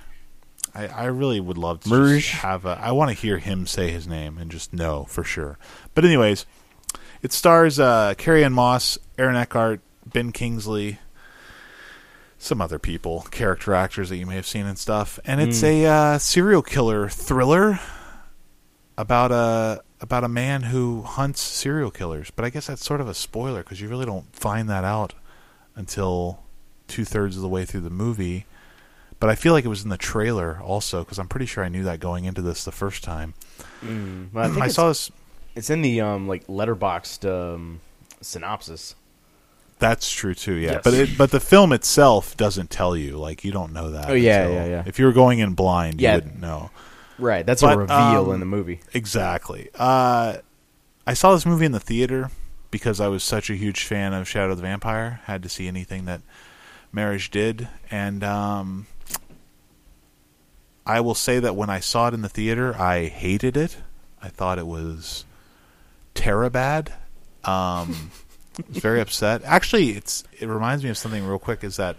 I, 0.76 0.86
I 0.86 1.06
really 1.06 1.40
would 1.40 1.58
love 1.58 1.80
to 1.86 1.90
just 1.90 2.30
have 2.30 2.66
a. 2.66 2.80
I 2.80 2.92
want 2.92 3.10
to 3.10 3.16
hear 3.16 3.40
him 3.40 3.66
say 3.66 3.90
his 3.90 4.08
name 4.08 4.38
and 4.38 4.52
just 4.52 4.72
know 4.74 5.06
for 5.06 5.24
sure. 5.24 5.58
But 5.96 6.06
anyways, 6.06 6.46
it 7.22 7.32
stars 7.32 7.80
uh, 7.80 8.14
Carrie 8.18 8.44
Ann 8.44 8.54
Moss, 8.54 8.98
Aaron 9.18 9.36
Eckhart, 9.36 9.82
Ben 10.06 10.32
Kingsley, 10.32 11.00
some 12.38 12.62
other 12.62 12.80
people, 12.80 13.28
character 13.32 13.74
actors 13.74 14.10
that 14.10 14.18
you 14.18 14.26
may 14.26 14.36
have 14.36 14.48
seen 14.48 14.66
and 14.66 14.78
stuff. 14.78 15.20
And 15.26 15.40
it's 15.40 15.64
a 15.64 15.86
uh, 15.86 16.18
serial 16.18 16.62
killer 16.62 17.08
thriller 17.08 17.80
about 18.98 19.32
a 19.32 19.84
about 20.02 20.24
a 20.24 20.28
man 20.28 20.64
who 20.64 21.04
hunts 21.04 21.40
serial 21.42 21.92
killers. 21.92 22.32
But 22.32 22.44
I 22.46 22.50
guess 22.50 22.68
that's 22.68 22.84
sort 22.84 23.02
of 23.02 23.08
a 23.08 23.14
spoiler 23.14 23.62
because 23.64 23.80
you 23.80 23.88
really 23.88 24.06
don't 24.06 24.36
find 24.36 24.68
that 24.70 24.84
out 24.84 25.14
until 25.76 26.40
two 26.88 27.06
thirds 27.06 27.36
of 27.36 27.42
the 27.42 27.48
way 27.48 27.66
through 27.66 27.82
the 27.82 27.90
movie. 27.92 28.46
But 29.20 29.30
I 29.30 29.36
feel 29.36 29.54
like 29.54 29.64
it 29.64 29.68
was 29.70 29.84
in 29.84 29.90
the 29.90 29.98
trailer 29.98 30.60
also 30.64 31.04
because 31.04 31.20
I'm 31.20 31.28
pretty 31.28 31.46
sure 31.46 31.64
I 31.64 31.70
knew 31.70 31.84
that 31.84 32.00
going 32.00 32.26
into 32.26 32.42
this 32.42 32.66
the 32.66 32.72
first 32.72 33.04
time. 33.04 33.36
Mm, 33.86 34.34
well, 34.34 34.60
I 34.60 34.66
I 34.66 34.68
saw 34.68 34.88
this. 34.88 35.12
It's 35.56 35.70
in 35.70 35.82
the 35.82 36.02
um 36.02 36.28
like 36.28 36.48
Letterboxd 36.48 37.30
um 37.30 37.82
synopsis. 38.22 38.96
That's 39.80 40.12
true 40.12 40.36
too, 40.36 40.54
yeah. 40.54 40.74
Yes. 40.74 40.82
But 40.84 40.94
it, 40.94 41.18
but 41.18 41.32
the 41.32 41.40
film 41.40 41.74
itself 41.74 42.38
doesn't 42.38 42.70
tell 42.70 42.96
you. 42.96 43.18
Like 43.18 43.44
you 43.44 43.52
don't 43.52 43.74
know 43.74 43.92
that. 43.92 44.10
Oh, 44.10 44.14
yeah, 44.14 44.42
until- 44.44 44.54
yeah, 44.56 44.66
yeah. 44.68 44.84
If 44.86 45.00
you 45.00 45.06
were 45.06 45.12
going 45.12 45.40
in 45.40 45.54
blind, 45.54 46.00
you 46.00 46.08
Yeah. 46.08 46.16
wouldn't 46.16 46.40
know. 46.40 46.70
Right, 47.18 47.46
that's 47.46 47.62
But, 47.62 47.74
a 47.74 47.78
reveal 47.78 48.28
um, 48.30 48.34
in 48.34 48.40
the 48.40 48.46
movie. 48.48 48.82
Exactly. 48.94 49.70
Uh, 49.76 50.38
I 51.06 51.14
saw 51.14 51.34
this 51.34 51.46
movie 51.46 51.66
in 51.66 51.72
the 51.72 51.80
theater 51.80 52.30
because 52.72 53.00
I 53.00 53.08
was 53.10 53.24
such 53.24 53.50
a 53.50 53.56
huge 53.56 53.84
fan 53.84 54.14
of 54.14 54.28
Shadow 54.28 54.56
the 54.56 54.62
Vampire. 54.62 55.22
Had 55.26 55.44
to 55.44 55.50
see 55.50 55.68
anything 55.68 56.06
that 56.06 56.22
Merhige 56.96 57.30
did, 57.32 57.68
and 57.92 58.24
um, 58.24 58.86
I 60.86 61.00
will 61.02 61.16
say 61.16 61.40
that 61.40 61.56
when 61.56 61.70
I 61.70 61.80
saw 61.80 62.08
it 62.08 62.14
in 62.14 62.22
the 62.22 62.30
theater, 62.30 62.76
I 62.80 63.06
hated 63.06 63.56
it. 63.56 63.78
I 64.22 64.30
thought 64.30 64.58
it 64.60 64.68
was 64.68 65.26
terabad. 66.16 66.90
Um, 67.44 68.12
very 68.70 69.00
upset. 69.06 69.42
Actually, 69.44 69.92
it's 69.92 70.24
it 70.40 70.48
reminds 70.48 70.84
me 70.84 70.90
of 70.90 70.98
something 70.98 71.26
real 71.26 71.40
quick. 71.40 71.64
Is 71.64 71.78
that 71.78 71.96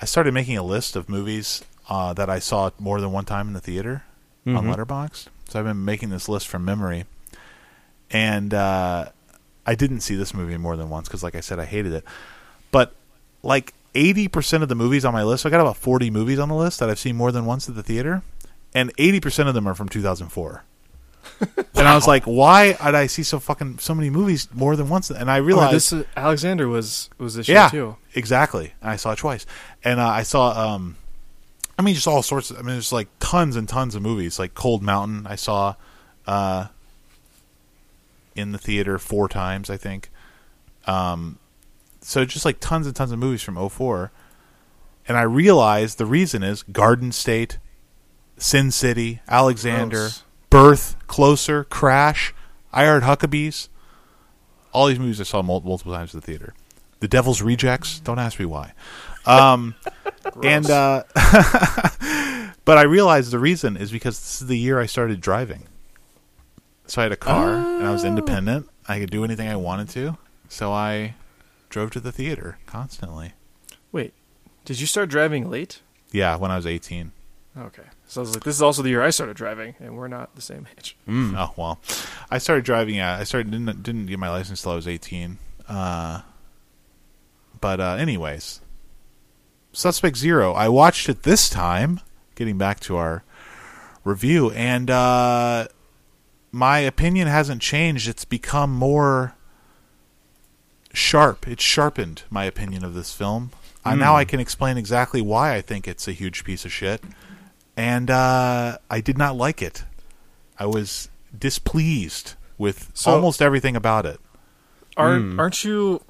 I 0.00 0.04
started 0.04 0.34
making 0.34 0.56
a 0.56 0.62
list 0.62 0.96
of 0.96 1.08
movies 1.08 1.64
uh, 1.88 2.12
that 2.14 2.28
I 2.30 2.38
saw 2.38 2.70
more 2.78 3.00
than 3.00 3.12
one 3.12 3.24
time 3.24 3.48
in 3.48 3.54
the 3.54 3.60
theater 3.60 4.04
on 4.46 4.54
Mhm. 4.64 4.74
Letterboxd. 4.74 5.26
So 5.48 5.58
I've 5.58 5.64
been 5.64 5.84
making 5.84 6.10
this 6.10 6.28
list 6.28 6.46
from 6.48 6.64
memory, 6.64 7.04
and 8.10 8.52
uh, 8.52 9.06
I 9.66 9.74
didn't 9.74 10.00
see 10.00 10.14
this 10.14 10.34
movie 10.34 10.56
more 10.56 10.76
than 10.76 10.88
once 10.90 11.08
because, 11.08 11.22
like 11.22 11.34
I 11.34 11.40
said, 11.40 11.58
I 11.58 11.64
hated 11.64 11.92
it. 11.92 12.04
But 12.70 12.94
like 13.42 13.72
eighty 13.94 14.28
percent 14.28 14.62
of 14.62 14.68
the 14.68 14.74
movies 14.74 15.04
on 15.04 15.12
my 15.14 15.22
list, 15.22 15.42
so 15.42 15.48
I 15.48 15.50
got 15.50 15.60
about 15.60 15.76
forty 15.76 16.10
movies 16.10 16.38
on 16.38 16.48
the 16.48 16.54
list 16.54 16.80
that 16.80 16.90
I've 16.90 16.98
seen 16.98 17.16
more 17.16 17.32
than 17.32 17.46
once 17.46 17.68
at 17.68 17.74
the 17.74 17.82
theater, 17.82 18.22
and 18.74 18.92
eighty 18.98 19.20
percent 19.20 19.48
of 19.48 19.54
them 19.54 19.66
are 19.66 19.74
from 19.74 19.88
two 19.88 20.02
thousand 20.02 20.28
four. 20.28 20.64
And 21.74 21.86
I 21.86 21.94
was 21.94 22.06
like, 22.08 22.24
why 22.24 22.72
did 22.72 22.94
I 22.94 23.06
see 23.06 23.22
so 23.22 23.38
fucking 23.38 23.78
so 23.78 23.94
many 23.94 24.10
movies 24.10 24.48
more 24.52 24.74
than 24.74 24.88
once? 24.88 25.10
And 25.10 25.30
I 25.30 25.38
Oh, 25.38 25.42
realized 25.42 25.72
this 25.74 25.92
uh, 25.92 26.04
Alexander 26.16 26.66
was 26.68 27.10
was 27.18 27.34
this 27.34 27.46
year 27.48 27.58
yeah, 27.58 27.68
too. 27.68 27.96
exactly. 28.14 28.72
And 28.80 28.90
I 28.90 28.96
saw 28.96 29.12
it 29.12 29.18
twice, 29.18 29.46
and 29.84 30.00
uh, 30.00 30.08
I 30.08 30.22
saw, 30.24 30.74
um, 30.74 30.96
I 31.78 31.82
mean, 31.82 31.94
just 31.94 32.08
all 32.08 32.22
sorts. 32.24 32.50
Of, 32.50 32.56
I 32.58 32.60
mean, 32.62 32.72
there's 32.74 32.92
like 32.92 33.08
tons 33.20 33.54
and 33.54 33.68
tons 33.68 33.94
of 33.94 34.02
movies. 34.02 34.38
Like 34.38 34.54
Cold 34.54 34.82
Mountain, 34.82 35.26
I 35.28 35.36
saw 35.36 35.76
uh, 36.26 36.66
in 38.34 38.52
the 38.52 38.58
theater 38.58 38.98
four 38.98 39.28
times, 39.28 39.70
I 39.70 39.76
think. 39.76 40.10
Um, 40.86 41.38
so 42.00 42.24
just 42.24 42.44
like 42.44 42.58
tons 42.60 42.86
and 42.86 42.96
tons 42.96 43.12
of 43.12 43.18
movies 43.18 43.42
from 43.42 43.56
04. 43.68 44.10
and 45.06 45.16
I 45.16 45.22
realized 45.22 45.98
the 45.98 46.06
reason 46.06 46.42
is 46.42 46.62
Garden 46.64 47.12
State, 47.12 47.58
Sin 48.38 48.70
City, 48.70 49.20
Alexander, 49.28 49.96
Gross. 49.98 50.22
Birth, 50.50 50.96
Closer, 51.06 51.64
Crash, 51.64 52.34
I 52.72 52.84
Heart 52.86 53.02
Huckabees. 53.02 53.68
All 54.72 54.86
these 54.86 54.98
movies 54.98 55.20
I 55.20 55.24
saw 55.24 55.42
multiple 55.42 55.78
times 55.78 56.14
at 56.14 56.22
the 56.22 56.26
theater. 56.26 56.54
The 57.00 57.08
Devil's 57.08 57.42
Rejects. 57.42 58.00
Don't 58.00 58.18
ask 58.18 58.38
me 58.38 58.46
why. 58.46 58.72
Um, 59.26 59.74
and 60.42 60.68
uh, 60.70 61.04
but 62.64 62.78
I 62.78 62.82
realized 62.82 63.30
the 63.30 63.38
reason 63.38 63.76
is 63.76 63.90
because 63.90 64.18
this 64.18 64.42
is 64.42 64.48
the 64.48 64.58
year 64.58 64.80
I 64.80 64.86
started 64.86 65.20
driving. 65.20 65.64
So 66.86 67.02
I 67.02 67.04
had 67.04 67.12
a 67.12 67.16
car 67.16 67.54
and 67.54 67.86
I 67.86 67.92
was 67.92 68.04
independent. 68.04 68.68
I 68.88 68.98
could 68.98 69.10
do 69.10 69.22
anything 69.22 69.48
I 69.48 69.56
wanted 69.56 69.90
to. 69.90 70.16
So 70.48 70.72
I 70.72 71.14
drove 71.68 71.90
to 71.92 72.00
the 72.00 72.12
theater 72.12 72.58
constantly. 72.64 73.32
Wait, 73.92 74.14
did 74.64 74.80
you 74.80 74.86
start 74.86 75.10
driving 75.10 75.50
late? 75.50 75.82
Yeah, 76.10 76.36
when 76.36 76.50
I 76.50 76.56
was 76.56 76.66
18. 76.66 77.12
Okay, 77.58 77.82
so 78.08 78.20
I 78.20 78.22
was 78.22 78.34
like, 78.34 78.42
this 78.42 78.54
is 78.54 78.62
also 78.62 78.82
the 78.82 78.88
year 78.88 79.02
I 79.02 79.10
started 79.10 79.36
driving, 79.36 79.74
and 79.78 79.94
we're 79.94 80.08
not 80.08 80.34
the 80.34 80.40
same 80.40 80.66
age. 80.76 80.96
Mm. 81.06 81.34
Oh 81.36 81.52
well, 81.56 81.78
I 82.30 82.38
started 82.38 82.64
driving. 82.64 82.94
Yeah, 82.94 83.16
I 83.16 83.24
started 83.24 83.50
didn't 83.50 83.82
didn't 83.82 84.06
get 84.06 84.18
my 84.18 84.30
license 84.30 84.62
till 84.62 84.72
I 84.72 84.76
was 84.76 84.88
eighteen. 84.88 85.36
Uh, 85.68 86.22
but 87.60 87.80
uh, 87.80 87.96
anyways, 87.98 88.62
Suspect 89.72 90.16
Zero. 90.16 90.54
I 90.54 90.68
watched 90.68 91.08
it 91.10 91.22
this 91.22 91.50
time. 91.50 92.00
Getting 92.34 92.56
back 92.56 92.80
to 92.80 92.96
our 92.96 93.24
review, 94.04 94.52
and 94.52 94.90
uh, 94.90 95.68
my 96.50 96.78
opinion 96.78 97.28
hasn't 97.28 97.60
changed. 97.60 98.08
It's 98.08 98.24
become 98.24 98.72
more 98.72 99.34
sharp. 100.94 101.46
It's 101.46 101.62
sharpened 101.62 102.22
my 102.30 102.44
opinion 102.44 102.84
of 102.84 102.94
this 102.94 103.12
film. 103.12 103.50
Uh, 103.84 103.94
now 103.94 104.16
I 104.16 104.24
can 104.24 104.40
explain 104.40 104.76
exactly 104.76 105.20
why 105.20 105.54
I 105.54 105.60
think 105.60 105.86
it's 105.88 106.08
a 106.08 106.12
huge 106.12 106.44
piece 106.44 106.64
of 106.64 106.72
shit. 106.72 107.02
And 107.78 108.10
uh, 108.10 108.78
I 108.90 109.00
did 109.00 109.16
not 109.16 109.36
like 109.36 109.62
it. 109.62 109.84
I 110.58 110.66
was 110.66 111.08
displeased 111.36 112.34
with 112.58 112.90
So- 112.92 113.12
almost 113.12 113.40
everything 113.40 113.76
about 113.76 114.04
it. 114.04 114.18
Aren't 114.96 115.32
Hmm. 115.34 115.40
aren't 115.40 115.62
you? 115.64 116.02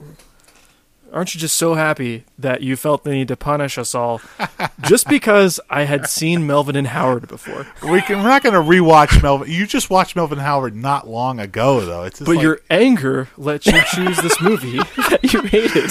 Aren't 1.12 1.34
you 1.34 1.40
just 1.40 1.56
so 1.56 1.74
happy 1.74 2.24
that 2.38 2.62
you 2.62 2.74
felt 2.76 3.04
the 3.04 3.10
need 3.10 3.28
to 3.28 3.36
punish 3.36 3.76
us 3.78 3.94
all 3.94 4.20
just 4.82 5.08
because 5.08 5.58
I 5.70 5.84
had 5.84 6.06
seen 6.06 6.46
Melvin 6.46 6.74
and 6.76 6.86
Howard 6.86 7.28
before? 7.28 7.66
We 7.82 8.00
can, 8.02 8.18
we're 8.22 8.28
not 8.28 8.42
going 8.42 8.54
to 8.54 8.60
rewatch 8.60 9.22
Melvin. 9.22 9.50
You 9.50 9.66
just 9.66 9.88
watched 9.90 10.16
Melvin 10.16 10.38
Howard 10.38 10.74
not 10.76 11.06
long 11.08 11.38
ago, 11.40 11.80
though. 11.80 12.04
It's 12.04 12.18
But 12.20 12.28
like- 12.36 12.42
your 12.42 12.60
anger 12.70 13.28
let 13.38 13.66
you 13.66 13.78
choose 13.94 14.16
this 14.18 14.40
movie 14.40 14.78
that 14.78 15.20
you 15.32 15.42
hated. 15.42 15.90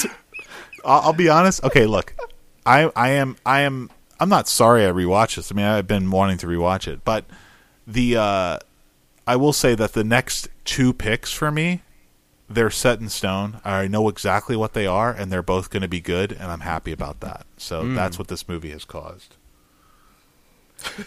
I'll, 0.85 1.01
I'll 1.01 1.13
be 1.13 1.29
honest. 1.29 1.63
Okay, 1.63 1.85
look, 1.85 2.15
I 2.65 2.91
I 2.95 3.09
am 3.11 3.37
I 3.45 3.61
am 3.61 3.89
I'm 4.19 4.29
not 4.29 4.47
sorry 4.47 4.85
I 4.85 4.89
rewatched 4.89 5.35
this. 5.35 5.51
I 5.51 5.55
mean, 5.55 5.65
I've 5.65 5.87
been 5.87 6.09
wanting 6.11 6.37
to 6.39 6.47
rewatch 6.47 6.87
it, 6.87 7.03
but 7.03 7.25
the 7.85 8.17
uh, 8.17 8.59
I 9.25 9.35
will 9.35 9.53
say 9.53 9.75
that 9.75 9.93
the 9.93 10.03
next 10.03 10.49
two 10.65 10.93
picks 10.93 11.31
for 11.33 11.51
me, 11.51 11.81
they're 12.49 12.69
set 12.69 12.99
in 12.99 13.09
stone. 13.09 13.59
I 13.63 13.87
know 13.87 14.07
exactly 14.09 14.55
what 14.55 14.73
they 14.73 14.87
are, 14.87 15.11
and 15.11 15.31
they're 15.31 15.43
both 15.43 15.69
going 15.69 15.81
to 15.81 15.87
be 15.87 15.99
good, 15.99 16.31
and 16.31 16.43
I'm 16.43 16.61
happy 16.61 16.91
about 16.91 17.19
that. 17.19 17.45
So 17.57 17.83
Mm. 17.83 17.95
that's 17.95 18.17
what 18.17 18.29
this 18.29 18.47
movie 18.47 18.71
has 18.71 18.85
caused. 18.85 19.35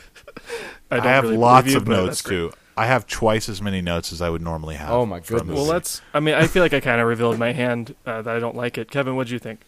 I, 0.90 0.98
I, 0.98 1.00
have 1.00 1.24
really 1.24 1.36
lots 1.36 1.70
you, 1.70 1.76
of 1.76 1.88
notes 1.88 2.22
too. 2.22 2.52
I 2.76 2.86
have 2.86 3.06
twice 3.06 3.48
as 3.48 3.60
many 3.60 3.80
notes 3.80 4.12
as 4.12 4.20
I 4.22 4.30
would 4.30 4.42
normally 4.42 4.76
have. 4.76 4.90
Oh, 4.90 5.06
my 5.06 5.20
goodness. 5.20 5.54
Well, 5.54 5.66
let's. 5.66 6.00
I 6.14 6.20
mean, 6.20 6.34
I 6.34 6.46
feel 6.46 6.62
like 6.62 6.72
I 6.72 6.80
kind 6.80 7.00
of 7.00 7.06
revealed 7.06 7.38
my 7.38 7.52
hand 7.52 7.94
uh, 8.06 8.22
that 8.22 8.34
I 8.34 8.38
don't 8.38 8.56
like 8.56 8.78
it. 8.78 8.90
Kevin, 8.90 9.16
what 9.16 9.26
do 9.26 9.32
you 9.34 9.38
think? 9.38 9.60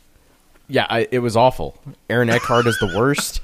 Yeah, 0.68 0.86
I, 0.88 1.08
it 1.10 1.18
was 1.18 1.36
awful. 1.36 1.76
Aaron 2.08 2.30
Eckhart 2.30 2.66
is 2.66 2.78
the 2.78 2.92
worst. 2.96 3.40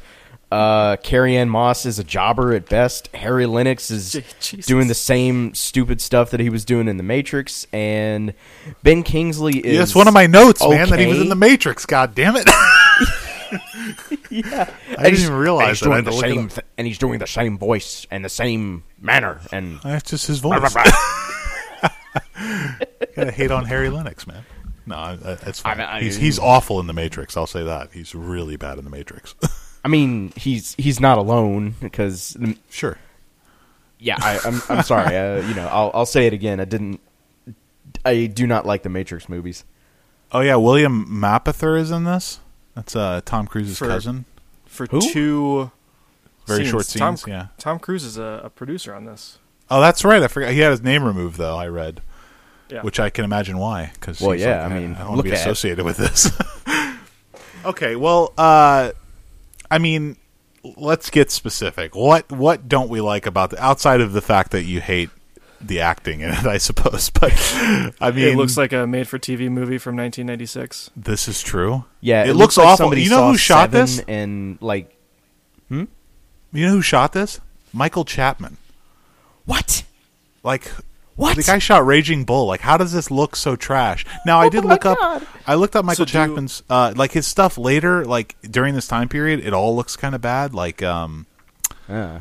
Uh, 0.51 0.97
Carrie 0.97 1.36
Ann 1.36 1.51
Moss 1.51 1.85
is 1.85 1.99
a 1.99 2.05
jobber 2.05 2.55
at 2.55 2.70
best. 2.70 3.15
Harry 3.15 3.45
Lennix 3.45 3.90
is 3.90 4.12
Jesus. 4.40 4.65
doing 4.65 4.89
the 4.89 4.95
same 4.95 5.53
stupid 5.53 6.01
stuff 6.01 6.31
that 6.31 6.40
he 6.40 6.49
was 6.49 6.65
doing 6.65 6.89
in 6.89 6.97
The 6.97 7.03
Matrix, 7.03 7.66
and 7.70 8.32
Ben 8.82 9.03
Kingsley 9.03 9.59
is. 9.59 9.74
Yes, 9.77 9.95
one 9.95 10.09
of 10.09 10.15
my 10.15 10.27
notes, 10.27 10.66
man, 10.66 10.89
that 10.89 10.99
he 10.99 11.07
was 11.07 11.20
in 11.20 11.28
the 11.28 11.35
Matrix. 11.35 11.85
God 11.85 12.15
damn 12.15 12.35
it! 12.36 12.49
yeah, 14.31 14.70
I 14.97 15.03
didn't 15.11 15.20
even 15.20 15.35
realize 15.35 15.82
and 15.82 15.93
that. 15.93 16.05
He's 16.05 16.05
doing 16.05 16.05
the 16.05 16.12
same, 16.12 16.45
up. 16.47 16.51
th- 16.53 16.66
and 16.78 16.86
he's 16.86 16.99
doing 16.99 17.19
the 17.19 17.27
same 17.27 17.59
voice 17.59 18.07
and 18.11 18.24
the 18.24 18.31
same 18.31 18.85
manner, 18.99 19.43
and 19.53 19.81
That's 19.82 20.11
just 20.11 20.28
his 20.28 20.39
voice. 20.39 20.61
Gotta 23.15 23.32
hate 23.32 23.51
on 23.51 23.66
Harry 23.66 23.89
Lennix, 23.89 24.27
man. 24.27 24.45
No, 24.89 24.97
I, 24.97 25.12
I, 25.12 25.35
that's 25.35 25.60
fine. 25.60 25.81
I- 25.81 25.97
I- 25.97 26.01
he's 26.02 26.16
he's 26.16 26.39
awful 26.39 26.81
in 26.81 26.86
the 26.86 26.93
Matrix. 26.93 27.36
I'll 27.36 27.47
say 27.47 27.62
that. 27.65 27.90
He's 27.93 28.15
really 28.15 28.56
bad 28.56 28.78
in 28.78 28.85
the 28.85 28.90
Matrix. 28.90 29.35
I 29.85 29.89
mean, 29.89 30.32
he's 30.36 30.74
he's 30.74 30.98
not 31.01 31.19
alone 31.19 31.74
because 31.81 32.36
sure. 32.70 32.98
yeah, 33.98 34.16
I, 34.19 34.39
I'm 34.44 34.60
I'm 34.69 34.82
sorry. 34.82 35.16
Uh, 35.16 35.47
you 35.47 35.55
know, 35.55 35.69
I'll 35.69 35.90
I'll 35.94 36.06
say 36.06 36.27
it 36.27 36.32
again. 36.32 36.59
I 36.60 36.65
didn't. 36.65 37.01
I 38.05 38.27
do 38.27 38.47
not 38.47 38.66
like 38.66 38.82
the 38.82 38.89
Matrix 38.89 39.28
movies. 39.28 39.65
Oh 40.32 40.40
yeah, 40.40 40.56
William 40.56 41.06
Mapother 41.06 41.78
is 41.78 41.90
in 41.90 42.05
this. 42.05 42.40
That's 42.74 42.94
uh, 42.97 43.20
Tom 43.24 43.47
Cruise's 43.47 43.78
For- 43.78 43.86
cousin. 43.86 44.24
For 44.66 44.86
Who? 44.86 45.01
two 45.01 45.70
Very 46.47 46.59
scenes. 46.60 46.70
short 46.70 46.86
Tom, 46.89 47.16
scenes. 47.16 47.28
yeah. 47.28 47.47
Tom 47.56 47.78
Cruise 47.78 48.05
is 48.05 48.19
a, 48.19 48.43
a 48.44 48.51
producer 48.51 48.94
on 48.94 49.06
this. 49.06 49.39
Oh, 49.70 49.81
that's 49.81 50.05
right. 50.05 50.23
I 50.23 50.28
forgot. 50.28 50.52
He 50.52 50.59
had 50.60 50.70
his 50.70 50.82
name 50.82 51.02
removed 51.05 51.36
though. 51.39 51.56
I 51.56 51.66
read, 51.69 52.01
Yeah. 52.70 52.82
which 52.82 53.01
I 53.01 53.09
can 53.11 53.24
imagine 53.24 53.59
why. 53.59 53.90
Because 53.95 54.20
Well, 54.20 54.35
yeah, 54.35 54.65
I 54.65 54.69
mean, 54.69 54.95
I 54.95 54.99
don't 54.99 55.09
want 55.09 55.11
to 55.11 55.16
look 55.16 55.24
be 55.24 55.32
at- 55.32 55.39
associated 55.40 55.85
with 55.85 55.97
this. 55.97 56.31
Okay, 57.65 57.97
well, 57.97 58.32
uh, 58.39 58.93
I 59.70 59.78
mean, 59.78 60.16
let's 60.77 61.11
get 61.11 61.31
specific. 61.31 61.95
What 61.95 62.31
what 62.31 62.69
don't 62.69 62.89
we 62.89 63.01
like 63.01 63.27
about 63.27 63.51
the 63.51 63.62
outside 63.62 64.01
of 64.01 64.12
the 64.12 64.20
fact 64.23 64.53
that 64.53 64.62
you 64.62 64.81
hate 64.81 65.11
the 65.61 65.81
acting 65.81 66.20
in 66.20 66.31
it? 66.31 66.47
I 66.47 66.59
suppose, 66.59 67.11
but 67.20 67.32
I 68.01 68.12
mean, 68.12 68.28
it 68.28 68.36
looks 68.36 68.57
like 68.57 68.73
a 68.73 68.86
made-for-TV 68.86 69.51
movie 69.51 69.77
from 69.77 69.97
1996. 69.97 70.90
this 70.97 71.27
is 71.28 71.43
true. 71.43 71.85
Yeah, 72.01 72.24
it, 72.27 72.35
looks, 72.35 72.57
like 72.57 72.69
awful. 72.69 72.97
You 72.97 73.11
know 73.11 73.32
who 73.32 73.36
shot 73.36 73.73
Seven 73.73 73.81
this? 73.81 74.01
And 74.07 74.59
like, 74.62 74.97
You 75.69 75.86
know 76.53 76.70
who 76.70 76.81
shot 76.82 77.12
this? 77.12 77.40
Michael 77.73 78.05
Chapman. 78.05 78.57
what? 79.47 79.82
Like 80.45 80.70
What? 81.19 81.36
the 81.36 81.43
guy 81.43 81.59
shot 81.59 81.85
Raging 81.85 82.24
Bull. 82.24 82.47
Like, 82.47 82.61
how 82.61 82.77
does 82.77 82.93
this 82.93 83.11
look 83.11 83.35
so 83.36 83.57
trash? 83.57 84.07
Now, 84.24 84.40
I 84.40 84.49
did 84.49 84.65
Oh 84.65 84.69
my 84.69 84.74
look 84.74 84.86
up. 84.86 85.23
I 85.47 85.55
looked 85.57 85.74
up 85.77 85.85
Michael 85.85 86.07
So 86.07 86.27
do 86.27 86.32
you- 86.43 86.49
uh, 86.70 86.93
like 86.97 87.12
his 87.12 87.27
stuff 87.27 87.59
later. 87.59 88.05
Like 88.05 88.36
during 88.43 88.74
this 88.74 88.86
time 88.89 89.09
period, 89.09 89.40
it 89.45 89.53
all 89.53 89.74
looks 89.77 89.97
kind 89.97 90.15
of 90.15 90.20
bad. 90.20 90.55
Like, 90.55 90.82
um, 90.82 91.27
Uh, 91.89 92.20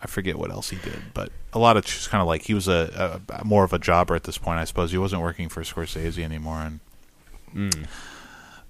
I 0.00 0.06
forget 0.06 0.38
what 0.38 0.50
else 0.52 0.70
he 0.70 0.76
did, 0.76 1.02
but 1.14 1.32
a 1.52 1.58
lot 1.58 1.76
of 1.76 1.84
just 1.84 2.10
kind 2.10 2.22
of 2.22 2.28
like 2.28 2.42
he 2.42 2.54
was 2.54 2.68
a, 2.68 3.20
a 3.28 3.44
more 3.44 3.64
of 3.64 3.72
a 3.72 3.78
jobber 3.78 4.14
at 4.14 4.22
this 4.24 4.38
point. 4.38 4.58
I 4.60 4.64
suppose 4.64 4.92
he 4.92 4.98
wasn't 4.98 5.22
working 5.22 5.48
for 5.48 5.62
Scorsese 5.62 6.22
anymore. 6.22 6.60
And 7.54 7.70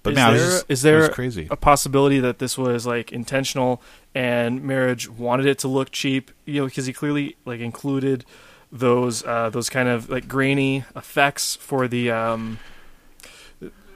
but 0.02 0.12
is 0.12 0.16
man, 0.16 0.34
there, 0.34 0.46
just- 0.46 0.64
is 0.68 0.82
there 0.82 1.08
crazy? 1.10 1.48
a 1.50 1.56
possibility 1.56 2.20
that 2.20 2.38
this 2.38 2.56
was 2.56 2.86
like 2.86 3.12
intentional 3.12 3.82
and 4.14 4.62
Merhige 4.62 5.08
wanted 5.08 5.44
it 5.46 5.58
to 5.60 5.68
look 5.68 5.90
cheap? 5.90 6.30
You 6.46 6.60
know, 6.62 6.66
because 6.66 6.86
he 6.86 6.92
clearly 6.92 7.36
like 7.44 7.60
included 7.60 8.24
those 8.70 9.24
uh, 9.24 9.50
those 9.50 9.70
kind 9.70 9.88
of 9.88 10.08
like 10.10 10.28
grainy 10.28 10.84
effects 10.94 11.56
for 11.56 11.88
the 11.88 12.10
um 12.10 12.58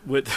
with 0.06 0.28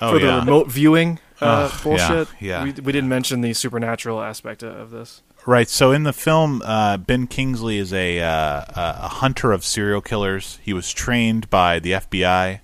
oh 0.00 0.12
for 0.12 0.18
the 0.18 0.26
yeah, 0.26 0.38
remote 0.40 0.68
viewing 0.68 1.18
uh, 1.40 1.70
Ugh, 1.72 1.82
bullshit. 1.82 2.28
yeah, 2.38 2.58
yeah. 2.58 2.64
We, 2.64 2.72
we 2.72 2.92
didn't 2.92 3.08
mention 3.08 3.40
the 3.40 3.54
supernatural 3.54 4.20
aspect 4.20 4.62
of, 4.62 4.76
of 4.76 4.90
this. 4.90 5.22
right. 5.46 5.68
So 5.68 5.90
in 5.90 6.02
the 6.02 6.12
film, 6.12 6.60
uh, 6.64 6.98
Ben 6.98 7.26
Kingsley 7.26 7.78
is 7.78 7.92
a 7.94 8.20
uh, 8.20 8.64
a 8.76 9.08
hunter 9.08 9.52
of 9.52 9.64
serial 9.64 10.00
killers. 10.02 10.58
He 10.62 10.72
was 10.72 10.92
trained 10.92 11.48
by 11.48 11.78
the 11.78 11.92
FBI 11.92 12.60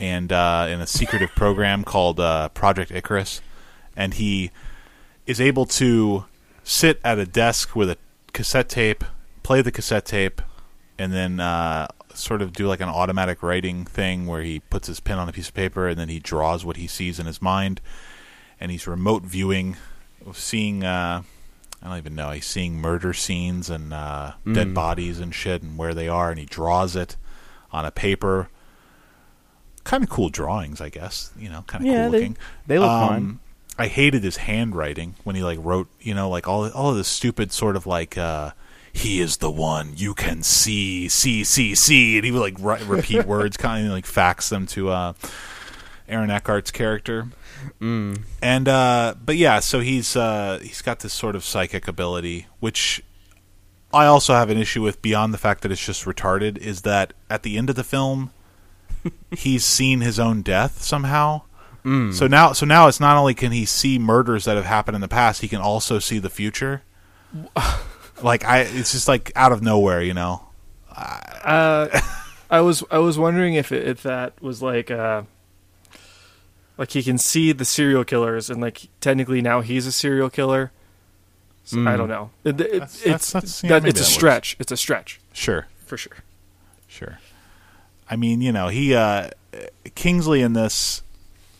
and 0.00 0.32
uh, 0.32 0.66
in 0.70 0.80
a 0.80 0.86
secretive 0.86 1.30
program 1.34 1.84
called 1.84 2.18
uh, 2.18 2.48
Project 2.50 2.90
Icarus, 2.90 3.40
and 3.94 4.14
he 4.14 4.50
is 5.26 5.40
able 5.40 5.66
to 5.66 6.24
sit 6.64 6.98
at 7.04 7.18
a 7.18 7.26
desk 7.26 7.76
with 7.76 7.90
a 7.90 7.98
cassette 8.32 8.68
tape, 8.70 9.04
play 9.46 9.62
the 9.62 9.70
cassette 9.70 10.04
tape, 10.04 10.42
and 10.98 11.12
then 11.12 11.38
uh, 11.38 11.86
sort 12.14 12.42
of 12.42 12.52
do 12.52 12.66
like 12.66 12.80
an 12.80 12.88
automatic 12.88 13.42
writing 13.42 13.84
thing 13.84 14.26
where 14.26 14.42
he 14.42 14.58
puts 14.58 14.88
his 14.88 14.98
pen 15.00 15.18
on 15.18 15.28
a 15.28 15.32
piece 15.32 15.48
of 15.48 15.54
paper 15.54 15.86
and 15.86 15.96
then 15.98 16.08
he 16.08 16.18
draws 16.18 16.64
what 16.64 16.76
he 16.76 16.86
sees 16.88 17.20
in 17.20 17.26
his 17.26 17.40
mind, 17.40 17.80
and 18.60 18.70
he's 18.72 18.86
remote 18.86 19.22
viewing, 19.22 19.76
seeing. 20.32 20.82
Uh, 20.84 21.22
I 21.82 21.88
don't 21.88 21.98
even 21.98 22.14
know. 22.16 22.30
He's 22.30 22.46
seeing 22.46 22.80
murder 22.80 23.12
scenes 23.12 23.70
and 23.70 23.92
uh, 23.92 24.32
dead 24.50 24.74
bodies 24.74 25.20
and 25.20 25.32
shit 25.34 25.62
and 25.62 25.76
where 25.78 25.94
they 25.94 26.08
are, 26.08 26.30
and 26.30 26.38
he 26.40 26.46
draws 26.46 26.96
it 26.96 27.16
on 27.70 27.84
a 27.84 27.90
paper. 27.92 28.48
Kind 29.84 30.02
of 30.02 30.10
cool 30.10 30.30
drawings, 30.30 30.80
I 30.80 30.88
guess. 30.88 31.30
You 31.38 31.48
know, 31.50 31.62
kind 31.68 31.84
of 31.84 31.92
Yeah, 31.92 32.04
cool 32.04 32.10
they- 32.12 32.18
looking. 32.18 32.36
they 32.66 32.78
look 32.80 32.90
Um, 32.90 33.08
fine. 33.08 33.38
I 33.78 33.86
hated 33.88 34.24
his 34.24 34.38
handwriting 34.38 35.14
when 35.22 35.36
he 35.36 35.42
like 35.44 35.58
wrote, 35.60 35.86
you 36.00 36.14
know, 36.14 36.28
like 36.30 36.48
all 36.48 36.68
all 36.70 36.90
of 36.90 36.96
this 36.96 37.08
stupid 37.08 37.52
sort 37.52 37.76
of 37.76 37.86
like 37.86 38.16
uh 38.18 38.50
he 38.96 39.20
is 39.20 39.36
the 39.38 39.50
one 39.50 39.92
you 39.96 40.14
can 40.14 40.42
see, 40.42 41.08
see, 41.08 41.44
see, 41.44 41.74
see, 41.74 42.16
and 42.16 42.24
he 42.24 42.30
would 42.32 42.40
like 42.40 42.56
ri- 42.58 42.84
repeat 42.86 43.26
words, 43.34 43.56
kind 43.56 43.86
of 43.86 43.92
like 43.92 44.06
fax 44.06 44.48
them 44.48 44.66
to 44.68 44.88
uh 44.90 45.12
Aaron 46.08 46.30
Eckhart's 46.30 46.70
character. 46.70 47.28
mm, 47.80 48.20
And 48.40 48.68
uh 48.68 49.14
but 49.24 49.36
yeah, 49.36 49.60
so 49.60 49.80
he's 49.80 50.16
uh 50.16 50.60
he's 50.62 50.82
got 50.82 51.00
this 51.00 51.12
sort 51.12 51.36
of 51.36 51.44
psychic 51.44 51.86
ability 51.88 52.46
which 52.60 53.02
I 53.92 54.06
also 54.06 54.34
have 54.34 54.50
an 54.50 54.58
issue 54.58 54.82
with 54.82 55.00
beyond 55.02 55.32
the 55.34 55.38
fact 55.38 55.62
that 55.62 55.70
it's 55.72 55.84
just 55.84 56.04
retarded 56.04 56.58
is 56.58 56.82
that 56.82 57.12
at 57.30 57.42
the 57.42 57.56
end 57.58 57.70
of 57.70 57.76
the 57.76 57.84
film 57.84 58.30
he's 59.30 59.64
seen 59.64 60.00
his 60.00 60.18
own 60.18 60.42
death 60.42 60.82
somehow. 60.82 61.42
mm. 61.84 62.12
So 62.14 62.26
now 62.26 62.52
so 62.52 62.64
now 62.66 62.88
it's 62.88 63.00
not 63.00 63.16
only 63.16 63.34
can 63.34 63.52
he 63.52 63.64
see 63.66 63.98
murders 63.98 64.44
that 64.46 64.56
have 64.56 64.66
happened 64.66 64.94
in 64.94 65.00
the 65.02 65.08
past, 65.08 65.40
he 65.42 65.48
can 65.48 65.60
also 65.60 65.98
see 65.98 66.18
the 66.18 66.30
future. 66.30 66.82
Like 68.22 68.44
I 68.44 68.60
it's 68.60 68.92
just 68.92 69.08
like 69.08 69.32
out 69.36 69.52
of 69.52 69.62
nowhere, 69.62 70.02
you 70.02 70.14
know. 70.14 70.42
Uh, 70.96 72.00
I 72.50 72.60
was 72.60 72.82
I 72.90 72.98
was 72.98 73.18
wondering 73.18 73.54
if 73.54 73.72
it, 73.72 73.86
if 73.86 74.02
that 74.04 74.40
was 74.42 74.62
like 74.62 74.90
uh, 74.90 75.22
like 76.78 76.90
he 76.92 77.02
can 77.02 77.18
see 77.18 77.52
the 77.52 77.64
serial 77.64 78.04
killers 78.04 78.50
and 78.50 78.60
like 78.60 78.88
technically 79.00 79.40
now 79.42 79.60
he's 79.60 79.86
a 79.86 79.92
serial 79.92 80.30
killer. 80.30 80.72
So, 81.64 81.78
I 81.80 81.80
Mm. 81.80 81.96
don't 81.96 82.08
know. 82.08 82.30
It, 82.44 82.60
it- 82.60 82.72
That's- 82.72 82.94
it's 82.94 83.02
that's- 83.04 83.32
that's- 83.32 83.64
yeah, 83.64 83.68
that- 83.70 83.82
maybe 83.82 83.90
it's 83.90 84.00
a 84.00 84.02
that 84.04 84.08
works. 84.08 84.14
stretch. 84.14 84.56
It's 84.60 84.70
a 84.72 84.76
stretch 84.76 85.20
Sure. 85.32 85.66
for 85.84 85.96
sure. 85.96 86.18
Sure. 86.86 87.18
I 88.08 88.14
mean, 88.14 88.40
you 88.40 88.52
know, 88.52 88.68
he 88.68 88.94
uh 88.94 89.30
Kingsley 89.96 90.42
in 90.42 90.52
this 90.52 91.02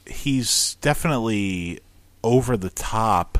he's 0.06 0.76
definitely 0.80 1.80
over 2.22 2.56
the 2.56 2.70
top 2.70 3.38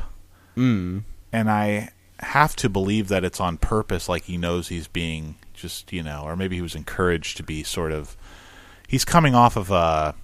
Mm. 0.57 1.03
and 1.31 1.49
I 1.49 1.89
have 2.19 2.55
to 2.57 2.69
believe 2.69 3.07
that 3.09 3.23
it's 3.23 3.39
on 3.39 3.57
purpose 3.57 4.09
like 4.09 4.23
he 4.23 4.37
knows 4.37 4.69
he's 4.69 4.87
being 4.87 5.35
just, 5.53 5.91
you 5.93 6.03
know, 6.03 6.23
or 6.25 6.35
maybe 6.35 6.55
he 6.55 6.61
was 6.61 6.75
encouraged 6.75 7.37
to 7.37 7.43
be 7.43 7.63
sort 7.63 7.91
of 7.91 8.15
he's 8.87 9.05
coming 9.05 9.35
off 9.35 9.55
of 9.55 9.69
a 9.71 10.15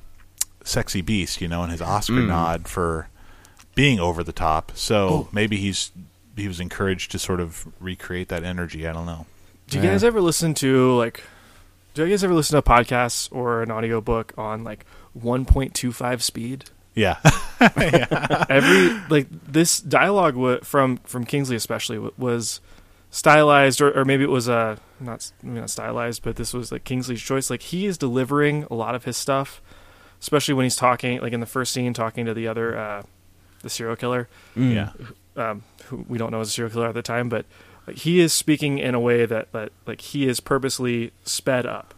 sexy 0.63 1.01
beast, 1.01 1.41
you 1.41 1.47
know, 1.47 1.61
and 1.63 1.71
his 1.71 1.81
Oscar 1.81 2.13
Mm. 2.13 2.27
nod 2.27 2.67
for 2.67 3.09
being 3.75 3.99
over 3.99 4.23
the 4.23 4.31
top. 4.33 4.71
So 4.75 5.07
Oh. 5.09 5.27
maybe 5.31 5.57
he's 5.57 5.91
he 6.35 6.47
was 6.47 6.59
encouraged 6.59 7.11
to 7.11 7.19
sort 7.19 7.39
of 7.39 7.67
recreate 7.79 8.29
that 8.29 8.43
energy. 8.43 8.87
I 8.87 8.93
don't 8.93 9.05
know. 9.05 9.27
Do 9.69 9.77
you 9.77 9.83
Yeah. 9.83 9.91
guys 9.91 10.03
ever 10.03 10.19
listen 10.21 10.53
to 10.55 10.95
like? 10.95 11.23
Do 11.93 12.03
you 12.03 12.09
guys 12.09 12.23
ever 12.23 12.33
listen 12.33 12.55
to 12.55 12.67
podcasts 12.67 13.29
or 13.31 13.61
an 13.61 13.71
audiobook 13.71 14.33
on 14.35 14.63
like 14.63 14.83
1.25 15.13 16.23
speed? 16.23 16.65
Yeah. 17.59 18.45
Every 18.49 18.99
like 19.09 19.27
this 19.47 19.79
dialogue 19.79 20.35
wa 20.35 20.57
from 20.63 20.97
from 21.05 21.25
Kingsley 21.25 21.55
especially 21.55 21.97
wa- 21.99 22.11
was 22.17 22.59
stylized, 23.09 23.79
or, 23.81 23.91
or 23.97 24.05
maybe 24.05 24.23
it 24.23 24.29
was 24.29 24.49
uh, 24.49 24.75
not 24.99 25.31
maybe 25.41 25.59
not 25.59 25.69
stylized, 25.69 26.23
but 26.23 26.35
this 26.35 26.53
was 26.53 26.71
like 26.71 26.83
Kingsley's 26.83 27.21
choice. 27.21 27.49
Like 27.49 27.61
he 27.61 27.85
is 27.85 27.97
delivering 27.97 28.65
a 28.69 28.73
lot 28.73 28.95
of 28.95 29.05
his 29.05 29.17
stuff, 29.17 29.61
especially 30.21 30.53
when 30.55 30.65
he's 30.65 30.75
talking, 30.75 31.19
like 31.21 31.33
in 31.33 31.39
the 31.39 31.45
first 31.45 31.73
scene, 31.73 31.93
talking 31.93 32.25
to 32.25 32.33
the 32.33 32.47
other 32.47 32.77
uh, 32.77 33.03
the 33.61 33.69
serial 33.69 33.95
killer. 33.95 34.27
Mm. 34.55 34.73
yeah. 34.75 34.91
um, 35.51 35.63
who 35.85 36.05
we 36.07 36.17
don't 36.17 36.31
know 36.31 36.41
is 36.41 36.49
a 36.49 36.51
serial 36.51 36.71
killer 36.71 36.87
at 36.87 36.93
the 36.95 37.01
time, 37.01 37.29
but 37.29 37.45
like, 37.87 37.97
he 37.97 38.19
is 38.19 38.33
speaking 38.33 38.77
in 38.79 38.93
a 38.95 38.99
way 38.99 39.25
that, 39.25 39.51
that 39.53 39.71
like 39.87 40.01
he 40.01 40.27
is 40.27 40.39
purposely 40.39 41.11
sped 41.23 41.65
up. 41.65 41.93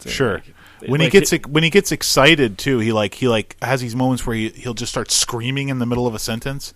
To, 0.00 0.08
Sure. 0.08 0.34
like- 0.34 0.54
when 0.86 1.00
he 1.00 1.06
like, 1.06 1.12
gets 1.12 1.32
when 1.48 1.62
he 1.62 1.70
gets 1.70 1.92
excited 1.92 2.58
too, 2.58 2.78
he 2.78 2.92
like 2.92 3.14
he 3.14 3.28
like 3.28 3.56
has 3.62 3.80
these 3.80 3.96
moments 3.96 4.26
where 4.26 4.36
he 4.36 4.50
he'll 4.50 4.74
just 4.74 4.92
start 4.92 5.10
screaming 5.10 5.68
in 5.68 5.78
the 5.78 5.86
middle 5.86 6.06
of 6.06 6.14
a 6.14 6.18
sentence. 6.18 6.74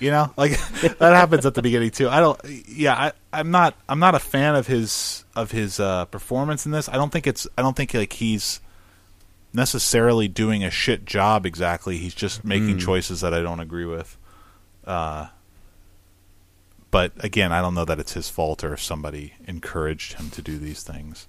You 0.00 0.10
know, 0.10 0.32
like 0.36 0.50
that 0.80 1.14
happens 1.14 1.46
at 1.46 1.54
the 1.54 1.62
beginning 1.62 1.90
too. 1.90 2.08
I 2.08 2.20
don't. 2.20 2.38
Yeah, 2.68 2.94
I, 2.94 3.12
I'm 3.32 3.50
not. 3.50 3.74
I'm 3.88 3.98
not 3.98 4.14
a 4.14 4.18
fan 4.18 4.54
of 4.54 4.66
his 4.66 5.24
of 5.34 5.50
his 5.50 5.80
uh, 5.80 6.04
performance 6.06 6.66
in 6.66 6.72
this. 6.72 6.88
I 6.88 6.96
don't 6.96 7.10
think 7.10 7.26
it's. 7.26 7.46
I 7.56 7.62
don't 7.62 7.74
think 7.74 7.94
like 7.94 8.12
he's 8.12 8.60
necessarily 9.54 10.28
doing 10.28 10.62
a 10.62 10.70
shit 10.70 11.06
job. 11.06 11.46
Exactly. 11.46 11.96
He's 11.96 12.14
just 12.14 12.44
making 12.44 12.76
Mm. 12.76 12.80
choices 12.84 13.22
that 13.22 13.32
I 13.32 13.40
don't 13.40 13.60
agree 13.60 13.86
with. 13.86 14.18
Uh, 14.86 15.28
but 16.90 17.12
again, 17.24 17.52
I 17.52 17.60
don't 17.60 17.74
know 17.74 17.84
that 17.84 17.98
it's 17.98 18.12
his 18.12 18.28
fault 18.28 18.62
or 18.64 18.74
if 18.74 18.82
somebody 18.82 19.34
encouraged 19.46 20.14
him 20.14 20.30
to 20.30 20.42
do 20.42 20.58
these 20.58 20.82
things. 20.82 21.26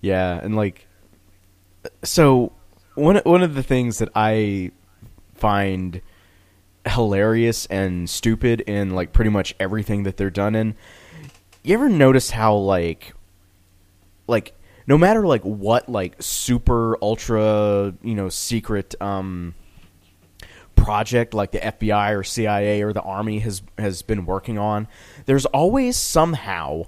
Yeah, 0.00 0.40
and 0.42 0.56
like, 0.56 0.86
so 2.02 2.52
one 2.94 3.16
one 3.18 3.42
of 3.42 3.54
the 3.54 3.62
things 3.62 3.98
that 3.98 4.10
I 4.14 4.72
find 5.34 6.00
hilarious 6.86 7.66
and 7.66 8.08
stupid 8.08 8.60
in 8.62 8.90
like 8.90 9.12
pretty 9.12 9.30
much 9.30 9.54
everything 9.60 10.04
that 10.04 10.16
they're 10.16 10.30
done 10.30 10.54
in. 10.54 10.74
You 11.62 11.74
ever 11.74 11.88
notice 11.88 12.30
how 12.30 12.54
like, 12.54 13.14
like 14.26 14.54
no 14.86 14.96
matter 14.96 15.26
like 15.26 15.42
what 15.42 15.88
like 15.88 16.16
super 16.20 16.96
ultra 17.02 17.94
you 18.02 18.14
know 18.14 18.28
secret 18.28 18.94
um 19.00 19.54
project 20.76 21.34
like 21.34 21.50
the 21.50 21.58
FBI 21.58 22.16
or 22.16 22.24
CIA 22.24 22.82
or 22.82 22.92
the 22.92 23.02
army 23.02 23.40
has 23.40 23.62
has 23.76 24.02
been 24.02 24.24
working 24.26 24.58
on, 24.58 24.88
there's 25.26 25.46
always 25.46 25.96
somehow 25.96 26.84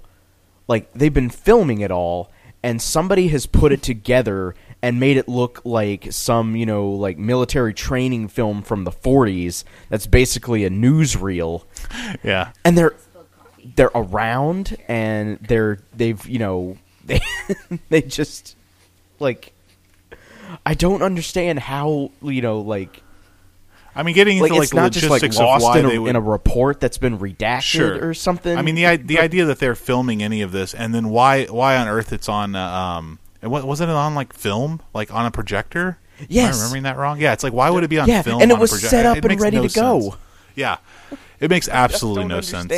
like 0.69 0.93
they've 0.93 1.13
been 1.13 1.31
filming 1.31 1.81
it 1.81 1.91
all 1.91 2.31
and 2.63 2.81
somebody 2.81 3.29
has 3.29 3.47
put 3.47 3.73
it 3.73 3.83
together 3.83 4.55
and 4.83 4.99
made 4.99 5.17
it 5.17 5.29
look 5.29 5.61
like 5.65 6.09
some 6.11 6.57
you 6.57 6.67
know 6.67 6.89
like 6.91 7.19
military 7.19 7.75
training 7.75 8.29
film 8.29 8.63
from 8.63 8.85
the 8.85 8.91
40s 8.91 9.65
that's 9.89 10.07
basically 10.07 10.65
a 10.65 10.71
newsreel 10.71 11.65
Yeah. 12.23 12.53
and 12.65 12.77
they're 12.79 12.95
they're 13.77 13.91
around 13.95 14.77
and 14.89 15.39
they're 15.39 15.81
they've 15.95 16.25
you 16.27 16.39
know 16.39 16.79
they 17.05 17.21
they 17.89 18.03
just 18.03 18.57
like 19.19 19.53
I 20.67 20.75
don't 20.75 21.03
understand 21.03 21.59
how 21.61 22.11
you 22.23 22.43
know 22.43 22.61
like 22.61 23.03
I 23.95 24.03
mean, 24.03 24.15
getting 24.15 24.39
into 24.39 24.53
like 24.55 24.61
like, 24.61 24.75
not 24.75 24.93
just 24.93 25.05
like 25.11 25.23
logistics 25.23 25.37
of 25.39 25.47
lost 25.47 25.65
why 25.65 25.79
in 25.81 25.87
they 25.87 25.97
a, 25.97 26.01
would 26.03 26.11
in 26.11 26.17
a 26.17 26.21
report 26.21 26.81
that's 26.81 26.99
been 26.99 27.19
redacted 27.19 27.61
Sure. 27.63 28.09
or 28.09 28.15
something. 28.15 28.57
I 28.57 28.63
mean, 28.63 28.75
the 28.77 28.97
the 28.97 29.19
idea 29.19 29.45
that 29.47 29.59
they're 29.59 29.75
filming 29.75 30.23
any 30.23 30.43
of 30.43 30.53
this, 30.53 30.75
and 30.75 30.95
then 30.95 31.09
why 31.11 31.47
why 31.47 31.77
on 31.77 31.89
earth 31.89 32.13
it's 32.13 32.29
on? 32.29 32.55
Uh, 32.55 32.65
um, 32.65 33.19
what 33.43 33.65
wasn't 33.65 33.91
it 33.91 33.97
on 33.97 34.15
like 34.15 34.33
film, 34.33 34.81
like 34.95 35.13
on 35.13 35.27
a 35.27 35.31
projector? 35.31 35.99
Am 36.19 36.25
I 36.25 36.27
Yes. 36.29 36.57
remembering 36.59 36.83
that 36.83 36.97
wrong? 36.99 37.19
Yeah, 37.21 37.33
it's 37.33 37.43
like 37.43 37.53
why 37.53 37.71
would 37.71 37.83
it 37.83 37.89
be 37.89 37.99
on 37.99 38.09
yeah, 38.09 38.23
film? 38.23 38.43
and 38.43 38.51
it 38.51 38.55
on 38.55 38.59
a 38.59 38.61
was 38.61 38.81
set 38.81 39.07
up 39.07 39.17
it 39.17 39.25
and 39.25 39.41
ready 39.41 39.57
no 39.57 39.67
to 39.67 39.75
go. 39.75 40.01
sense. 40.01 40.17
Yeah, 40.55 40.77
it 41.41 41.49
makes 41.51 41.69
absolutely 41.69 42.27
no 42.27 42.41
sense. 42.43 42.71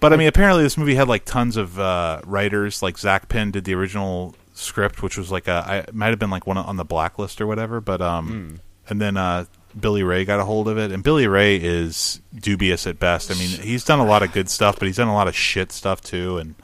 But 0.00 0.12
I 0.12 0.16
mean, 0.16 0.28
apparently 0.28 0.62
this 0.62 0.76
movie 0.76 0.94
had 0.96 1.08
like 1.08 1.24
tons 1.24 1.56
of 1.56 1.78
uh, 1.78 2.20
writers. 2.24 2.82
Like 2.82 2.98
Zak 2.98 3.28
Penn 3.28 3.50
did 3.50 3.64
the 3.64 3.74
original 3.74 4.34
script, 4.52 5.02
which 5.02 5.16
was 5.16 5.32
like 5.32 5.48
a 5.48 5.64
I, 5.66 5.76
it 5.78 5.94
might 5.94 6.08
have 6.10 6.18
been 6.18 6.30
like 6.30 6.46
one 6.46 6.58
on 6.58 6.76
the 6.76 6.84
blacklist 6.84 7.40
or 7.40 7.46
whatever. 7.46 7.80
But 7.80 8.00
um, 8.02 8.60
and 8.88 9.00
then 9.00 9.16
uh, 9.16 9.44
Billy 9.78 10.02
Ray 10.02 10.24
got 10.24 10.40
a 10.40 10.44
hold 10.44 10.68
of 10.68 10.78
it, 10.78 10.92
and 10.92 11.02
Billy 11.02 11.26
Ray 11.26 11.56
is 11.56 12.20
dubious 12.34 12.86
at 12.86 12.98
best. 12.98 13.30
I 13.30 13.34
mean, 13.34 13.48
he's 13.48 13.84
done 13.84 13.98
a 13.98 14.04
lot 14.06 14.22
of 14.22 14.32
good 14.32 14.48
stuff, 14.48 14.78
but 14.78 14.86
he's 14.86 14.96
done 14.96 15.08
a 15.08 15.14
lot 15.14 15.28
of 15.28 15.34
shit 15.36 15.72
stuff 15.72 16.00
too. 16.00 16.38
And 16.38 16.54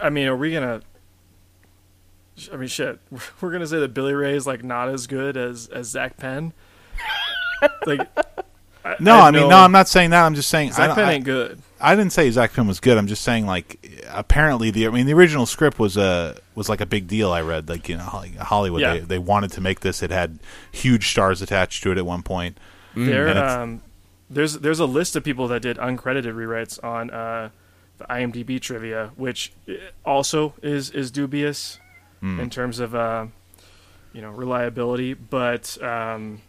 I 0.00 0.10
mean, 0.10 0.26
are 0.28 0.36
we 0.36 0.52
gonna? 0.52 0.80
I 2.52 2.56
mean, 2.56 2.68
shit. 2.68 2.98
We're 3.40 3.52
gonna 3.52 3.66
say 3.66 3.80
that 3.80 3.92
Billy 3.94 4.14
Ray 4.14 4.34
is 4.34 4.46
like 4.46 4.64
not 4.64 4.88
as 4.88 5.06
good 5.06 5.36
as 5.36 5.68
as 5.68 5.88
Zak 5.88 6.16
Penn. 6.16 6.52
like, 7.86 8.08
I, 8.84 8.96
no, 9.00 9.16
I 9.16 9.28
I, 9.28 9.30
mean, 9.30 9.48
no, 9.48 9.56
I'm 9.58 9.72
not 9.72 9.88
saying 9.88 10.10
that. 10.10 10.24
I'm 10.24 10.34
just 10.34 10.48
saying 10.48 10.70
I, 10.70 10.72
Zak 10.72 10.86
don't- 10.88 10.94
Penn 10.96 11.04
I, 11.08 11.12
ain't 11.12 11.24
good. 11.24 11.60
I 11.80 11.96
didn't 11.96 12.12
say 12.12 12.30
Zak 12.30 12.52
Penn 12.52 12.66
was 12.68 12.80
good. 12.80 12.96
I'm 12.96 13.08
just 13.08 13.22
saying 13.22 13.46
like 13.46 13.81
apparently 14.12 14.70
the 14.70 14.86
I 14.86 14.90
mean 14.90 15.06
the 15.06 15.14
original 15.14 15.46
script 15.46 15.78
was 15.78 15.96
a 15.96 16.36
was 16.54 16.68
like 16.68 16.80
a 16.80 16.86
big 16.86 17.06
deal. 17.08 17.32
I 17.32 17.40
read 17.42 17.68
like 17.68 17.88
you 17.88 17.96
know 17.96 18.04
Hollywood 18.40 18.80
Yeah. 18.80 18.94
they 18.94 19.00
they 19.00 19.18
wanted 19.18 19.52
to 19.52 19.60
make 19.60 19.80
this. 19.80 20.02
It 20.02 20.10
had 20.10 20.38
huge 20.70 21.08
stars 21.10 21.42
attached 21.42 21.82
to 21.84 21.92
it 21.92 21.98
at 21.98 22.06
one 22.06 22.22
point. 22.22 22.58
There, 22.94 23.28
um, 23.38 23.82
there's 24.28 24.58
there's 24.58 24.80
a 24.80 24.86
list 24.86 25.16
of 25.16 25.24
people 25.24 25.48
that 25.48 25.62
did 25.62 25.76
uncredited 25.78 26.34
rewrites 26.34 26.82
on 26.84 27.10
uh, 27.10 27.48
the 27.98 28.04
IMDb 28.04 28.60
trivia, 28.60 29.10
which 29.16 29.52
uh, 29.68 29.72
also 30.04 30.54
is 30.62 30.90
is 30.90 31.10
dubious 31.10 31.78
Hmm. 32.20 32.38
in 32.38 32.50
terms 32.50 32.78
of 32.78 32.94
uh, 32.94 33.26
you 34.12 34.20
know 34.22 34.30
reliability. 34.30 35.14
But 35.14 35.82
um, 35.82 36.40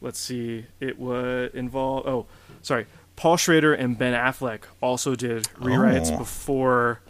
let's 0.00 0.18
see, 0.18 0.66
it 0.80 0.98
would 0.98 1.54
involve. 1.54 2.06
Oh, 2.06 2.26
sorry, 2.62 2.86
Paul 3.16 3.36
Schrader 3.36 3.72
and 3.74 3.96
Ben 3.98 4.14
Affleck 4.14 4.62
also 4.80 5.14
did 5.14 5.44
rewrites 5.60 6.10
Oh. 6.12 6.18
before 6.18 7.00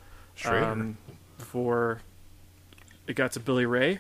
um, 0.45 0.97
before 1.39 2.01
it 3.07 3.15
got 3.15 3.33
to 3.33 3.41
Billy 3.41 3.67
Ray. 3.67 3.99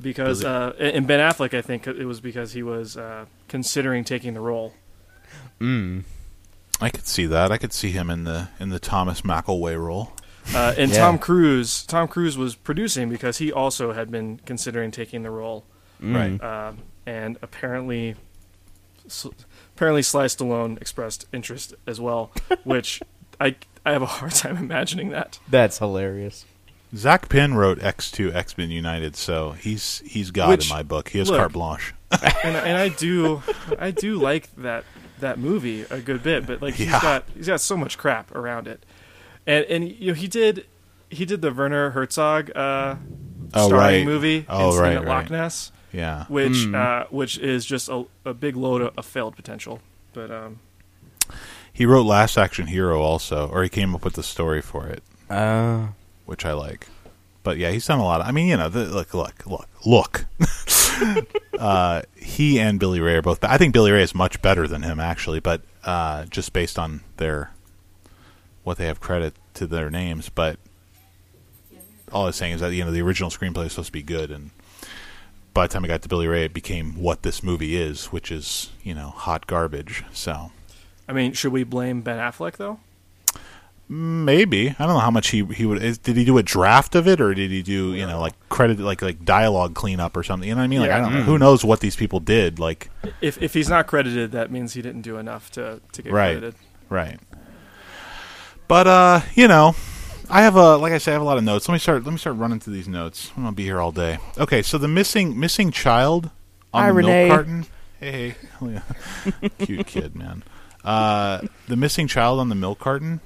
Because 0.00 0.42
Billy- 0.42 0.54
uh, 0.54 0.70
and 0.96 1.06
Ben 1.06 1.18
Affleck, 1.20 1.54
I 1.56 1.62
think 1.62 1.86
it 1.86 2.04
was 2.04 2.20
because 2.20 2.52
he 2.52 2.62
was 2.62 2.96
uh, 2.96 3.26
considering 3.48 4.04
taking 4.04 4.34
the 4.34 4.40
role. 4.40 4.74
Mm. 5.60 6.04
I 6.80 6.90
could 6.90 7.06
see 7.06 7.26
that. 7.26 7.50
I 7.50 7.58
could 7.58 7.72
see 7.72 7.90
him 7.90 8.08
in 8.08 8.22
the 8.24 8.48
in 8.60 8.68
the 8.68 8.78
Thomas 8.78 9.22
Mackelway 9.22 9.76
role. 9.80 10.12
Uh, 10.54 10.72
and 10.78 10.90
Yeah. 10.90 10.98
Tom 10.98 11.18
Cruise, 11.18 11.84
Tom 11.84 12.08
Cruise 12.08 12.38
was 12.38 12.54
producing 12.54 13.10
because 13.10 13.38
he 13.38 13.52
also 13.52 13.92
had 13.92 14.10
been 14.10 14.40
considering 14.46 14.90
taking 14.90 15.22
the 15.22 15.30
role, 15.30 15.66
Right. 16.00 16.42
um, 16.42 16.78
and 17.04 17.36
apparently, 17.42 18.14
s- 19.04 19.26
apparently 19.78 20.02
Sly 20.02 20.24
Stallone 20.24 20.76
expressed 20.80 21.26
interest 21.32 21.72
as 21.86 22.00
well, 22.00 22.32
which 22.64 23.00
I 23.40 23.54
I 23.86 23.92
have 23.92 24.02
a 24.02 24.06
hard 24.06 24.32
time 24.32 24.56
imagining 24.56 25.10
that. 25.10 25.38
That's 25.48 25.78
hilarious. 25.78 26.44
Zak 26.96 27.28
Penn 27.28 27.54
wrote 27.54 27.80
X 27.80 28.10
two 28.10 28.32
X 28.32 28.58
Men 28.58 28.70
United, 28.70 29.14
so 29.14 29.52
he's 29.52 30.02
he's 30.04 30.32
God 30.32 30.48
Which- 30.50 30.68
in 30.70 30.76
my 30.76 30.82
book. 30.82 31.10
He 31.10 31.18
has 31.18 31.30
look, 31.30 31.38
carte 31.38 31.52
blanche. 31.52 31.94
And 32.44 32.56
and 32.56 32.76
I 32.76 32.88
do 32.88 33.42
I 33.78 33.90
do 33.92 34.16
like 34.16 34.54
that 34.56 34.84
that 35.20 35.38
movie 35.38 35.82
a 35.90 36.00
good 36.00 36.22
bit, 36.22 36.46
but 36.46 36.60
like 36.62 36.74
he's 36.74 36.88
Yeah. 36.88 37.00
got 37.02 37.24
he's 37.36 37.46
got 37.46 37.60
so 37.60 37.76
much 37.76 37.98
crap 37.98 38.34
around 38.34 38.66
it, 38.66 38.84
and 39.46 39.64
and 39.66 39.88
you 39.88 40.08
know 40.08 40.14
he 40.14 40.26
did 40.26 40.66
he 41.10 41.24
did 41.24 41.40
the 41.42 41.52
Werner 41.52 41.90
Herzog 41.90 42.50
uh, 42.56 42.96
Oh, 43.54 43.66
starring 43.68 43.78
right. 43.78 44.04
movie 44.06 44.46
Oh, 44.48 44.66
Incident 44.68 44.82
right, 44.82 44.96
at 45.02 45.04
Loch 45.08 45.30
right. 45.30 45.30
Ness. 45.92 45.94
Yeah. 46.00 46.24
which 46.28 46.66
uh, 46.74 47.04
which 47.10 47.38
is 47.38 47.64
just 47.64 47.88
a, 47.88 48.04
a 48.24 48.34
big 48.34 48.56
load 48.56 48.82
of, 48.82 48.92
of 48.98 49.06
failed 49.06 49.36
potential. 49.36 49.80
But 50.12 50.30
um, 50.30 50.58
He 51.72 51.86
wrote 51.86 52.06
Last 52.06 52.36
Action 52.36 52.66
Hero 52.68 53.00
also, 53.00 53.48
or 53.48 53.62
he 53.62 53.68
came 53.68 53.94
up 53.94 54.04
with 54.04 54.14
the 54.14 54.22
story 54.22 54.60
for 54.62 54.86
it, 54.88 55.02
Uh, 55.30 55.88
which 56.26 56.44
I 56.44 56.52
like. 56.52 56.88
But 57.42 57.56
yeah, 57.56 57.70
he's 57.70 57.86
done 57.86 57.98
a 57.98 58.04
lot. 58.04 58.20
Of, 58.20 58.26
I 58.26 58.32
mean, 58.32 58.48
you 58.48 58.56
know, 58.56 58.68
the, 58.68 58.84
look, 58.84 59.14
look, 59.14 59.46
look, 59.46 59.68
look. 59.86 60.26
uh, 61.58 62.02
he 62.16 62.58
and 62.60 62.78
Billy 62.80 63.00
Ray 63.00 63.14
are 63.14 63.22
both. 63.22 63.42
I 63.44 63.56
think 63.56 63.72
Billy 63.72 63.90
Ray 63.92 64.02
is 64.02 64.14
much 64.14 64.42
better 64.42 64.66
than 64.68 64.82
him, 64.82 65.00
actually. 65.00 65.40
But 65.40 65.62
uh, 65.84 66.24
just 66.26 66.52
based 66.52 66.78
on 66.78 67.00
their 67.16 67.52
what 68.64 68.76
they 68.76 68.86
have 68.86 69.00
credit 69.00 69.34
to 69.54 69.66
their 69.66 69.88
names. 69.88 70.28
But 70.28 70.58
all 72.12 72.24
I 72.24 72.26
was 72.26 72.36
saying 72.36 72.54
is 72.54 72.60
that 72.60 72.72
you 72.74 72.84
know 72.84 72.90
the 72.90 73.02
original 73.02 73.30
screenplay 73.30 73.66
is 73.66 73.72
supposed 73.72 73.88
to 73.88 73.92
be 73.92 74.02
good, 74.02 74.30
and 74.30 74.50
by 75.58 75.66
the 75.66 75.72
time 75.72 75.84
I 75.84 75.88
got 75.88 76.02
to 76.02 76.08
Billy 76.08 76.28
Ray, 76.28 76.44
it 76.44 76.54
became 76.54 76.94
what 77.02 77.24
this 77.24 77.42
movie 77.42 77.74
is, 77.74 78.06
which 78.06 78.30
is 78.30 78.70
you 78.84 78.94
know 78.94 79.08
hot 79.10 79.48
garbage. 79.48 80.04
So. 80.12 80.52
I 81.08 81.12
mean, 81.12 81.32
should 81.32 81.50
we 81.52 81.64
blame 81.64 82.00
Ben 82.00 82.18
Affleck 82.18 82.58
though? 82.58 82.78
Maybe 83.88 84.68
I 84.70 84.74
don't 84.86 84.94
know 84.94 85.00
how 85.00 85.10
much 85.10 85.30
he 85.30 85.44
he 85.46 85.66
would. 85.66 85.82
Is, 85.82 85.98
did 85.98 86.16
he 86.16 86.24
do 86.24 86.38
a 86.38 86.44
draft 86.44 86.94
of 86.94 87.08
it, 87.08 87.20
or 87.20 87.34
did 87.34 87.50
he 87.50 87.62
do 87.62 87.92
you 87.92 88.06
know 88.06 88.20
like 88.20 88.34
credit 88.50 88.78
like 88.78 89.02
like 89.02 89.24
dialogue 89.24 89.74
cleanup 89.74 90.16
or 90.16 90.22
something? 90.22 90.48
You 90.48 90.54
know 90.54 90.60
what 90.60 90.64
I 90.64 90.68
mean? 90.68 90.80
Like 90.80 90.92
I 90.92 91.00
don't 91.00 91.12
know. 91.12 91.22
Who 91.22 91.38
knows 91.40 91.64
what 91.64 91.80
these 91.80 91.96
people 91.96 92.20
did? 92.20 92.60
Like 92.60 92.88
If 93.20 93.42
if 93.42 93.52
he's 93.52 93.68
not 93.68 93.88
credited, 93.88 94.30
that 94.30 94.52
means 94.52 94.74
he 94.74 94.82
didn't 94.82 95.02
do 95.02 95.16
enough 95.16 95.50
to 95.52 95.80
to 95.90 96.02
get 96.02 96.12
Right. 96.12 96.32
credited. 96.38 96.54
right. 96.88 97.18
But 98.68 98.86
uh, 98.86 99.20
you 99.34 99.48
know, 99.48 99.74
I 100.30 100.42
have 100.42 100.56
a 100.56 100.76
like 100.76 100.92
I 100.92 100.98
said, 100.98 101.12
I 101.12 101.14
have 101.14 101.22
a 101.22 101.24
lot 101.24 101.38
of 101.38 101.44
notes. 101.44 101.68
Let 101.68 101.72
me 101.74 101.78
start. 101.78 102.04
Let 102.04 102.12
me 102.12 102.18
start 102.18 102.36
running 102.36 102.60
through 102.60 102.74
these 102.74 102.88
notes. 102.88 103.30
I'm 103.36 103.44
gonna 103.44 103.54
be 103.54 103.64
here 103.64 103.80
all 103.80 103.92
day. 103.92 104.18
Okay, 104.36 104.62
so 104.62 104.76
the 104.78 104.88
missing 104.88 105.38
missing 105.38 105.70
child 105.70 106.30
on 106.74 106.82
Hi, 106.82 106.88
the 106.88 106.94
Renee. 106.94 107.24
milk 107.28 107.36
carton. 107.36 107.66
Hey, 108.00 108.30
hey. 108.30 108.36
yeah. 109.42 109.48
cute 109.58 109.86
kid, 109.86 110.14
man. 110.14 110.42
Uh, 110.84 111.40
the 111.66 111.76
missing 111.76 112.06
child 112.06 112.40
on 112.40 112.48
the 112.48 112.54
milk 112.54 112.78
carton. 112.78 113.20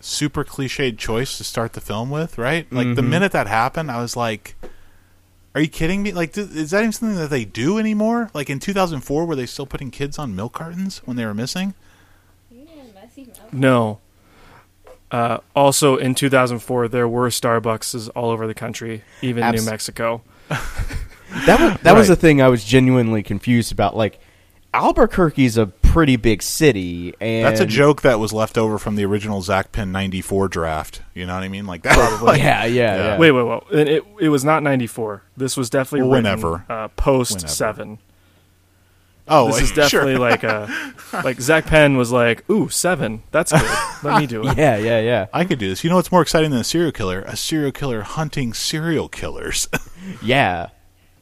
Super 0.00 0.44
cliched 0.44 0.98
choice 0.98 1.36
to 1.38 1.44
start 1.44 1.74
the 1.74 1.80
film 1.80 2.10
with, 2.10 2.38
right? 2.38 2.70
Like 2.72 2.94
the 2.94 3.02
Mhm. 3.02 3.08
minute 3.08 3.32
that 3.32 3.46
happened, 3.46 3.90
I 3.90 4.00
was 4.00 4.16
like, 4.16 4.54
"Are 5.54 5.60
you 5.60 5.68
kidding 5.68 6.02
me? 6.02 6.12
Like, 6.12 6.32
th- 6.32 6.48
is 6.50 6.70
that 6.70 6.80
even 6.80 6.92
something 6.92 7.18
that 7.18 7.28
they 7.30 7.44
do 7.44 7.78
anymore? 7.78 8.30
Like 8.32 8.48
in 8.50 8.58
2004, 8.60 9.26
were 9.26 9.36
they 9.36 9.44
still 9.46 9.66
putting 9.66 9.90
kids 9.90 10.18
on 10.18 10.34
milk 10.34 10.54
cartons 10.54 11.02
when 11.04 11.16
they 11.16 11.24
were 11.26 11.34
missing? 11.34 11.74
No. 13.52 13.98
Uh, 15.10 15.38
also, 15.56 15.96
in 15.96 16.14
2004, 16.14 16.88
there 16.88 17.08
were 17.08 17.28
Starbucks 17.28 18.10
all 18.14 18.30
over 18.30 18.46
the 18.46 18.54
country, 18.54 19.02
even 19.22 19.42
Abs- 19.42 19.64
New 19.64 19.70
Mexico. 19.70 20.22
that 20.48 21.60
was 21.60 21.80
that 21.82 21.94
was 21.96 22.08
the 22.08 22.16
thing 22.16 22.40
I 22.42 22.48
was 22.48 22.64
genuinely 22.64 23.22
confused 23.22 23.72
about. 23.72 23.96
Like, 23.96 24.20
Albuquerque's 24.72 25.56
a 25.56 25.66
pretty 25.66 26.14
big 26.16 26.42
city, 26.42 27.12
and 27.20 27.44
That's 27.44 27.60
a 27.60 27.66
joke 27.66 28.02
that 28.02 28.20
was 28.20 28.32
left 28.32 28.56
over 28.56 28.78
from 28.78 28.94
the 28.94 29.04
original 29.04 29.42
Zak 29.42 29.72
Penn 29.72 29.90
'94 29.90 30.46
draft. 30.48 31.02
You 31.14 31.26
know 31.26 31.34
what 31.34 31.42
I 31.42 31.48
mean? 31.48 31.66
Like 31.66 31.82
that. 31.82 32.22
like- 32.22 32.38
yeah, 32.40 32.64
yeah, 32.64 32.66
Yeah. 32.66 32.96
yeah. 32.96 33.18
Wait, 33.18 33.32
wait, 33.32 33.42
wait. 33.44 33.62
And 33.72 33.88
It 33.88 34.04
it 34.20 34.28
was 34.28 34.44
not 34.44 34.62
94. 34.62 35.22
This 35.36 35.56
was 35.56 35.70
definitely 35.70 36.02
Well, 36.08 36.18
written, 36.22 36.40
whenever. 36.40 36.64
uh, 36.68 36.88
post 36.88 37.32
Whenever. 37.38 37.48
seven. 37.52 37.98
Oh, 39.30 39.46
this 39.46 39.62
is 39.62 39.68
sure. 39.88 40.02
definitely 40.02 40.16
like 40.16 40.42
a 40.42 40.68
like 41.24 41.40
Zak 41.40 41.66
Penn 41.66 41.96
was 41.96 42.10
like, 42.12 42.48
"Ooh, 42.50 42.68
seven. 42.68 43.22
That's 43.30 43.52
good. 43.52 43.78
Let 44.02 44.20
me 44.20 44.26
do 44.26 44.42
it." 44.48 44.56
yeah, 44.58 44.76
yeah, 44.76 45.00
yeah, 45.00 45.26
I 45.32 45.44
could 45.44 45.58
do 45.58 45.68
this. 45.68 45.82
You 45.84 45.90
know 45.90 45.96
what's 45.96 46.10
more 46.12 46.22
exciting 46.22 46.50
than 46.50 46.60
a 46.60 46.64
serial 46.64 46.92
killer? 46.92 47.22
A 47.22 47.36
serial 47.36 47.72
killer 47.72 48.02
hunting 48.02 48.52
serial 48.52 49.08
killers. 49.08 49.68
yeah. 50.22 50.68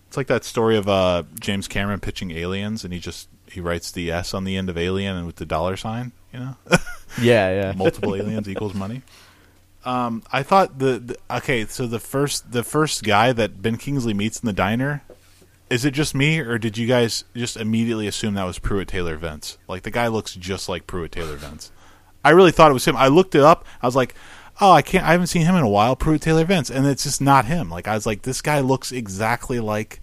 it's 0.06 0.16
like 0.16 0.26
that 0.28 0.44
story 0.44 0.76
of 0.76 0.88
uh, 0.88 1.24
James 1.38 1.68
Cameron 1.68 2.00
pitching 2.00 2.30
Aliens, 2.30 2.82
and 2.84 2.92
he 2.92 2.98
just 2.98 3.28
he 3.50 3.60
writes 3.60 3.92
the 3.92 4.10
S 4.10 4.34
on 4.34 4.44
the 4.44 4.56
end 4.56 4.68
of 4.68 4.76
alien 4.78 5.16
and 5.16 5.26
with 5.26 5.36
the 5.36 5.46
dollar 5.46 5.76
sign. 5.76 6.12
You 6.32 6.40
know, 6.40 6.56
Yeah, 7.20 7.50
yeah. 7.52 7.72
multiple 7.76 8.14
aliens 8.14 8.48
equals 8.48 8.74
money. 8.74 9.02
Um, 9.84 10.22
I 10.30 10.42
thought 10.42 10.78
the, 10.78 10.98
the 10.98 11.16
okay. 11.36 11.64
So 11.66 11.86
the 11.86 11.98
first 12.00 12.52
the 12.52 12.62
first 12.62 13.02
guy 13.04 13.32
that 13.32 13.62
Ben 13.62 13.76
Kingsley 13.78 14.12
meets 14.12 14.40
in 14.40 14.46
the 14.46 14.52
diner. 14.52 15.02
Is 15.70 15.84
it 15.84 15.92
just 15.92 16.14
me, 16.14 16.38
or 16.40 16.58
did 16.58 16.78
you 16.78 16.86
guys 16.86 17.24
just 17.36 17.56
immediately 17.56 18.06
assume 18.06 18.34
that 18.34 18.44
was 18.44 18.58
Pruitt 18.58 18.88
Taylor 18.88 19.16
Vince? 19.16 19.58
Like 19.68 19.82
the 19.82 19.90
guy 19.90 20.06
looks 20.06 20.34
just 20.34 20.68
like 20.68 20.86
Pruitt 20.86 21.12
Taylor 21.12 21.36
Vince. 21.36 21.70
I 22.24 22.30
really 22.30 22.52
thought 22.52 22.70
it 22.70 22.74
was 22.74 22.86
him. 22.86 22.96
I 22.96 23.08
looked 23.08 23.34
it 23.34 23.42
up. 23.42 23.66
I 23.82 23.86
was 23.86 23.96
like, 23.96 24.14
"Oh, 24.60 24.72
I 24.72 24.82
can't. 24.82 25.04
I 25.04 25.12
haven't 25.12 25.26
seen 25.28 25.42
him 25.42 25.54
in 25.54 25.62
a 25.62 25.68
while." 25.68 25.94
Pruitt 25.94 26.22
Taylor 26.22 26.44
Vince, 26.44 26.70
and 26.70 26.86
it's 26.86 27.04
just 27.04 27.20
not 27.20 27.44
him. 27.44 27.70
Like 27.70 27.86
I 27.86 27.94
was 27.94 28.06
like, 28.06 28.22
"This 28.22 28.40
guy 28.40 28.60
looks 28.60 28.92
exactly 28.92 29.60
like 29.60 30.00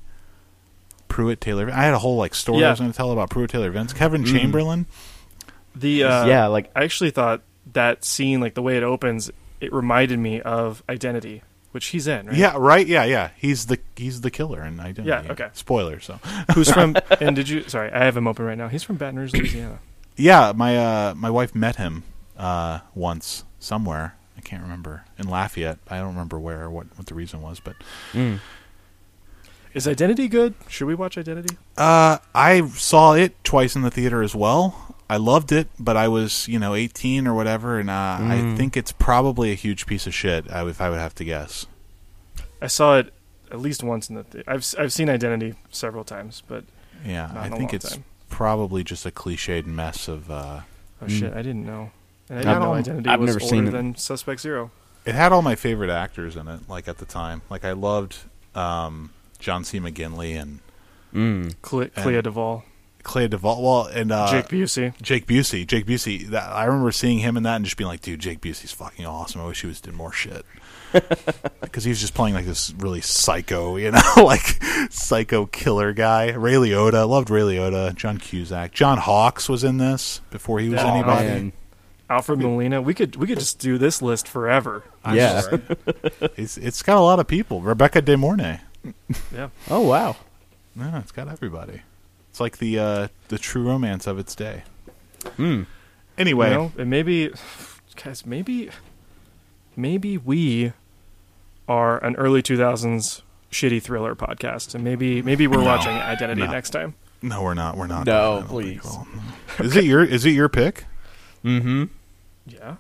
Pruitt 1.07 1.41
Taylor." 1.41 1.69
I 1.71 1.83
had 1.83 1.93
a 1.93 1.99
whole 1.99 2.17
like 2.17 2.35
story 2.35 2.63
I 2.63 2.69
was 2.69 2.79
going 2.79 2.91
to 2.91 2.97
tell 2.97 3.11
about 3.11 3.29
Pruitt 3.29 3.49
Taylor 3.49 3.71
Vince, 3.71 3.93
Kevin 3.93 4.23
Chamberlain. 4.23 4.85
The 5.75 6.03
uh, 6.03 6.25
yeah, 6.25 6.47
like 6.47 6.71
I 6.75 6.83
actually 6.83 7.11
thought 7.11 7.41
that 7.73 8.05
scene, 8.05 8.39
like 8.39 8.53
the 8.53 8.61
way 8.61 8.77
it 8.77 8.83
opens, 8.83 9.31
it 9.59 9.73
reminded 9.73 10.19
me 10.19 10.41
of 10.41 10.83
Identity 10.87 11.41
which 11.75 11.87
he's 11.87 12.07
in, 12.07 12.25
right? 12.27 12.35
Yeah, 12.35 12.55
right. 12.57 12.87
Yeah, 12.87 13.03
yeah. 13.03 13.29
He's 13.37 13.67
the 13.67 13.77
he's 13.95 14.21
the 14.21 14.31
killer 14.31 14.63
in 14.65 14.79
Identity. 14.79 15.09
Yeah, 15.09 15.31
okay. 15.33 15.49
Spoiler. 15.53 15.99
So, 15.99 16.19
Who's 16.55 16.71
from? 16.71 16.95
and 17.21 17.35
did 17.35 17.47
you? 17.49 17.63
Sorry, 17.67 17.91
I 17.91 18.05
have 18.05 18.17
him 18.17 18.27
open 18.27 18.45
right 18.45 18.57
now. 18.57 18.69
He's 18.69 18.81
from 18.81 18.95
Baton 18.95 19.19
Rouge, 19.19 19.33
Louisiana. 19.33 19.79
yeah, 20.15 20.53
my 20.55 20.77
uh, 20.77 21.13
my 21.15 21.29
wife 21.29 21.53
met 21.53 21.75
him 21.75 22.03
uh, 22.37 22.79
once 22.95 23.43
somewhere. 23.59 24.15
I 24.37 24.41
can't 24.41 24.63
remember 24.63 25.05
in 25.19 25.27
Lafayette. 25.27 25.77
I 25.89 25.97
don't 25.97 26.07
remember 26.15 26.39
where 26.39 26.63
or 26.63 26.69
what 26.71 26.87
what 26.97 27.07
the 27.07 27.13
reason 27.13 27.41
was, 27.41 27.59
but 27.59 27.75
Mm. 28.13 28.39
Is 29.73 29.85
Identity 29.89 30.29
good? 30.29 30.53
Should 30.69 30.87
we 30.87 30.95
watch 30.95 31.17
Identity? 31.17 31.57
uh, 31.77 32.19
I 32.33 32.65
saw 32.69 33.13
it 33.13 33.35
twice 33.43 33.75
in 33.75 33.81
the 33.81 33.91
theater 33.91 34.23
as 34.23 34.33
well. 34.33 34.84
I 35.09 35.17
loved 35.17 35.51
it, 35.51 35.67
but 35.79 35.95
I 35.97 36.07
was 36.07 36.47
you 36.47 36.57
know 36.59 36.73
18 36.73 37.27
or 37.27 37.33
whatever, 37.33 37.79
and 37.79 37.89
uh, 37.89 38.17
I 38.19 38.37
Mm. 38.41 38.57
think 38.57 38.75
it's 38.77 38.91
probably 38.91 39.51
a 39.51 39.55
huge 39.55 39.85
piece 39.85 40.07
of 40.07 40.13
shit. 40.13 40.49
I, 40.51 40.65
if 40.67 40.81
I 40.81 40.89
would 40.89 40.99
have 40.99 41.15
to 41.15 41.23
guess. 41.25 41.67
I 42.61 42.67
saw 42.67 42.97
it 42.97 43.13
at 43.51 43.59
least 43.59 43.83
once 43.83 44.09
in 44.09 44.15
the. 44.15 44.23
Th- 44.23 44.43
I've 44.47 44.61
s- 44.61 44.75
I've 44.79 44.91
seen 44.93 45.09
Identity 45.09 45.53
several 45.69 46.03
times, 46.03 46.41
but 46.47 46.63
Yeah, 47.05 47.27
Not 47.27 47.37
I 47.37 47.47
in 47.47 47.53
a 47.53 47.57
think 47.57 47.71
long 47.71 47.75
it's 47.75 47.91
time. 47.91 48.03
probably 48.29 48.83
just 48.83 49.05
a 49.05 49.11
cliched 49.11 49.65
mess 49.67 50.07
of. 50.07 50.31
Uh, 50.31 50.61
oh 51.01 51.05
Mm. 51.05 51.19
shit, 51.19 51.33
I 51.33 51.41
didn't 51.43 51.65
know. 51.65 51.91
And 52.29 52.39
I 52.39 52.41
I've 52.41 52.45
didn't 52.45 52.59
know 52.59 52.65
never- 52.73 52.79
Identity 52.79 53.09
I've 53.09 53.19
was 53.19 53.27
never 53.27 53.39
older 53.43 53.55
seen 53.55 53.67
it. 53.67 53.71
than 53.71 53.95
Suspect 53.95 54.41
Zero. 54.41 54.71
it 55.05 55.13
had 55.13 55.31
all 55.31 55.43
my 55.43 55.53
favorite 55.55 55.91
actors 55.91 56.35
in 56.35 56.47
it, 56.47 56.67
like 56.67 56.87
at 56.87 56.97
the 56.97 57.05
time. 57.05 57.43
Like 57.51 57.63
I 57.63 57.73
loved 57.73 58.17
um, 58.55 59.11
John 59.37 59.63
C. 59.63 59.79
McGinley 59.79 60.35
and 60.41 60.61
Mm. 61.13 61.53
Cle- 61.61 61.81
And- 61.81 61.93
Clea 61.95 62.21
Duvall, 62.23 62.63
Clay 63.05 63.29
Duvall. 63.29 63.63
Well, 63.63 63.85
and 63.85 64.11
uh, 64.11 64.29
Jake 64.29 64.49
Busey. 64.49 64.93
Jake 65.01 65.25
Busey. 65.27 65.65
Jake 65.65 65.85
Busey. 65.85 66.27
That, 66.27 66.51
I 66.51 66.65
remember 66.65 66.91
seeing 66.91 67.19
him 67.19 67.37
in 67.37 67.43
that 67.43 67.55
and 67.55 67.63
just 67.63 67.77
being 67.77 67.87
like, 67.87 68.01
"Dude, 68.01 68.19
Jake 68.19 68.41
Busey's 68.41 68.73
fucking 68.73 69.05
awesome. 69.05 69.39
I 69.41 69.45
wish 69.47 69.61
he 69.61 69.67
was 69.67 69.79
doing 69.79 69.95
more 69.95 70.11
shit." 70.11 70.45
Because 71.61 71.83
he 71.83 71.89
was 71.89 71.99
just 71.99 72.13
playing 72.13 72.35
like 72.35 72.45
this 72.45 72.73
really 72.77 73.01
psycho, 73.01 73.75
you 73.75 73.91
know, 73.91 73.99
like 74.17 74.63
psycho 74.89 75.45
killer 75.45 75.91
guy. 75.91 76.31
Ray 76.31 76.53
Liotta. 76.53 77.05
Loved 77.07 77.29
Ray 77.29 77.41
Liotta. 77.41 77.93
John 77.95 78.17
Cusack. 78.17 78.71
John 78.71 78.97
Hawkes 78.97 79.49
was 79.49 79.65
in 79.65 79.77
this 79.77 80.21
before 80.31 80.59
he 80.61 80.69
was 80.69 80.79
Oh, 80.81 80.87
anybody. 80.87 81.27
man. 81.27 81.53
Alfred 82.09 82.39
Molina. 82.39 82.81
We 82.81 82.93
could 82.93 83.17
we 83.17 83.27
could 83.27 83.39
just 83.39 83.59
do 83.59 83.77
this 83.77 84.01
list 84.01 84.25
forever. 84.27 84.83
I'm 85.03 85.15
Yeah. 85.17 85.41
sorry. 85.41 85.61
it's 86.37 86.55
it's 86.57 86.81
got 86.81 86.97
a 86.97 87.01
lot 87.01 87.19
of 87.19 87.27
people. 87.27 87.61
Rebecca 87.61 88.01
De 88.01 88.15
Mornay. 88.15 88.61
Yeah. 89.33 89.49
Oh 89.69 89.81
wow. 89.81 90.15
Yeah, 90.77 90.99
it's 90.99 91.11
got 91.11 91.27
everybody. 91.27 91.81
It's 92.35 92.41
like 92.41 92.57
the 92.57 92.77
uh, 92.77 93.07
the 93.29 93.37
true 93.37 93.63
romance 93.65 94.07
of 94.07 94.19
its 94.19 94.35
day. 94.35 94.63
Hmm. 95.37 95.63
Anyway, 96.17 96.49
You 96.49 96.53
know, 96.53 96.71
and 96.77 96.89
maybe, 96.89 97.31
guys, 97.95 98.25
maybe, 98.25 98.71
maybe 99.77 100.17
we 100.17 100.73
are 101.69 102.03
an 102.03 102.17
early 102.17 102.41
two 102.41 102.57
thousands 102.57 103.21
shitty 103.53 103.81
thriller 103.81 104.15
podcast, 104.15 104.75
and 104.75 104.83
maybe 104.83 105.21
maybe 105.21 105.47
we're 105.47 105.59
No. 105.59 105.63
watching 105.63 105.93
Identity 105.93 106.41
No. 106.41 106.51
next 106.51 106.71
time. 106.71 106.95
no, 107.21 107.41
we're 107.41 107.53
not. 107.53 107.77
We're 107.77 107.87
not. 107.87 108.05
No, 108.05 108.43
please. 108.45 108.81
think 108.81 109.07
we'll. 109.57 109.67
Is 109.67 109.77
it 109.77 109.85
your 109.85 110.03
Is 110.03 110.25
it 110.25 110.31
your 110.31 110.49
pick? 110.49 110.83
Mm-hmm. 111.45 111.85
Yeah. 112.47 112.75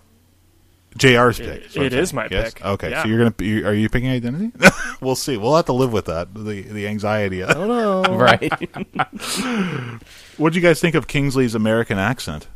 JR's 0.97 1.37
pick. 1.39 1.65
is 1.65 1.75
what 1.75 1.85
it 1.87 1.93
I'm 1.93 2.05
saying. 2.05 2.15
my 2.15 2.27
Yes? 2.31 2.53
pick. 2.53 2.65
Okay, 2.65 2.89
Yeah. 2.91 3.03
so 3.03 3.09
you're 3.09 3.17
gonna 3.17 3.35
you, 3.39 3.67
are 3.67 3.73
you 3.73 3.89
picking 3.89 4.09
identity? 4.09 4.51
we'll 5.01 5.15
see. 5.15 5.35
We'll 5.37 5.55
have 5.55 5.65
to 5.65 5.73
live 5.73 5.91
with 5.91 6.05
that. 6.05 6.33
The 6.33 6.61
the 6.61 6.87
anxiety. 6.87 7.43
I 7.43 7.53
don't 7.53 7.67
know. 7.67 8.03
Right. 8.17 8.51
What 10.37 10.51
do 10.53 10.59
you 10.59 10.61
guys 10.65 10.81
think 10.81 10.95
of 10.95 11.07
Kingsley's 11.07 11.55
American 11.55 11.97
accent? 11.97 12.47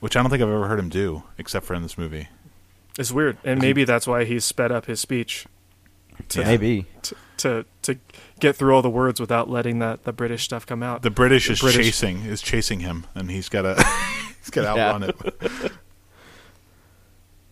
Which 0.00 0.16
I 0.16 0.22
don't 0.22 0.30
think 0.30 0.42
I've 0.42 0.48
ever 0.48 0.66
heard 0.68 0.78
him 0.78 0.88
do, 0.88 1.24
except 1.36 1.66
for 1.66 1.74
in 1.74 1.82
this 1.82 1.98
movie. 1.98 2.28
It's 2.98 3.12
weird, 3.12 3.36
and 3.44 3.60
maybe 3.60 3.84
that's 3.84 4.06
why 4.06 4.24
he 4.24 4.40
sped 4.40 4.72
up 4.72 4.86
his 4.86 5.00
speech 5.00 5.46
to 6.28 6.42
Maybe. 6.44 6.86
to, 7.02 7.14
to 7.38 7.64
to 7.82 7.98
get 8.40 8.56
through 8.56 8.74
all 8.74 8.80
the 8.82 8.88
words 8.90 9.20
without 9.20 9.48
letting 9.50 9.78
that 9.80 10.04
the 10.04 10.12
British 10.12 10.44
stuff 10.44 10.64
come 10.66 10.82
out. 10.82 11.02
The 11.02 11.10
British 11.10 11.46
The 11.48 11.52
is 11.52 11.60
British- 11.60 11.86
chasing 11.86 12.22
is 12.24 12.40
chasing 12.42 12.80
him, 12.80 13.06
and 13.14 13.30
he's 13.30 13.48
got 13.50 13.62
to 13.62 13.74
he's 14.40 14.50
got 14.50 14.62
to 14.72 14.78
Yeah. 14.78 14.88
outrun 14.94 15.02
it. 15.10 15.72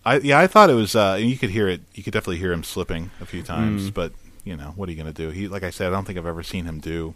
I 0.09 0.19
yeah, 0.19 0.39
I 0.39 0.47
thought 0.47 0.71
it 0.71 0.75
was. 0.75 0.95
Uh, 0.97 1.19
you 1.21 1.37
could 1.37 1.51
hear 1.51 1.69
it. 1.69 1.81
You 1.95 2.03
could 2.03 2.13
definitely 2.13 2.39
hear 2.39 2.53
him 2.53 2.63
slipping 2.65 3.11
a 3.21 3.27
few 3.27 3.43
times, 3.43 3.91
Mm. 3.91 3.95
but 3.95 4.13
you 4.45 4.57
know 4.57 4.73
what 4.77 4.89
are 4.89 4.93
you 4.93 5.03
going 5.03 5.13
to 5.13 5.23
do? 5.25 5.31
He, 5.31 5.49
like 5.49 5.63
I 5.63 5.71
said, 5.71 5.89
I 5.89 5.91
don't 5.91 6.05
think 6.05 6.19
I've 6.19 6.27
ever 6.27 6.43
seen 6.43 6.65
him 6.65 6.79
do 6.81 7.15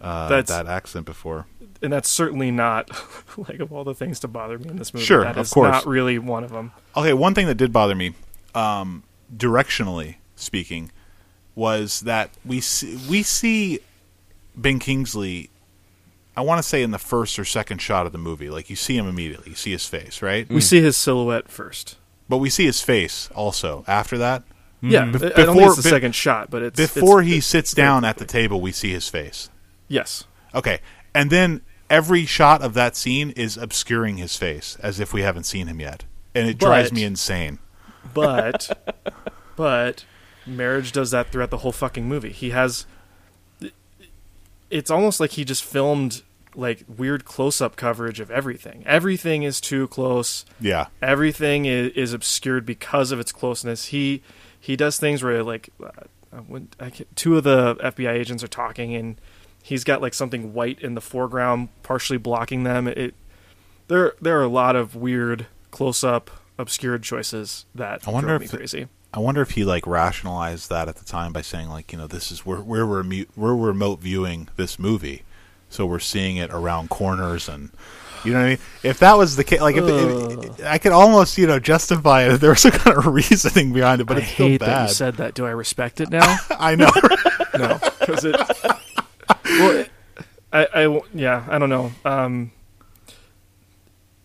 uh, 0.00 0.28
that 0.42 0.66
accent 0.66 1.06
before. 1.06 1.46
and 1.82 1.92
that's 1.92 2.08
certainly 2.08 2.50
not 2.50 2.90
like 3.36 3.60
of 3.60 3.72
all 3.72 3.84
the 3.84 3.94
things 3.94 4.18
to 4.20 4.28
bother 4.28 4.58
me 4.58 4.68
in 4.70 4.76
this 4.76 4.92
movie. 4.94 5.04
Sure, 5.06 5.22
that 5.22 5.36
of 5.36 5.46
is 5.46 5.52
course. 5.52 5.70
not 5.70 5.86
really 5.86 6.18
one 6.18 6.42
of 6.44 6.50
them. 6.50 6.72
Okay, 6.96 7.12
one 7.12 7.34
thing 7.34 7.46
that 7.46 7.56
did 7.56 7.72
bother 7.72 7.94
me, 7.94 8.14
um, 8.54 9.02
directionally 9.34 10.16
speaking, 10.36 10.90
was 11.54 12.00
that 12.00 12.30
we 12.44 12.60
see, 12.60 12.98
we 13.08 13.22
see 13.22 13.80
Ben 14.56 14.78
Kingsley. 14.78 15.50
I 16.40 16.42
want 16.42 16.58
to 16.58 16.62
say 16.62 16.82
in 16.82 16.90
the 16.90 16.98
first 16.98 17.38
or 17.38 17.44
second 17.44 17.82
shot 17.82 18.06
of 18.06 18.12
the 18.12 18.18
movie, 18.18 18.48
like 18.48 18.70
you 18.70 18.76
see 18.76 18.96
him 18.96 19.06
immediately, 19.06 19.50
you 19.50 19.54
see 19.56 19.72
his 19.72 19.86
face, 19.86 20.22
right? 20.22 20.48
We 20.48 20.56
mm. 20.56 20.62
see 20.62 20.80
his 20.80 20.96
silhouette 20.96 21.50
first. 21.50 21.98
But 22.30 22.38
we 22.38 22.48
see 22.48 22.64
his 22.64 22.80
face 22.80 23.28
also 23.34 23.84
after 23.86 24.16
that. 24.16 24.44
Yeah, 24.80 25.04
Bef- 25.04 25.04
I 25.04 25.08
I 25.08 25.10
don't 25.10 25.18
think 25.18 25.36
before- 25.36 25.66
it's 25.66 25.76
the 25.76 25.82
be- 25.82 25.88
second 25.90 26.14
shot, 26.14 26.48
but 26.50 26.62
it's 26.62 26.80
Before 26.80 27.20
it's- 27.20 27.30
he 27.30 27.36
it's 27.38 27.46
sits 27.46 27.74
very 27.74 27.86
down 27.86 28.06
at 28.06 28.16
the 28.16 28.24
table, 28.24 28.58
we 28.62 28.72
see 28.72 28.90
his 28.90 29.06
face. 29.06 29.50
Yes, 29.86 30.24
Okay, 30.54 30.80
and 31.14 31.30
then 31.30 31.60
every 31.90 32.24
shot 32.24 32.62
of 32.62 32.72
that 32.72 32.96
scene 32.96 33.32
is 33.32 33.58
obscuring 33.58 34.16
his 34.16 34.34
face 34.36 34.78
as 34.82 34.98
if 34.98 35.12
we 35.12 35.20
haven't 35.20 35.44
seen 35.44 35.66
him 35.66 35.78
yet, 35.78 36.04
and 36.34 36.48
it 36.48 36.56
drives 36.56 36.90
me 36.90 37.04
insane. 37.04 37.58
but 38.14 38.94
but 39.56 40.06
Merhige 40.48 40.90
does 40.92 41.10
that 41.10 41.30
throughout 41.30 41.50
the 41.50 41.58
whole 41.58 41.72
fucking 41.72 42.08
movie. 42.08 42.32
He 42.32 42.48
has. 42.50 42.86
It's 44.70 44.90
almost 44.90 45.18
like 45.20 45.32
he 45.32 45.44
just 45.44 45.64
filmed 45.64 46.22
like 46.54 46.84
weird 46.88 47.24
close-up 47.24 47.76
coverage 47.76 48.20
of 48.20 48.30
everything. 48.30 48.82
Everything 48.86 49.42
is 49.42 49.60
too 49.60 49.88
close. 49.88 50.44
Yeah, 50.60 50.86
everything 51.02 51.66
is, 51.66 51.92
is 51.92 52.12
obscured 52.12 52.66
because 52.66 53.12
of 53.12 53.20
its 53.20 53.32
closeness. 53.32 53.86
He 53.86 54.22
he 54.58 54.76
does 54.76 54.98
things 54.98 55.22
where 55.22 55.42
like 55.42 55.70
uh, 55.82 56.38
when 56.46 56.68
I 56.78 56.90
can, 56.90 57.06
two 57.14 57.36
of 57.36 57.44
the 57.44 57.76
FBI 57.76 58.12
agents 58.12 58.44
are 58.44 58.48
talking 58.48 58.94
and 58.94 59.20
he's 59.62 59.84
got 59.84 60.00
like 60.02 60.14
something 60.14 60.52
white 60.52 60.80
in 60.80 60.94
the 60.94 61.00
foreground, 61.00 61.68
partially 61.82 62.18
blocking 62.18 62.64
them. 62.64 62.86
It 62.86 63.14
there 63.88 64.14
there 64.20 64.38
are 64.38 64.44
a 64.44 64.48
lot 64.48 64.76
of 64.76 64.94
weird 64.94 65.46
close 65.70 66.04
up 66.04 66.30
obscured 66.58 67.02
choices 67.02 67.64
that 67.74 68.06
I 68.06 68.10
wonder 68.10 68.34
if 68.36 68.50
crazy. 68.50 68.86
I 69.12 69.18
wonder 69.18 69.42
if 69.42 69.52
he 69.52 69.64
like 69.64 69.86
rationalized 69.86 70.70
that 70.70 70.88
at 70.88 70.96
the 70.96 71.04
time 71.04 71.32
by 71.32 71.40
saying 71.40 71.68
like, 71.68 71.90
you 71.92 71.98
know, 71.98 72.06
this 72.06 72.30
is 72.30 72.46
we're 72.46 72.62
we're 72.62 72.84
remote 72.84 73.28
we're 73.34 73.56
remote 73.56 74.00
viewing 74.00 74.48
this 74.56 74.78
movie, 74.78 75.24
so 75.70 75.86
we're 75.86 75.98
seeing 75.98 76.36
it 76.36 76.50
around 76.50 76.90
corners 76.90 77.48
and. 77.48 77.70
You 78.22 78.34
know 78.34 78.40
what 78.40 78.44
I 78.44 78.48
mean? 78.50 78.58
If 78.82 78.98
that 78.98 79.16
was 79.16 79.36
the 79.36 79.44
case, 79.44 79.62
like, 79.62 79.76
if, 79.76 79.84
if, 79.86 80.66
I 80.66 80.76
could 80.76 80.92
almost, 80.92 81.38
you 81.38 81.46
know, 81.46 81.58
justify 81.58 82.24
it 82.24 82.32
if 82.32 82.40
there 82.40 82.50
was 82.50 82.60
some 82.60 82.72
kind 82.72 82.98
of 82.98 83.06
reasoning 83.14 83.72
behind 83.72 84.02
it, 84.02 84.04
but 84.04 84.18
I 84.18 84.20
it's 84.20 84.30
still 84.32 84.46
hate 84.46 84.60
that 84.60 84.88
you 84.88 84.94
said 84.94 85.14
that. 85.14 85.32
Do 85.32 85.46
I 85.46 85.50
respect 85.52 86.02
it 86.02 86.10
now? 86.10 86.36
I 86.50 86.74
know. 86.74 86.90
no, 87.58 87.78
because 87.98 88.26
it. 88.26 88.36
Well, 89.46 89.86
I, 90.52 90.66
I, 90.74 91.00
yeah, 91.14 91.46
I 91.48 91.58
don't 91.58 91.70
know. 91.70 91.92
Um, 92.04 92.52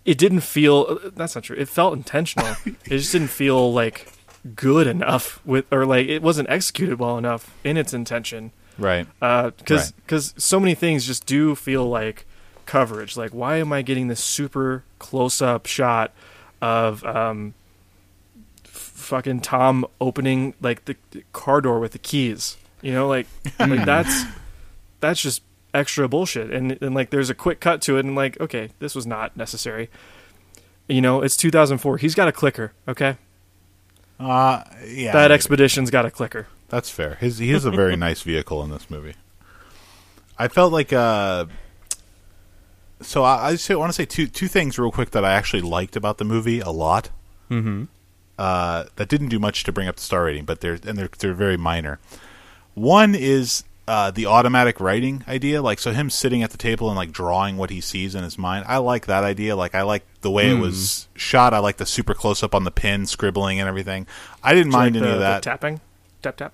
it 0.04 0.18
didn't 0.18 0.42
feel. 0.42 1.00
That's 1.16 1.36
not 1.36 1.46
true. 1.46 1.56
It 1.58 1.70
felt 1.70 1.94
intentional. 1.94 2.56
it 2.66 2.90
just 2.90 3.14
didn't 3.14 3.30
feel 3.30 3.72
like 3.72 4.12
good 4.56 4.88
enough 4.88 5.44
with, 5.46 5.66
or 5.72 5.86
like 5.86 6.08
it 6.08 6.22
wasn't 6.22 6.50
executed 6.50 7.00
well 7.00 7.18
enough 7.18 7.56
in 7.64 7.78
its 7.78 7.94
intention. 7.94 8.52
Right. 8.78 9.08
Because 9.20 9.94
Right. 10.12 10.34
so 10.42 10.60
many 10.60 10.76
things 10.76 11.06
just 11.06 11.26
do 11.26 11.56
feel 11.56 11.86
like 11.88 12.26
coverage. 12.66 13.16
Like, 13.18 13.32
why 13.32 13.58
am 13.58 13.72
I 13.74 13.82
getting 13.82 14.08
this 14.08 14.24
super 14.24 14.84
close 15.00 15.42
up 15.42 15.66
shot 15.66 16.12
of 16.62 17.04
um, 17.06 17.54
f- 18.64 18.72
fucking 18.72 19.42
Tom 19.42 19.86
opening 20.02 20.54
like 20.62 20.86
the, 20.86 20.96
the 21.12 21.24
car 21.34 21.62
door 21.62 21.80
with 21.80 21.92
the 21.92 22.00
keys? 22.00 22.58
You 22.82 22.92
know, 22.92 23.08
like, 23.08 23.28
like 23.60 23.86
that's 23.86 24.24
that's 25.00 25.22
just 25.22 25.42
extra 25.74 26.08
bullshit. 26.08 26.52
And 26.52 26.78
and 26.82 26.94
like, 26.96 27.10
there's 27.10 27.30
a 27.30 27.36
quick 27.36 27.60
cut 27.60 27.82
to 27.84 27.98
it, 27.98 28.06
and 28.06 28.16
like, 28.16 28.40
okay, 28.40 28.70
this 28.80 28.96
was 28.96 29.06
not 29.06 29.36
necessary. 29.38 29.90
You 30.88 31.02
know, 31.02 31.22
it's 31.22 31.36
2004. 31.38 31.98
He's 31.98 32.14
got 32.14 32.28
a 32.28 32.32
clicker. 32.32 32.74
Okay, 32.88 33.18
Uh, 34.20 34.64
yeah. 34.86 35.12
that 35.14 35.24
maybe. 35.30 35.34
expedition's 35.34 35.90
got 35.90 36.06
a 36.06 36.12
clicker. 36.12 36.48
That's 36.76 36.90
fair. 36.90 37.16
His 37.16 37.38
he 37.38 37.52
is 37.52 37.64
a 37.64 37.72
very 37.72 37.96
nice 38.08 38.22
vehicle 38.22 38.62
in 38.62 38.70
this 38.70 38.90
movie. 38.90 39.14
I 40.38 40.50
felt 40.50 40.74
like 40.74 40.92
uh 40.92 41.46
so 43.00 43.24
I, 43.24 43.48
I 43.48 43.52
just 43.54 43.70
want 43.70 43.88
to 43.88 43.94
say 43.94 44.06
two 44.06 44.28
two 44.28 44.50
things 44.50 44.78
real 44.78 44.92
quick 44.92 45.12
that 45.12 45.24
I 45.24 45.32
actually 45.32 45.62
liked 45.62 45.96
about 45.96 46.18
the 46.18 46.26
movie 46.26 46.60
a 46.60 46.72
lot. 46.72 47.12
Mm-hmm. 47.50 47.86
Uh, 48.38 48.84
that 48.98 49.08
didn't 49.08 49.30
do 49.30 49.40
much 49.40 49.64
to 49.64 49.72
bring 49.72 49.88
up 49.88 49.96
the 49.96 50.02
star 50.02 50.26
rating, 50.26 50.44
but 50.44 50.60
they're 50.60 50.78
and 50.86 50.98
they're 50.98 51.10
they're 51.18 51.34
very 51.34 51.56
minor. 51.56 51.98
One 52.74 53.16
is 53.16 53.64
uh, 53.88 54.12
the 54.12 54.26
automatic 54.26 54.82
writing 54.82 55.24
idea. 55.30 55.62
Like, 55.62 55.80
so 55.80 55.94
him 55.94 56.10
sitting 56.10 56.44
at 56.44 56.50
the 56.52 56.58
table 56.58 56.90
and 56.90 56.98
like 56.98 57.14
drawing 57.14 57.56
what 57.56 57.70
he 57.70 57.80
sees 57.80 58.16
in 58.16 58.24
his 58.26 58.38
mind. 58.38 58.66
I 58.68 58.80
like 58.80 59.06
that 59.06 59.24
idea. 59.24 59.56
Like, 59.56 59.74
I 59.76 59.84
like 59.84 60.04
the 60.20 60.32
way 60.32 60.50
it 60.50 60.60
was 60.60 61.08
shot. 61.16 61.54
I 61.54 61.60
like 61.60 61.78
the 61.78 61.86
super 61.86 62.14
close 62.14 62.44
up 62.44 62.54
on 62.54 62.66
the 62.66 62.72
pen, 62.72 63.06
scribbling 63.06 63.62
and 63.62 63.70
everything. 63.70 64.08
I 64.44 64.54
didn't 64.54 64.74
mind 64.74 64.96
Like 64.96 65.04
any 65.04 65.12
the, 65.12 65.16
of 65.16 65.22
that. 65.22 65.42
tapping, 65.44 65.80
tap 66.22 66.36
tap, 66.36 66.52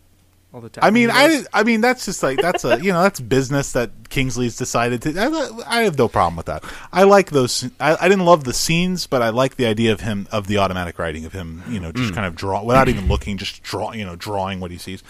all 0.53 0.61
the 0.61 0.69
tapping. 0.69 0.87
I 0.87 0.91
mean, 0.91 1.09
I, 1.11 1.43
I 1.53 1.63
mean, 1.63 1.81
that's 1.81 2.05
just 2.05 2.21
like 2.23 2.39
that's 2.41 2.65
a 2.65 2.81
you 2.83 2.91
know 2.91 3.01
that's 3.01 3.19
business 3.19 3.71
that 3.73 3.91
Kingsley's 4.09 4.57
decided 4.57 5.01
to. 5.03 5.17
I, 5.17 5.79
I 5.79 5.81
have 5.83 5.97
no 5.97 6.07
problem 6.07 6.35
with 6.35 6.47
that. 6.47 6.63
I 6.91 7.03
like 7.03 7.31
those. 7.31 7.69
I, 7.79 7.95
I 7.95 8.09
didn't 8.09 8.25
love 8.25 8.43
the 8.43 8.53
scenes, 8.53 9.07
but 9.07 9.21
I 9.21 9.29
like 9.29 9.55
the 9.55 9.65
idea 9.65 9.91
of 9.93 10.01
him 10.01 10.27
of 10.31 10.47
the 10.47 10.57
automatic 10.57 10.99
writing 10.99 11.25
of 11.25 11.33
him. 11.33 11.63
You 11.69 11.79
know, 11.79 11.91
just 11.91 12.13
kind 12.13 12.25
of 12.25 12.35
draw 12.35 12.63
without 12.63 12.89
even 12.89 13.07
looking, 13.07 13.37
just 13.37 13.63
draw. 13.63 13.93
You 13.93 14.05
know, 14.05 14.15
drawing 14.15 14.59
what 14.59 14.71
he 14.71 14.77
sees. 14.77 15.03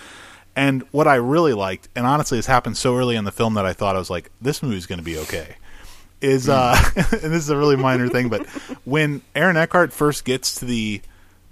And 0.55 0.84
what 0.91 1.07
I 1.07 1.15
really 1.15 1.53
liked, 1.53 1.88
and 1.95 2.05
honestly, 2.05 2.38
this 2.38 2.45
happened 2.45 2.76
so 2.76 2.97
early 2.97 3.15
in 3.15 3.23
the 3.23 3.31
film 3.31 3.53
that 3.53 3.65
I 3.65 3.72
thought 3.72 3.95
I 3.95 3.99
was 3.99 4.09
like, 4.09 4.30
this 4.41 4.61
movie's 4.61 4.85
going 4.85 4.99
to 4.99 5.05
be 5.05 5.18
okay. 5.19 5.55
Is 6.19 6.49
uh, 6.49 6.76
and 6.95 7.05
this 7.05 7.43
is 7.43 7.49
a 7.49 7.57
really 7.57 7.77
minor 7.77 8.09
thing, 8.09 8.30
but 8.30 8.45
when 8.85 9.22
Aaron 9.34 9.57
Eckhart 9.57 9.91
first 9.93 10.26
gets 10.26 10.55
to 10.55 10.65
the 10.65 11.01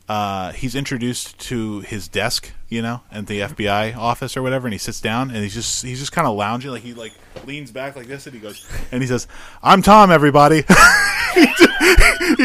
uh, 0.10 0.52
he's 0.53 0.73
introduced 0.76 1.38
to 1.40 1.81
his 1.81 2.07
desk, 2.07 2.52
you 2.68 2.81
know, 2.81 3.02
at 3.11 3.27
the 3.27 3.41
FBI 3.41 3.95
office 3.95 4.36
or 4.36 4.41
whatever, 4.41 4.65
and 4.68 4.73
he 4.73 4.80
sits 4.80 4.99
down 4.99 5.30
and 5.30 5.44
he's 5.44 5.53
just 5.53 5.86
he's 5.86 5.99
just 5.99 6.11
kind 6.11 6.27
of 6.27 6.36
lounging, 6.36 6.72
like 6.72 6.81
he 6.81 6.94
like 6.95 7.14
leans 7.45 7.72
back 7.72 7.95
like 7.95 8.07
this, 8.07 8.26
and 8.26 8.34
he 8.34 8.41
goes 8.41 8.68
and 8.91 9.02
he 9.03 9.07
says, 9.07 9.27
"I'm 9.64 9.81
Tom, 9.84 10.11
everybody." 10.11 10.57
he 11.36 11.45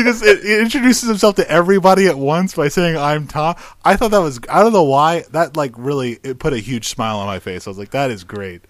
just 0.02 0.24
he 0.24 0.58
introduces 0.60 1.08
himself 1.08 1.36
to 1.36 1.50
everybody 1.50 2.06
at 2.06 2.18
once 2.18 2.54
by 2.54 2.68
saying, 2.68 2.96
"I'm 2.96 3.26
Tom." 3.26 3.56
I 3.84 3.96
thought 3.96 4.10
that 4.10 4.18
was 4.20 4.38
I 4.50 4.62
don't 4.62 4.72
know 4.72 4.82
why 4.84 5.24
that 5.30 5.56
like 5.56 5.72
really 5.76 6.18
it 6.22 6.38
put 6.38 6.52
a 6.52 6.58
huge 6.58 6.88
smile 6.88 7.18
on 7.18 7.26
my 7.26 7.38
face. 7.38 7.66
I 7.66 7.70
was 7.70 7.78
like, 7.78 7.90
"That 7.90 8.10
is 8.10 8.24
great." 8.24 8.62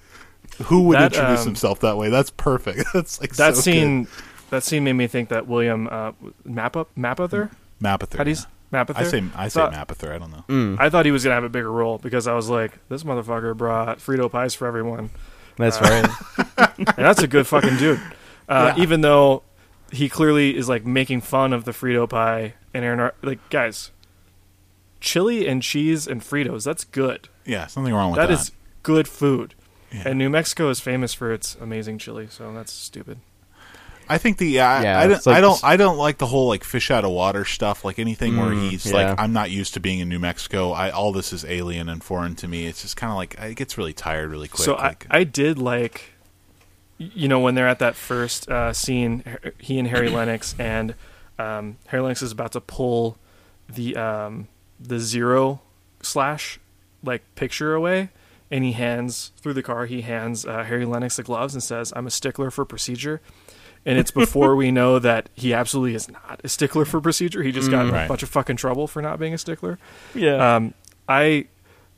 Who 0.66 0.84
would 0.84 0.98
That, 0.98 1.12
introduce 1.12 1.40
um, 1.40 1.46
himself 1.46 1.80
that 1.80 1.96
way? 1.96 2.10
That's 2.10 2.30
perfect. 2.30 2.84
That's 2.94 3.20
like 3.20 3.34
that 3.36 3.56
so 3.56 3.62
scene. 3.62 4.06
That 4.50 4.62
scene 4.62 4.84
made 4.84 4.92
me 4.92 5.08
think 5.08 5.30
that 5.30 5.48
William 5.48 5.88
uh, 5.90 6.12
Map 6.44 6.76
up 6.76 6.94
Mapother. 6.96 7.50
good. 7.50 7.56
Mapother. 7.82 8.16
How 8.18 8.22
do 8.24 8.30
you 8.30 8.36
s- 8.36 8.46
Mapother? 8.74 8.98
I 9.00 9.04
say 9.04 9.24
I 9.34 9.48
say 9.48 9.60
Thought- 9.60 9.72
Mapother. 9.72 10.12
I 10.14 10.18
don't 10.18 10.30
know. 10.32 10.44
Mm, 10.48 10.76
I 10.80 10.90
thought 10.90 11.06
he 11.06 11.12
was 11.12 11.24
gonna 11.24 11.34
have 11.34 11.44
a 11.44 11.48
bigger 11.48 11.72
role 11.72 11.98
because 11.98 12.26
I 12.26 12.34
was 12.34 12.48
like, 12.50 12.72
this 12.88 13.02
motherfucker 13.04 13.56
brought 13.56 13.98
Frito 13.98 14.30
pies 14.30 14.54
for 14.54 14.66
everyone, 14.66 15.10
that's 15.56 15.80
right. 15.80 16.08
and 16.78 16.86
that's 16.96 17.22
a 17.22 17.26
good 17.28 17.46
fucking 17.46 17.76
dude. 17.76 18.00
Uh, 18.48 18.74
Yeah. 18.76 18.82
Even 18.82 19.00
though 19.00 19.42
he 19.92 20.08
clearly 20.08 20.56
is 20.56 20.68
like 20.68 20.84
making 20.84 21.20
fun 21.22 21.52
of 21.52 21.64
the 21.64 21.70
Frito 21.72 22.08
pie 22.08 22.54
and 22.74 22.84
Aaron, 22.84 23.00
Ar- 23.00 23.14
like 23.22 23.38
guys, 23.50 23.90
chili 25.00 25.46
and 25.46 25.62
cheese 25.62 26.06
and 26.06 26.20
Fritos. 26.20 26.64
That's 26.64 26.84
good. 26.84 27.28
Yeah, 27.44 27.66
something 27.66 27.92
wrong 27.94 28.10
with 28.10 28.18
That 28.18 28.28
that. 28.28 28.34
is 28.40 28.52
good 28.82 29.06
food. 29.08 29.54
Yeah. 29.92 30.02
And 30.06 30.18
New 30.18 30.28
Mexico 30.30 30.70
is 30.70 30.80
famous 30.80 31.14
for 31.14 31.32
its 31.32 31.56
amazing 31.60 31.98
chili, 31.98 32.26
so 32.28 32.52
that's 32.52 32.72
stupid. 32.72 33.18
I 34.08 34.18
think 34.18 34.38
the 34.38 34.60
I, 34.60 34.82
Yeah, 34.82 34.98
I, 35.00 35.06
don't 35.06 35.26
like- 35.26 35.36
I 35.36 35.40
don't 35.40 35.64
I 35.64 35.76
don't 35.76 35.96
like 35.96 36.18
the 36.18 36.26
whole 36.26 36.48
like 36.48 36.64
fish 36.64 36.90
out 36.90 37.04
of 37.04 37.10
water 37.10 37.44
stuff. 37.44 37.84
Like 37.84 37.98
anything 37.98 38.36
where 38.36 38.50
Mm, 38.50 38.70
he's 38.70 38.86
yeah. 38.86 38.92
like 39.08 39.18
I'm 39.20 39.32
not 39.32 39.50
used 39.50 39.74
to 39.74 39.80
being 39.80 40.00
in 40.00 40.08
New 40.08 40.18
Mexico. 40.18 40.72
I 40.72 40.90
all 40.90 41.12
this 41.12 41.32
is 41.32 41.44
alien 41.44 41.88
and 41.88 42.02
foreign 42.02 42.34
to 42.36 42.48
me. 42.48 42.66
It's 42.66 42.82
just 42.82 42.96
kind 42.96 43.10
of 43.10 43.16
like 43.16 43.34
it 43.38 43.54
gets 43.56 43.78
really 43.78 43.92
tired 43.92 44.30
really 44.30 44.48
quick. 44.48 44.64
So 44.64 44.74
like, 44.74 45.06
I, 45.10 45.18
I 45.20 45.24
did 45.24 45.58
like, 45.58 46.12
you 46.98 47.28
know, 47.28 47.40
when 47.40 47.54
they're 47.54 47.68
at 47.68 47.78
that 47.80 47.96
first 47.96 48.48
uh, 48.50 48.72
scene, 48.72 49.24
he 49.58 49.78
and 49.78 49.88
Harry 49.88 50.08
Lennix, 50.10 50.54
and 50.60 50.94
um, 51.38 51.76
Harry 51.88 52.02
Lennix 52.02 52.22
is 52.22 52.32
about 52.32 52.52
to 52.52 52.60
pull 52.60 53.16
the 53.68 53.96
um, 53.96 54.48
the 54.78 54.98
zero 54.98 55.60
slash 56.02 56.60
like 57.02 57.22
picture 57.34 57.74
away, 57.74 58.10
and 58.50 58.62
he 58.64 58.72
hands 58.72 59.32
through 59.38 59.54
the 59.54 59.62
car. 59.62 59.86
He 59.86 60.02
hands 60.02 60.44
uh, 60.46 60.64
Harry 60.64 60.84
Lennix 60.84 61.16
the 61.16 61.22
gloves 61.22 61.54
and 61.54 61.62
says, 61.62 61.92
"I'm 61.96 62.06
a 62.06 62.10
stickler 62.10 62.50
for 62.50 62.64
procedure." 62.64 63.20
And 63.86 63.98
it's 63.98 64.10
before 64.10 64.56
we 64.62 64.70
know 64.70 64.98
that 64.98 65.28
he 65.34 65.52
absolutely 65.52 65.94
is 65.94 66.10
not 66.10 66.40
a 66.42 66.48
stickler 66.48 66.84
for 66.84 67.00
procedure. 67.00 67.42
He 67.42 67.52
just 67.52 67.70
got 67.70 67.86
Mm, 67.86 67.92
right. 67.92 68.04
a 68.04 68.08
bunch 68.08 68.22
of 68.22 68.28
fucking 68.30 68.56
trouble 68.56 68.86
for 68.86 69.02
not 69.02 69.18
being 69.18 69.34
a 69.34 69.38
stickler. 69.38 69.78
yeah. 70.14 70.56
Um, 70.56 70.74
I 71.08 71.46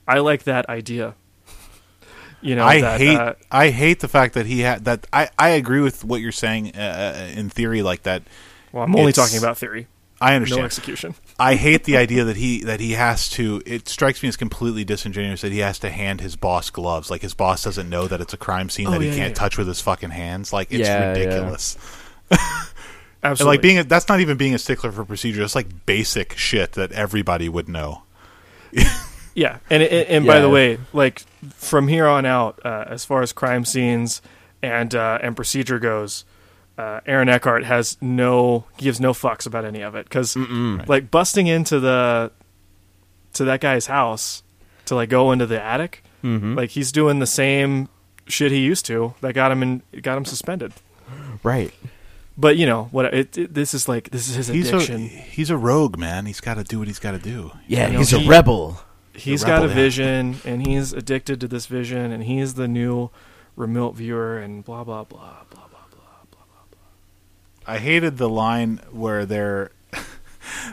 I 0.08 0.18
like 0.18 0.44
that 0.44 0.68
idea. 0.68 1.14
You 2.42 2.54
know, 2.54 2.64
I 2.64 2.80
that, 2.80 3.00
hate 3.00 3.16
uh, 3.18 3.34
I 3.50 3.70
hate 3.70 4.00
the 4.00 4.08
fact 4.08 4.34
that 4.34 4.46
he 4.46 4.60
had 4.60 4.84
that. 4.84 5.06
I 5.12 5.30
I 5.38 5.50
agree 5.50 5.80
with 5.80 6.04
what 6.04 6.20
you're 6.20 6.32
saying 6.32 6.72
uh, 6.76 6.80
uh, 7.32 7.38
in 7.38 7.48
theory. 7.50 7.82
Like 7.82 8.02
that, 8.02 8.22
Well, 8.72 8.84
I'm 8.84 8.94
only 8.94 9.12
talking 9.12 9.38
about 9.38 9.56
theory, 9.58 9.86
I 10.20 10.34
understand 10.34 10.58
no 10.58 10.64
understand. 10.64 10.64
execution. 10.64 11.14
I 11.38 11.54
hate 11.56 11.84
the 11.84 11.96
idea 11.98 12.24
that 12.24 12.36
he 12.36 12.62
that 12.64 12.80
he 12.80 12.92
has 12.92 13.28
to. 13.30 13.62
It 13.66 13.88
strikes 13.88 14.22
me 14.22 14.28
as 14.28 14.36
completely 14.36 14.84
disingenuous 14.84 15.42
that 15.42 15.52
he 15.52 15.58
has 15.58 15.78
to 15.80 15.90
hand 15.90 16.20
his 16.22 16.34
boss 16.36 16.70
gloves. 16.70 17.10
Like 17.10 17.20
his 17.22 17.34
boss 17.34 17.64
doesn't 17.64 17.90
know 17.90 18.06
that 18.08 18.20
it's 18.22 18.32
a 18.32 18.38
crime 18.38 18.70
scene 18.70 18.86
Oh, 18.86 18.92
that 18.92 19.02
he 19.02 19.08
yeah, 19.08 19.16
can't 19.16 19.30
yeah. 19.30 19.34
touch 19.34 19.58
with 19.58 19.68
his 19.68 19.80
fucking 19.80 20.10
hands. 20.10 20.52
Like 20.52 20.68
it's 20.70 20.88
Yeah, 20.88 21.12
yeah. 21.14 21.18
ridiculous. 21.24 21.76
And 23.22 23.32
Absolutely. 23.32 23.56
like 23.56 23.62
being 23.62 23.78
a, 23.78 23.82
that's 23.84 24.08
not 24.08 24.20
even 24.20 24.36
being 24.36 24.54
a 24.54 24.58
stickler 24.58 24.92
for 24.92 25.04
procedure. 25.04 25.42
It's 25.42 25.54
like 25.56 25.86
basic 25.86 26.36
shit 26.36 26.72
that 26.72 26.92
everybody 26.92 27.48
would 27.48 27.66
know. 27.68 28.02
yeah, 29.34 29.58
and 29.68 29.82
and, 29.82 30.06
and 30.08 30.26
by 30.26 30.38
the 30.38 30.48
way, 30.48 30.78
like 30.92 31.20
from 31.54 31.88
here 31.88 32.06
on 32.06 32.24
out, 32.24 32.60
uh, 32.64 32.84
as 32.86 33.04
far 33.04 33.22
as 33.22 33.32
crime 33.32 33.64
scenes 33.64 34.22
and 34.62 34.94
uh, 34.94 35.18
and 35.22 35.34
procedure 35.34 35.78
goes, 35.80 36.24
uh, 36.78 37.00
Aaron 37.06 37.28
Eckhart 37.28 37.64
has 37.64 37.96
no 38.00 38.64
gives 38.76 39.00
no 39.00 39.12
fucks 39.12 39.46
about 39.46 39.64
any 39.64 39.80
of 39.82 39.94
it 39.94 40.04
because 40.04 40.36
like 40.36 41.10
busting 41.10 41.46
into 41.46 41.80
the 41.80 42.32
to 43.34 43.44
that 43.44 43.60
guy's 43.60 43.86
house 43.86 44.42
to 44.86 44.94
like 44.94 45.08
go 45.08 45.32
into 45.32 45.46
the 45.46 45.62
attic, 45.62 46.02
hmm 46.22 46.54
like 46.54 46.70
he's 46.70 46.92
doing 46.92 47.18
the 47.18 47.26
same 47.26 47.88
shit 48.28 48.50
he 48.52 48.58
used 48.60 48.84
to 48.86 49.14
that 49.20 49.34
got 49.34 49.50
him 49.52 49.62
in 49.62 49.82
got 50.02 50.16
him 50.18 50.24
suspended. 50.24 50.72
right. 51.42 51.72
But 52.38 52.58
you 52.58 52.66
know 52.66 52.84
what? 52.90 53.14
It, 53.14 53.38
it, 53.38 53.54
this 53.54 53.72
is 53.72 53.88
like 53.88 54.10
this 54.10 54.28
is 54.28 54.34
his 54.34 54.48
He's 54.48 54.70
a 54.70 54.76
addiction. 54.76 55.06
he's 55.08 55.48
a 55.48 55.56
rogue 55.56 55.96
man. 55.96 56.26
He's 56.26 56.40
got 56.40 56.54
to 56.54 56.64
do 56.64 56.78
what 56.80 56.86
he's 56.86 56.98
got 56.98 57.12
to 57.12 57.18
do. 57.18 57.52
Yeah, 57.66 57.86
You 57.86 57.92
know, 57.94 57.98
he's 58.00 58.10
he- 58.10 58.26
a 58.26 58.28
rebel. 58.28 58.80
he's 59.14 59.40
The 59.40 59.46
got 59.46 59.58
a 59.62 59.68
rebel, 59.68 59.68
yeah. 59.76 59.82
vision 59.82 60.36
and 60.44 60.66
he's 60.66 60.92
addicted 60.92 61.40
to 61.40 61.48
this 61.48 61.64
vision 61.64 62.12
and 62.12 62.24
he's 62.24 62.52
the 62.54 62.68
new 62.68 63.08
remote 63.56 63.92
viewer 63.94 64.36
and 64.38 64.62
blah 64.62 64.84
blah 64.84 65.04
blah 65.04 65.44
blah 65.48 65.65
blah 65.65 65.65
I 67.66 67.78
hated 67.78 68.16
the 68.16 68.28
line 68.28 68.80
where 68.90 69.26
they're 69.26 69.72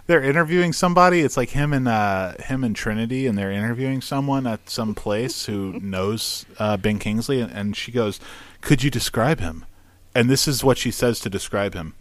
they're 0.06 0.22
interviewing 0.22 0.74
somebody. 0.74 1.22
It's 1.22 1.38
like 1.38 1.50
him 1.50 1.74
and 1.74 1.88
uh, 1.88 2.34
him 2.40 2.64
and 2.64 2.76
Trinity, 2.76 3.26
and 3.26 3.38
they're 3.38 3.52
interviewing 3.52 4.02
someone 4.02 4.46
at 4.46 4.70
some 4.70 4.94
place 4.94 5.46
who 5.46 5.80
knows 5.82 6.46
uh, 6.60 6.78
Ben 6.78 7.00
Kingsley, 7.00 7.42
and, 7.42 7.52
and 7.52 7.76
she 7.76 7.92
goes, 7.92 8.20
"Could 8.62 8.84
you 8.84 8.92
describe 8.92 9.40
him?" 9.40 9.66
And 10.14 10.30
this 10.30 10.48
is 10.48 10.64
what 10.64 10.78
she 10.78 10.92
says 10.92 11.20
to 11.22 11.30
describe 11.30 11.74
him: 11.74 11.96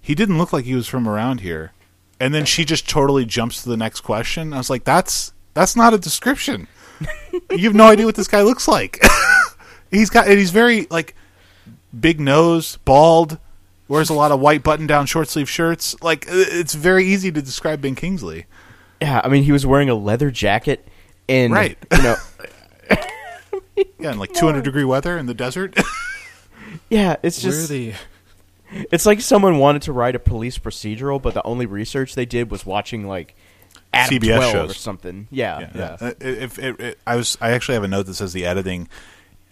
He 0.00 0.14
didn't 0.14 0.38
look 0.38 0.52
like 0.52 0.64
he 0.64 0.74
was 0.74 0.88
from 0.88 1.08
around 1.08 1.40
here. 1.40 1.72
And 2.18 2.32
then 2.32 2.44
she 2.44 2.64
just 2.64 2.88
totally 2.88 3.24
jumps 3.24 3.62
to 3.62 3.68
the 3.68 3.76
next 3.76 4.00
question. 4.00 4.52
I 4.52 4.58
was 4.58 4.70
like, 4.70 4.84
"That's 4.84 5.32
that's 5.54 5.76
not 5.76 5.94
a 5.94 5.98
description. 5.98 6.66
you 7.50 7.64
have 7.64 7.74
no 7.74 7.88
idea 7.88 8.06
what 8.06 8.16
this 8.16 8.28
guy 8.28 8.42
looks 8.42 8.66
like. 8.66 9.00
he's 9.90 10.10
got 10.10 10.26
and 10.26 10.38
he's 10.38 10.50
very 10.50 10.86
like 10.90 11.14
big 11.98 12.18
nose, 12.18 12.78
bald." 12.84 13.38
Wears 13.92 14.10
a 14.10 14.14
lot 14.14 14.32
of 14.32 14.40
white 14.40 14.62
button-down 14.62 15.06
short-sleeve 15.06 15.48
shirts. 15.48 15.94
Like 16.02 16.24
it's 16.28 16.74
very 16.74 17.04
easy 17.06 17.30
to 17.30 17.42
describe 17.42 17.80
Ben 17.82 17.94
Kingsley. 17.94 18.46
Yeah, 19.00 19.20
I 19.22 19.28
mean, 19.28 19.42
he 19.44 19.52
was 19.52 19.66
wearing 19.66 19.88
a 19.90 19.94
leather 19.94 20.30
jacket, 20.30 20.86
and 21.28 21.52
Right. 21.52 21.76
you 21.92 22.02
know, 22.02 22.16
Yeah, 23.98 24.12
in 24.12 24.18
like 24.18 24.32
200 24.32 24.62
degree 24.64 24.84
weather 24.84 25.16
in 25.18 25.26
the 25.26 25.34
desert. 25.34 25.78
yeah, 26.90 27.16
it's 27.22 27.40
blah. 27.42 27.50
Where 27.50 27.58
are 27.58 27.60
just 27.60 27.68
the 27.70 27.92
it's 28.90 29.04
like 29.06 29.20
someone 29.20 29.58
wanted 29.58 29.82
to 29.82 29.92
write 29.92 30.14
a 30.14 30.18
police 30.18 30.56
procedural, 30.58 31.20
but 31.20 31.34
the 31.34 31.42
only 31.44 31.66
research 31.66 32.14
they 32.14 32.24
did 32.24 32.50
was 32.50 32.64
watching 32.64 33.06
like 33.06 33.34
Adam 33.92 34.18
CBS 34.18 34.36
12 34.36 34.52
shows. 34.52 34.70
or 34.70 34.74
something. 34.74 35.28
Yeah, 35.30 35.68
yeah. 35.74 35.96
Uh, 36.00 36.12
If, 36.20 36.58
if, 36.58 36.80
if- 36.80 36.94
I 37.06 37.16
was, 37.16 37.36
I 37.40 37.50
actually 37.52 37.74
have 37.74 37.84
a 37.84 37.88
note 37.88 38.06
that 38.06 38.14
says 38.14 38.32
the 38.32 38.46
editing 38.46 38.88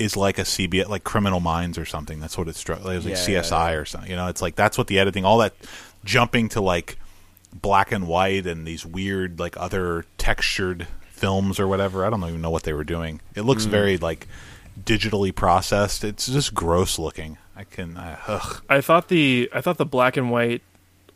is 0.01 0.17
like 0.17 0.39
a 0.39 0.43
CBS, 0.43 0.89
like 0.89 1.05
Criminal 1.05 1.41
Minds 1.41 1.79
or 1.79 1.85
something. 1.85 2.19
That's 2.21 2.37
what 2.39 2.49
it's 2.49 2.59
struck. 2.59 2.83
Like, 2.85 2.95
it 2.95 2.97
was 2.97 3.05
like 3.07 3.15
Yeah, 3.29 3.35
yeah, 3.37 3.41
CSI 3.43 3.81
or 3.81 3.85
something. 3.85 4.11
You 4.11 4.17
know, 4.17 4.29
it's 4.29 4.43
like 4.43 4.57
that's 4.57 4.77
what 4.79 4.87
the 4.89 4.99
editing, 4.99 5.25
all 5.25 5.39
that 5.39 5.55
jumping 6.05 6.49
to 6.51 6.61
like 6.61 6.97
black 7.53 7.93
and 7.93 8.07
white 8.09 8.47
and 8.47 8.67
these 8.67 8.87
weird 8.87 9.39
like 9.39 9.57
other 9.57 10.05
textured 10.19 10.87
films 11.11 11.61
or 11.61 11.69
whatever. 11.69 12.05
I 12.07 12.11
don't 12.11 12.25
even 12.25 12.41
know 12.41 12.51
what 12.51 12.63
they 12.63 12.73
were 12.73 12.85
doing. 12.85 13.21
It 13.35 13.43
looks 13.43 13.67
Mm. 13.67 13.71
very 13.71 13.97
like 13.99 14.27
digitally 14.83 15.35
processed. 15.35 16.03
It's 16.05 16.27
just 16.27 16.55
gross 16.55 16.99
looking. 16.99 17.37
I 17.57 17.65
can, 17.65 17.97
I, 17.99 18.17
ugh. 18.27 18.63
I 18.71 18.81
thought 18.81 19.09
the 19.09 19.51
I 19.53 19.61
thought 19.61 19.77
the 19.77 19.85
black 19.85 20.17
and 20.17 20.31
white 20.31 20.63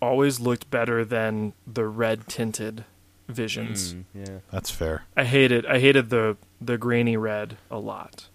always 0.03 0.41
looked 0.41 0.71
better 0.71 1.05
than 1.05 1.55
the 1.67 1.87
red 1.87 2.29
tinted 2.29 2.85
visions. 3.29 3.95
Mm, 3.95 4.05
yeah. 4.15 4.39
That's 4.51 4.71
fair. 4.71 5.05
I 5.17 5.25
hated 5.25 5.65
I 5.65 5.79
hated 5.79 6.11
the 6.11 6.37
the 6.61 6.77
grainy 6.77 7.17
red 7.17 7.57
a 7.71 7.79
lot. 7.79 8.27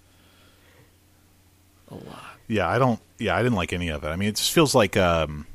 A 1.91 1.95
lot. 1.95 2.23
Yeah, 2.47 2.67
I 2.67 2.79
don't. 2.79 2.99
Yeah, 3.17 3.35
I 3.35 3.43
didn't 3.43 3.55
like 3.55 3.73
any 3.73 3.89
of 3.89 4.03
it. 4.03 4.07
I 4.07 4.15
mean, 4.15 4.29
it 4.29 4.35
just 4.35 4.51
feels 4.51 4.73
like 4.73 4.97
um, 4.97 5.45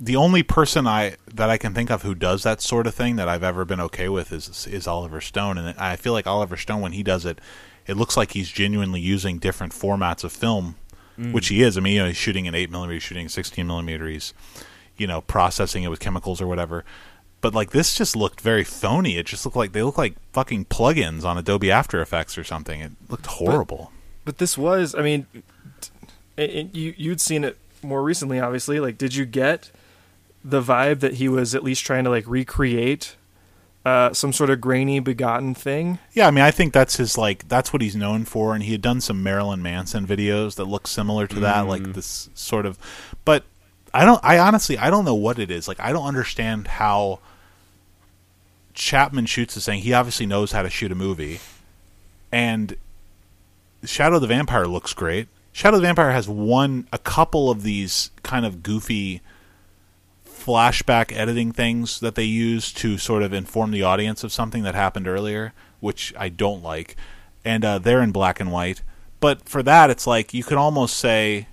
the 0.00 0.16
only 0.16 0.42
person 0.42 0.86
I 0.86 1.16
that 1.34 1.50
I 1.50 1.58
can 1.58 1.74
think 1.74 1.90
of 1.90 2.02
who 2.02 2.14
does 2.14 2.42
that 2.42 2.60
sort 2.60 2.86
of 2.86 2.94
thing 2.94 3.16
that 3.16 3.28
I've 3.28 3.42
ever 3.42 3.64
been 3.64 3.80
okay 3.80 4.08
with 4.08 4.32
is 4.32 4.66
is 4.66 4.86
Oliver 4.86 5.20
Stone, 5.20 5.58
and 5.58 5.78
I 5.78 5.96
feel 5.96 6.12
like 6.12 6.26
Oliver 6.26 6.56
Stone 6.56 6.80
when 6.80 6.92
he 6.92 7.02
does 7.02 7.24
it, 7.24 7.40
it 7.86 7.96
looks 7.96 8.16
like 8.16 8.32
he's 8.32 8.48
genuinely 8.50 9.00
using 9.00 9.38
different 9.38 9.72
formats 9.72 10.24
of 10.24 10.32
film, 10.32 10.76
which 11.32 11.48
he 11.48 11.62
is. 11.62 11.76
I 11.76 11.80
mean, 11.80 11.94
you 11.94 12.00
know, 12.00 12.06
he's 12.06 12.16
shooting 12.16 12.46
an 12.46 12.54
eight 12.54 12.70
millimeter, 12.70 12.94
he's 12.94 13.02
shooting 13.02 13.28
sixteen 13.28 13.66
millimeter, 13.66 14.06
he's 14.06 14.32
you 14.96 15.06
know 15.06 15.20
processing 15.20 15.82
it 15.82 15.88
with 15.88 16.00
chemicals 16.00 16.40
or 16.40 16.46
whatever. 16.46 16.84
But 17.40 17.54
like 17.54 17.70
this 17.70 17.94
just 17.94 18.16
looked 18.16 18.40
very 18.40 18.64
phony. 18.64 19.16
It 19.16 19.26
just 19.26 19.44
looked 19.44 19.56
like 19.56 19.72
they 19.72 19.82
look 19.82 19.98
like 19.98 20.16
fucking 20.32 20.66
plugins 20.66 21.24
on 21.24 21.38
Adobe 21.38 21.70
After 21.70 22.00
Effects 22.00 22.38
or 22.38 22.44
something. 22.44 22.80
It 22.80 22.92
looked 23.08 23.26
horrible. 23.26 23.92
But 24.24 24.38
this 24.38 24.58
was, 24.58 24.94
I 24.94 25.00
mean, 25.00 25.26
t- 26.38 26.42
it, 26.44 26.50
it- 26.66 26.74
you 26.74 26.94
you'd 26.96 27.20
seen 27.20 27.44
it 27.44 27.58
more 27.82 28.02
recently, 28.02 28.40
obviously. 28.40 28.80
Like, 28.80 28.98
did 28.98 29.14
you 29.14 29.24
get 29.26 29.70
the 30.44 30.62
vibe 30.62 31.00
that 31.00 31.14
he 31.14 31.28
was 31.28 31.54
at 31.54 31.62
least 31.64 31.84
trying 31.84 32.04
to 32.04 32.10
like 32.10 32.24
recreate 32.26 33.16
uh, 33.84 34.12
some 34.12 34.32
sort 34.32 34.50
of 34.50 34.60
grainy, 34.60 35.00
begotten 35.00 35.54
thing? 35.54 35.98
Yeah, 36.12 36.26
I 36.26 36.30
mean, 36.30 36.44
I 36.44 36.50
think 36.50 36.72
that's 36.72 36.96
his 36.96 37.16
like 37.16 37.48
that's 37.48 37.72
what 37.72 37.82
he's 37.82 37.96
known 37.96 38.24
for, 38.24 38.54
and 38.54 38.62
he 38.64 38.72
had 38.72 38.82
done 38.82 39.00
some 39.00 39.22
Marilyn 39.22 39.62
Manson 39.62 40.06
videos 40.06 40.56
that 40.56 40.64
look 40.64 40.86
similar 40.86 41.26
to 41.28 41.40
that, 41.40 41.66
like 41.66 41.92
this 41.92 42.28
sort 42.34 42.66
of. 42.66 42.78
But 43.24 43.44
I 43.94 44.04
don't. 44.04 44.20
I 44.24 44.38
honestly, 44.38 44.76
I 44.78 44.90
don't 44.90 45.04
know 45.04 45.14
what 45.14 45.38
it 45.38 45.50
is. 45.50 45.68
Like, 45.68 45.80
I 45.80 45.92
don't 45.92 46.06
understand 46.06 46.66
how 46.68 47.20
Chapman 48.74 49.26
shoots 49.26 49.54
this 49.54 49.64
thing. 49.66 49.80
He 49.80 49.92
obviously 49.92 50.26
knows 50.26 50.52
how 50.52 50.62
to 50.62 50.70
shoot 50.70 50.92
a 50.92 50.94
movie, 50.94 51.40
and 52.30 52.76
Shadow 53.84 54.16
of 54.16 54.20
the 54.22 54.28
Vampire 54.28 54.66
looks 54.66 54.92
great. 54.92 55.28
Shadow 55.52 55.76
of 55.76 55.82
the 55.82 55.88
Vampire 55.88 56.12
has 56.12 56.28
one, 56.28 56.86
a 56.92 56.98
couple 56.98 57.50
of 57.50 57.62
these 57.62 58.10
kind 58.22 58.46
of 58.46 58.62
goofy 58.62 59.22
flashback 60.24 61.14
editing 61.14 61.52
things 61.52 62.00
that 62.00 62.14
they 62.14 62.24
use 62.24 62.72
to 62.72 62.96
sort 62.96 63.22
of 63.22 63.32
inform 63.32 63.70
the 63.70 63.82
audience 63.82 64.24
of 64.24 64.32
something 64.32 64.62
that 64.62 64.74
happened 64.74 65.08
earlier, 65.08 65.52
which 65.80 66.14
I 66.16 66.28
don't 66.28 66.62
like. 66.62 66.96
And 67.44 67.64
uh, 67.64 67.78
they're 67.78 68.02
in 68.02 68.12
black 68.12 68.40
and 68.40 68.52
white. 68.52 68.82
But 69.20 69.48
for 69.48 69.62
that, 69.64 69.90
it's 69.90 70.06
like 70.06 70.32
you 70.32 70.44
could 70.44 70.58
almost 70.58 70.96
say, 70.96 71.48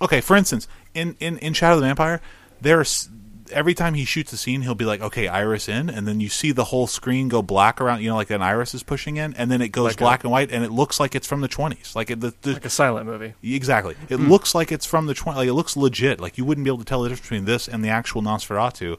okay, 0.00 0.20
for 0.20 0.36
instance, 0.36 0.66
in, 0.94 1.16
in, 1.20 1.38
in 1.38 1.52
Shadow 1.54 1.76
of 1.76 1.80
the 1.80 1.86
Vampire, 1.86 2.20
there's 2.60 3.08
every 3.50 3.74
time 3.74 3.94
he 3.94 4.04
shoots 4.04 4.32
a 4.32 4.36
scene, 4.36 4.62
he'll 4.62 4.74
be 4.74 4.84
like, 4.84 5.00
okay, 5.00 5.28
iris 5.28 5.68
in, 5.68 5.90
and 5.90 6.06
then 6.06 6.20
you 6.20 6.28
see 6.28 6.52
the 6.52 6.64
whole 6.64 6.86
screen 6.86 7.28
go 7.28 7.42
black 7.42 7.80
around, 7.80 8.02
you 8.02 8.08
know, 8.08 8.16
like 8.16 8.30
an 8.30 8.42
iris 8.42 8.74
is 8.74 8.82
pushing 8.82 9.16
in, 9.16 9.34
and 9.34 9.50
then 9.50 9.60
it 9.60 9.68
goes 9.68 9.86
Like 9.86 9.96
a- 9.96 9.98
black 9.98 10.24
and 10.24 10.30
white, 10.30 10.50
and 10.52 10.64
it 10.64 10.70
looks 10.70 10.98
like 11.00 11.14
it's 11.14 11.26
from 11.26 11.40
the 11.40 11.48
20s. 11.48 11.94
Like 11.94 12.10
it, 12.10 12.20
the, 12.20 12.34
the, 12.42 12.54
Like 12.54 12.64
a 12.64 12.70
silent 12.70 13.06
movie. 13.06 13.34
Exactly. 13.42 13.96
It 14.08 14.16
hmm. 14.16 14.30
looks 14.30 14.54
like 14.54 14.72
it's 14.72 14.86
from 14.86 15.06
the 15.06 15.14
20 15.14 15.38
like 15.38 15.48
it 15.48 15.54
looks 15.54 15.76
legit. 15.76 16.20
Like 16.20 16.38
you 16.38 16.44
wouldn't 16.44 16.64
be 16.64 16.70
able 16.70 16.78
to 16.78 16.84
tell 16.84 17.02
the 17.02 17.08
difference 17.08 17.28
between 17.28 17.44
this 17.44 17.68
and 17.68 17.84
the 17.84 17.88
actual 17.88 18.22
Nosferatu. 18.22 18.98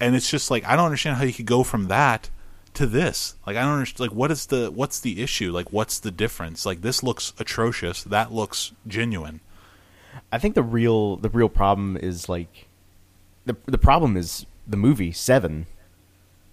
And 0.00 0.14
it's 0.14 0.30
just 0.30 0.50
like 0.50 0.64
I 0.64 0.76
don't 0.76 0.86
understand 0.86 1.16
how 1.16 1.24
you 1.24 1.32
could 1.32 1.46
go 1.46 1.62
from 1.62 1.88
that 1.88 2.30
to 2.74 2.86
this. 2.86 3.36
Like 3.46 3.56
I 3.56 3.62
don't 3.62 3.72
understand 3.72 4.10
like 4.10 4.16
what 4.16 4.30
is 4.30 4.46
the 4.46 4.70
what's 4.70 5.00
the 5.00 5.22
issue? 5.22 5.52
Like 5.52 5.72
what's 5.72 5.98
the 5.98 6.10
difference? 6.10 6.66
Like 6.66 6.82
this 6.82 7.02
looks 7.02 7.32
atrocious. 7.38 8.04
That 8.04 8.32
looks 8.32 8.72
genuine. 8.86 9.40
I 10.30 10.38
think 10.38 10.54
the 10.54 10.62
real 10.62 11.16
the 11.16 11.30
real 11.30 11.48
problem 11.48 11.96
is 11.96 12.28
like 12.28 12.65
the 13.46 13.56
the 13.66 13.78
problem 13.78 14.16
is 14.16 14.44
the 14.66 14.76
movie 14.76 15.12
Seven, 15.12 15.66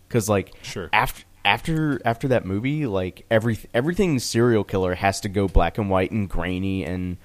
because 0.07 0.29
like 0.29 0.53
Sure. 0.61 0.89
after 0.93 1.23
after 1.43 1.99
after 2.05 2.27
that 2.29 2.45
movie, 2.45 2.85
like 2.85 3.25
every 3.29 3.57
everything 3.73 4.17
serial 4.19 4.63
killer 4.63 4.95
has 4.95 5.19
to 5.21 5.29
go 5.29 5.47
black 5.47 5.77
and 5.77 5.89
white 5.89 6.11
and 6.11 6.29
grainy 6.29 6.85
and 6.85 7.17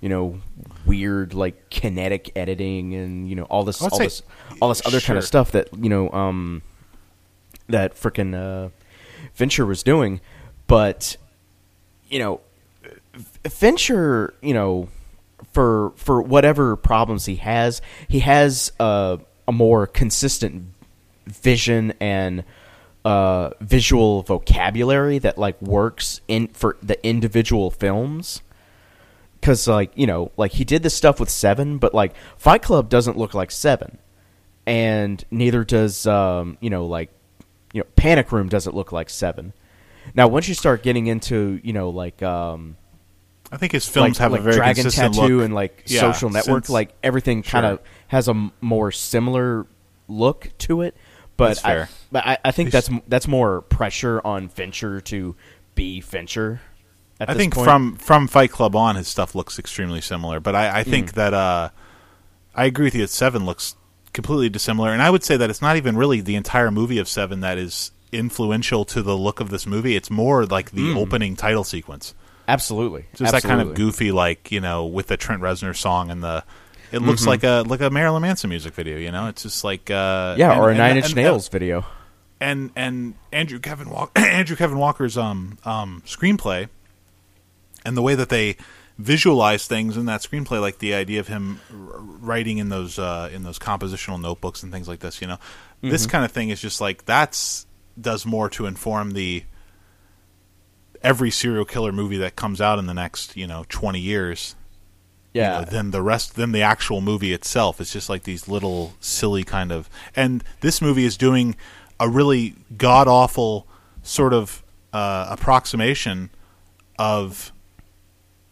you 0.00 0.08
know 0.08 0.38
weird 0.86 1.32
like 1.34 1.70
kinetic 1.70 2.30
editing 2.36 2.94
and 2.94 3.28
you 3.28 3.34
know 3.34 3.44
all 3.44 3.64
this 3.64 3.80
all 3.82 3.90
say- 3.90 4.04
this 4.04 4.22
all 4.60 4.68
this 4.68 4.84
other 4.86 5.00
kind 5.00 5.18
of 5.18 5.24
stuff 5.24 5.50
that 5.52 5.68
you 5.76 5.88
know 5.88 6.10
um 6.10 6.62
that 7.68 7.94
frickin' 7.94 8.34
uh, 8.34 8.68
Fincher 9.32 9.64
was 9.64 9.82
doing, 9.82 10.20
but 10.66 11.16
you 12.08 12.18
know 12.18 12.40
Fincher, 13.48 14.34
you 14.42 14.52
know, 14.54 14.88
for 15.52 15.92
for 15.96 16.22
whatever 16.22 16.76
problems 16.76 17.26
he 17.26 17.36
has, 17.36 17.80
he 18.08 18.20
has 18.20 18.72
a, 18.80 19.20
a 19.46 19.52
more 19.52 19.86
consistent 19.86 20.66
vision 21.26 21.94
and 22.00 22.44
uh, 23.04 23.50
visual 23.60 24.22
vocabulary 24.22 25.18
that 25.18 25.38
like 25.38 25.60
works 25.60 26.20
in 26.26 26.48
for 26.48 26.76
the 26.82 27.04
individual 27.06 27.70
films. 27.70 28.42
Because 29.40 29.68
like 29.68 29.92
you 29.94 30.06
know, 30.06 30.32
like 30.36 30.52
he 30.52 30.64
did 30.64 30.82
this 30.82 30.94
stuff 30.94 31.20
with 31.20 31.28
Seven, 31.28 31.78
but 31.78 31.92
like 31.92 32.14
Fight 32.38 32.62
Club 32.62 32.88
doesn't 32.88 33.18
look 33.18 33.34
like 33.34 33.50
Seven, 33.50 33.98
and 34.66 35.22
neither 35.30 35.64
does 35.64 36.06
um, 36.06 36.56
you 36.60 36.70
know 36.70 36.86
like 36.86 37.10
you 37.72 37.80
know 37.80 37.86
Panic 37.96 38.32
Room 38.32 38.48
doesn't 38.48 38.74
look 38.74 38.90
like 38.90 39.10
Seven. 39.10 39.52
Now, 40.14 40.28
once 40.28 40.48
you 40.48 40.54
start 40.54 40.82
getting 40.82 41.06
into 41.06 41.60
you 41.62 41.74
know 41.74 41.90
like 41.90 42.22
um, 42.22 42.76
I 43.54 43.58
think 43.58 43.72
his 43.72 43.86
films 43.88 44.16
like, 44.18 44.22
have 44.22 44.32
like 44.32 44.40
a 44.40 44.44
very 44.44 44.56
Dragon 44.56 44.82
consistent 44.84 45.14
Tattoo 45.14 45.36
look. 45.38 45.44
and 45.44 45.54
like 45.54 45.84
Yeah, 45.86 46.00
Social 46.00 46.30
Network, 46.30 46.64
since- 46.66 46.70
like 46.70 46.94
everything 47.02 47.42
kind 47.42 47.64
of 47.66 47.80
has 48.08 48.28
a 48.28 48.50
more 48.60 48.90
similar 48.92 49.66
look 50.08 50.48
to 50.58 50.82
it. 50.82 50.96
But 51.36 51.64
I, 51.64 51.88
but 52.12 52.24
I, 52.26 52.38
I 52.44 52.50
think 52.52 52.70
that's 52.70 52.88
that's 53.08 53.26
more 53.26 53.62
pressure 53.62 54.20
on 54.24 54.48
Fincher 54.48 55.00
to 55.02 55.34
be 55.74 56.00
Fincher. 56.00 56.60
At 57.20 57.30
I 57.30 57.34
think 57.34 57.54
point. 57.54 57.64
from 57.64 57.96
from 57.96 58.28
Fight 58.28 58.50
Club 58.52 58.76
on, 58.76 58.94
his 58.96 59.08
stuff 59.08 59.34
looks 59.34 59.58
extremely 59.58 60.00
similar. 60.00 60.38
But 60.40 60.54
I, 60.54 60.80
I 60.80 60.84
Mm. 60.84 60.90
think 60.90 61.12
that 61.14 61.34
uh, 61.34 61.70
I 62.54 62.66
agree 62.66 62.84
with 62.84 62.94
you. 62.94 63.00
That 63.02 63.08
Seven 63.10 63.44
looks 63.46 63.74
completely 64.12 64.48
dissimilar, 64.48 64.92
and 64.92 65.02
I 65.02 65.10
would 65.10 65.24
say 65.24 65.36
that 65.36 65.50
it's 65.50 65.60
not 65.62 65.76
even 65.76 65.96
really 65.96 66.20
the 66.20 66.36
entire 66.36 66.70
movie 66.70 66.98
of 66.98 67.08
Seven 67.08 67.40
that 67.40 67.58
is 67.58 67.90
influential 68.12 68.84
to 68.84 69.02
the 69.02 69.16
look 69.16 69.40
of 69.40 69.50
this 69.50 69.66
movie. 69.66 69.96
It's 69.96 70.10
more 70.10 70.46
like 70.46 70.70
the 70.70 70.82
Mm. 70.92 70.96
opening 70.96 71.34
title 71.34 71.64
sequence, 71.64 72.14
absolutely 72.48 73.06
just 73.14 73.32
that 73.32 73.42
kind 73.42 73.60
of 73.60 73.74
goofy, 73.74 74.12
like 74.12 74.50
you 74.52 74.60
know, 74.60 74.86
with 74.86 75.06
the 75.08 75.16
Trent 75.16 75.42
Reznor 75.42 75.76
song 75.76 76.10
and 76.10 76.22
the. 76.22 76.44
It 76.92 76.98
Mm-hmm. 76.98 77.06
looks 77.08 77.26
like 77.26 77.42
a 77.42 77.64
like 77.66 77.80
a 77.80 77.90
Marilyn 77.90 78.22
Manson 78.22 78.50
music 78.50 78.72
video, 78.74 78.98
you 78.98 79.10
know. 79.10 79.26
It's 79.26 79.42
just 79.42 79.64
like 79.64 79.90
uh, 79.90 80.36
yeah, 80.38 80.52
and- 80.52 80.60
or 80.60 80.66
a 80.66 80.68
and- 80.70 80.78
Nine 80.78 80.96
Inch 80.96 81.06
and- 81.06 81.16
Nails 81.16 81.48
video. 81.48 81.84
and 82.40 82.70
and 82.76 83.14
Andrew 83.32 83.58
Kevin 83.58 83.90
Walker 83.90 84.12
Andrew 84.20 84.54
Kevin 84.54 84.78
Walker's 84.78 85.16
um 85.18 85.58
um 85.64 86.02
screenplay 86.06 86.68
and 87.84 87.96
the 87.96 88.02
way 88.02 88.14
that 88.14 88.28
they 88.28 88.56
visualize 88.98 89.66
things 89.66 89.96
in 89.96 90.06
that 90.06 90.20
screenplay 90.20 90.60
like 90.60 90.78
the 90.78 90.94
idea 90.94 91.18
of 91.18 91.26
him 91.26 91.60
r- 91.70 91.98
writing 92.00 92.58
in 92.58 92.68
those 92.68 92.96
uh 92.98 93.28
in 93.32 93.42
those 93.42 93.58
compositional 93.58 94.20
notebooks 94.20 94.62
and 94.62 94.70
things 94.70 94.86
like 94.86 95.00
this 95.00 95.20
you 95.20 95.26
know 95.26 95.38
this 95.82 96.06
kind 96.06 96.24
of 96.24 96.30
thing 96.30 96.48
is 96.50 96.60
just 96.60 96.80
like 96.80 97.04
that's 97.04 97.66
does 98.00 98.24
more 98.24 98.48
to 98.48 98.66
inform 98.66 99.10
the 99.12 99.42
every 101.04 101.30
serial 101.30 101.66
killer 101.66 101.92
movie 101.92 102.18
that 102.18 102.36
comes 102.36 102.60
out 102.60 102.80
in 102.80 102.86
the 102.86 102.94
next 102.94 103.36
you 103.36 103.46
know 103.46 103.64
20 103.70 104.00
years 104.00 104.56
you 105.38 105.42
Yeah, 105.42 105.50
know, 105.50 105.64
than 105.64 105.90
the 105.90 106.02
rest 106.02 106.36
than 106.36 106.52
the 106.52 106.62
actual 106.62 107.00
movie 107.00 107.32
itself. 107.32 107.80
It's 107.80 107.92
just 107.92 108.08
like 108.08 108.22
these 108.22 108.48
little 108.48 108.94
silly 109.00 109.44
kind 109.44 109.72
of. 109.72 109.90
And 110.14 110.44
this 110.60 110.80
movie 110.80 111.04
is 111.04 111.16
doing 111.16 111.56
a 112.00 112.08
really 112.08 112.54
god 112.78 113.08
awful 113.08 113.66
sort 114.02 114.32
of 114.32 114.62
uh, 114.92 115.26
approximation 115.30 116.30
of 116.98 117.52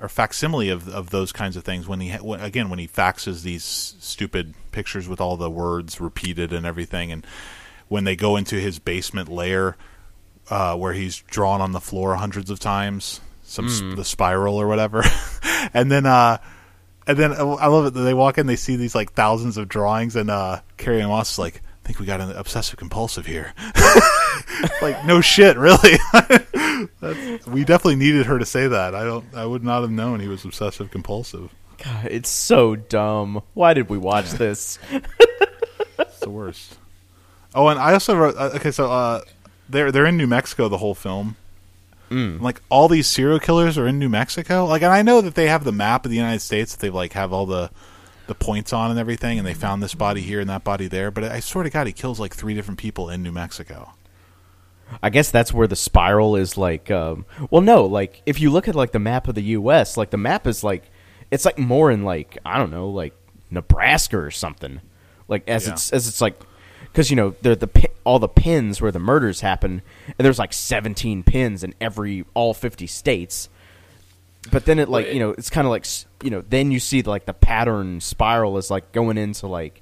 or 0.01 0.09
facsimile 0.09 0.69
of 0.69 0.89
of 0.89 1.11
those 1.11 1.33
kinds 1.33 1.57
of 1.57 1.65
things 1.65 1.87
when 1.87 2.01
he 2.01 2.11
when, 2.15 2.41
again 2.41 2.69
when 2.69 2.79
he 2.79 2.89
faxes 2.89 3.43
these 3.43 3.65
stupid 3.65 4.55
pictures 4.73 5.09
with 5.09 5.21
all 5.21 5.37
the 5.37 5.51
words 5.51 6.01
repeated 6.01 6.53
and 6.53 6.67
everything 6.67 7.13
and 7.13 7.27
when 7.89 8.05
they 8.05 8.17
go 8.17 8.37
into 8.37 8.57
his 8.57 8.79
basement 8.79 9.29
lair 9.29 9.77
uh, 10.53 10.77
where 10.77 10.93
he's 10.93 11.17
drawn 11.23 11.61
on 11.61 11.73
the 11.73 11.81
floor 11.81 12.15
hundreds 12.17 12.51
of 12.51 12.61
times 12.61 13.21
some 13.43 13.67
s- 13.67 13.81
the 13.97 14.05
spiral 14.05 14.57
or 14.61 14.67
whatever 14.67 15.03
and 15.75 15.91
then 15.91 16.07
uh 16.07 16.37
and 17.07 17.19
then 17.19 17.33
uh, 17.33 17.55
I 17.55 17.67
love 17.67 17.87
it 17.87 17.91
they 17.99 18.15
walk 18.15 18.39
in, 18.39 18.47
they 18.47 18.57
see 18.57 18.77
these 18.77 18.95
like 18.95 19.13
thousands 19.15 19.57
of 19.57 19.69
drawings, 19.69 20.15
and 20.15 20.31
uh, 20.31 20.61
Carrie 20.77 21.03
Moss 21.03 21.33
is 21.33 21.39
like, 21.41 21.57
"I 21.57 21.87
think 21.87 21.99
we 21.99 22.07
got 22.07 22.21
an 22.21 22.31
obsessive 22.31 22.79
compulsive 22.79 23.27
here." 23.27 23.53
like, 24.83 25.05
no 25.05 25.21
shit, 25.21 25.57
really. 25.57 25.99
That's, 27.01 27.47
we 27.49 27.65
definitely 27.65 27.97
needed 27.97 28.27
her 28.27 28.39
to 28.39 28.47
say 28.47 28.69
that. 28.69 28.95
I 28.95 29.03
don't. 29.03 29.25
I 29.35 29.45
would 29.45 29.65
not 29.65 29.81
have 29.83 29.91
known 29.91 30.21
he 30.21 30.29
was 30.29 30.45
obsessive 30.45 30.93
compulsive. 30.93 31.51
God, 31.83 32.07
it's 32.09 32.31
so 32.31 32.77
dumb. 32.77 33.43
Why 33.55 33.75
did 33.75 33.89
we 33.89 33.99
watch 33.99 34.31
this? 34.31 34.79
It's 35.99 36.21
the 36.21 36.31
worst. 36.31 36.79
Oh, 37.53 37.67
and 37.67 37.81
I 37.81 37.95
also 37.95 38.15
wrote. 38.17 38.37
Uh, 38.37 38.51
okay, 38.55 38.71
so 38.71 38.91
uh, 38.93 39.23
they're 39.69 39.91
they're 39.93 40.07
in 40.07 40.17
New 40.17 40.27
Mexico 40.27 40.69
the 40.69 40.79
whole 40.79 40.95
film. 40.95 41.37
Like 42.43 42.61
all 42.69 42.89
these 42.89 43.07
serial 43.07 43.39
killers 43.41 43.79
are 43.79 43.87
in 43.87 43.99
New 43.99 44.11
Mexico. 44.11 44.67
Like, 44.67 44.83
and 44.83 44.93
I 44.93 45.01
know 45.01 45.23
that 45.23 45.35
they 45.35 45.49
have 45.49 45.65
the 45.65 45.73
map 45.73 46.05
of 46.05 46.11
the 46.11 46.17
United 46.19 46.41
States 46.41 46.75
that 46.77 46.81
they 46.83 46.91
like 46.91 47.15
have 47.15 47.33
all 47.33 47.47
the 47.47 47.71
the 48.27 48.35
points 48.35 48.73
on 48.73 48.91
and 48.91 49.01
everything, 49.01 49.39
and 49.39 49.47
they 49.47 49.55
found 49.55 49.83
this 49.83 49.95
body 49.95 50.21
here 50.21 50.39
and 50.39 50.51
that 50.51 50.63
body 50.63 50.89
there. 50.89 51.11
But 51.11 51.25
I 51.25 51.41
swear 51.41 51.65
to 51.65 51.71
God, 51.71 51.87
he 51.87 51.93
kills 51.95 52.21
like 52.21 52.35
three 52.35 52.53
different 52.55 52.79
people 52.79 53.09
in 53.09 53.23
New 53.23 53.33
Mexico. 53.33 53.95
I 55.03 55.09
guess 55.09 55.31
that's 55.31 55.55
where 55.55 55.67
the 55.67 55.75
spiral 55.77 56.37
is 56.37 56.59
like 56.59 56.91
um 56.91 57.25
well 57.51 57.63
no, 57.63 57.87
like 57.87 58.21
if 58.27 58.41
you 58.41 58.51
look 58.51 58.69
at 58.69 58.75
like 58.75 58.93
the 58.93 58.99
map 58.99 59.27
of 59.27 59.35
the 59.35 59.43
US, 59.57 59.97
like 59.97 60.11
the 60.11 60.19
map 60.19 60.47
is 60.47 60.63
like 60.63 60.83
it's 61.31 61.47
like 61.47 61.59
more 61.59 61.91
in 61.91 62.05
like 62.05 62.37
I 62.45 62.59
don't 62.59 62.71
know, 62.71 62.91
like 62.91 63.15
Nebraska 63.51 64.19
or 64.19 64.31
something. 64.31 64.83
Like 65.29 65.49
as 65.49 65.67
Yeah. 65.67 65.73
it's 65.73 65.91
as 65.95 66.09
it's 66.09 66.21
like 66.21 66.39
because 66.93 67.11
you 67.11 67.17
know 67.17 67.35
they're 67.41 67.57
the 67.57 67.89
all 68.05 68.19
the 68.19 68.29
pins 68.29 68.81
where 68.81 68.93
the 68.93 68.99
murders 68.99 69.41
happen, 69.41 69.83
and 70.07 70.25
there's 70.25 70.39
like 70.39 70.53
17 70.53 71.23
pins 71.23 71.65
in 71.65 71.75
every 71.81 72.25
all 72.35 72.53
50 72.55 72.87
states. 72.87 73.49
But 74.51 74.65
then 74.67 74.79
it 74.79 74.89
like 74.89 75.13
you 75.13 75.21
know 75.21 75.31
it's 75.31 75.51
kind 75.51 75.67
of 75.67 75.71
like 75.71 75.87
you 76.23 76.31
know 76.31 76.43
then 76.49 76.71
you 76.71 76.81
see 76.81 77.03
like 77.03 77.27
the 77.27 77.35
pattern 77.35 78.01
spiral 78.01 78.59
is 78.59 78.71
like 78.71 78.93
going 78.93 79.17
into 79.17 79.47
like 79.47 79.81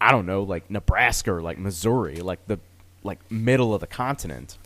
I 0.00 0.10
don't 0.10 0.26
know 0.26 0.42
like 0.42 0.70
Nebraska 0.70 1.32
or 1.34 1.42
like 1.42 1.58
Missouri 1.58 2.16
like 2.16 2.44
the 2.46 2.58
like 3.02 3.30
middle 3.30 3.74
of 3.74 3.80
the 3.80 3.86
continent. 3.86 4.58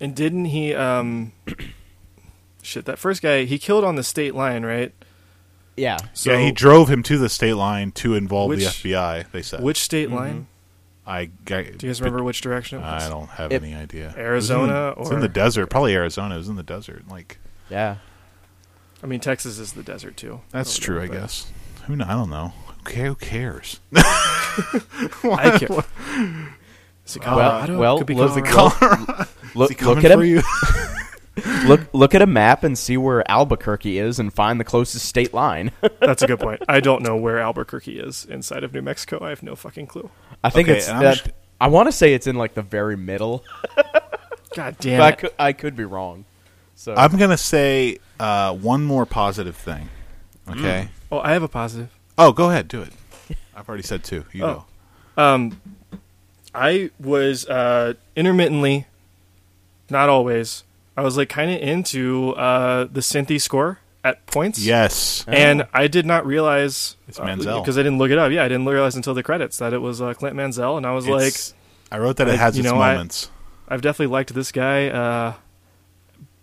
And 0.00 0.14
didn't 0.14 0.46
he? 0.46 0.74
Um, 0.74 1.32
shit, 2.62 2.84
that 2.84 2.98
first 2.98 3.22
guy 3.22 3.44
he 3.44 3.58
killed 3.58 3.84
on 3.84 3.96
the 3.96 4.02
state 4.02 4.34
line, 4.34 4.64
right? 4.64 4.92
Yeah. 5.76 5.98
So 6.12 6.32
yeah, 6.32 6.44
he 6.44 6.52
drove 6.52 6.90
him 6.90 7.02
to 7.04 7.18
the 7.18 7.28
state 7.28 7.54
line 7.54 7.92
to 7.92 8.14
involve 8.14 8.50
Which- 8.50 8.82
the 8.82 8.90
FBI. 8.90 9.30
They 9.30 9.42
said. 9.42 9.62
which 9.62 9.78
state 9.78 10.10
line? 10.10 10.48
I 11.06 11.26
Do 11.26 11.54
you 11.54 11.72
guys 11.88 12.00
remember 12.00 12.22
which 12.24 12.40
direction 12.40 12.78
it 12.78 12.82
was? 12.82 13.04
I 13.04 13.08
don't 13.08 13.28
have 13.30 13.52
It- 13.52 13.62
any 13.62 13.74
idea. 13.74 14.12
Arizona 14.16 14.62
it 14.62 14.66
in 14.66 14.94
the, 14.96 15.00
it's 15.02 15.10
in 15.10 15.20
the 15.20 15.28
desert. 15.28 15.66
Probably 15.70 15.94
Arizona. 15.94 16.34
It 16.34 16.38
was 16.38 16.48
in 16.48 16.56
the 16.56 16.62
desert. 16.62 17.04
Like 17.08 17.38
Yeah. 17.70 17.96
I 19.02 19.06
mean, 19.06 19.20
Texas 19.20 19.58
is 19.58 19.72
the 19.72 19.82
desert 19.82 20.16
too. 20.16 20.40
that's 20.50 20.76
true. 20.78 20.96
there, 20.96 21.04
I 21.04 21.08
but- 21.08 21.20
guess. 21.20 21.46
Who? 21.86 21.96
kn- 21.96 22.08
I 22.08 22.14
don't 22.14 22.30
know. 22.30 22.52
Okay, 22.80 23.04
Who 23.06 23.14
cares? 23.14 23.78
I 23.96 25.56
care. 25.60 25.84
Is 27.06 27.16
it 27.16 27.22
Colorado? 27.22 27.78
well, 27.78 27.98
Could 27.98 28.06
be 28.08 28.14
look- 28.14 28.44
Colorado. 28.44 29.26
Look, 29.54 29.70
Is 29.70 29.76
he 29.76 29.82
coming 29.82 29.96
look 29.96 30.04
at 30.04 30.12
for 30.12 30.22
him. 30.24 30.42
You? 31.36 31.68
Look 31.68 31.80
look 31.92 32.14
at 32.14 32.22
a 32.22 32.26
map 32.26 32.64
and 32.64 32.76
see 32.78 32.96
where 32.96 33.28
Albuquerque 33.30 33.98
is 33.98 34.18
and 34.18 34.32
find 34.32 34.58
the 34.58 34.64
closest 34.64 35.06
state 35.06 35.32
line. 35.34 35.72
That's 36.00 36.22
a 36.22 36.26
good 36.26 36.40
point. 36.40 36.62
I 36.68 36.80
don't 36.80 37.02
know 37.02 37.16
where 37.16 37.38
Albuquerque 37.38 37.98
is 37.98 38.24
inside 38.24 38.64
of 38.64 38.72
New 38.72 38.82
Mexico. 38.82 39.22
I 39.24 39.28
have 39.30 39.42
no 39.42 39.54
fucking 39.56 39.86
clue. 39.86 40.10
I 40.42 40.50
think 40.50 40.68
Okay, 40.68 40.78
it's 40.78 40.88
I'm 40.88 41.02
that, 41.02 41.16
just- 41.18 41.30
I 41.60 41.68
want 41.68 41.86
to 41.88 41.92
say 41.92 42.12
it's 42.14 42.26
in 42.26 42.36
like 42.36 42.54
the 42.54 42.62
very 42.62 42.96
middle, 42.96 43.42
God 44.54 44.76
but 44.76 44.78
damn 44.80 45.00
I 45.02 45.08
it! 45.10 45.18
could 45.18 45.30
I 45.38 45.52
could 45.52 45.76
be 45.76 45.84
wrong. 45.84 46.24
So 46.74 46.94
I'm 46.94 47.16
gonna 47.16 47.36
say 47.38 47.98
uh, 48.20 48.54
one 48.54 48.84
more 48.84 49.06
positive 49.06 49.56
thing. 49.56 49.88
Okay. 50.48 50.88
Oh, 51.10 51.18
I 51.20 51.32
have 51.32 51.42
a 51.42 51.48
positive. 51.48 51.88
Oh, 52.18 52.32
go 52.32 52.50
ahead. 52.50 52.68
Do 52.68 52.82
it. 52.82 52.90
I've 53.56 53.68
already 53.68 53.82
said 53.82 54.04
two. 54.04 54.24
You 54.32 54.44
Oh. 54.44 54.64
Um, 55.16 55.60
I 56.54 56.90
was 57.00 57.46
uh, 57.46 57.94
intermittently, 58.14 58.86
not 59.90 60.08
always. 60.08 60.62
I 60.96 61.02
was 61.02 61.16
like 61.16 61.28
kind 61.28 61.50
of 61.50 61.60
into 61.60 62.30
uh, 62.36 62.84
the 62.84 63.00
synthy 63.00 63.40
score 63.40 63.80
at 64.02 64.24
points. 64.26 64.58
Yes. 64.64 65.24
And 65.28 65.66
I 65.74 65.88
did 65.88 66.06
not 66.06 66.24
realize 66.26 66.96
It's 67.08 67.18
Mansell 67.20 67.60
because 67.60 67.76
I 67.76 67.82
didn't 67.82 67.98
look 67.98 68.10
it 68.10 68.18
up. 68.18 68.30
Yeah, 68.32 68.44
I 68.44 68.48
didn't 68.48 68.66
realize 68.66 68.94
until 68.96 69.14
the 69.14 69.22
credits 69.22 69.58
that 69.58 69.72
it 69.72 69.78
was 69.78 70.00
uh, 70.00 70.14
Clint 70.14 70.36
Mansell, 70.36 70.76
and 70.76 70.86
I 70.86 70.92
was 70.92 71.06
like, 71.06 71.34
I 71.90 71.98
wrote 71.98 72.16
that 72.16 72.28
it 72.28 72.38
has 72.38 72.56
you 72.56 72.62
its 72.64 72.72
know, 72.72 72.80
I- 72.80 72.92
moments. 72.94 73.30
I've 73.68 73.82
definitely 73.82 74.12
liked 74.12 74.32
this 74.32 74.52
guy. 74.52 74.88
Uh, 74.88 75.34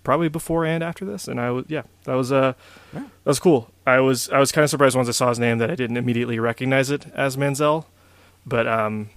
probably 0.04 0.28
before 0.28 0.66
and 0.66 0.84
after 0.84 1.06
this, 1.06 1.30
and 1.30 1.40
I 1.40 1.52
was 1.52 1.66
yeah, 1.70 1.84
that 2.04 2.16
was 2.16 2.32
uh, 2.32 2.54
that 2.92 3.06
was 3.24 3.40
cool. 3.40 3.72
I 3.88 4.02
was 4.02 4.30
I 4.30 4.40
was 4.40 4.52
kind 4.52 4.64
of 4.64 4.70
surprised 4.70 4.96
once 4.98 5.08
I 5.08 5.14
saw 5.14 5.30
his 5.30 5.40
name 5.40 5.58
that 5.60 5.72
I 5.72 5.76
didn't 5.76 5.96
immediately 5.96 6.40
recognize 6.40 6.90
it 6.90 7.06
as 7.16 7.38
Mansell, 7.38 7.88
but 8.46 8.68
um, 8.68 9.10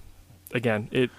again, 0.53 0.87
it 0.93 1.09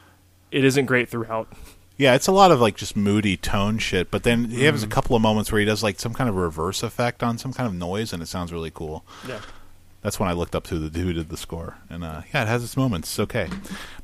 it 0.51 0.65
isn't 0.65 0.87
great 0.87 1.11
throughout. 1.11 1.53
Yeah, 1.99 2.15
it's 2.15 2.29
a 2.29 2.33
lot 2.33 2.51
of 2.53 2.61
like 2.61 2.77
just 2.77 2.97
moody 2.97 3.37
tone 3.37 3.79
shit, 3.79 4.11
but 4.11 4.23
then 4.23 4.47
he 4.51 4.63
Mm. 4.63 4.71
has 4.73 4.83
a 4.85 4.87
couple 4.87 5.15
of 5.17 5.21
moments 5.23 5.51
where 5.53 5.59
he 5.59 5.65
does 5.67 5.83
like 5.83 5.99
some 5.99 6.15
kind 6.15 6.31
of 6.31 6.37
reverse 6.37 6.83
effect 6.85 7.23
on 7.25 7.37
some 7.39 7.53
kind 7.53 7.67
of 7.67 7.75
noise, 7.75 8.13
and 8.13 8.23
it 8.23 8.27
sounds 8.27 8.53
really 8.53 8.71
cool. 8.71 9.05
Yeah. 9.27 9.41
That's 10.01 10.21
when 10.21 10.29
I 10.29 10.33
looked 10.33 10.55
up 10.55 10.63
to 10.69 10.79
the 10.79 10.89
dude 10.91 11.07
who 11.07 11.13
did 11.15 11.29
the 11.29 11.37
score, 11.37 11.79
and 11.91 12.05
uh, 12.05 12.23
yeah, 12.33 12.43
it 12.43 12.49
has 12.49 12.63
its 12.63 12.77
moments. 12.77 13.09
It's 13.11 13.19
okay. 13.19 13.49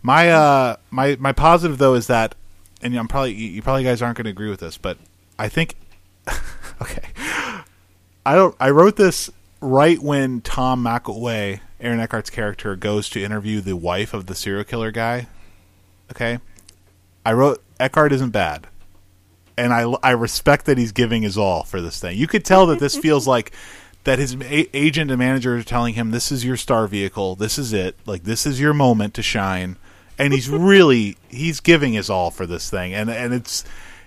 My 0.03 0.29
uh, 0.31 0.77
my 0.91 1.17
my 1.21 1.31
positive 1.33 1.79
though 1.79 1.95
is 1.95 2.09
that, 2.09 2.35
and 2.83 2.97
I'm 2.97 3.07
probably 3.07 3.33
you 3.33 3.63
probably 3.63 3.85
guys 3.85 4.03
aren't 4.03 4.17
going 4.17 4.25
to 4.25 4.31
agree 4.31 4.51
with 4.51 4.59
this, 4.61 4.77
but 4.77 4.99
I 5.39 5.49
think 5.49 5.77
okay, 6.83 7.05
I 8.27 8.35
don't. 8.35 8.57
I 8.59 8.71
wrote 8.71 8.97
this 8.97 9.31
right 9.61 10.01
when 10.01 10.41
Tom 10.41 10.83
Mackelway, 10.85 11.61
Aaron 11.81 12.01
Eckhart's 12.01 12.29
character, 12.31 12.75
goes 12.75 13.09
to 13.11 13.23
interview 13.23 13.61
the 13.61 13.77
wife 13.77 14.13
of 14.13 14.27
the 14.27 14.35
serial 14.35 14.65
killer 14.65 14.91
guy. 14.91 15.29
Okay, 16.11 16.39
I 17.25 17.33
wrote 17.35 17.63
Eckhart 17.81 18.13
isn't 18.13 18.31
bad, 18.31 18.67
and 19.57 19.73
I 19.73 19.83
I 20.03 20.11
respect 20.13 20.67
that 20.67 20.79
he's 20.79 20.93
giving 20.93 21.23
his 21.23 21.37
all 21.37 21.65
for 21.65 21.81
this 21.81 21.99
thing. 22.01 22.17
You 22.17 22.27
could 22.27 22.45
tell 22.45 22.67
that 22.67 22.79
this 22.79 22.97
feels 23.05 23.27
like 23.27 23.53
that 24.05 24.19
his 24.19 24.35
a- 24.35 24.77
agent 24.77 25.11
and 25.11 25.19
manager 25.19 25.57
are 25.57 25.63
telling 25.63 25.95
him 25.95 26.11
this 26.11 26.31
is 26.31 26.45
your 26.45 26.57
star 26.57 26.87
vehicle, 26.87 27.37
this 27.37 27.59
is 27.59 27.73
it, 27.73 27.97
like 28.07 28.25
this 28.25 28.47
is 28.47 28.61
your 28.61 28.75
moment 28.75 29.15
to 29.15 29.23
shine, 29.23 29.77
and 30.19 30.33
he's 30.33 30.49
really 30.51 31.17
he's 31.29 31.61
giving 31.61 31.95
his 31.95 32.11
all 32.11 32.31
for 32.31 32.47
this 32.47 32.71
thing, 32.71 32.95
and 32.95 33.11
and 33.11 33.35
it's. 33.35 33.65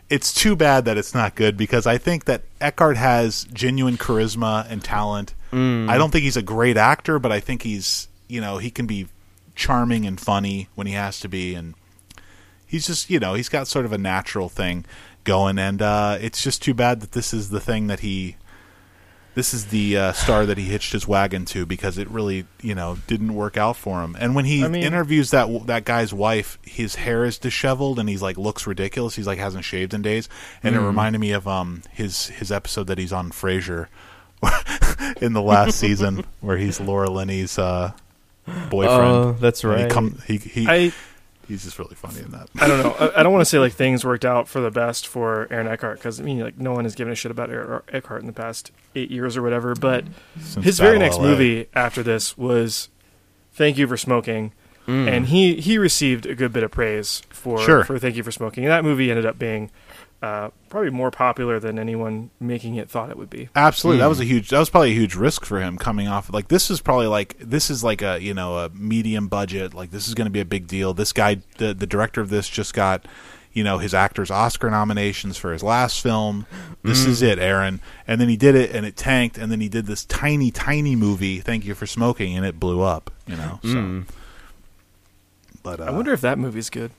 It's 0.10 0.34
too 0.34 0.56
bad 0.56 0.85
that 0.85 0.98
it's 0.98 1.14
not 1.14 1.35
good 1.35 1.57
because 1.57 1.85
I 1.85 1.98
think 1.98 2.23
that 2.26 2.44
Eckhart 2.61 2.95
has 2.95 3.44
genuine 3.52 3.98
charisma 3.98 4.65
and 4.69 4.81
talent. 4.81 5.34
Mm. 5.52 5.89
I 5.89 5.98
don't 5.98 6.11
think 6.11 6.23
he's 6.23 6.38
a 6.38 6.41
great 6.41 6.77
actor, 6.77 7.19
but 7.19 7.34
I 7.34 7.41
think 7.41 7.64
he's 7.64 8.07
you 8.30 8.39
know 8.39 8.57
he 8.57 8.72
can 8.72 8.88
be 8.88 9.07
charming 9.53 10.06
and 10.06 10.18
funny 10.18 10.69
when 10.76 10.88
he 10.88 10.94
has 10.94 11.19
to 11.19 11.27
be, 11.27 11.56
and 11.56 11.76
he's 12.68 12.85
just 12.85 13.10
you 13.10 13.19
know 13.19 13.34
he's 13.34 13.49
got 13.49 13.68
sort 13.68 13.85
of 13.85 13.94
a 13.94 13.98
natural 13.98 14.49
thing 14.49 14.85
going, 15.23 15.57
and 15.57 15.81
uh, 15.81 16.18
it's 16.22 16.44
just 16.44 16.61
too 16.61 16.73
bad 16.73 16.99
that 17.02 17.14
this 17.14 17.34
is 17.34 17.49
the 17.49 17.60
thing 17.60 17.88
that 17.88 18.02
he 18.02 18.35
this 19.35 19.53
is 19.53 19.68
the 19.68 19.95
uh, 19.95 20.11
star 20.14 20.48
that 20.48 20.57
he 20.57 20.64
hitched 20.65 20.94
his 20.94 21.07
wagon 21.07 21.45
to 21.45 21.64
because 21.64 21.99
it 21.99 22.10
really 22.10 22.45
you 22.61 22.73
know 22.73 22.98
didn't 23.06 23.35
work 23.35 23.56
out 23.56 23.76
for 23.77 24.02
him. 24.03 24.15
And 24.19 24.34
when 24.35 24.45
he 24.45 24.64
I 24.64 24.68
mean- 24.68 24.84
interviews 24.84 25.30
that 25.31 25.68
that 25.68 25.85
guy's 25.85 26.11
wife, 26.14 26.57
his 26.64 26.95
hair 26.95 27.23
is 27.23 27.38
disheveled 27.38 27.99
and 27.99 28.10
he's 28.10 28.22
like 28.22 28.38
looks 28.38 28.65
ridiculous. 28.65 29.15
He's 29.15 29.27
like 29.27 29.38
hasn't 29.38 29.64
shaved 29.64 29.94
in 29.94 30.02
days, 30.02 30.27
and 30.64 30.76
it 30.76 30.80
reminded 30.80 31.19
me 31.19 31.31
of 31.34 31.48
um 31.48 31.84
his 31.94 32.27
his 32.27 32.52
episode 32.52 32.88
that 32.88 32.98
he's 32.98 33.14
on 33.14 33.30
Frasier 33.31 33.88
in 35.22 35.34
the 35.34 35.41
last 35.41 35.76
season 35.80 36.23
where 36.41 36.57
he's 36.57 36.80
Laura 36.80 37.10
Linney's 37.10 37.60
uh, 37.60 37.91
boyfriend. 38.69 39.02
Oh, 39.02 39.31
that's 39.39 39.64
And 39.64 39.76
He 39.77 39.84
right. 39.84 39.91
come, 39.91 40.19
he, 40.26 40.38
he, 40.38 40.68
I 40.68 40.91
he's 41.48 41.64
just 41.64 41.80
really 41.80 41.95
funny 41.95 42.19
in 42.19 42.32
that. 42.32 42.49
I 42.60 42.68
don't 42.68 42.84
know. 42.84 42.91
I, 42.99 43.19
I 43.19 43.24
don't 43.24 43.32
want 43.32 43.41
to 43.41 43.49
say 43.49 43.60
like 43.60 43.74
things 43.74 44.03
worked 44.06 44.26
out 44.26 44.48
for 44.48 44.60
the 44.60 44.72
best 44.72 45.07
for 45.07 45.48
Aaron 45.52 45.68
Eckhart 45.68 45.98
because 45.99 46.19
I 46.19 46.24
mean 46.24 46.40
like 46.40 46.57
no 46.57 46.74
one 46.74 46.84
has 46.86 46.95
given 46.95 47.11
a 47.11 47.15
shit 47.15 47.32
about 47.32 47.49
Aaron 47.49 47.82
Eckhart 47.91 48.22
in 48.22 48.28
the 48.28 48.34
past 48.34 48.72
eight 48.95 49.10
years 49.11 49.38
or 49.38 49.41
whatever. 49.41 49.76
But 49.76 50.06
Since 50.40 50.65
his 50.65 50.80
very 50.80 50.99
next 50.99 51.18
LA. 51.18 51.24
movie 51.24 51.68
after 51.74 52.03
this 52.03 52.38
was 52.38 52.90
"Thank 53.53 53.78
You 53.78 53.88
for 53.88 53.98
Smoking," 53.98 54.52
mm. 54.88 55.07
and 55.07 55.28
he 55.28 55.56
he 55.61 55.78
received 55.78 56.26
a 56.26 56.36
good 56.36 56.53
bit 56.53 56.64
of 56.64 56.72
praise 56.72 57.22
for 57.30 57.60
Sure. 57.60 57.84
for 57.84 57.98
"Thank 57.99 58.15
You 58.15 58.24
for 58.24 58.32
Smoking." 58.32 58.64
And 58.65 58.72
that 58.72 58.84
movie 58.84 59.10
ended 59.10 59.26
up 59.26 59.40
being 59.40 59.72
uh, 60.22 60.49
probably 60.69 60.89
more 60.89 61.11
popular 61.11 61.60
than 61.60 61.77
anyone 61.77 62.31
making 62.39 62.76
it 62.76 62.89
thought 62.89 63.11
it 63.11 63.18
would 63.18 63.30
be. 63.30 63.49
Absolutely, 63.56 63.99
that 63.99 64.07
was 64.07 64.19
a 64.19 64.26
huge. 64.26 64.49
That 64.49 64.60
was 64.60 64.69
probably 64.69 64.91
a 64.91 64.95
huge 64.95 65.15
risk 65.15 65.45
for 65.45 65.60
him 65.61 65.77
coming 65.77 66.07
off. 66.07 66.34
Like 66.34 66.48
this 66.48 66.72
is 66.72 66.81
probably 66.81 67.07
like 67.07 67.38
this 67.39 67.69
is 67.69 67.84
like 67.84 68.02
a 68.02 68.19
you 68.19 68.34
know 68.34 68.57
a 68.57 68.69
medium 68.69 69.27
budget. 69.27 69.73
Like 69.73 69.91
this 69.91 70.07
is 70.07 70.15
going 70.15 70.26
to 70.26 70.31
be 70.31 70.39
a 70.39 70.45
big 70.45 70.68
deal. 70.68 70.94
This 70.94 71.14
guy, 71.14 71.41
the 71.57 71.73
the 71.73 71.85
director 71.85 72.19
of 72.19 72.30
this, 72.30 72.49
just 72.49 72.73
got 72.73 73.07
you 73.53 73.64
know 73.64 73.77
his 73.77 73.94
actors 73.94 74.31
Oscar 74.31 74.72
nominations 74.72 75.38
for 75.38 75.53
his 75.53 75.61
last 75.61 76.02
film. 76.02 76.48
This 76.84 77.06
is 77.06 77.22
it, 77.22 77.38
Aaron. 77.38 77.81
And 78.07 78.19
then 78.19 78.30
he 78.30 78.38
did 78.38 78.56
it, 78.56 78.73
and 78.73 78.85
it 78.85 78.95
tanked. 78.95 79.38
And 79.38 79.52
then 79.52 79.60
he 79.60 79.69
did 79.69 79.85
this 79.85 80.06
tiny, 80.06 80.52
tiny 80.52 80.95
movie. 80.95 81.41
Thank 81.41 81.65
you 81.65 81.76
for 81.76 81.85
smoking, 81.85 82.35
and 82.35 82.45
it 82.45 82.60
blew 82.60 82.81
up. 82.81 83.11
You 83.27 83.35
know. 83.35 83.60
So. 83.64 84.03
But 85.61 85.80
uh, 85.80 85.84
I 85.84 85.91
wonder 85.91 86.14
if 86.14 86.22
that 86.22 86.39
movie's 86.39 86.69
good. 86.72 86.91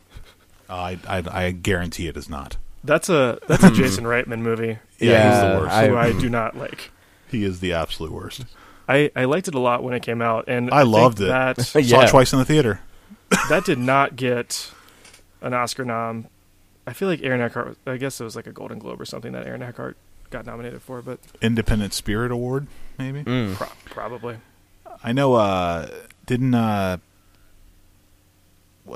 I, 0.69 0.99
I 1.09 1.25
I 1.47 1.51
guarantee 1.51 2.07
it 2.07 2.17
is 2.17 2.29
not. 2.29 2.59
That's 2.89 3.09
a 3.09 3.39
that's 3.47 3.63
a 3.63 3.71
Jason 3.71 4.05
Reitman 4.05 4.41
movie. 4.41 4.79
Yeah, 4.99 5.31
he's 5.31 5.41
the 5.41 5.61
worst. 5.61 5.75
I- 5.77 5.89
who 5.89 5.97
I 5.97 6.13
do 6.13 6.29
not 6.29 6.57
like. 6.57 6.91
he 7.31 7.45
is 7.45 7.61
the 7.61 7.73
absolute 7.75 8.11
worst. 8.13 8.45
I, 8.89 9.11
I 9.15 9.27
liked 9.27 9.47
it 9.49 9.55
a 9.55 9.59
lot 9.61 9.83
when 9.85 9.93
it 9.93 10.03
came 10.03 10.23
out, 10.23 10.47
and 10.49 10.71
I 10.71 10.81
think 10.83 10.93
loved 10.95 11.21
it. 11.21 11.27
That 11.27 11.61
Saw 11.65 11.79
Yeah. 11.79 12.05
it 12.05 12.09
twice 12.11 12.33
in 12.33 12.39
the 12.39 12.45
theater. 12.47 12.81
that 13.51 13.67
did 13.67 13.79
not 13.79 14.17
get 14.17 14.71
an 15.43 15.53
Oscar 15.53 15.85
nom. 15.85 16.27
I 16.87 16.95
feel 16.95 17.07
like 17.07 17.23
Aaron 17.23 17.43
Eckhart. 17.43 17.77
I 17.87 17.99
guess 17.99 18.19
it 18.19 18.25
was 18.25 18.35
like 18.35 18.47
a 18.47 18.53
Golden 18.53 18.79
Globe 18.79 18.99
or 18.99 19.05
something 19.05 19.33
that 19.33 19.47
Aaron 19.47 19.63
Eckhart 19.63 19.99
got 20.31 20.47
nominated 20.47 20.81
for, 20.81 21.03
but 21.03 21.21
Independent 21.43 21.93
Spirit 21.93 22.33
Award, 22.33 22.67
maybe. 22.99 23.23
Mm. 23.25 23.55
pro- 23.57 23.69
probably. 23.85 24.39
I 25.05 25.13
know. 25.13 25.35
Uh, 25.35 25.89
didn't 26.25 26.55
uh, 26.55 26.97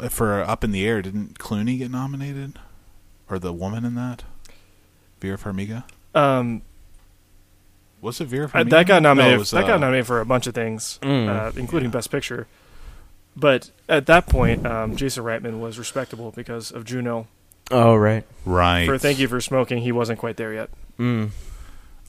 for 0.09 0.41
Up 0.41 0.65
in 0.65 0.73
the 0.73 0.87
Air? 0.87 1.03
Didn't 1.03 1.39
Clooney 1.39 1.77
get 1.79 1.91
nominated, 1.91 2.59
or 3.33 3.39
the 3.39 3.53
woman 3.53 3.85
in 3.85 3.95
that? 3.95 4.25
Vera 5.21 5.39
Farmiga. 5.39 5.85
Um, 6.15 6.63
Was 8.01 8.21
it 8.21 8.27
Vera 8.27 8.47
uh, 8.47 8.49
Farmiga? 8.49 8.71
that 8.71 8.87
got 8.87 9.03
nominated. 9.03 9.35
it 9.35 9.39
was, 9.39 9.51
that 9.53 9.65
uh, 9.65 9.69
got 9.69 9.81
nominated 9.81 10.07
for 10.07 10.21
a 10.21 10.27
bunch 10.27 10.47
of 10.47 10.55
things, 10.55 10.99
Mm. 11.03 11.29
uh, 11.29 11.53
including 11.57 11.89
Yeah. 11.91 11.95
Best 11.95 12.11
Picture. 12.11 12.47
But 13.35 13.71
at 13.89 14.07
that 14.07 14.27
point, 14.27 14.67
um, 14.67 14.95
Jason 14.97 15.25
Reitman 15.25 15.59
was 15.61 15.79
respectable 15.79 16.33
because 16.33 16.71
of 16.71 16.85
Juno. 16.85 17.27
Oh 17.71 17.95
right. 17.95 18.25
Right. 18.45 18.85
For 18.85 18.99
Thank 18.99 19.19
You 19.19 19.29
for 19.29 19.41
Smoking, 19.41 19.79
he 19.79 19.93
wasn't 19.93 20.19
quite 20.19 20.37
there 20.37 20.53
yet. 20.53 20.69
Mm. 20.99 21.31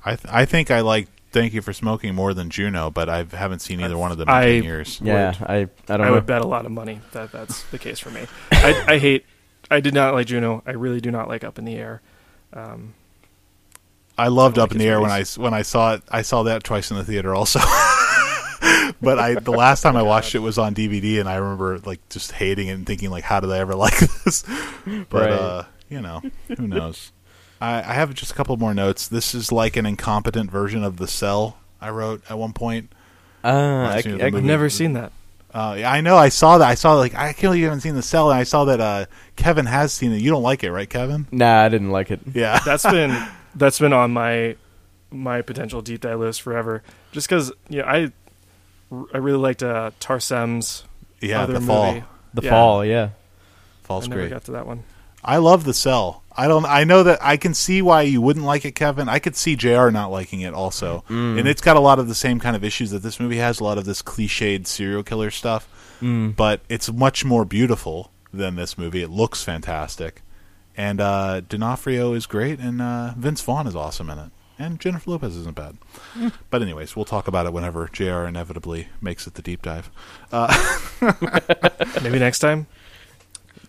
I 0.04 0.16
th- 0.18 0.34
I 0.34 0.44
think 0.45 0.70
I 0.70 0.82
like 0.82 1.08
Thank 1.32 1.54
You 1.54 1.62
for 1.62 1.72
Smoking 1.72 2.14
more 2.14 2.34
than 2.34 2.50
Juno, 2.50 2.91
but 2.91 3.08
I 3.08 3.24
haven't 3.32 3.60
seen 3.60 3.80
either 3.80 3.98
one 3.98 4.12
of 4.12 4.18
them 4.18 4.28
in 4.28 4.36
I- 4.36 4.45
10 4.56 4.64
years. 4.64 5.00
Yeah, 5.02 5.34
I 5.41 5.56
I 5.56 5.68
don't 5.88 6.02
I 6.02 6.06
know. 6.08 6.12
would 6.14 6.26
bet 6.26 6.41
a 6.41 6.48
lot 6.48 6.66
of 6.66 6.72
money 6.74 7.00
that 7.14 7.32
that's 7.32 7.64
the 7.72 7.78
case 7.80 8.00
for 8.00 8.10
me. 8.10 8.26
I, 8.52 8.84
I 8.88 8.98
hate. 8.98 9.26
I 9.72 9.80
did 9.80 9.94
not 9.94 10.14
like 10.14 10.27
Juno. 10.27 10.61
I 10.65 10.72
really 10.72 11.02
do 11.02 11.11
not 11.11 11.27
like 11.27 11.44
Up 11.44 11.57
in 11.57 11.65
the 11.65 11.76
Air. 11.76 12.02
Um, 12.53 12.94
I 14.18 14.27
loved 14.27 14.57
I 14.57 14.61
don't 14.61 14.64
Up 14.65 14.72
in 14.73 14.77
the 14.77 14.84
his 14.85 14.91
Air 14.91 15.02
when 15.02 15.11
I 15.11 15.23
when 15.38 15.53
I 15.53 15.61
saw 15.64 15.94
it. 15.95 16.03
I 16.10 16.22
saw 16.22 16.44
that 16.44 16.64
twice 16.64 16.91
in 16.91 16.98
the 16.98 17.03
theater 17.03 17.34
also. 17.34 17.60
but 19.02 19.19
I 19.19 19.35
the 19.35 19.52
last 19.52 19.81
time 19.81 19.95
I 19.98 20.03
watched 20.03 20.35
it 20.35 20.40
was 20.40 20.57
on 20.57 20.76
DVD, 20.76 21.19
and 21.19 21.27
I 21.27 21.35
remember 21.35 21.80
like 21.80 22.07
just 22.10 22.31
hating 22.34 22.68
it 22.68 22.72
and 22.73 22.85
thinking 22.85 23.10
like, 23.10 23.23
how 23.23 23.40
did 23.40 23.52
I 23.52 23.57
ever 23.60 23.76
like 23.76 23.98
this? 23.98 24.44
But 25.10 25.11
Right. 25.22 25.31
uh, 25.31 25.64
you 25.90 26.02
know, 26.02 26.22
who 26.57 26.68
knows? 26.68 27.11
I, 27.61 27.77
I 27.80 27.94
have 27.94 28.14
just 28.14 28.31
a 28.31 28.35
couple 28.35 28.56
more 28.57 28.73
notes. 28.73 29.07
This 29.07 29.34
is 29.34 29.52
like 29.52 29.77
an 29.77 29.85
incompetent 29.85 30.52
version 30.52 30.84
of 30.84 30.98
The 30.98 31.07
Cell. 31.07 31.57
I 31.81 31.90
wrote 31.90 32.22
at 32.30 32.38
one 32.38 32.53
point. 32.53 32.91
uh, 33.44 33.48
I, 33.48 33.95
I've 33.98 34.06
I- 34.22 34.26
I've 34.27 34.34
movie. 34.34 34.48
never 34.48 34.69
seen 34.69 34.94
that. 34.94 35.11
Uh, 35.53 35.76
yeah, 35.80 35.91
I 35.91 36.02
know. 36.02 36.18
I 36.18 36.30
saw 36.30 36.57
that. 36.57 36.68
I 36.68 36.73
saw 36.76 36.94
like 36.95 37.14
I 37.14 37.27
can't 37.34 37.41
believe 37.41 37.60
you 37.60 37.65
haven't 37.65 37.81
seen 37.81 37.94
The 37.95 38.02
Cell, 38.02 38.31
and 38.31 38.40
I 38.40 38.44
saw 38.44 38.65
that 38.65 38.80
uh, 38.81 39.06
Kevin 39.35 39.65
has 39.65 39.91
seen 39.93 40.11
it. 40.14 40.22
You 40.22 40.30
don't 40.31 40.43
like 40.43 40.64
it, 40.64 40.72
right, 40.72 40.89
Kevin? 40.89 41.27
nah, 41.31 41.61
I 41.64 41.69
didn't 41.69 41.91
like 41.91 42.11
it. 42.11 42.19
Yeah. 42.34 42.60
That's 42.65 42.84
been 42.84 43.27
that's 43.55 43.80
been 43.80 43.93
on 43.93 44.11
my 44.11 44.55
my 45.11 45.41
potential 45.41 45.81
deep 45.81 46.01
dive 46.01 46.19
list 46.19 46.41
forever. 46.41 46.81
Just 47.11 47.27
because 47.27 47.51
you 47.69 47.80
know, 47.81 47.85
I 47.88 48.11
I 49.14 49.18
really 49.18 49.38
liked 49.39 49.64
uh, 49.64 49.91
Tarsem's 49.99 50.84
yeah. 51.22 51.41
other 51.43 51.53
The 51.53 51.61
Fall. 51.61 51.93
movie. 51.93 52.05
The 52.34 52.41
Yeah. 52.43 52.49
fall, 52.49 52.85
yeah. 52.85 53.10
Fall's 53.84 54.05
I 54.05 54.10
never 54.10 54.22
great. 54.22 54.31
got 54.31 54.43
to 54.45 54.51
that 54.53 54.65
one. 54.65 54.84
I 55.23 55.38
love 55.38 55.64
the 55.65 55.73
cell. 55.73 56.23
I 56.35 56.47
don't. 56.47 56.65
I 56.65 56.84
know 56.84 57.03
that 57.03 57.19
I 57.22 57.38
can 57.38 57.53
see 57.53 57.81
why 57.81 58.01
you 58.01 58.22
wouldn't 58.22 58.45
like 58.45 58.65
it, 58.65 58.72
Kevin. 58.73 59.07
I 59.07 59.19
could 59.19 59.35
see 59.35 59.55
Jr. 59.55 59.89
not 59.89 60.11
liking 60.11 60.41
it 60.41 60.53
also, 60.55 61.03
and 61.10 61.47
it's 61.47 61.61
got 61.61 61.77
a 61.77 61.80
lot 61.80 61.99
of 61.99 62.07
the 62.07 62.15
same 62.15 62.39
kind 62.39 62.55
of 62.55 62.64
issues 62.64 62.89
that 62.91 63.03
this 63.03 63.19
movie 63.19 63.38
has. 63.38 63.60
A 63.60 63.64
lot 63.64 63.77
of 63.77 63.85
this 63.85 64.01
cliched 64.01 64.65
serial 64.68 65.03
killer 65.03 65.30
stuff, 65.31 65.68
Mm. 66.01 66.35
but 66.35 66.61
it's 66.69 66.91
much 66.91 67.23
more 67.23 67.45
beautiful 67.45 68.10
than 68.34 68.55
this 68.55 68.77
movie. 68.77 69.01
It 69.03 69.10
looks 69.10 69.43
fantastic, 69.43 70.22
and 70.76 70.99
uh, 70.99 71.41
D'Onofrio 71.41 72.14
is 72.14 72.26
great, 72.26 72.60
and 72.60 72.81
uh, 72.81 73.14
Vince 73.18 73.41
Vaughn 73.41 73.68
is 73.68 73.76
awesome 73.76 74.10
in 74.10 74.18
it, 74.19 74.31
and 74.57 74.80
Jennifer 74.80 75.11
Lopez 75.11 75.35
isn't 75.38 75.55
bad. 75.55 75.77
But 76.49 76.61
anyways, 76.61 76.95
we'll 76.95 77.05
talk 77.05 77.27
about 77.27 77.45
it 77.45 77.53
whenever 77.53 77.88
Jr. 77.91 78.23
inevitably 78.26 78.88
makes 79.01 79.27
it 79.27 79.35
the 79.35 79.41
deep 79.41 79.61
dive. 79.61 79.91
Maybe 82.01 82.19
next 82.19 82.39
time. 82.39 82.68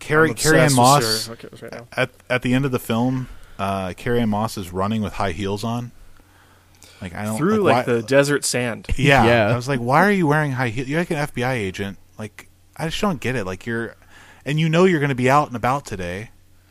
Carrie 0.01 0.31
I'm 0.31 0.35
Carrie-Anne 0.35 0.75
Moss. 0.75 1.05
serial 1.25 1.39
right 1.63 1.83
at 1.97 2.11
at 2.29 2.43
the 2.43 2.53
end 2.53 2.65
of 2.65 2.73
the 2.73 2.79
film, 2.79 3.29
uh, 3.59 3.93
Carrie-Anne 3.97 4.29
Moss 4.29 4.59
is 4.59 4.71
running 4.73 5.03
with 5.03 5.15
high 5.15 5.33
heels 5.33 5.65
on. 5.65 5.93
Like 7.01 7.15
I 7.15 7.25
don't 7.25 7.37
Through 7.39 7.63
like, 7.63 7.87
why- 7.87 7.93
the 7.95 8.03
desert 8.03 8.45
sand. 8.45 8.87
yeah. 8.97 9.25
Yeah. 9.25 9.53
I 9.53 9.57
was 9.57 9.69
like, 9.69 9.81
why 9.81 10.05
are 10.05 10.11
you 10.13 10.27
wearing 10.27 10.53
high 10.53 10.69
heels? 10.69 10.89
You're 10.89 11.01
like 11.01 11.11
an 11.11 11.27
FBI 11.29 11.53
agent. 11.53 11.99
Like 12.19 12.49
I 12.77 12.87
just 12.89 13.01
don't 13.01 13.21
get 13.21 13.37
it. 13.37 13.45
Like 13.47 13.67
you're, 13.67 13.95
and 14.45 14.59
you 14.61 14.69
know 14.69 14.85
you're 14.85 15.01
going 15.01 15.09
to 15.11 15.15
be 15.15 15.31
out 15.31 15.49
and 15.49 15.57
about 15.57 15.85
today, 15.87 16.31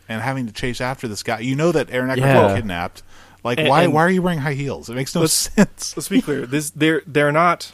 and 0.09 0.21
having 0.21 0.45
to 0.47 0.53
chase 0.53 0.81
after 0.81 1.07
this 1.07 1.23
guy. 1.23 1.39
You 1.39 1.55
know 1.55 1.71
that 1.71 1.89
Aaron 1.91 2.09
Eckhart 2.09 2.27
Yeah. 2.27 2.33
got 2.47 2.55
kidnapped. 2.55 3.03
Like 3.43 3.59
And- 3.59 3.67
why 3.67 3.83
and- 3.83 3.93
why 3.93 4.01
are 4.03 4.09
you 4.09 4.21
wearing 4.21 4.39
high 4.39 4.53
heels? 4.53 4.89
It 4.89 4.95
makes 4.95 5.13
no 5.15 5.21
Let's- 5.21 5.33
sense. 5.33 5.95
Let's 5.97 6.09
be 6.09 6.21
clear. 6.21 6.45
This 6.45 6.69
they're 6.69 7.01
they're 7.05 7.31
not 7.31 7.71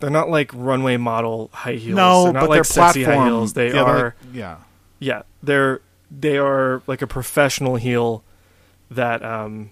they're 0.00 0.10
not 0.10 0.28
like 0.30 0.50
runway 0.54 0.96
model 0.96 1.50
high 1.52 1.72
heels. 1.72 1.96
No, 1.96 2.24
they're 2.24 2.32
not 2.34 2.40
but 2.40 2.50
like 2.50 2.56
they're 2.58 2.64
sexy 2.64 3.04
platform. 3.04 3.24
high 3.24 3.30
heels. 3.34 3.52
They 3.54 3.66
yeah, 3.68 3.72
they're 3.84 4.04
like- 4.04 4.14
yeah. 4.34 4.56
yeah 4.98 5.22
they're 5.42 5.80
they 6.10 6.36
are 6.38 6.82
like 6.86 7.02
a 7.02 7.06
professional 7.06 7.76
heel 7.76 8.22
that 8.90 9.22
um. 9.24 9.70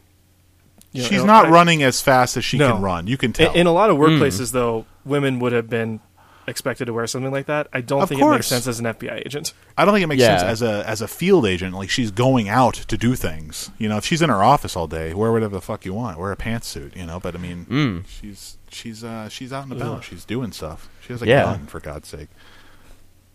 you 0.92 1.02
know, 1.02 1.08
She's 1.08 1.24
not 1.24 1.46
I- 1.46 1.50
running 1.50 1.82
as 1.82 2.00
fast 2.00 2.36
as 2.38 2.44
she 2.44 2.56
No. 2.58 2.72
can 2.72 2.82
run. 2.82 3.06
You 3.06 3.16
can 3.18 3.32
tell. 3.32 3.52
In, 3.52 3.60
in 3.62 3.66
a 3.66 3.72
lot 3.72 3.90
of 3.90 3.96
workplaces, 3.98 4.52
though, 4.52 4.86
women 5.04 5.38
would 5.40 5.52
have 5.52 5.68
been 5.68 6.00
expected 6.48 6.84
to 6.86 6.92
wear 6.92 7.06
something 7.06 7.30
like 7.32 7.46
that. 7.46 7.66
I 7.72 7.80
don't 7.80 8.02
Of 8.02 8.08
think 8.08 8.20
it 8.20 8.28
makes 8.28 8.46
sense 8.46 8.66
as 8.66 8.78
an 8.80 8.86
FBI 8.86 9.24
agent. 9.26 9.52
I 9.76 9.84
don't 9.84 9.94
think 9.94 10.04
it 10.04 10.06
makes 10.06 10.20
Yeah. 10.22 10.38
sense 10.38 10.42
as 10.50 10.62
a 10.62 10.88
as 10.88 11.00
a 11.02 11.08
field 11.08 11.46
agent. 11.46 11.74
Like 11.74 11.90
she's 11.90 12.10
going 12.10 12.48
out 12.48 12.74
to 12.74 12.96
do 12.96 13.14
things. 13.14 13.70
You 13.78 13.88
know, 13.88 13.96
if 13.96 14.04
she's 14.04 14.22
in 14.22 14.28
her 14.30 14.42
office 14.42 14.76
all 14.76 14.86
day, 14.86 15.12
wear 15.14 15.32
whatever 15.32 15.54
the 15.54 15.60
fuck 15.60 15.84
you 15.84 15.94
want. 15.94 16.18
Wear 16.18 16.32
a 16.32 16.36
pantsuit. 16.36 16.94
You 16.96 17.06
know, 17.06 17.18
but 17.20 17.34
I 17.34 17.38
mean, 17.38 17.66
Mm. 17.66 18.04
she's 18.06 18.56
she's 18.70 19.02
uh, 19.04 19.28
she's 19.28 19.52
out 19.52 19.64
and 19.64 19.72
about. 19.72 19.96
Ugh. 19.98 20.04
She's 20.04 20.24
doing 20.24 20.52
stuff. 20.52 20.88
She 21.00 21.12
has 21.12 21.22
a 21.22 21.26
Yeah. 21.26 21.44
gun 21.44 21.66
for 21.66 21.80
God's 21.80 22.08
sake. 22.08 22.28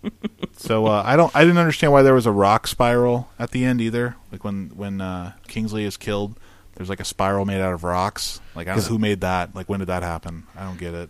so 0.58 0.88
uh, 0.88 1.04
I 1.06 1.16
don't 1.16 1.36
I 1.36 1.42
didn't 1.42 1.60
understand 1.60 1.94
why 1.94 2.02
there 2.02 2.14
was 2.16 2.26
a 2.26 2.32
rock 2.32 2.66
spiral 2.68 3.30
at 3.38 3.52
the 3.52 3.64
end 3.66 3.82
either. 3.82 4.16
Like 4.32 4.44
when 4.44 4.72
when 4.76 5.00
uh, 5.02 5.34
Kingsley 5.48 5.84
is 5.86 5.96
killed, 5.98 6.40
there's 6.76 6.90
like 6.90 7.00
a 7.00 7.06
spiral 7.06 7.46
made 7.46 7.62
out 7.62 7.74
of 7.74 7.84
rocks. 7.84 8.40
Like 8.56 8.68
I 8.68 8.74
don't 8.74 8.84
know 8.84 8.90
who 8.90 8.98
made 9.00 9.22
that. 9.22 9.56
Like 9.56 9.70
when 9.70 9.80
did 9.80 9.88
that 9.90 10.02
happen? 10.04 10.46
I 10.56 10.64
don't 10.64 10.80
get 10.80 10.94
it. 10.94 11.10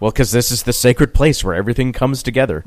Well, 0.00 0.10
because 0.10 0.30
this 0.32 0.50
is 0.50 0.62
the 0.64 0.72
sacred 0.72 1.14
place 1.14 1.42
where 1.42 1.54
everything 1.54 1.92
comes 1.92 2.22
together. 2.22 2.64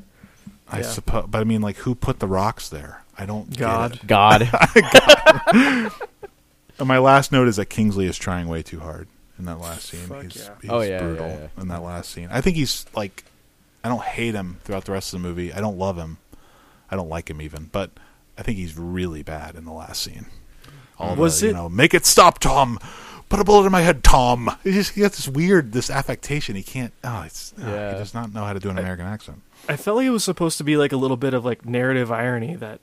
I 0.68 0.80
Yeah. 0.80 0.84
suppose, 0.88 1.26
but 1.30 1.39
I 1.39 1.43
mean, 1.43 1.61
like 1.61 1.77
who 1.77 1.95
put 1.95 2.19
the 2.19 2.27
rocks 2.27 2.69
there? 2.69 3.03
I 3.18 3.26
don't. 3.26 3.49
get 3.49 3.60
God. 3.60 3.99
it. 4.01 4.07
God. 4.07 5.91
And 6.80 6.88
my 6.88 6.97
last 6.97 7.31
note 7.31 7.47
is 7.47 7.57
that 7.57 7.65
Kingsley 7.65 8.06
is 8.06 8.18
trying 8.18 8.47
way 8.47 8.64
too 8.64 8.80
hard 8.80 9.07
in 9.38 9.45
that 9.45 9.60
last 9.60 9.88
scene. 9.89 9.99
Fuck 10.07 10.23
he's 10.23 10.35
yeah. 10.38 10.49
he's 10.61 10.69
Oh, 10.72 10.81
yeah, 10.81 10.99
brutal 11.01 11.27
yeah, 11.27 11.38
yeah. 11.56 11.61
in 11.61 11.68
that 11.68 11.81
last 11.84 12.10
scene. 12.11 12.30
I 12.31 12.39
think 12.41 12.56
he's 12.56 12.85
like, 12.95 13.26
I 13.84 13.89
don't 13.89 14.01
hate 14.03 14.34
him 14.35 14.57
throughout 14.64 14.85
the 14.85 14.93
rest 14.93 15.14
of 15.14 15.22
the 15.22 15.27
movie. 15.27 15.51
I 15.53 15.60
don't 15.60 15.77
love 15.77 15.97
him. 15.97 16.18
I 16.89 16.95
don't 16.95 17.10
like 17.10 17.30
him 17.30 17.41
even, 17.41 17.65
but 17.72 17.91
I 18.38 18.43
think 18.43 18.57
he's 18.57 18.77
really 18.77 19.23
bad 19.23 19.56
in 19.56 19.65
the 19.65 19.73
last 19.73 20.01
scene. 20.01 20.27
All 20.97 21.15
Was 21.15 21.41
the, 21.41 21.47
you 21.47 21.51
it- 21.51 21.56
know, 21.56 21.68
make 21.69 21.93
it 21.93 22.06
stop, 22.06 22.39
Tom. 22.39 22.80
Put 23.30 23.39
a 23.39 23.43
bullet 23.43 23.65
in 23.68 23.72
my 23.72 23.81
head, 23.81 24.03
Tom. 24.03 24.49
He 24.64 24.72
just 24.72 24.93
he 24.93 25.01
got 25.01 25.11
this 25.11 25.27
weird 25.27 25.72
this 25.72 25.89
affectation. 25.91 26.56
He 26.56 26.64
can't. 26.64 26.91
Oh, 27.03 27.22
it's 27.26 27.53
oh, 27.61 27.68
Yeah. 27.72 27.93
he 27.93 27.99
does 27.99 28.14
not 28.14 28.34
know 28.34 28.43
how 28.43 28.53
to 28.53 28.60
do 28.60 28.69
an 28.69 28.77
American 28.80 29.06
accent. 29.06 29.41
I 29.68 29.76
felt 29.76 29.97
like 29.97 30.06
it 30.07 30.10
was 30.11 30.23
supposed 30.23 30.57
to 30.57 30.64
be 30.64 30.77
like 30.77 30.91
a 30.91 30.97
little 30.97 31.18
bit 31.18 31.34
of 31.35 31.45
like 31.45 31.64
narrative 31.65 32.11
irony 32.11 32.56
that 32.56 32.80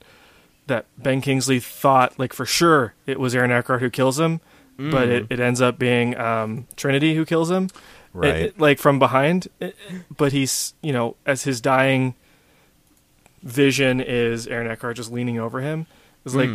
that 0.69 0.87
Ben 0.99 1.21
Kingsley 1.21 1.59
thought 1.61 2.17
like 2.19 2.33
for 2.33 2.47
sure 2.47 2.95
it 3.07 3.19
was 3.19 3.35
Aaron 3.35 3.51
Eckhart 3.51 3.81
who 3.83 3.91
kills 3.91 4.19
him, 4.21 4.41
but 4.79 5.09
it, 5.09 5.27
it 5.31 5.41
ends 5.41 5.61
up 5.61 5.79
being 5.79 6.17
um, 6.17 6.67
Trinity 6.77 7.15
who 7.17 7.25
kills 7.25 7.51
him. 7.51 7.69
Right. 8.13 8.35
it- 8.37 8.59
like 8.61 8.79
from 8.79 8.99
behind, 8.99 9.49
It- 9.61 9.77
but 10.17 10.33
he's 10.33 10.75
you 10.81 10.93
know 10.93 11.17
as 11.27 11.43
his 11.43 11.61
dying 11.61 12.15
vision 13.43 14.01
is 14.01 14.47
Aaron 14.47 14.67
Eckhart 14.69 14.97
just 14.97 15.11
leaning 15.13 15.39
over 15.39 15.61
him. 15.61 15.87
It's 16.25 16.35
like, 16.35 16.51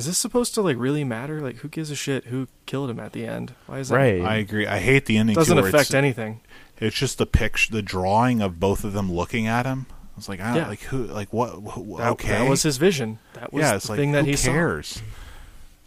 is 0.00 0.06
this 0.06 0.18
supposed 0.18 0.54
to 0.54 0.62
like 0.62 0.76
really 0.78 1.04
matter? 1.04 1.40
Like, 1.40 1.56
who 1.58 1.68
gives 1.68 1.90
a 1.90 1.94
shit 1.96 2.24
who 2.26 2.48
killed 2.66 2.90
him 2.90 2.98
at 3.00 3.12
the 3.12 3.26
end? 3.26 3.54
Why 3.66 3.78
is 3.78 3.88
that? 3.90 3.96
right. 3.96 4.20
I 4.22 4.36
agree. 4.36 4.66
I 4.66 4.78
hate 4.78 5.06
the 5.06 5.16
ending. 5.16 5.34
doesn't 5.34 5.56
affect 5.58 5.74
it's- 5.90 5.94
anything. 5.94 6.40
It's 6.78 6.96
just 6.96 7.18
the 7.18 7.26
picture, 7.26 7.70
the 7.72 7.82
drawing 7.82 8.40
of 8.40 8.58
both 8.58 8.84
of 8.84 8.94
them 8.94 9.12
looking 9.12 9.46
at 9.46 9.66
him. 9.66 9.84
I 9.90 10.16
was 10.16 10.28
like, 10.30 10.40
I 10.40 10.48
don't, 10.54 10.56
Yeah. 10.62 10.68
like 10.68 10.80
who, 10.80 11.04
like 11.04 11.30
what? 11.30 11.50
wh- 11.50 11.98
That, 11.98 12.12
okay, 12.12 12.28
that 12.28 12.48
was 12.48 12.62
his 12.62 12.78
vision. 12.78 13.18
That 13.34 13.52
was 13.52 13.60
yeah, 13.62 13.76
the 13.76 13.88
like 13.92 13.98
thing 13.98 14.12
that 14.12 14.24
who 14.24 14.30
he 14.30 14.36
saw. 14.36 14.50
cares? 14.52 15.02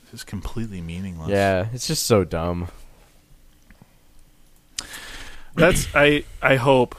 This 0.05 0.21
is 0.21 0.23
completely 0.23 0.81
meaningless. 0.81 1.29
yeah, 1.29 1.67
it's 1.73 1.87
just 1.87 2.05
so 2.05 2.23
dumb. 2.23 2.67
That's 5.55 5.87
I 5.95 6.23
I 6.41 6.55
hope. 6.55 6.95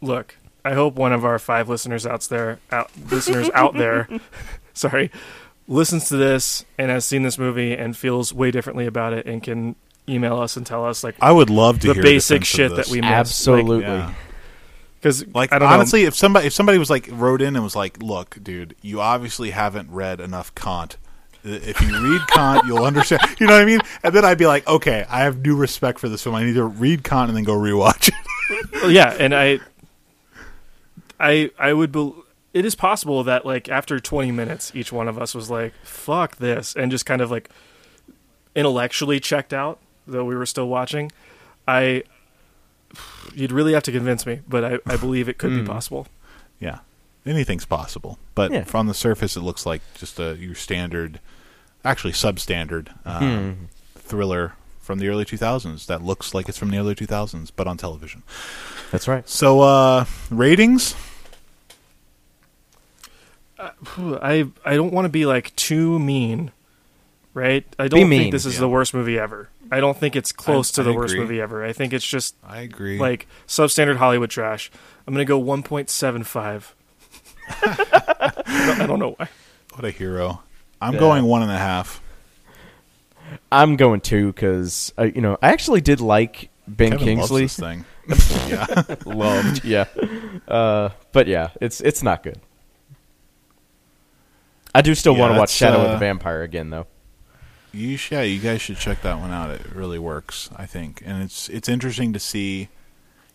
Look, 0.00 0.36
I 0.64 0.74
hope 0.74 0.94
one 0.96 1.12
of 1.12 1.24
our 1.24 1.38
five 1.38 1.68
listeners 1.68 2.06
out 2.06 2.22
there, 2.24 2.58
out, 2.70 2.90
listeners 3.10 3.48
out 3.54 3.74
there, 3.74 4.06
sorry, 4.74 5.10
listens 5.66 6.08
to 6.08 6.16
this 6.16 6.64
and 6.78 6.90
has 6.90 7.04
seen 7.04 7.22
this 7.22 7.38
movie 7.38 7.72
and 7.72 7.96
feels 7.96 8.32
way 8.32 8.50
differently 8.50 8.86
about 8.86 9.12
it 9.12 9.26
and 9.26 9.42
can 9.42 9.76
email 10.08 10.38
us 10.38 10.56
and 10.56 10.66
tell 10.66 10.84
us 10.84 11.02
like 11.02 11.14
I 11.20 11.32
would 11.32 11.48
love 11.50 11.80
to 11.80 11.88
the 11.88 11.94
hear 11.94 12.02
basic 12.02 12.42
defense 12.42 12.46
shit 12.48 12.76
that 12.76 12.88
we 12.88 13.00
missed. 13.00 13.12
Absolutely. 13.12 13.80
Yeah. 13.80 14.12
because 15.00 15.26
Like 15.28 15.52
I 15.52 15.58
don't 15.58 15.68
know. 15.68 15.74
honestly, 15.74 16.04
if 16.04 16.14
somebody 16.14 16.46
if 16.48 16.52
somebody 16.52 16.78
was 16.78 16.90
like 16.90 17.08
wrote 17.10 17.40
in 17.40 17.54
and 17.56 17.64
was 17.64 17.74
like, 17.76 18.02
"Look, 18.02 18.36
dude, 18.42 18.74
you 18.82 19.00
obviously 19.00 19.50
haven't 19.50 19.90
read 19.90 20.20
enough 20.20 20.54
Kant. 20.54 20.96
If 21.42 21.80
you 21.80 21.88
read 21.88 22.26
Kant, 22.28 22.66
you'll 22.66 22.84
understand." 22.84 23.22
You 23.38 23.46
know 23.46 23.54
what 23.54 23.62
I 23.62 23.66
mean? 23.66 23.80
And 24.02 24.14
then 24.14 24.24
I'd 24.24 24.38
be 24.38 24.46
like, 24.46 24.66
"Okay, 24.68 25.06
I 25.08 25.20
have 25.20 25.38
new 25.44 25.56
respect 25.56 25.98
for 25.98 26.08
this 26.10 26.22
film. 26.22 26.34
I 26.34 26.44
need 26.44 26.54
to 26.54 26.64
read 26.64 27.04
Kant 27.04 27.28
and 27.28 27.36
then 27.36 27.44
go 27.44 27.54
rewatch 27.56 28.08
it." 28.08 28.14
Well, 28.72 28.90
yeah, 28.90 29.16
and 29.18 29.34
I, 29.34 29.60
I, 31.18 31.50
I 31.58 31.72
would. 31.72 31.92
Be, 31.92 32.12
it 32.54 32.64
is 32.64 32.74
possible 32.74 33.22
that 33.24 33.44
like 33.44 33.68
after 33.68 34.00
20 34.00 34.30
minutes, 34.32 34.72
each 34.74 34.90
one 34.92 35.08
of 35.08 35.18
us 35.18 35.34
was 35.34 35.50
like, 35.50 35.74
"Fuck 35.84 36.36
this," 36.36 36.74
and 36.74 36.90
just 36.90 37.04
kind 37.04 37.20
of 37.20 37.30
like 37.30 37.50
intellectually 38.54 39.20
checked 39.20 39.52
out, 39.52 39.78
though 40.06 40.24
we 40.24 40.34
were 40.36 40.46
still 40.46 40.68
watching. 40.68 41.10
I, 41.66 42.04
you'd 43.34 43.52
really 43.52 43.72
have 43.72 43.82
to 43.84 43.92
convince 43.92 44.24
me, 44.26 44.40
but 44.48 44.64
I, 44.64 44.78
I 44.86 44.96
believe 44.96 45.28
it 45.28 45.38
could 45.38 45.50
be 45.50 45.60
Hmm. 45.60 45.66
possible. 45.66 46.06
Yeah, 46.60 46.78
anything's 47.26 47.64
possible. 47.66 48.18
But 48.34 48.52
Yeah. 48.52 48.64
from 48.64 48.86
the 48.86 48.94
surface, 48.94 49.36
it 49.36 49.40
looks 49.40 49.66
like 49.66 49.82
just 49.98 50.18
a 50.20 50.36
your 50.38 50.54
standard, 50.54 51.20
actually 51.84 52.12
substandard 52.12 52.88
uh, 53.04 53.18
Hmm. 53.18 53.50
thriller 53.96 54.52
from 54.80 54.98
the 54.98 55.08
early 55.08 55.24
2000s 55.24 55.86
that 55.86 56.02
looks 56.02 56.34
like 56.34 56.48
it's 56.48 56.58
from 56.58 56.70
the 56.70 56.78
early 56.78 56.94
2000s, 56.94 57.50
but 57.54 57.66
on 57.66 57.76
television. 57.78 58.22
That's 58.92 59.08
right. 59.08 59.26
So, 59.28 59.60
uh, 59.62 60.04
ratings? 60.30 60.94
I 63.96 64.46
I 64.64 64.74
don't 64.74 64.92
want 64.92 65.04
to 65.06 65.08
be 65.10 65.26
like 65.26 65.54
too 65.56 65.98
mean, 65.98 66.52
right? 67.32 67.64
I 67.78 67.88
don't 67.88 68.08
think 68.08 68.32
this 68.32 68.46
is 68.46 68.54
yeah. 68.54 68.60
the 68.60 68.68
worst 68.68 68.94
movie 68.94 69.18
ever. 69.18 69.48
I 69.72 69.80
don't 69.80 69.96
think 69.96 70.14
it's 70.16 70.32
close 70.32 70.72
I- 70.72 70.76
to 70.76 70.82
the 70.84 70.92
I 70.92 70.96
worst 70.96 71.14
agree. 71.14 71.24
movie 71.24 71.40
ever. 71.40 71.64
I 71.64 71.72
think 71.72 71.92
it's 71.92 72.04
just 72.06 72.36
I 72.44 72.60
agree. 72.60 72.98
like 72.98 73.26
substandard 73.46 73.96
Hollywood 73.96 74.30
trash. 74.30 74.70
I'm 75.06 75.14
gonna 75.14 75.24
go 75.24 75.40
1.75. 75.42 76.72
I 77.48 78.32
don't- 78.66 78.80
I 78.80 78.86
don't 78.86 78.98
know 78.98 79.14
why. 79.18 79.28
what 79.74 79.84
a 79.84 79.90
hero. 79.90 80.42
I'm 80.80 80.94
Yeah. 80.94 81.00
going 81.00 81.24
one 81.24 81.42
and 81.42 81.50
a 81.50 81.58
half. 81.58 82.00
I'm 83.50 83.76
going 83.76 84.00
two 84.00 84.28
because 84.32 84.92
you 84.98 85.20
know 85.20 85.38
I 85.42 85.48
actually 85.48 85.80
did 85.80 86.00
like 86.00 86.50
Ben 86.68 86.92
Kevin 86.92 87.06
Kingsley. 87.18 87.42
loves 87.42 87.56
this 87.56 87.64
thing. 87.66 87.84
yeah. 88.50 88.96
Loved, 89.06 89.64
yeah. 89.64 89.86
Uh, 90.46 90.90
but 91.12 91.26
yeah, 91.26 91.50
it's 91.60 91.80
it's 91.80 92.02
not 92.02 92.22
good. 92.22 92.38
I 94.74 94.82
do 94.82 94.94
still 94.94 95.14
Yeah, 95.14 95.20
want 95.20 95.34
to 95.34 95.38
watch 95.40 95.50
Shadow 95.50 95.80
of 95.82 95.88
uh, 95.88 95.92
the 95.92 95.98
Vampire 95.98 96.42
again, 96.42 96.70
though. 96.70 96.86
You 97.72 97.96
sh- 97.96 98.12
yeah, 98.12 98.22
you 98.22 98.40
guys 98.40 98.60
should 98.62 98.76
check 98.76 99.02
that 99.02 99.18
one 99.18 99.30
out. 99.30 99.50
It 99.50 99.62
really 99.74 99.98
works, 99.98 100.48
I 100.56 100.66
think, 100.66 101.02
and 101.04 101.22
it's 101.22 101.48
it's 101.48 101.68
interesting 101.68 102.12
to 102.12 102.18
see. 102.20 102.68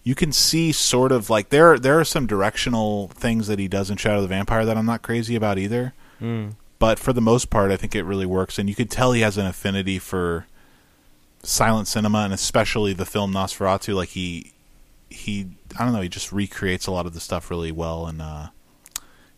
You 0.04 0.16
can 0.16 0.32
see 0.32 0.72
sort 0.72 1.12
of 1.12 1.30
like 1.30 1.50
there 1.50 1.78
there 1.78 2.00
are 2.00 2.06
some 2.06 2.26
directional 2.26 3.10
things 3.10 3.48
that 3.48 3.60
he 3.60 3.68
does 3.68 3.90
in 3.90 3.98
Shadow 3.98 4.18
of 4.18 4.22
the 4.24 4.28
Vampire 4.30 4.66
that 4.66 4.78
I'm 4.78 4.86
not 4.86 5.02
crazy 5.02 5.36
about 5.36 5.58
either. 5.58 5.94
But 6.80 7.00
for 7.00 7.12
the 7.14 7.22
most 7.22 7.50
part, 7.50 7.72
I 7.72 7.76
think 7.76 7.96
it 7.96 8.04
really 8.04 8.26
works, 8.26 8.58
and 8.58 8.70
you 8.70 8.76
could 8.76 8.90
tell 8.90 9.12
he 9.12 9.22
has 9.22 9.38
an 9.38 9.46
affinity 9.46 10.00
for 10.00 10.48
silent 11.44 11.88
cinema, 11.88 12.20
and 12.20 12.34
especially 12.34 12.94
the 12.94 13.06
film 13.06 13.34
Nosferatu. 13.34 13.94
Like 13.96 14.10
he 14.10 14.54
he 15.10 15.48
I 15.78 15.84
don't 15.84 15.94
know, 15.94 16.02
he 16.02 16.10
just 16.10 16.32
recreates 16.32 16.88
a 16.88 16.92
lot 16.92 17.06
of 17.06 17.14
the 17.14 17.20
stuff 17.20 17.50
really 17.50 17.72
well, 17.74 18.08
and 18.08 18.22
uh, 18.22 18.48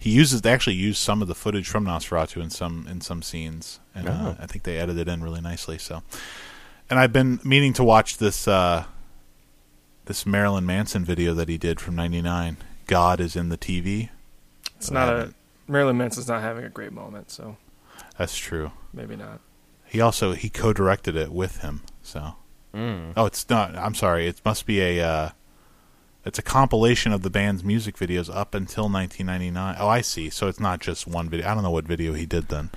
he 0.02 0.10
uses 0.10 0.42
they 0.42 0.52
actually 0.52 0.76
use 0.76 0.98
some 0.98 1.22
of 1.22 1.28
the 1.28 1.36
footage 1.36 1.68
from 1.70 1.86
Nosferatu 1.86 2.42
in 2.42 2.50
some 2.50 2.88
in 2.90 3.00
some 3.02 3.22
scenes, 3.22 3.80
and 3.96 4.10
uh, 4.10 4.12
Oh. 4.12 4.38
I 4.40 4.48
think 4.48 4.64
they 4.64 4.78
edited 4.80 5.08
it 5.08 5.12
in 5.12 5.24
really 5.24 5.42
nicely. 5.42 5.78
So, 5.78 6.02
and 6.90 7.00
I've 7.00 7.14
been 7.14 7.40
meaning 7.44 7.72
to 7.74 7.84
watch 7.84 8.18
this 8.18 8.48
uh, 8.48 8.86
this 10.06 10.26
Marilyn 10.26 10.66
Manson 10.66 11.06
video 11.06 11.34
that 11.36 11.48
he 11.50 11.58
did 11.58 11.80
from 11.80 11.96
'99. 11.96 12.58
God 12.88 13.20
is 13.22 13.36
in 13.36 13.50
the 13.50 13.58
TV. 13.58 14.10
It's 14.78 14.90
But 14.90 14.94
not 14.96 15.14
a. 15.14 15.34
Marilyn 15.68 15.98
Manson's 15.98 16.28
not 16.28 16.42
having 16.42 16.66
a 16.66 16.70
great 16.70 16.92
moment, 16.92 17.30
so 17.32 17.56
That's 18.18 18.36
true. 18.36 18.72
maybe 18.92 19.16
not. 19.16 19.40
He 19.86 20.02
also 20.02 20.34
he 20.34 20.50
co-directed 20.50 21.16
it 21.16 21.32
with 21.32 21.58
him. 21.62 21.82
So, 22.02 22.36
Mm. 22.74 23.14
oh, 23.16 23.26
it's 23.28 23.48
not. 23.50 23.76
I'm 23.78 23.94
sorry. 23.94 24.28
It 24.28 24.42
must 24.44 24.66
be 24.66 24.82
a. 24.82 25.06
Uh, 25.08 25.30
it's 26.26 26.38
a 26.40 26.42
compilation 26.44 27.12
of 27.12 27.22
the 27.24 27.30
band's 27.30 27.64
music 27.64 27.96
videos 27.98 28.34
up 28.34 28.54
until 28.54 28.84
1999. 28.90 29.76
Oh, 29.80 29.88
I 29.88 30.02
see. 30.02 30.30
So 30.30 30.48
it's 30.48 30.60
not 30.60 30.80
just 30.80 31.08
one 31.08 31.30
video. 31.30 31.48
I 31.48 31.54
don't 31.54 31.64
know 31.64 31.72
what 31.72 31.86
video 31.86 32.14
he 32.14 32.26
did 32.26 32.48
then. 32.50 32.70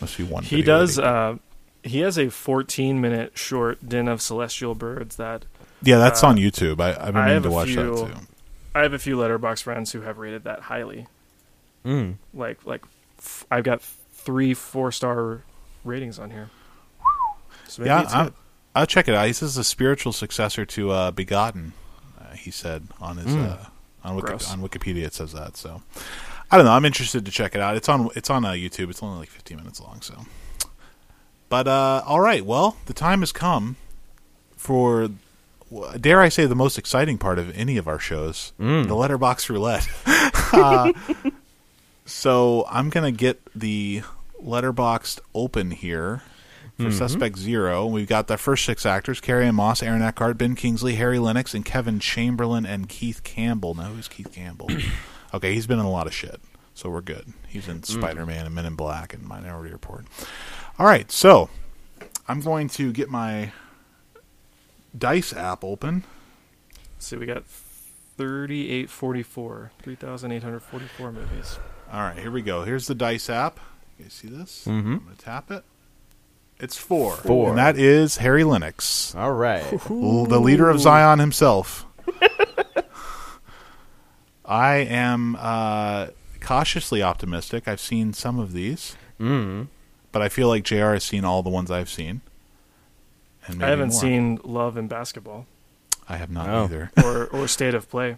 Must 0.00 0.16
be 0.18 0.24
one. 0.24 0.42
He 0.44 0.56
video 0.56 0.74
that 0.74 0.80
does. 0.80 0.96
did. 0.96 1.04
Uh, 1.04 1.34
he 1.82 2.00
has 2.00 2.18
a 2.18 2.28
14 2.28 3.00
minute 3.00 3.38
short 3.38 3.88
"Din 3.88 4.08
of 4.08 4.20
Celestial 4.20 4.74
Birds 4.74 5.16
that 5.16 5.44
yeah, 5.82 5.98
that's 5.98 6.22
uh, 6.22 6.28
on 6.28 6.36
YouTube. 6.36 6.80
I, 6.80 6.90
I've 6.90 7.14
been 7.14 7.24
meaning 7.24 7.34
have 7.34 7.42
to 7.44 7.48
a 7.48 7.52
watch 7.52 7.68
few- 7.68 7.76
that 7.96 8.06
too. 8.14 8.20
I 8.74 8.82
have 8.82 8.92
a 8.92 8.98
few 8.98 9.16
Letterboxd 9.16 9.62
friends 9.62 9.92
who 9.92 10.02
have 10.02 10.18
rated 10.18 10.44
that 10.44 10.60
highly. 10.60 11.06
Mm. 11.84 12.16
Like 12.34 12.64
like 12.66 12.82
f- 13.18 13.46
I've 13.50 13.64
got 13.64 13.80
three 13.80 14.54
four 14.54 14.92
star 14.92 15.42
ratings 15.84 16.18
on 16.18 16.30
here. 16.30 16.50
So 17.68 17.82
maybe 17.82 17.88
Yeah, 17.90 18.02
it's 18.02 18.14
I'm, 18.14 18.34
i'll 18.74 18.86
check 18.86 19.08
it 19.08 19.14
out. 19.14 19.26
This 19.26 19.42
is 19.42 19.56
a 19.56 19.64
spiritual 19.64 20.12
successor 20.12 20.64
to 20.66 20.90
uh, 20.90 21.10
Begotten. 21.12 21.72
He 22.48 22.52
said 22.52 22.88
on 22.98 23.18
his 23.18 23.26
Mm. 23.34 23.50
uh, 23.52 23.64
on, 24.04 24.16
Wiki- 24.16 24.32
on 24.32 24.62
Wikipedia 24.66 25.04
it 25.04 25.12
says 25.12 25.32
that. 25.34 25.56
So 25.58 25.82
I 26.50 26.56
don't 26.56 26.64
know. 26.64 26.72
I'm 26.72 26.86
interested 26.86 27.26
to 27.26 27.30
check 27.30 27.54
it 27.54 27.60
out. 27.60 27.76
It's 27.76 27.88
on 27.90 28.08
it's 28.16 28.30
on 28.30 28.44
uh, 28.46 28.52
YouTube. 28.52 28.88
It's 28.88 29.02
only 29.02 29.18
like 29.18 29.28
15 29.28 29.56
minutes 29.58 29.80
long. 29.80 30.00
So, 30.00 30.14
but 31.50 31.68
uh, 31.68 32.02
all 32.06 32.20
right. 32.20 32.44
Well, 32.44 32.78
the 32.86 32.94
time 32.94 33.20
has 33.20 33.32
come 33.32 33.76
for 34.56 35.10
dare 36.00 36.22
I 36.22 36.30
say 36.30 36.46
the 36.46 36.54
most 36.54 36.78
exciting 36.78 37.18
part 37.18 37.38
of 37.38 37.54
any 37.54 37.76
of 37.76 37.86
our 37.86 37.98
shows, 37.98 38.52
Mm. 38.58 38.88
the 38.88 38.94
Letterboxd 38.94 39.50
roulette. 39.50 39.86
Uh, 40.50 40.92
so 42.06 42.64
I'm 42.70 42.88
gonna 42.88 43.12
get 43.12 43.38
the 43.54 44.02
Letterboxd 44.42 45.20
open 45.34 45.70
here 45.72 46.22
for 46.78 46.90
Suspect 46.92 47.36
Zero. 47.38 47.86
We've 47.86 48.06
got 48.06 48.26
the 48.28 48.36
first 48.38 48.64
six 48.64 48.86
actors: 48.86 49.20
Carrie 49.20 49.50
Moss, 49.50 49.82
Aaron 49.82 50.00
Eckhart, 50.02 50.38
Ben 50.38 50.54
Kingsley, 50.54 50.94
Harry 50.94 51.18
Lennix, 51.18 51.52
and 51.54 51.64
Kevin 51.64 51.98
Chamberlin 51.98 52.64
and 52.66 52.88
Keith 52.88 53.22
Campbell. 53.24 53.74
Now, 53.74 53.84
who's 53.84 54.06
Keith 54.08 54.32
Campbell? 54.32 54.68
okay, 55.34 55.54
he's 55.54 55.66
been 55.66 55.78
in 55.80 55.84
a 55.84 55.90
lot 55.90 56.06
of 56.06 56.14
shit, 56.14 56.40
so 56.74 56.88
we're 56.88 57.00
good. 57.00 57.32
He's 57.48 57.66
in 57.68 57.82
Spider 57.82 58.24
Man 58.24 58.46
and 58.46 58.54
Men 58.54 58.64
in 58.66 58.74
Black 58.76 59.12
and 59.12 59.24
Minority 59.24 59.72
Report. 59.72 60.04
All 60.78 60.86
right, 60.86 61.10
so 61.10 61.50
I'm 62.28 62.40
going 62.40 62.68
to 62.70 62.92
get 62.92 63.08
my 63.10 63.52
Dice 64.96 65.32
app 65.32 65.64
open. 65.64 66.04
So 67.00 67.18
we 67.18 67.26
got 67.26 67.44
3844, 68.16 69.70
3,844 69.82 71.12
movies. 71.12 71.58
All 71.92 72.00
right, 72.02 72.18
here 72.18 72.30
we 72.30 72.42
go. 72.42 72.62
Here's 72.64 72.86
the 72.86 72.94
Dice 72.94 73.28
app. 73.30 73.58
You 73.98 74.10
see 74.10 74.28
this? 74.28 74.64
Mhm. 74.66 74.70
I'm 74.70 74.98
going 75.04 75.16
to 75.16 75.24
tap 75.24 75.50
it. 75.50 75.64
It's 76.60 76.76
four. 76.76 77.14
Four. 77.16 77.50
And 77.50 77.58
that 77.58 77.78
is 77.78 78.16
Harry 78.16 78.42
Lennix, 78.42 79.14
All 79.16 79.32
right. 79.32 79.62
l- 79.90 80.26
the 80.26 80.40
leader 80.40 80.68
of 80.68 80.80
Zion 80.80 81.20
himself. 81.20 81.86
I 84.44 84.76
am 84.76 85.36
uh, 85.38 86.08
cautiously 86.40 87.02
optimistic. 87.02 87.68
I've 87.68 87.80
seen 87.80 88.12
some 88.12 88.38
of 88.38 88.52
these, 88.52 88.96
Mm. 89.20 89.68
but 90.12 90.22
I 90.22 90.28
feel 90.28 90.48
like 90.48 90.64
JR 90.64 90.92
has 90.94 91.04
seen 91.04 91.24
all 91.24 91.42
the 91.42 91.50
ones 91.50 91.70
I've 91.70 91.90
seen. 91.90 92.22
And 93.46 93.62
I 93.64 93.68
haven't 93.68 93.90
more. 93.92 94.00
seen 94.00 94.40
Love 94.44 94.76
and 94.76 94.88
Basketball 94.88 95.46
I 96.08 96.16
have 96.16 96.30
not 96.30 96.48
Oh. 96.48 96.64
either. 96.64 96.90
or 97.02 97.26
or 97.26 97.48
State 97.48 97.74
of 97.74 97.88
Play 97.90 98.16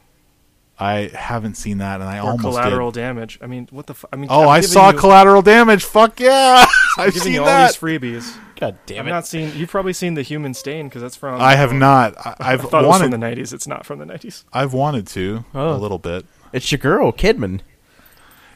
I 0.78 1.10
haven't 1.14 1.56
seen 1.56 1.78
that, 1.78 2.00
and 2.00 2.08
I 2.08 2.18
or 2.20 2.30
almost 2.30 2.40
Collateral 2.42 2.90
did. 2.90 3.00
Damage. 3.00 3.38
I 3.42 3.46
mean, 3.46 3.68
what 3.70 3.86
the? 3.86 3.92
F- 3.92 4.06
I 4.12 4.16
mean, 4.16 4.28
Oh, 4.30 4.44
I'm 4.44 4.48
I 4.48 4.60
saw 4.62 4.90
you, 4.92 4.98
Collateral 4.98 5.42
Damage. 5.42 5.84
Fuck 5.84 6.20
yeah! 6.20 6.64
I'm 6.98 7.04
I've 7.08 7.12
giving 7.14 7.22
seen 7.24 7.32
you 7.34 7.40
all 7.40 7.46
that. 7.46 7.72
these 7.72 7.80
freebies. 7.80 8.36
God 8.58 8.78
damn 8.86 8.96
it! 8.96 9.00
I've 9.00 9.06
it. 9.06 9.10
not 9.10 9.26
seen. 9.26 9.52
You've 9.56 9.70
probably 9.70 9.92
seen 9.92 10.14
The 10.14 10.22
Human 10.22 10.54
Stain 10.54 10.88
because 10.88 11.02
that's 11.02 11.16
from. 11.16 11.40
I 11.40 11.54
have 11.54 11.72
not. 11.72 12.14
I, 12.18 12.36
I 12.40 12.52
I've 12.52 12.60
thought 12.62 12.84
it 12.84 12.86
was 12.86 13.00
wanted. 13.00 13.10
from 13.12 13.20
the 13.20 13.26
'90s. 13.26 13.52
It's 13.52 13.66
not 13.66 13.86
from 13.86 13.98
the 13.98 14.04
'90s. 14.06 14.44
I've 14.52 14.72
wanted 14.72 15.06
to 15.08 15.44
Oh. 15.54 15.74
a 15.74 15.78
little 15.78 15.98
bit. 15.98 16.26
It's 16.52 16.70
your 16.70 16.78
girl, 16.78 17.12
Kidman. 17.12 17.60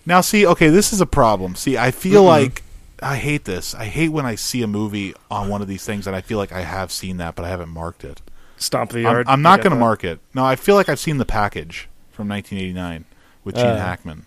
Now, 0.07 0.21
see, 0.21 0.47
okay, 0.47 0.69
this 0.69 0.93
is 0.93 1.01
a 1.01 1.07
problem. 1.07 1.55
See, 1.55 1.79
I 1.79 1.91
feel 1.91 2.23
like 2.25 2.63
I 3.03 3.17
hate 3.17 3.45
this. 3.47 3.75
I 3.75 3.87
hate 3.87 4.11
when 4.11 4.27
I 4.27 4.35
see 4.35 4.63
a 4.63 4.67
movie 4.67 5.15
on 5.31 5.49
one 5.49 5.63
of 5.63 5.69
these 5.69 5.85
things 5.87 6.07
and 6.07 6.15
I 6.15 6.21
feel 6.21 6.37
like 6.39 6.53
I 6.53 6.61
have 6.61 6.93
seen 6.93 7.17
that, 7.19 7.35
but 7.35 7.45
I 7.45 7.49
haven't 7.49 7.71
marked 7.71 8.05
it. 8.05 8.21
Stomp 8.59 8.91
the 8.91 8.99
I'm, 8.99 9.03
yard. 9.05 9.27
I'm 9.29 9.39
You 9.39 9.43
not 9.45 9.57
get 9.59 9.63
going 9.65 9.71
to 9.71 9.77
that? 9.77 9.81
mark 9.81 10.05
it. 10.05 10.21
No, 10.35 10.45
I 10.45 10.57
feel 10.57 10.75
like 10.75 10.89
I've 10.91 10.99
seen 10.99 11.17
the 11.19 11.25
package 11.25 11.89
from 12.13 12.29
1989 12.29 13.07
with 13.45 13.55
Gene 13.55 13.65
Uh. 13.67 13.79
Hackman, 13.79 14.27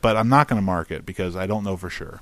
but 0.00 0.16
I'm 0.16 0.28
not 0.30 0.48
going 0.48 0.56
to 0.60 0.64
mark 0.64 0.90
it 0.90 1.04
because 1.04 1.36
I 1.36 1.46
don't 1.46 1.64
know 1.64 1.76
for 1.76 1.90
sure. 1.90 2.20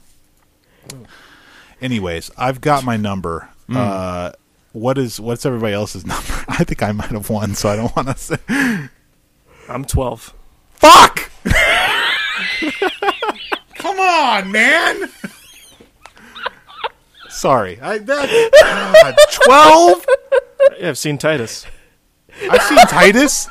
Anyways, 1.81 2.31
I've 2.37 2.61
got 2.61 2.85
my 2.85 2.97
number. 2.97 3.49
Uh, 3.73 4.33
what 4.73 4.99
is 4.99 5.19
what's 5.19 5.47
everybody 5.47 5.73
else's 5.75 6.05
number? 6.13 6.45
I 6.49 6.65
think 6.65 6.83
I 6.83 6.93
might 6.93 7.11
have 7.11 7.31
won, 7.31 7.55
so 7.55 7.69
I 7.71 7.77
don't 7.77 7.95
want 7.97 8.09
to 8.09 8.17
say. 8.17 8.37
I'm 9.69 9.85
12. 9.85 10.35
Fuck! 10.75 11.31
Come 13.75 13.99
on, 13.99 14.51
man. 14.53 15.11
Sorry, 17.29 17.81
I 17.81 17.99
that 17.99 19.17
twelve. 19.45 20.07
I've 20.83 20.99
seen 20.99 21.19
Titus. 21.19 21.67
I've 22.51 22.63
seen 22.63 22.79
Titus. 22.87 23.49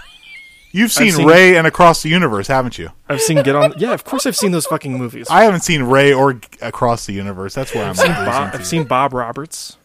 You've 0.73 0.91
seen, 0.91 1.11
seen- 1.11 1.27
Ray 1.27 1.57
and 1.57 1.67
Across 1.67 2.03
the 2.03 2.09
Universe, 2.09 2.47
haven't 2.47 2.77
you? 2.77 2.89
I've 3.09 3.21
seen 3.21 3.43
Get 3.43 3.55
On. 3.55 3.73
Yeah, 3.77 3.93
of 3.93 4.03
course 4.03 4.25
I've 4.25 4.35
seen 4.37 4.51
those 4.51 4.65
fucking 4.65 4.97
movies. 4.97 5.27
I 5.29 5.43
haven't 5.43 5.61
seen 5.61 5.83
Ray 5.83 6.13
or 6.13 6.39
Across 6.61 7.05
the 7.07 7.13
Universe. 7.13 7.53
That's 7.53 7.73
where 7.75 7.85
I'm. 7.85 7.95
seen 7.95 8.07
losing 8.07 8.25
Bob. 8.25 8.51
I've 8.53 8.65
seen 8.65 8.83
Bob 8.85 9.13
Roberts. 9.13 9.77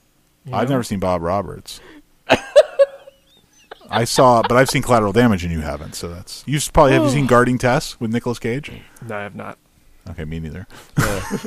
you 0.44 0.54
I've 0.54 0.68
know? 0.68 0.74
never 0.74 0.82
seen 0.84 1.00
Bob 1.00 1.22
Roberts. 1.22 1.80
I 3.90 4.04
saw, 4.04 4.42
but 4.42 4.56
I've 4.56 4.68
seen 4.68 4.82
Collateral 4.82 5.12
Damage, 5.12 5.44
and 5.44 5.52
you 5.52 5.60
haven't. 5.60 5.94
So 5.94 6.08
that's 6.08 6.42
you 6.46 6.58
probably 6.72 6.92
have 6.94 7.04
you 7.04 7.10
seen 7.10 7.26
Guarding 7.26 7.58
Tess 7.58 7.98
with 8.00 8.12
Nicolas 8.12 8.38
Cage? 8.38 8.70
No, 9.06 9.16
I 9.16 9.22
have 9.22 9.34
not. 9.34 9.58
Okay, 10.10 10.24
me 10.24 10.40
neither. 10.40 10.66
Oh, 10.98 11.46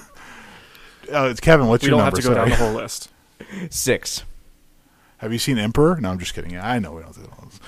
it's 1.29 1.39
Kevin. 1.39 1.67
What's 1.67 1.83
we 1.83 1.89
your 1.89 1.97
don't 1.97 2.05
have 2.05 2.13
to 2.13 2.21
go 2.21 2.33
Sorry. 2.33 2.49
down 2.49 2.49
the 2.49 2.55
whole 2.65 2.73
list. 2.73 3.09
Six. 3.69 4.23
Have 5.17 5.33
you 5.33 5.39
seen 5.39 5.57
Emperor? 5.57 5.97
No, 5.99 6.11
I'm 6.11 6.19
just 6.19 6.33
kidding. 6.33 6.57
I 6.57 6.79
know 6.79 6.93
we 6.93 7.01
don't 7.01 7.13
do 7.13 7.21
those. 7.21 7.59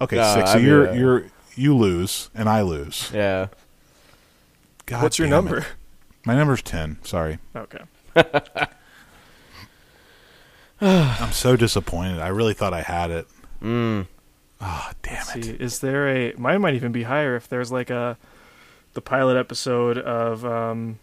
Okay, 0.00 0.16
No, 0.16 0.34
six. 0.34 0.50
I 0.50 0.52
So 0.54 0.58
you're 0.58 0.88
uh, 0.90 0.94
you're 0.94 1.24
you 1.56 1.76
lose 1.76 2.30
and 2.34 2.48
I 2.48 2.62
lose. 2.62 3.10
Yeah. 3.12 3.48
God 4.86 5.02
What's 5.02 5.18
your 5.18 5.26
damn 5.28 5.44
number? 5.44 5.58
it. 5.58 5.66
My 6.24 6.34
number's 6.34 6.62
ten. 6.62 6.98
Sorry, 7.02 7.38
Okay. 7.54 7.78
I'm 10.80 11.32
so 11.32 11.56
disappointed. 11.56 12.20
I 12.20 12.28
really 12.28 12.54
thought 12.54 12.72
I 12.72 12.80
had 12.82 13.10
it. 13.10 13.26
Mm. 13.62 14.06
Oh, 14.62 14.90
damn 15.02 15.14
Let's 15.14 15.36
it. 15.36 15.44
see, 15.44 15.50
is 15.52 15.78
there 15.80 16.08
a? 16.08 16.34
Mine 16.36 16.60
might 16.62 16.74
even 16.74 16.92
be 16.92 17.02
higher 17.04 17.36
if 17.36 17.48
there's 17.48 17.70
like 17.70 17.90
a, 17.90 18.16
the 18.94 19.00
pilot 19.00 19.36
episode 19.38 19.98
of 19.98 20.44
um, 20.44 20.98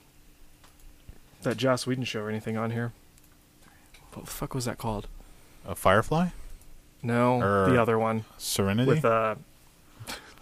that 1.43 1.57
Joss 1.57 1.85
Whedon 1.87 2.03
show 2.03 2.21
or 2.21 2.29
anything 2.29 2.57
on 2.57 2.71
here. 2.71 2.91
what 4.13 4.25
the 4.25 4.31
fuck 4.31 4.53
was 4.55 4.65
that 4.65 4.77
called? 4.77 5.07
A 5.65 5.75
Firefly, 5.75 6.29
No, 7.03 7.41
Er, 7.41 7.69
the 7.69 7.81
other 7.81 7.97
one 7.99 8.25
Serenity. 8.37 8.87
with 8.89 9.05
uh, 9.05 9.35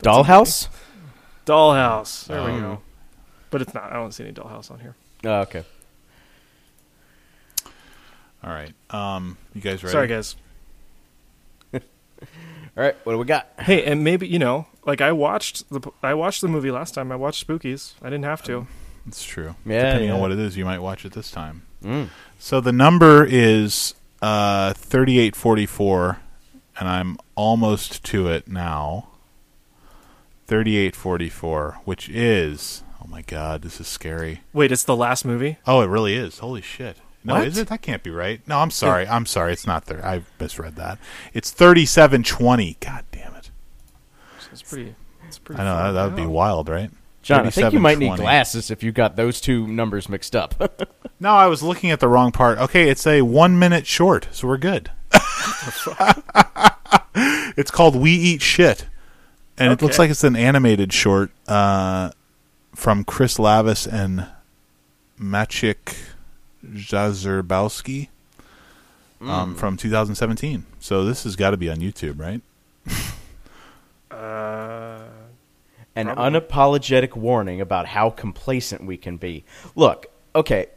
Dollhouse? 0.02 0.68
Dollhouse. 1.45 2.26
There 2.27 2.44
we 2.44 2.52
Um, 2.52 2.61
go. 2.61 2.82
But 3.52 3.61
it's 3.61 3.73
not. 3.73 3.91
I 3.91 3.94
don't 3.94 4.11
see 4.14 4.23
any 4.23 4.34
Dollhouse 4.34 4.72
on 4.72 4.80
here. 4.80 4.95
Oh, 5.26 5.41
okay. 5.41 5.64
All 8.44 8.52
right. 8.52 8.73
Um, 8.90 9.38
you 9.53 9.61
guys 9.61 9.84
ready? 9.84 9.91
Sorry, 9.91 10.07
guys. 10.07 10.36
All 11.73 11.80
right, 12.84 12.95
what 13.06 13.14
do 13.14 13.18
we 13.19 13.26
got? 13.26 13.48
Hey, 13.60 13.86
and 13.86 14.03
maybe 14.03 14.27
you 14.27 14.40
know, 14.40 14.68
like 14.86 15.02
I 15.02 15.11
watched 15.11 15.69
the 15.69 15.91
I 16.03 16.14
watched 16.14 16.41
the 16.41 16.48
movie 16.48 16.72
last 16.72 16.94
time. 16.94 17.11
I 17.11 17.15
watched 17.15 17.45
Spookies. 17.48 17.94
I 18.02 18.06
didn't 18.06 18.26
have 18.26 18.44
to. 18.44 18.68
It's 19.07 19.23
true. 19.23 19.56
Yeah, 19.65 19.84
Depending 19.86 20.11
on 20.11 20.15
yeah. 20.18 20.22
what 20.22 20.32
it 20.32 20.40
is, 20.40 20.57
you 20.57 20.65
might 20.65 20.80
watch 20.80 21.06
it 21.06 21.14
this 21.14 21.30
time. 21.32 21.61
Mm. 21.84 22.10
So 22.40 22.60
the 22.61 22.72
number 22.72 23.23
is 23.23 23.94
uh, 24.22 24.73
3844, 24.73 26.18
and 26.80 26.88
I'm 26.90 27.18
almost 27.36 28.04
to 28.06 28.28
it 28.28 28.48
now. 28.48 29.08
3844, 30.48 31.80
which 31.86 32.10
is. 32.10 32.84
Oh 33.04 33.08
my 33.08 33.22
god, 33.22 33.62
this 33.62 33.80
is 33.80 33.88
scary. 33.88 34.42
Wait, 34.54 34.72
it's 34.72 34.84
the 34.84 34.96
last 34.96 35.26
movie. 35.26 35.58
Oh, 35.66 35.82
it 35.82 35.88
really 35.88 36.16
is. 36.16 36.40
Holy 36.40 36.62
shit. 36.62 36.98
No, 37.24 37.36
What? 37.36 37.48
is 37.48 37.58
it? 37.58 37.68
That 37.70 37.82
can't 37.82 38.04
be 38.04 38.12
right. 38.12 38.42
No, 38.48 38.60
I'm 38.60 38.70
sorry. 38.72 39.08
I'm 39.08 39.26
sorry. 39.26 39.54
It's 39.54 39.66
not 39.66 39.86
there. 39.86 40.06
I 40.06 40.22
misread 40.40 40.76
that. 40.76 41.00
It's 41.34 41.50
3720. 41.52 42.78
God 42.80 43.04
damn 43.12 43.34
it. 43.36 43.50
It's 44.52 44.62
pretty. 44.62 44.96
It's 45.28 45.40
pretty. 45.40 45.60
I 45.62 45.66
know. 45.66 45.76
That, 45.76 45.92
that 45.94 46.06
would 46.06 46.16
be 46.16 46.26
wild, 46.28 46.70
right? 46.70 46.92
John, 47.24 47.48
I 47.48 47.50
think 47.50 47.74
you 47.74 47.80
might 47.80 47.98
need 47.98 48.16
glasses 48.18 48.70
if 48.70 48.84
you 48.84 48.92
got 48.92 49.16
those 49.16 49.42
two 49.42 49.66
numbers 49.68 50.08
mixed 50.10 50.36
up. 50.36 50.90
No, 51.18 51.30
I 51.34 51.48
was 51.48 51.64
looking 51.64 51.92
at 51.92 52.02
the 52.02 52.10
wrong 52.10 52.34
part. 52.34 52.58
Okay, 52.58 52.90
it's 52.90 53.08
a 53.08 53.22
one 53.22 53.58
minute 53.58 53.88
short, 53.88 54.28
so 54.34 54.50
we're 54.50 54.58
good. 54.58 54.92
it's 57.58 57.72
called 57.72 57.96
We 57.96 58.12
Eat 58.12 58.42
Shit. 58.42 58.86
And 59.58 59.72
it 59.72 59.82
looks 59.82 59.98
like 59.98 60.10
it's 60.10 60.24
an 60.24 60.36
animated 60.36 60.92
short 60.92 61.32
uh, 61.48 62.12
from 62.76 63.06
Chris 63.06 63.38
Lavis 63.38 63.88
and 63.92 64.28
Maciek 65.20 65.96
Szczerbowski 66.66 68.10
um, 69.22 69.56
from 69.56 69.78
2017. 69.78 70.66
So 70.80 71.06
this 71.06 71.24
has 71.24 71.36
got 71.36 71.52
to 71.52 71.58
be 71.58 71.70
on 71.70 71.78
YouTube, 71.78 72.20
right? 72.20 72.42
Uh, 74.12 75.04
An 75.96 76.08
Probably. 76.08 76.40
unapologetic 76.42 77.16
warning 77.16 77.62
about 77.62 77.88
how 77.88 78.10
complacent 78.10 78.86
we 78.86 78.98
can 78.98 79.18
be. 79.18 79.46
Look, 79.76 80.08
okay, 80.36 80.68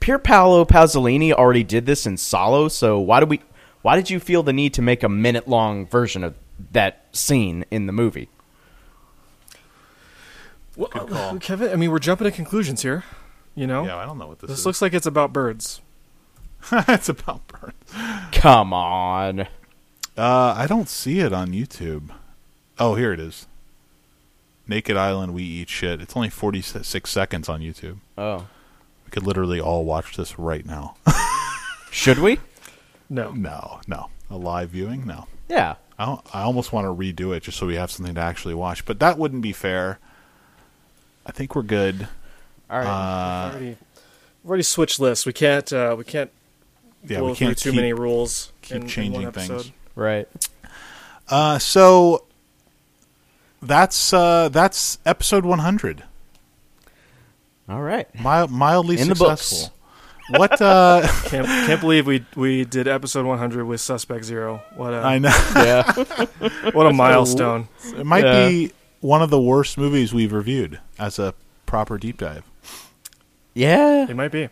Pier 0.00 0.18
Paolo 0.18 0.64
Pasolini 0.64 1.32
already 1.32 1.62
did 1.64 1.86
this 1.86 2.06
in 2.06 2.16
Salò, 2.16 2.70
so 2.70 2.98
why 2.98 3.20
do 3.20 3.26
we? 3.26 3.40
Why 3.82 3.96
did 3.96 4.10
you 4.10 4.20
feel 4.20 4.42
the 4.42 4.52
need 4.52 4.74
to 4.74 4.82
make 4.82 5.02
a 5.02 5.08
minute 5.08 5.48
long 5.48 5.86
version 5.86 6.22
of 6.22 6.34
that 6.72 7.06
scene 7.12 7.64
in 7.70 7.86
the 7.86 7.92
movie? 7.92 8.28
well, 10.76 10.88
Good 10.92 11.08
call. 11.08 11.38
Kevin. 11.40 11.70
I 11.72 11.76
mean, 11.76 11.90
we're 11.90 11.98
jumping 11.98 12.26
to 12.26 12.30
conclusions 12.30 12.82
here. 12.82 13.04
You 13.54 13.66
know, 13.66 13.84
Yeah, 13.84 13.96
I 13.96 14.06
don't 14.06 14.18
know 14.18 14.26
what 14.28 14.38
this, 14.38 14.48
this 14.48 14.58
is. 14.58 14.60
This 14.60 14.66
looks 14.66 14.82
like 14.82 14.94
it's 14.94 15.06
about 15.06 15.32
birds. 15.32 15.80
it's 16.72 17.08
about 17.08 17.46
birds. 17.48 17.92
Come 18.32 18.72
on. 18.72 19.40
Uh, 20.16 20.54
I 20.56 20.66
don't 20.68 20.88
see 20.88 21.20
it 21.20 21.32
on 21.32 21.48
YouTube. 21.48 22.10
Oh, 22.78 22.94
here 22.94 23.12
it 23.12 23.20
is. 23.20 23.46
Naked 24.66 24.96
Island, 24.96 25.34
we 25.34 25.42
eat 25.42 25.68
shit. 25.68 26.00
It's 26.00 26.14
only 26.14 26.28
46 26.30 27.10
seconds 27.10 27.48
on 27.48 27.60
YouTube. 27.60 27.98
Oh, 28.16 28.46
We 29.04 29.10
could 29.10 29.26
literally 29.26 29.60
all 29.60 29.84
watch 29.84 30.16
this 30.16 30.38
right 30.38 30.64
now. 30.64 30.96
should 31.90 32.18
we? 32.20 32.38
No, 33.10 33.32
no, 33.32 33.80
no. 33.86 34.08
A 34.30 34.36
live 34.36 34.70
viewing? 34.70 35.06
No. 35.06 35.26
Yeah. 35.48 35.74
I, 35.98 36.18
I 36.32 36.42
almost 36.42 36.72
want 36.72 36.86
to 36.86 36.94
redo 36.94 37.36
it 37.36 37.42
just 37.42 37.58
so 37.58 37.66
we 37.66 37.74
have 37.74 37.90
something 37.90 38.14
to 38.14 38.20
actually 38.20 38.54
watch, 38.54 38.86
but 38.86 39.00
that 39.00 39.18
wouldn't 39.18 39.42
be 39.42 39.52
fair. 39.52 39.98
I 41.26 41.32
think 41.32 41.54
we're 41.54 41.62
good. 41.62 42.08
All 42.70 42.78
right. 42.78 42.86
Uh, 42.86 43.44
we've 43.48 43.52
already, 43.52 43.66
we've 43.66 44.48
already 44.48 44.62
switched 44.62 45.00
lists. 45.00 45.26
We 45.26 45.32
can't. 45.32 45.70
Uh, 45.72 45.96
we 45.98 46.04
can't 46.04 46.30
yeah, 47.06 47.20
we 47.20 47.34
can't 47.34 47.56
too 47.56 47.70
keep, 47.70 47.76
many 47.76 47.92
rules. 47.92 48.52
keep 48.62 48.76
in, 48.76 48.82
in 48.82 48.88
changing 48.88 49.22
one 49.22 49.32
things. 49.32 49.72
right. 49.94 50.28
Uh, 51.28 51.58
so 51.58 52.24
that's 53.62 54.12
uh, 54.12 54.48
that's 54.48 54.98
episode 55.06 55.44
100. 55.44 56.04
All 57.68 57.80
right. 57.82 58.12
Mild, 58.20 58.50
mildly 58.50 58.98
In 58.98 59.08
the 59.08 59.14
books. 59.14 59.42
successful. 59.46 59.76
What? 60.30 60.60
Uh, 60.60 61.06
Can't 61.24 61.46
can't 61.46 61.80
believe 61.80 62.06
we 62.06 62.24
we 62.36 62.64
did 62.64 62.86
episode 62.88 63.26
100 63.26 63.64
with 63.64 63.80
Suspect 63.80 64.24
Zero. 64.24 64.62
What 64.76 64.92
a 64.92 64.98
I 64.98 65.18
know. 65.18 65.28
Yeah. 65.56 65.92
what 66.72 66.86
a 66.86 66.92
milestone. 66.92 67.68
It 67.96 68.06
might 68.06 68.24
Yeah. 68.24 68.48
be 68.48 68.72
one 69.00 69.22
of 69.22 69.30
the 69.30 69.40
worst 69.40 69.76
movies 69.78 70.12
we've 70.14 70.32
reviewed 70.32 70.80
as 70.98 71.18
a 71.18 71.34
proper 71.66 71.98
deep 71.98 72.18
dive. 72.18 72.44
yeah. 73.54 74.06
It 74.08 74.16
might 74.16 74.32
be 74.32 74.48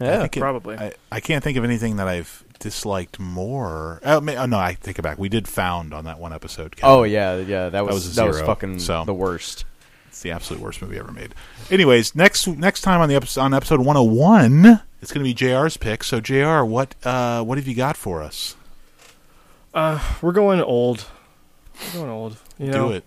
Yeah. 0.00 0.20
think 0.22 0.36
it- 0.36 0.40
probably. 0.40 0.76
I, 0.76 0.92
I 1.10 1.20
can't 1.20 1.42
think 1.44 1.56
of 1.58 1.64
anything 1.64 1.96
that 1.96 2.08
I've 2.08 2.44
disliked 2.58 3.18
more. 3.18 4.00
Oh, 4.04 4.20
may, 4.20 4.36
oh, 4.36 4.46
no, 4.46 4.58
I 4.58 4.74
take 4.74 4.98
it 4.98 5.02
back. 5.02 5.18
We 5.18 5.28
did 5.28 5.46
Found 5.48 5.92
on 5.94 6.04
that 6.04 6.18
one 6.18 6.32
episode. 6.32 6.76
Kevin. 6.76 6.90
Oh 6.96 7.02
yeah, 7.04 7.36
yeah. 7.36 7.68
That 7.68 7.84
was 7.86 7.94
was 7.94 8.14
that 8.16 8.26
was, 8.26 8.40
fucking 8.40 8.78
so. 8.80 9.04
the 9.04 9.14
worst. 9.14 9.64
It's 10.08 10.22
the 10.22 10.30
absolute 10.32 10.60
worst 10.62 10.82
movie 10.82 10.98
ever 10.98 11.12
made. 11.12 11.34
Anyways, 11.70 12.14
next 12.16 12.46
next 12.48 12.80
time 12.80 13.00
on 13.00 13.08
the 13.08 13.14
episode 13.14 13.42
on 13.42 13.54
episode 13.54 13.80
101, 13.80 14.80
it's 15.00 15.12
going 15.12 15.24
to 15.24 15.28
be 15.28 15.34
JR's 15.34 15.76
pick. 15.76 16.04
So 16.04 16.20
JR, 16.20 16.62
what 16.62 16.94
uh 17.04 17.42
what 17.42 17.58
have 17.58 17.66
you 17.66 17.74
got 17.74 17.96
for 17.96 18.22
us? 18.22 18.56
Uh, 19.74 20.00
we're 20.22 20.32
going 20.32 20.60
old. 20.60 21.06
We're 21.86 22.00
going 22.00 22.10
old. 22.10 22.36
You 22.58 22.70
know? 22.70 22.88
Do 22.88 22.94
it. 22.94 23.04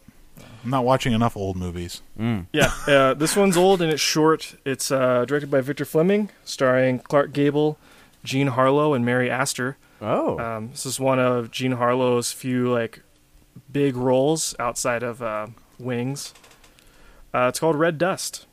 I'm 0.64 0.70
not 0.70 0.86
watching 0.86 1.14
enough 1.14 1.36
old 1.36 1.58
movies. 1.58 2.02
Mm. 2.20 2.46
Yeah, 2.54 2.72
uh, 2.88 3.14
this 3.16 3.36
one's 3.36 3.58
old 3.58 3.82
and 3.82 3.92
it's 3.92 4.02
short. 4.02 4.56
It's 4.64 4.92
uh, 4.92 5.26
directed 5.26 5.50
by 5.50 5.62
Victor 5.62 5.86
Fleming, 5.86 6.30
starring 6.44 7.00
Clark 7.00 7.34
Gable, 7.34 7.78
Jean 8.24 8.48
Harlow, 8.48 8.94
and 8.94 9.04
Mary 9.04 9.30
Astor. 9.30 9.78
Oh. 10.02 10.40
Um, 10.40 10.70
this 10.70 10.86
is 10.86 11.00
one 11.00 11.20
of 11.20 11.52
Jean 11.52 11.74
Harlow's 11.74 12.32
few 12.32 12.72
like 12.72 13.02
big 13.72 13.96
roles 13.96 14.56
outside 14.60 15.04
of 15.04 15.22
uh, 15.22 15.48
Wings. 15.80 16.34
Uh, 17.34 17.48
it's 17.50 17.60
called 17.60 17.76
Red 17.76 17.98
Dust. 17.98 18.46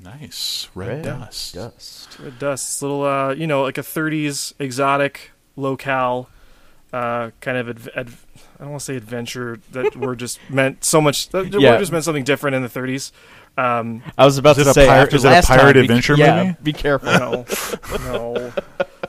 Nice. 0.00 0.68
Red, 0.74 1.04
Dust. 1.04 1.54
Dust. 1.54 2.18
Red 2.18 2.38
Dust. 2.38 2.68
It's 2.68 2.80
a 2.82 2.86
little, 2.86 3.04
uh, 3.04 3.32
you 3.34 3.46
know, 3.46 3.62
like 3.62 3.78
a 3.78 3.82
'30s 3.82 4.52
exotic 4.58 5.30
locale, 5.56 6.28
uh, 6.92 7.30
kind 7.40 7.56
of. 7.56 7.68
Adv- 7.68 7.88
adv- 7.96 8.26
I 8.58 8.62
don't 8.64 8.70
want 8.70 8.80
to 8.80 8.84
say 8.84 8.96
adventure. 8.96 9.60
That 9.72 9.96
word 9.96 10.18
just 10.18 10.38
meant 10.50 10.84
so 10.84 11.00
much. 11.00 11.28
That 11.30 11.52
Yeah. 11.52 11.72
word 11.72 11.78
just 11.78 11.92
meant 11.92 12.04
something 12.04 12.24
different 12.24 12.54
in 12.56 12.62
the 12.62 12.68
'30s. 12.68 13.12
Um, 13.56 14.02
I 14.18 14.24
was 14.24 14.36
about 14.36 14.56
to 14.56 14.64
say 14.72 14.86
pirate- 14.86 15.02
after 15.04 15.16
is 15.16 15.24
it 15.24 15.28
a 15.28 15.42
pirate 15.46 15.62
time, 15.62 15.72
be- 15.74 15.80
adventure 15.80 16.16
yeah, 16.16 16.42
movie? 16.44 16.56
Be 16.62 16.72
careful. 16.72 17.08
no, 17.12 17.44
no, 17.98 18.52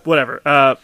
whatever. 0.03 0.39
Uh, 0.45 0.75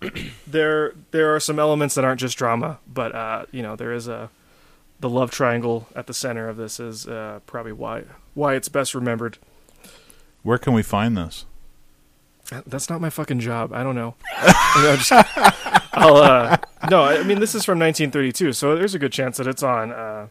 there, 0.46 0.94
there 1.10 1.34
are 1.34 1.40
some 1.40 1.58
elements 1.58 1.94
that 1.94 2.04
aren't 2.06 2.20
just 2.20 2.38
drama, 2.38 2.78
but 2.92 3.14
uh, 3.14 3.44
you 3.52 3.62
know, 3.62 3.76
there 3.76 3.92
is 3.92 4.08
a 4.08 4.30
the 5.00 5.08
love 5.10 5.30
triangle 5.30 5.88
at 5.94 6.06
the 6.06 6.14
center 6.14 6.48
of 6.48 6.56
this 6.56 6.78
is 6.80 7.06
uh, 7.06 7.40
probably 7.46 7.72
why 7.72 8.04
why 8.34 8.54
it's 8.54 8.68
best 8.68 8.94
remembered. 8.94 9.38
Where 10.42 10.58
can 10.58 10.72
we 10.72 10.82
find 10.82 11.16
this? 11.16 11.44
That's 12.66 12.90
not 12.90 13.00
my 13.00 13.10
fucking 13.10 13.40
job. 13.40 13.72
I 13.72 13.82
don't 13.84 13.94
know. 13.94 14.14
I 14.36 14.82
mean, 14.82 14.90
I'm 14.92 14.98
just- 14.98 15.92
I'll, 15.92 16.16
uh, 16.16 16.56
no, 16.90 17.02
I 17.04 17.22
mean 17.24 17.40
this 17.40 17.54
is 17.54 17.64
from 17.64 17.78
1932, 17.78 18.52
so 18.52 18.74
there's 18.76 18.94
a 18.94 18.98
good 18.98 19.12
chance 19.12 19.36
that 19.38 19.46
it's 19.46 19.62
on 19.62 19.92
uh, 19.92 20.28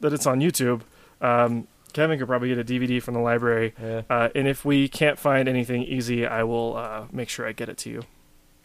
that 0.00 0.12
it's 0.12 0.26
on 0.26 0.40
YouTube. 0.40 0.82
Um, 1.20 1.66
Kevin 1.94 2.18
could 2.18 2.28
probably 2.28 2.48
get 2.54 2.58
a 2.58 2.64
DVD 2.64 3.02
from 3.02 3.14
the 3.14 3.20
library, 3.20 3.74
Yeah. 3.82 4.02
uh, 4.10 4.28
and 4.34 4.46
if 4.46 4.64
we 4.64 4.88
can't 4.88 5.18
find 5.18 5.48
anything 5.48 5.82
easy, 5.82 6.26
I 6.26 6.42
will 6.44 6.76
uh, 6.76 7.06
make 7.10 7.28
sure 7.30 7.46
I 7.46 7.52
get 7.52 7.68
it 7.70 7.78
to 7.78 7.90
you. 7.90 8.02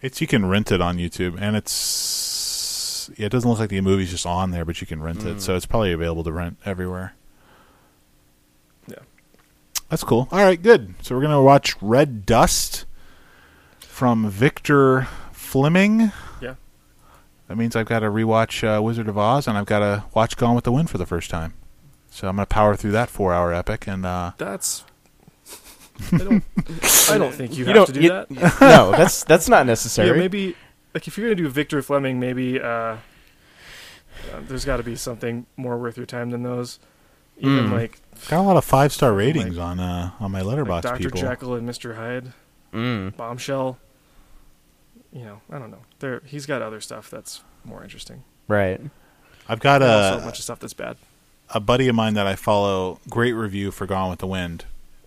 It's 0.01 0.19
you 0.21 0.27
can 0.27 0.45
rent 0.45 0.71
it 0.73 0.81
on 0.81 0.97
YouTube, 0.97 1.37
and 1.39 1.55
it's 1.55 3.09
yeah, 3.17 3.25
it 3.27 3.31
doesn't 3.31 3.49
look 3.49 3.59
like 3.59 3.69
the 3.69 3.79
movie's 3.81 4.11
just 4.11 4.25
on 4.25 4.51
there, 4.51 4.65
but 4.65 4.79
you 4.81 4.87
can 4.87 5.01
rent 5.01 5.23
it, 5.23 5.37
Mm. 5.37 5.41
so 5.41 5.55
it's 5.55 5.65
probably 5.65 5.93
available 5.93 6.23
to 6.25 6.31
rent 6.33 6.57
everywhere. 6.65 7.13
Yeah. 9.93 9.95
That's 9.95 10.03
cool. 10.03 10.27
All 10.31 10.39
right, 10.39 10.61
good. 10.61 10.95
So 11.01 11.15
we're 11.15 11.21
gonna 11.21 11.41
watch 11.41 11.75
Red 11.81 12.25
Dust 12.25 12.85
from 13.79 14.29
Victor 14.29 15.07
Fleming. 15.31 16.11
Yeah. 16.41 16.55
That 17.47 17.57
means 17.57 17.75
I've 17.75 17.85
got 17.85 17.99
to 17.99 18.07
rewatch 18.07 18.63
uh, 18.67 18.81
Wizard 18.81 19.07
of 19.07 19.17
Oz, 19.17 19.47
and 19.47 19.55
I've 19.57 19.65
got 19.67 19.79
to 19.79 20.05
watch 20.15 20.35
Gone 20.37 20.55
with 20.55 20.63
the 20.63 20.71
Wind 20.71 20.89
for 20.89 20.97
the 20.97 21.05
first 21.05 21.29
time. 21.29 21.53
So 22.09 22.27
I'm 22.27 22.35
gonna 22.37 22.45
power 22.47 22.75
through 22.75 22.91
that 22.91 23.09
four-hour 23.09 23.53
epic, 23.53 23.87
and 23.87 24.05
uh, 24.05 24.31
That's. 24.37 24.83
I 26.11 26.17
don't. 26.17 26.43
I 27.11 27.17
don't 27.19 27.33
think 27.33 27.51
you, 27.53 27.59
You 27.59 27.65
have 27.65 27.75
don't- 27.75 27.85
to 27.87 27.93
do 27.93 28.01
you- 28.01 28.09
that. 28.09 28.31
no, 28.61 28.91
that's 28.91 29.23
that's 29.25 29.47
not 29.47 29.65
necessary. 29.67 30.09
Yeah, 30.09 30.15
maybe 30.15 30.55
like 30.95 31.07
if 31.07 31.17
you're 31.17 31.27
gonna 31.27 31.35
do 31.35 31.49
Victor 31.49 31.81
Fleming, 31.83 32.19
maybe 32.19 32.59
uh, 32.59 32.65
uh, 32.67 32.97
there's 34.47 34.65
got 34.65 34.77
to 34.77 34.83
be 34.83 34.95
something 34.95 35.45
more 35.57 35.77
worth 35.77 35.97
your 35.97 36.05
time 36.07 36.31
than 36.31 36.41
those. 36.43 36.79
Even 37.39 37.69
Mm. 37.69 37.71
like, 37.73 37.99
got 38.29 38.39
a 38.39 38.43
lot 38.43 38.57
of 38.57 38.63
five-star 38.63 39.13
ratings 39.13 39.57
on 39.57 39.79
uh, 39.79 40.11
on 40.19 40.31
my 40.31 40.41
like 40.41 40.57
Letterboxd 40.57 40.81
Doctor 40.83 41.03
people. 41.09 41.19
Jekyll 41.21 41.55
and 41.55 41.65
Mister 41.65 41.95
Hyde, 41.95 42.31
Mm. 42.73 43.15
Bombshell. 43.17 43.77
you 45.11 45.23
know, 45.25 45.41
I 45.51 45.59
don't 45.59 45.69
know. 45.71 45.81
There, 45.99 46.21
he's 46.25 46.45
got 46.45 46.61
other 46.61 46.79
stuff 46.81 47.09
that's 47.09 47.41
more 47.65 47.83
interesting. 47.83 48.23
Right. 48.47 48.79
I've 49.47 49.59
got 49.59 49.81
And 49.81 49.91
also 49.91 50.15
a 50.15 50.17
a 50.19 50.21
bunch 50.25 50.37
of 50.39 50.43
stuff 50.43 50.59
that's 50.59 50.73
bad. 50.73 50.97
a 51.49 51.59
buddy 51.59 51.87
of 51.87 51.95
mine 51.95 52.13
that 52.15 52.25
I 52.27 52.35
follow. 52.35 52.99
Great 53.09 53.33
review 53.33 53.71
for 53.71 53.85
Gone 53.85 54.09
with 54.09 54.19
the 54.19 54.27
Wind. 54.27 54.65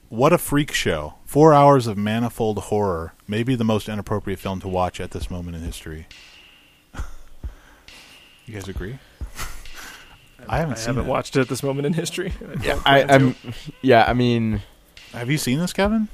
What 0.09 0.33
a 0.33 0.39
freak 0.39 0.73
show! 0.73 1.15
Four 1.25 1.53
hours 1.55 1.87
of 1.89 1.97
manifold 1.97 2.59
horror. 2.65 3.15
Maybe 3.27 3.57
the 3.57 3.65
most 3.65 3.89
inappropriate 3.89 4.39
film 4.39 4.61
to 4.61 4.69
watch 4.69 5.01
at 5.01 5.11
this 5.11 5.29
moment 5.31 5.57
in 5.57 5.63
history. 5.63 6.07
you 8.47 8.55
guys 8.55 8.69
agree? 8.69 8.99
I 10.49 10.59
haven't 10.59 10.75
I 10.75 10.77
seen 10.77 10.87
haven't 10.95 11.07
it. 11.07 11.11
watched 11.11 11.37
it 11.37 11.41
at 11.41 11.49
this 11.49 11.63
moment 11.63 11.87
in 11.87 11.93
history. 11.93 12.33
I 12.59 12.63
Yeah, 12.65 12.83
I, 12.85 13.03
I'm. 13.05 13.35
Yeah, 13.83 14.05
I 14.07 14.13
mean, 14.13 14.63
Have 15.13 15.31
you 15.31 15.39
seen 15.39 15.59
this, 15.59 15.73
Kevin? 15.73 16.09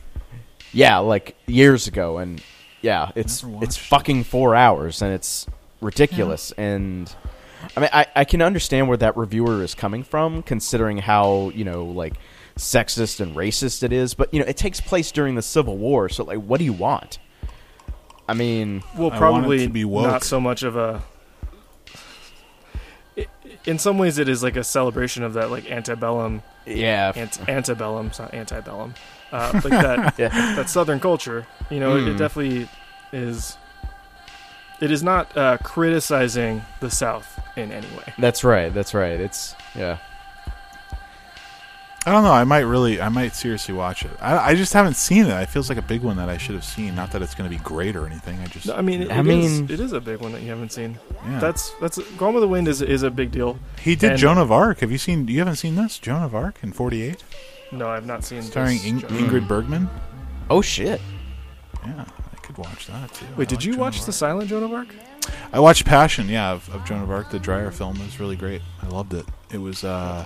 yeah, 0.73 0.99
like 0.99 1.37
years 1.47 1.87
ago, 1.87 2.19
and 2.19 2.43
yeah, 2.81 3.11
it's 3.15 3.45
it's 3.61 3.77
fucking 3.77 4.25
four 4.25 4.55
hours, 4.55 5.03
and 5.03 5.13
it's 5.13 5.47
ridiculous. 5.81 6.53
And 6.53 7.15
I 7.77 7.81
mean, 7.81 7.91
I 7.93 8.07
I 8.17 8.25
can 8.25 8.41
understand 8.43 8.89
where 8.89 8.97
that 8.99 9.17
reviewer 9.17 9.63
is 9.63 9.75
coming 9.75 10.03
from, 10.03 10.43
considering 10.43 10.99
how 10.99 11.51
you 11.55 11.65
know 11.65 11.85
like 11.85 12.15
sexist 12.57 13.21
and 13.21 13.37
racist 13.37 13.83
it 13.83 13.93
is. 13.93 14.15
But 14.15 14.33
you 14.33 14.41
know, 14.41 14.47
it 14.47 14.57
takes 14.57 14.81
place 14.81 15.13
during 15.13 15.35
the 15.35 15.43
Civil 15.43 15.77
War, 15.77 16.09
so 16.09 16.25
like, 16.25 16.39
what 16.39 16.59
do 16.59 16.65
you 16.65 16.73
want? 16.73 17.19
I 18.29 18.35
mean, 18.35 18.83
well, 18.97 19.09
I 19.11 19.11
want 19.11 19.15
it 19.15 19.19
probably 19.19 19.59
to 19.67 19.69
be 19.69 19.85
woke. 19.85 20.07
not 20.07 20.25
so 20.25 20.41
much 20.41 20.63
of 20.63 20.77
a. 20.77 21.03
In 23.65 23.79
some 23.79 23.97
ways, 23.99 24.19
it 24.19 24.29
is 24.29 24.43
like 24.43 24.57
a 24.57 24.65
celebration 24.65 25.23
of 25.23 25.35
that, 25.35 25.51
like 25.51 25.71
antebellum, 25.71 26.43
yeah, 26.67 27.13
ant- 27.15 27.49
antebellum, 27.49 28.09
it's 28.09 28.19
not 28.19 28.35
antebellum, 28.35 28.95
uh, 29.33 29.53
like 29.55 29.65
that 29.71 30.15
yeah, 30.19 30.55
that 30.57 30.69
Southern 30.69 30.99
culture. 31.01 31.47
You 31.71 31.79
know, 31.81 31.97
it, 31.97 32.09
it 32.09 32.15
Mm. 32.15 32.19
definitely 32.19 32.69
is. 33.13 33.57
It 34.81 34.91
is 34.91 35.03
not 35.05 35.37
uh, 35.37 35.59
criticizing 35.63 36.63
the 36.81 36.91
South 36.91 37.39
in 37.57 37.71
any 37.71 37.87
way. 37.97 38.13
that's 38.19 38.43
right, 38.43 38.75
that's 38.75 38.95
right. 38.95 39.21
It's 39.21 39.55
yeah. 39.77 39.99
I 42.05 42.11
don't 42.11 42.25
know. 42.25 42.33
I 42.33 42.43
might 42.43 42.61
really, 42.61 43.01
I 43.01 43.09
might 43.09 43.37
seriously 43.37 43.75
watch 43.75 44.05
it. 44.05 44.11
I, 44.21 44.51
I 44.51 44.55
just 44.57 44.73
haven't 44.73 44.95
seen 44.95 45.25
it. 45.27 45.31
It 45.41 45.47
feels 45.51 45.69
like 45.69 45.79
a 45.79 45.83
big 45.83 46.03
one 46.03 46.17
that 46.17 46.29
I 46.29 46.37
should 46.37 46.57
have 46.57 46.65
seen. 46.65 46.97
Not 46.97 47.13
that 47.13 47.23
it's 47.23 47.35
going 47.37 47.49
to 47.49 47.57
be 47.57 47.63
great 47.63 47.95
or 47.95 48.07
anything. 48.07 48.41
I 48.41 48.47
just, 48.47 48.67
No, 48.67 48.75
I 48.75 48.81
mean, 48.83 49.03
it, 49.03 49.11
I 49.13 49.21
it 49.21 49.27
is- 49.29 49.61
mean- 49.61 49.71
it 49.71 49.79
is 49.79 49.93
a 49.93 50.01
big 50.01 50.19
one 50.21 50.33
that 50.33 50.43
you 50.43 50.49
haven't 50.51 50.73
seen. 50.73 50.99
yeah. 51.25 51.39
That's 51.39 51.71
that's 51.81 51.99
Gone 52.17 52.35
with 52.35 52.43
the 52.43 52.49
Wind 52.49 52.67
is 52.67 52.83
is 52.83 53.05
a 53.05 53.11
big 53.11 53.31
deal. 53.31 53.57
he 53.81 53.95
did 53.95 54.11
and- 54.13 54.19
Joan 54.19 54.39
of 54.39 54.51
Arc. 54.51 54.81
Have 54.81 54.91
you 54.91 54.99
seen? 54.99 55.29
You 55.29 55.39
haven't 55.39 55.57
seen 55.57 55.77
this 55.77 55.97
Joan 55.99 56.23
of 56.23 56.35
Arc 56.35 56.59
in 56.63 56.73
'48, 56.73 57.23
No, 57.71 57.89
I've 57.89 58.05
not 58.07 58.25
seen. 58.25 58.43
starring 58.43 58.79
this 58.79 58.87
In- 58.87 58.99
show. 59.01 59.07
Ingrid 59.07 59.47
Bergman. 59.47 59.89
Oh 60.51 60.61
shit. 60.61 61.01
Yeah, 61.87 62.05
I 62.33 62.37
could 62.39 62.59
watch 62.59 62.89
that 62.89 63.15
too. 63.15 63.27
I 63.33 63.39
Wait, 63.39 63.49
did 63.49 63.59
like 63.59 63.65
you 63.67 63.73
Joan 63.75 63.81
watch 63.81 64.01
of 64.01 64.07
the 64.07 64.13
silent 64.13 64.51
Joan 64.51 64.65
of 64.65 64.73
Arc? 64.73 64.89
I 65.53 65.61
watched 65.61 65.85
Passion. 65.85 66.29
Yeah, 66.29 66.51
of, 66.51 66.69
of 66.75 66.85
Joan 66.85 67.01
of 67.03 67.11
Arc, 67.13 67.31
the 67.31 67.39
Dreyer 67.39 67.71
film. 67.71 67.95
It 67.97 68.05
was 68.07 68.19
really 68.19 68.35
great. 68.35 68.61
I 68.83 68.89
loved 68.89 69.15
it. 69.15 69.25
It 69.53 69.59
was 69.59 69.85
uh, 69.85 70.25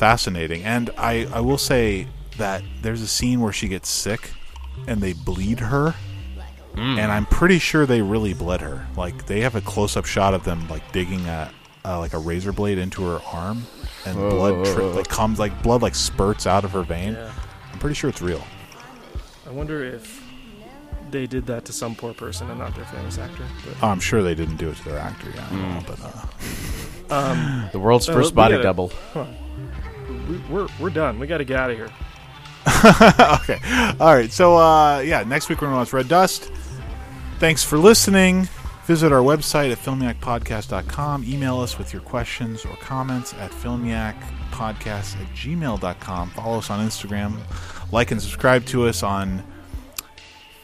fascinating, 0.00 0.64
and 0.64 0.88
I 0.96 1.26
I 1.32 1.40
will 1.40 1.58
say 1.58 2.06
that 2.38 2.62
there's 2.82 3.02
a 3.02 3.06
scene 3.06 3.40
where 3.40 3.52
she 3.52 3.68
gets 3.68 3.88
sick, 3.90 4.30
and 4.88 5.00
they 5.00 5.12
bleed 5.12 5.60
her. 5.60 5.94
and 6.76 7.12
I'm 7.12 7.26
pretty 7.26 7.58
sure 7.58 7.84
they 7.84 8.00
really 8.00 8.32
bled 8.32 8.62
her. 8.62 8.86
Like 8.96 9.26
they 9.26 9.40
have 9.42 9.54
a 9.56 9.60
close-up 9.60 10.06
shot 10.06 10.32
of 10.34 10.44
them 10.44 10.66
like 10.68 10.90
digging 10.92 11.26
a 11.26 11.52
uh, 11.84 11.98
like 11.98 12.14
a 12.14 12.18
razor 12.18 12.52
blade 12.52 12.78
into 12.78 13.02
her 13.04 13.20
arm, 13.32 13.64
and 14.06 14.16
Whoa, 14.16 14.30
blood 14.30 14.54
whoa, 14.66 14.74
tri- 14.74 14.84
like 15.00 15.08
comes 15.08 15.38
like 15.38 15.62
blood 15.62 15.82
like 15.82 15.94
spurts 15.94 16.46
out 16.46 16.64
of 16.64 16.72
her 16.72 16.82
vein. 16.82 17.12
Yeah. 17.14 17.32
I'm 17.72 17.78
pretty 17.78 17.94
sure 17.94 18.08
it's 18.10 18.22
real. 18.22 18.42
I 19.46 19.50
wonder 19.50 19.84
if 19.84 20.22
they 21.10 21.26
did 21.26 21.44
that 21.46 21.64
to 21.66 21.72
some 21.72 21.94
poor 21.94 22.14
person 22.14 22.48
and 22.50 22.58
not 22.58 22.74
their 22.74 22.84
famous 22.86 23.18
actor. 23.18 23.44
But, 23.66 23.74
Oh, 23.82 23.88
I'm 23.88 24.00
sure 24.00 24.22
they 24.22 24.34
didn't 24.34 24.56
do 24.56 24.70
it 24.70 24.76
to 24.76 24.84
their 24.84 24.98
actor. 24.98 25.28
Yeah, 25.34 25.44
I 25.46 25.50
don't 25.50 25.74
know, 25.74 25.82
but 25.86 25.98
uh, 26.02 27.14
um, 27.14 27.68
The 27.72 27.78
world's 27.80 28.06
first 28.06 28.34
body 28.34 28.56
double. 28.62 28.92
come 29.12 29.22
on. 29.22 29.34
We, 29.34 29.49
we're 30.48 30.68
we're 30.78 30.90
done. 30.90 31.18
We 31.18 31.26
got 31.26 31.38
to 31.38 31.44
get 31.44 31.58
out 31.58 31.70
of 31.70 31.76
here. 31.76 31.90
okay. 33.42 33.58
All 33.98 34.14
right. 34.14 34.30
So, 34.30 34.56
uh, 34.56 35.00
yeah, 35.00 35.22
next 35.22 35.48
week 35.48 35.60
we're 35.60 35.68
going 35.68 35.76
to 35.76 35.78
watch 35.78 35.92
Red 35.92 36.08
Dust. 36.08 36.50
Thanks 37.38 37.64
for 37.64 37.78
listening. 37.78 38.48
Visit 38.84 39.12
our 39.12 39.22
website 39.22 39.70
at 39.72 39.78
filmiacpodcast.com. 39.78 41.24
Email 41.24 41.60
us 41.60 41.78
with 41.78 41.92
your 41.92 42.02
questions 42.02 42.64
or 42.64 42.76
comments 42.76 43.32
at 43.34 43.50
filmiacpodcast 43.50 45.20
at 45.20 45.26
gmail.com. 45.34 46.30
Follow 46.30 46.58
us 46.58 46.70
on 46.70 46.86
Instagram. 46.86 47.38
Like 47.92 48.10
and 48.10 48.20
subscribe 48.20 48.66
to 48.66 48.86
us 48.86 49.02
on 49.02 49.44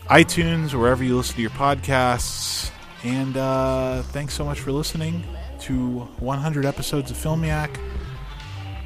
iTunes, 0.08 0.74
wherever 0.74 1.02
you 1.02 1.16
listen 1.16 1.36
to 1.36 1.42
your 1.42 1.50
podcasts. 1.50 2.70
And 3.04 3.36
uh, 3.36 4.02
thanks 4.02 4.34
so 4.34 4.44
much 4.44 4.60
for 4.60 4.72
listening 4.72 5.24
to 5.60 6.00
100 6.00 6.64
episodes 6.64 7.10
of 7.10 7.16
Filmiac. 7.16 7.78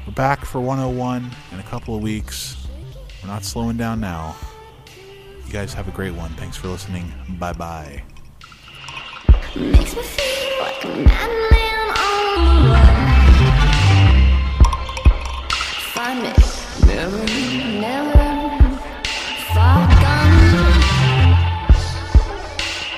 We're 0.05 0.13
back 0.13 0.45
for 0.45 0.59
101 0.59 1.29
in 1.51 1.59
a 1.59 1.63
couple 1.63 1.95
of 1.95 2.01
weeks. 2.01 2.57
We're 3.21 3.29
not 3.29 3.43
slowing 3.43 3.77
down 3.77 3.99
now. 3.99 4.35
You 5.45 5.53
guys 5.53 5.75
have 5.75 5.87
a 5.87 5.91
great 5.91 6.15
one. 6.15 6.31
Thanks 6.31 6.57
for 6.57 6.69
listening. 6.69 7.13
Bye 7.37 7.53
bye. 7.53 8.03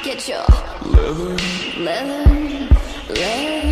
Get 0.04 0.30
your 0.30 0.46
leather, 0.86 1.38
leather, 1.80 2.70
leather. 3.10 3.63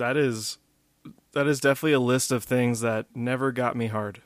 That 0.00 0.16
is 0.16 0.56
that 1.32 1.46
is 1.46 1.60
definitely 1.60 1.92
a 1.92 2.00
list 2.00 2.32
of 2.32 2.42
things 2.42 2.80
that 2.80 3.14
never 3.14 3.52
got 3.52 3.76
me 3.76 3.88
hard. 3.88 4.22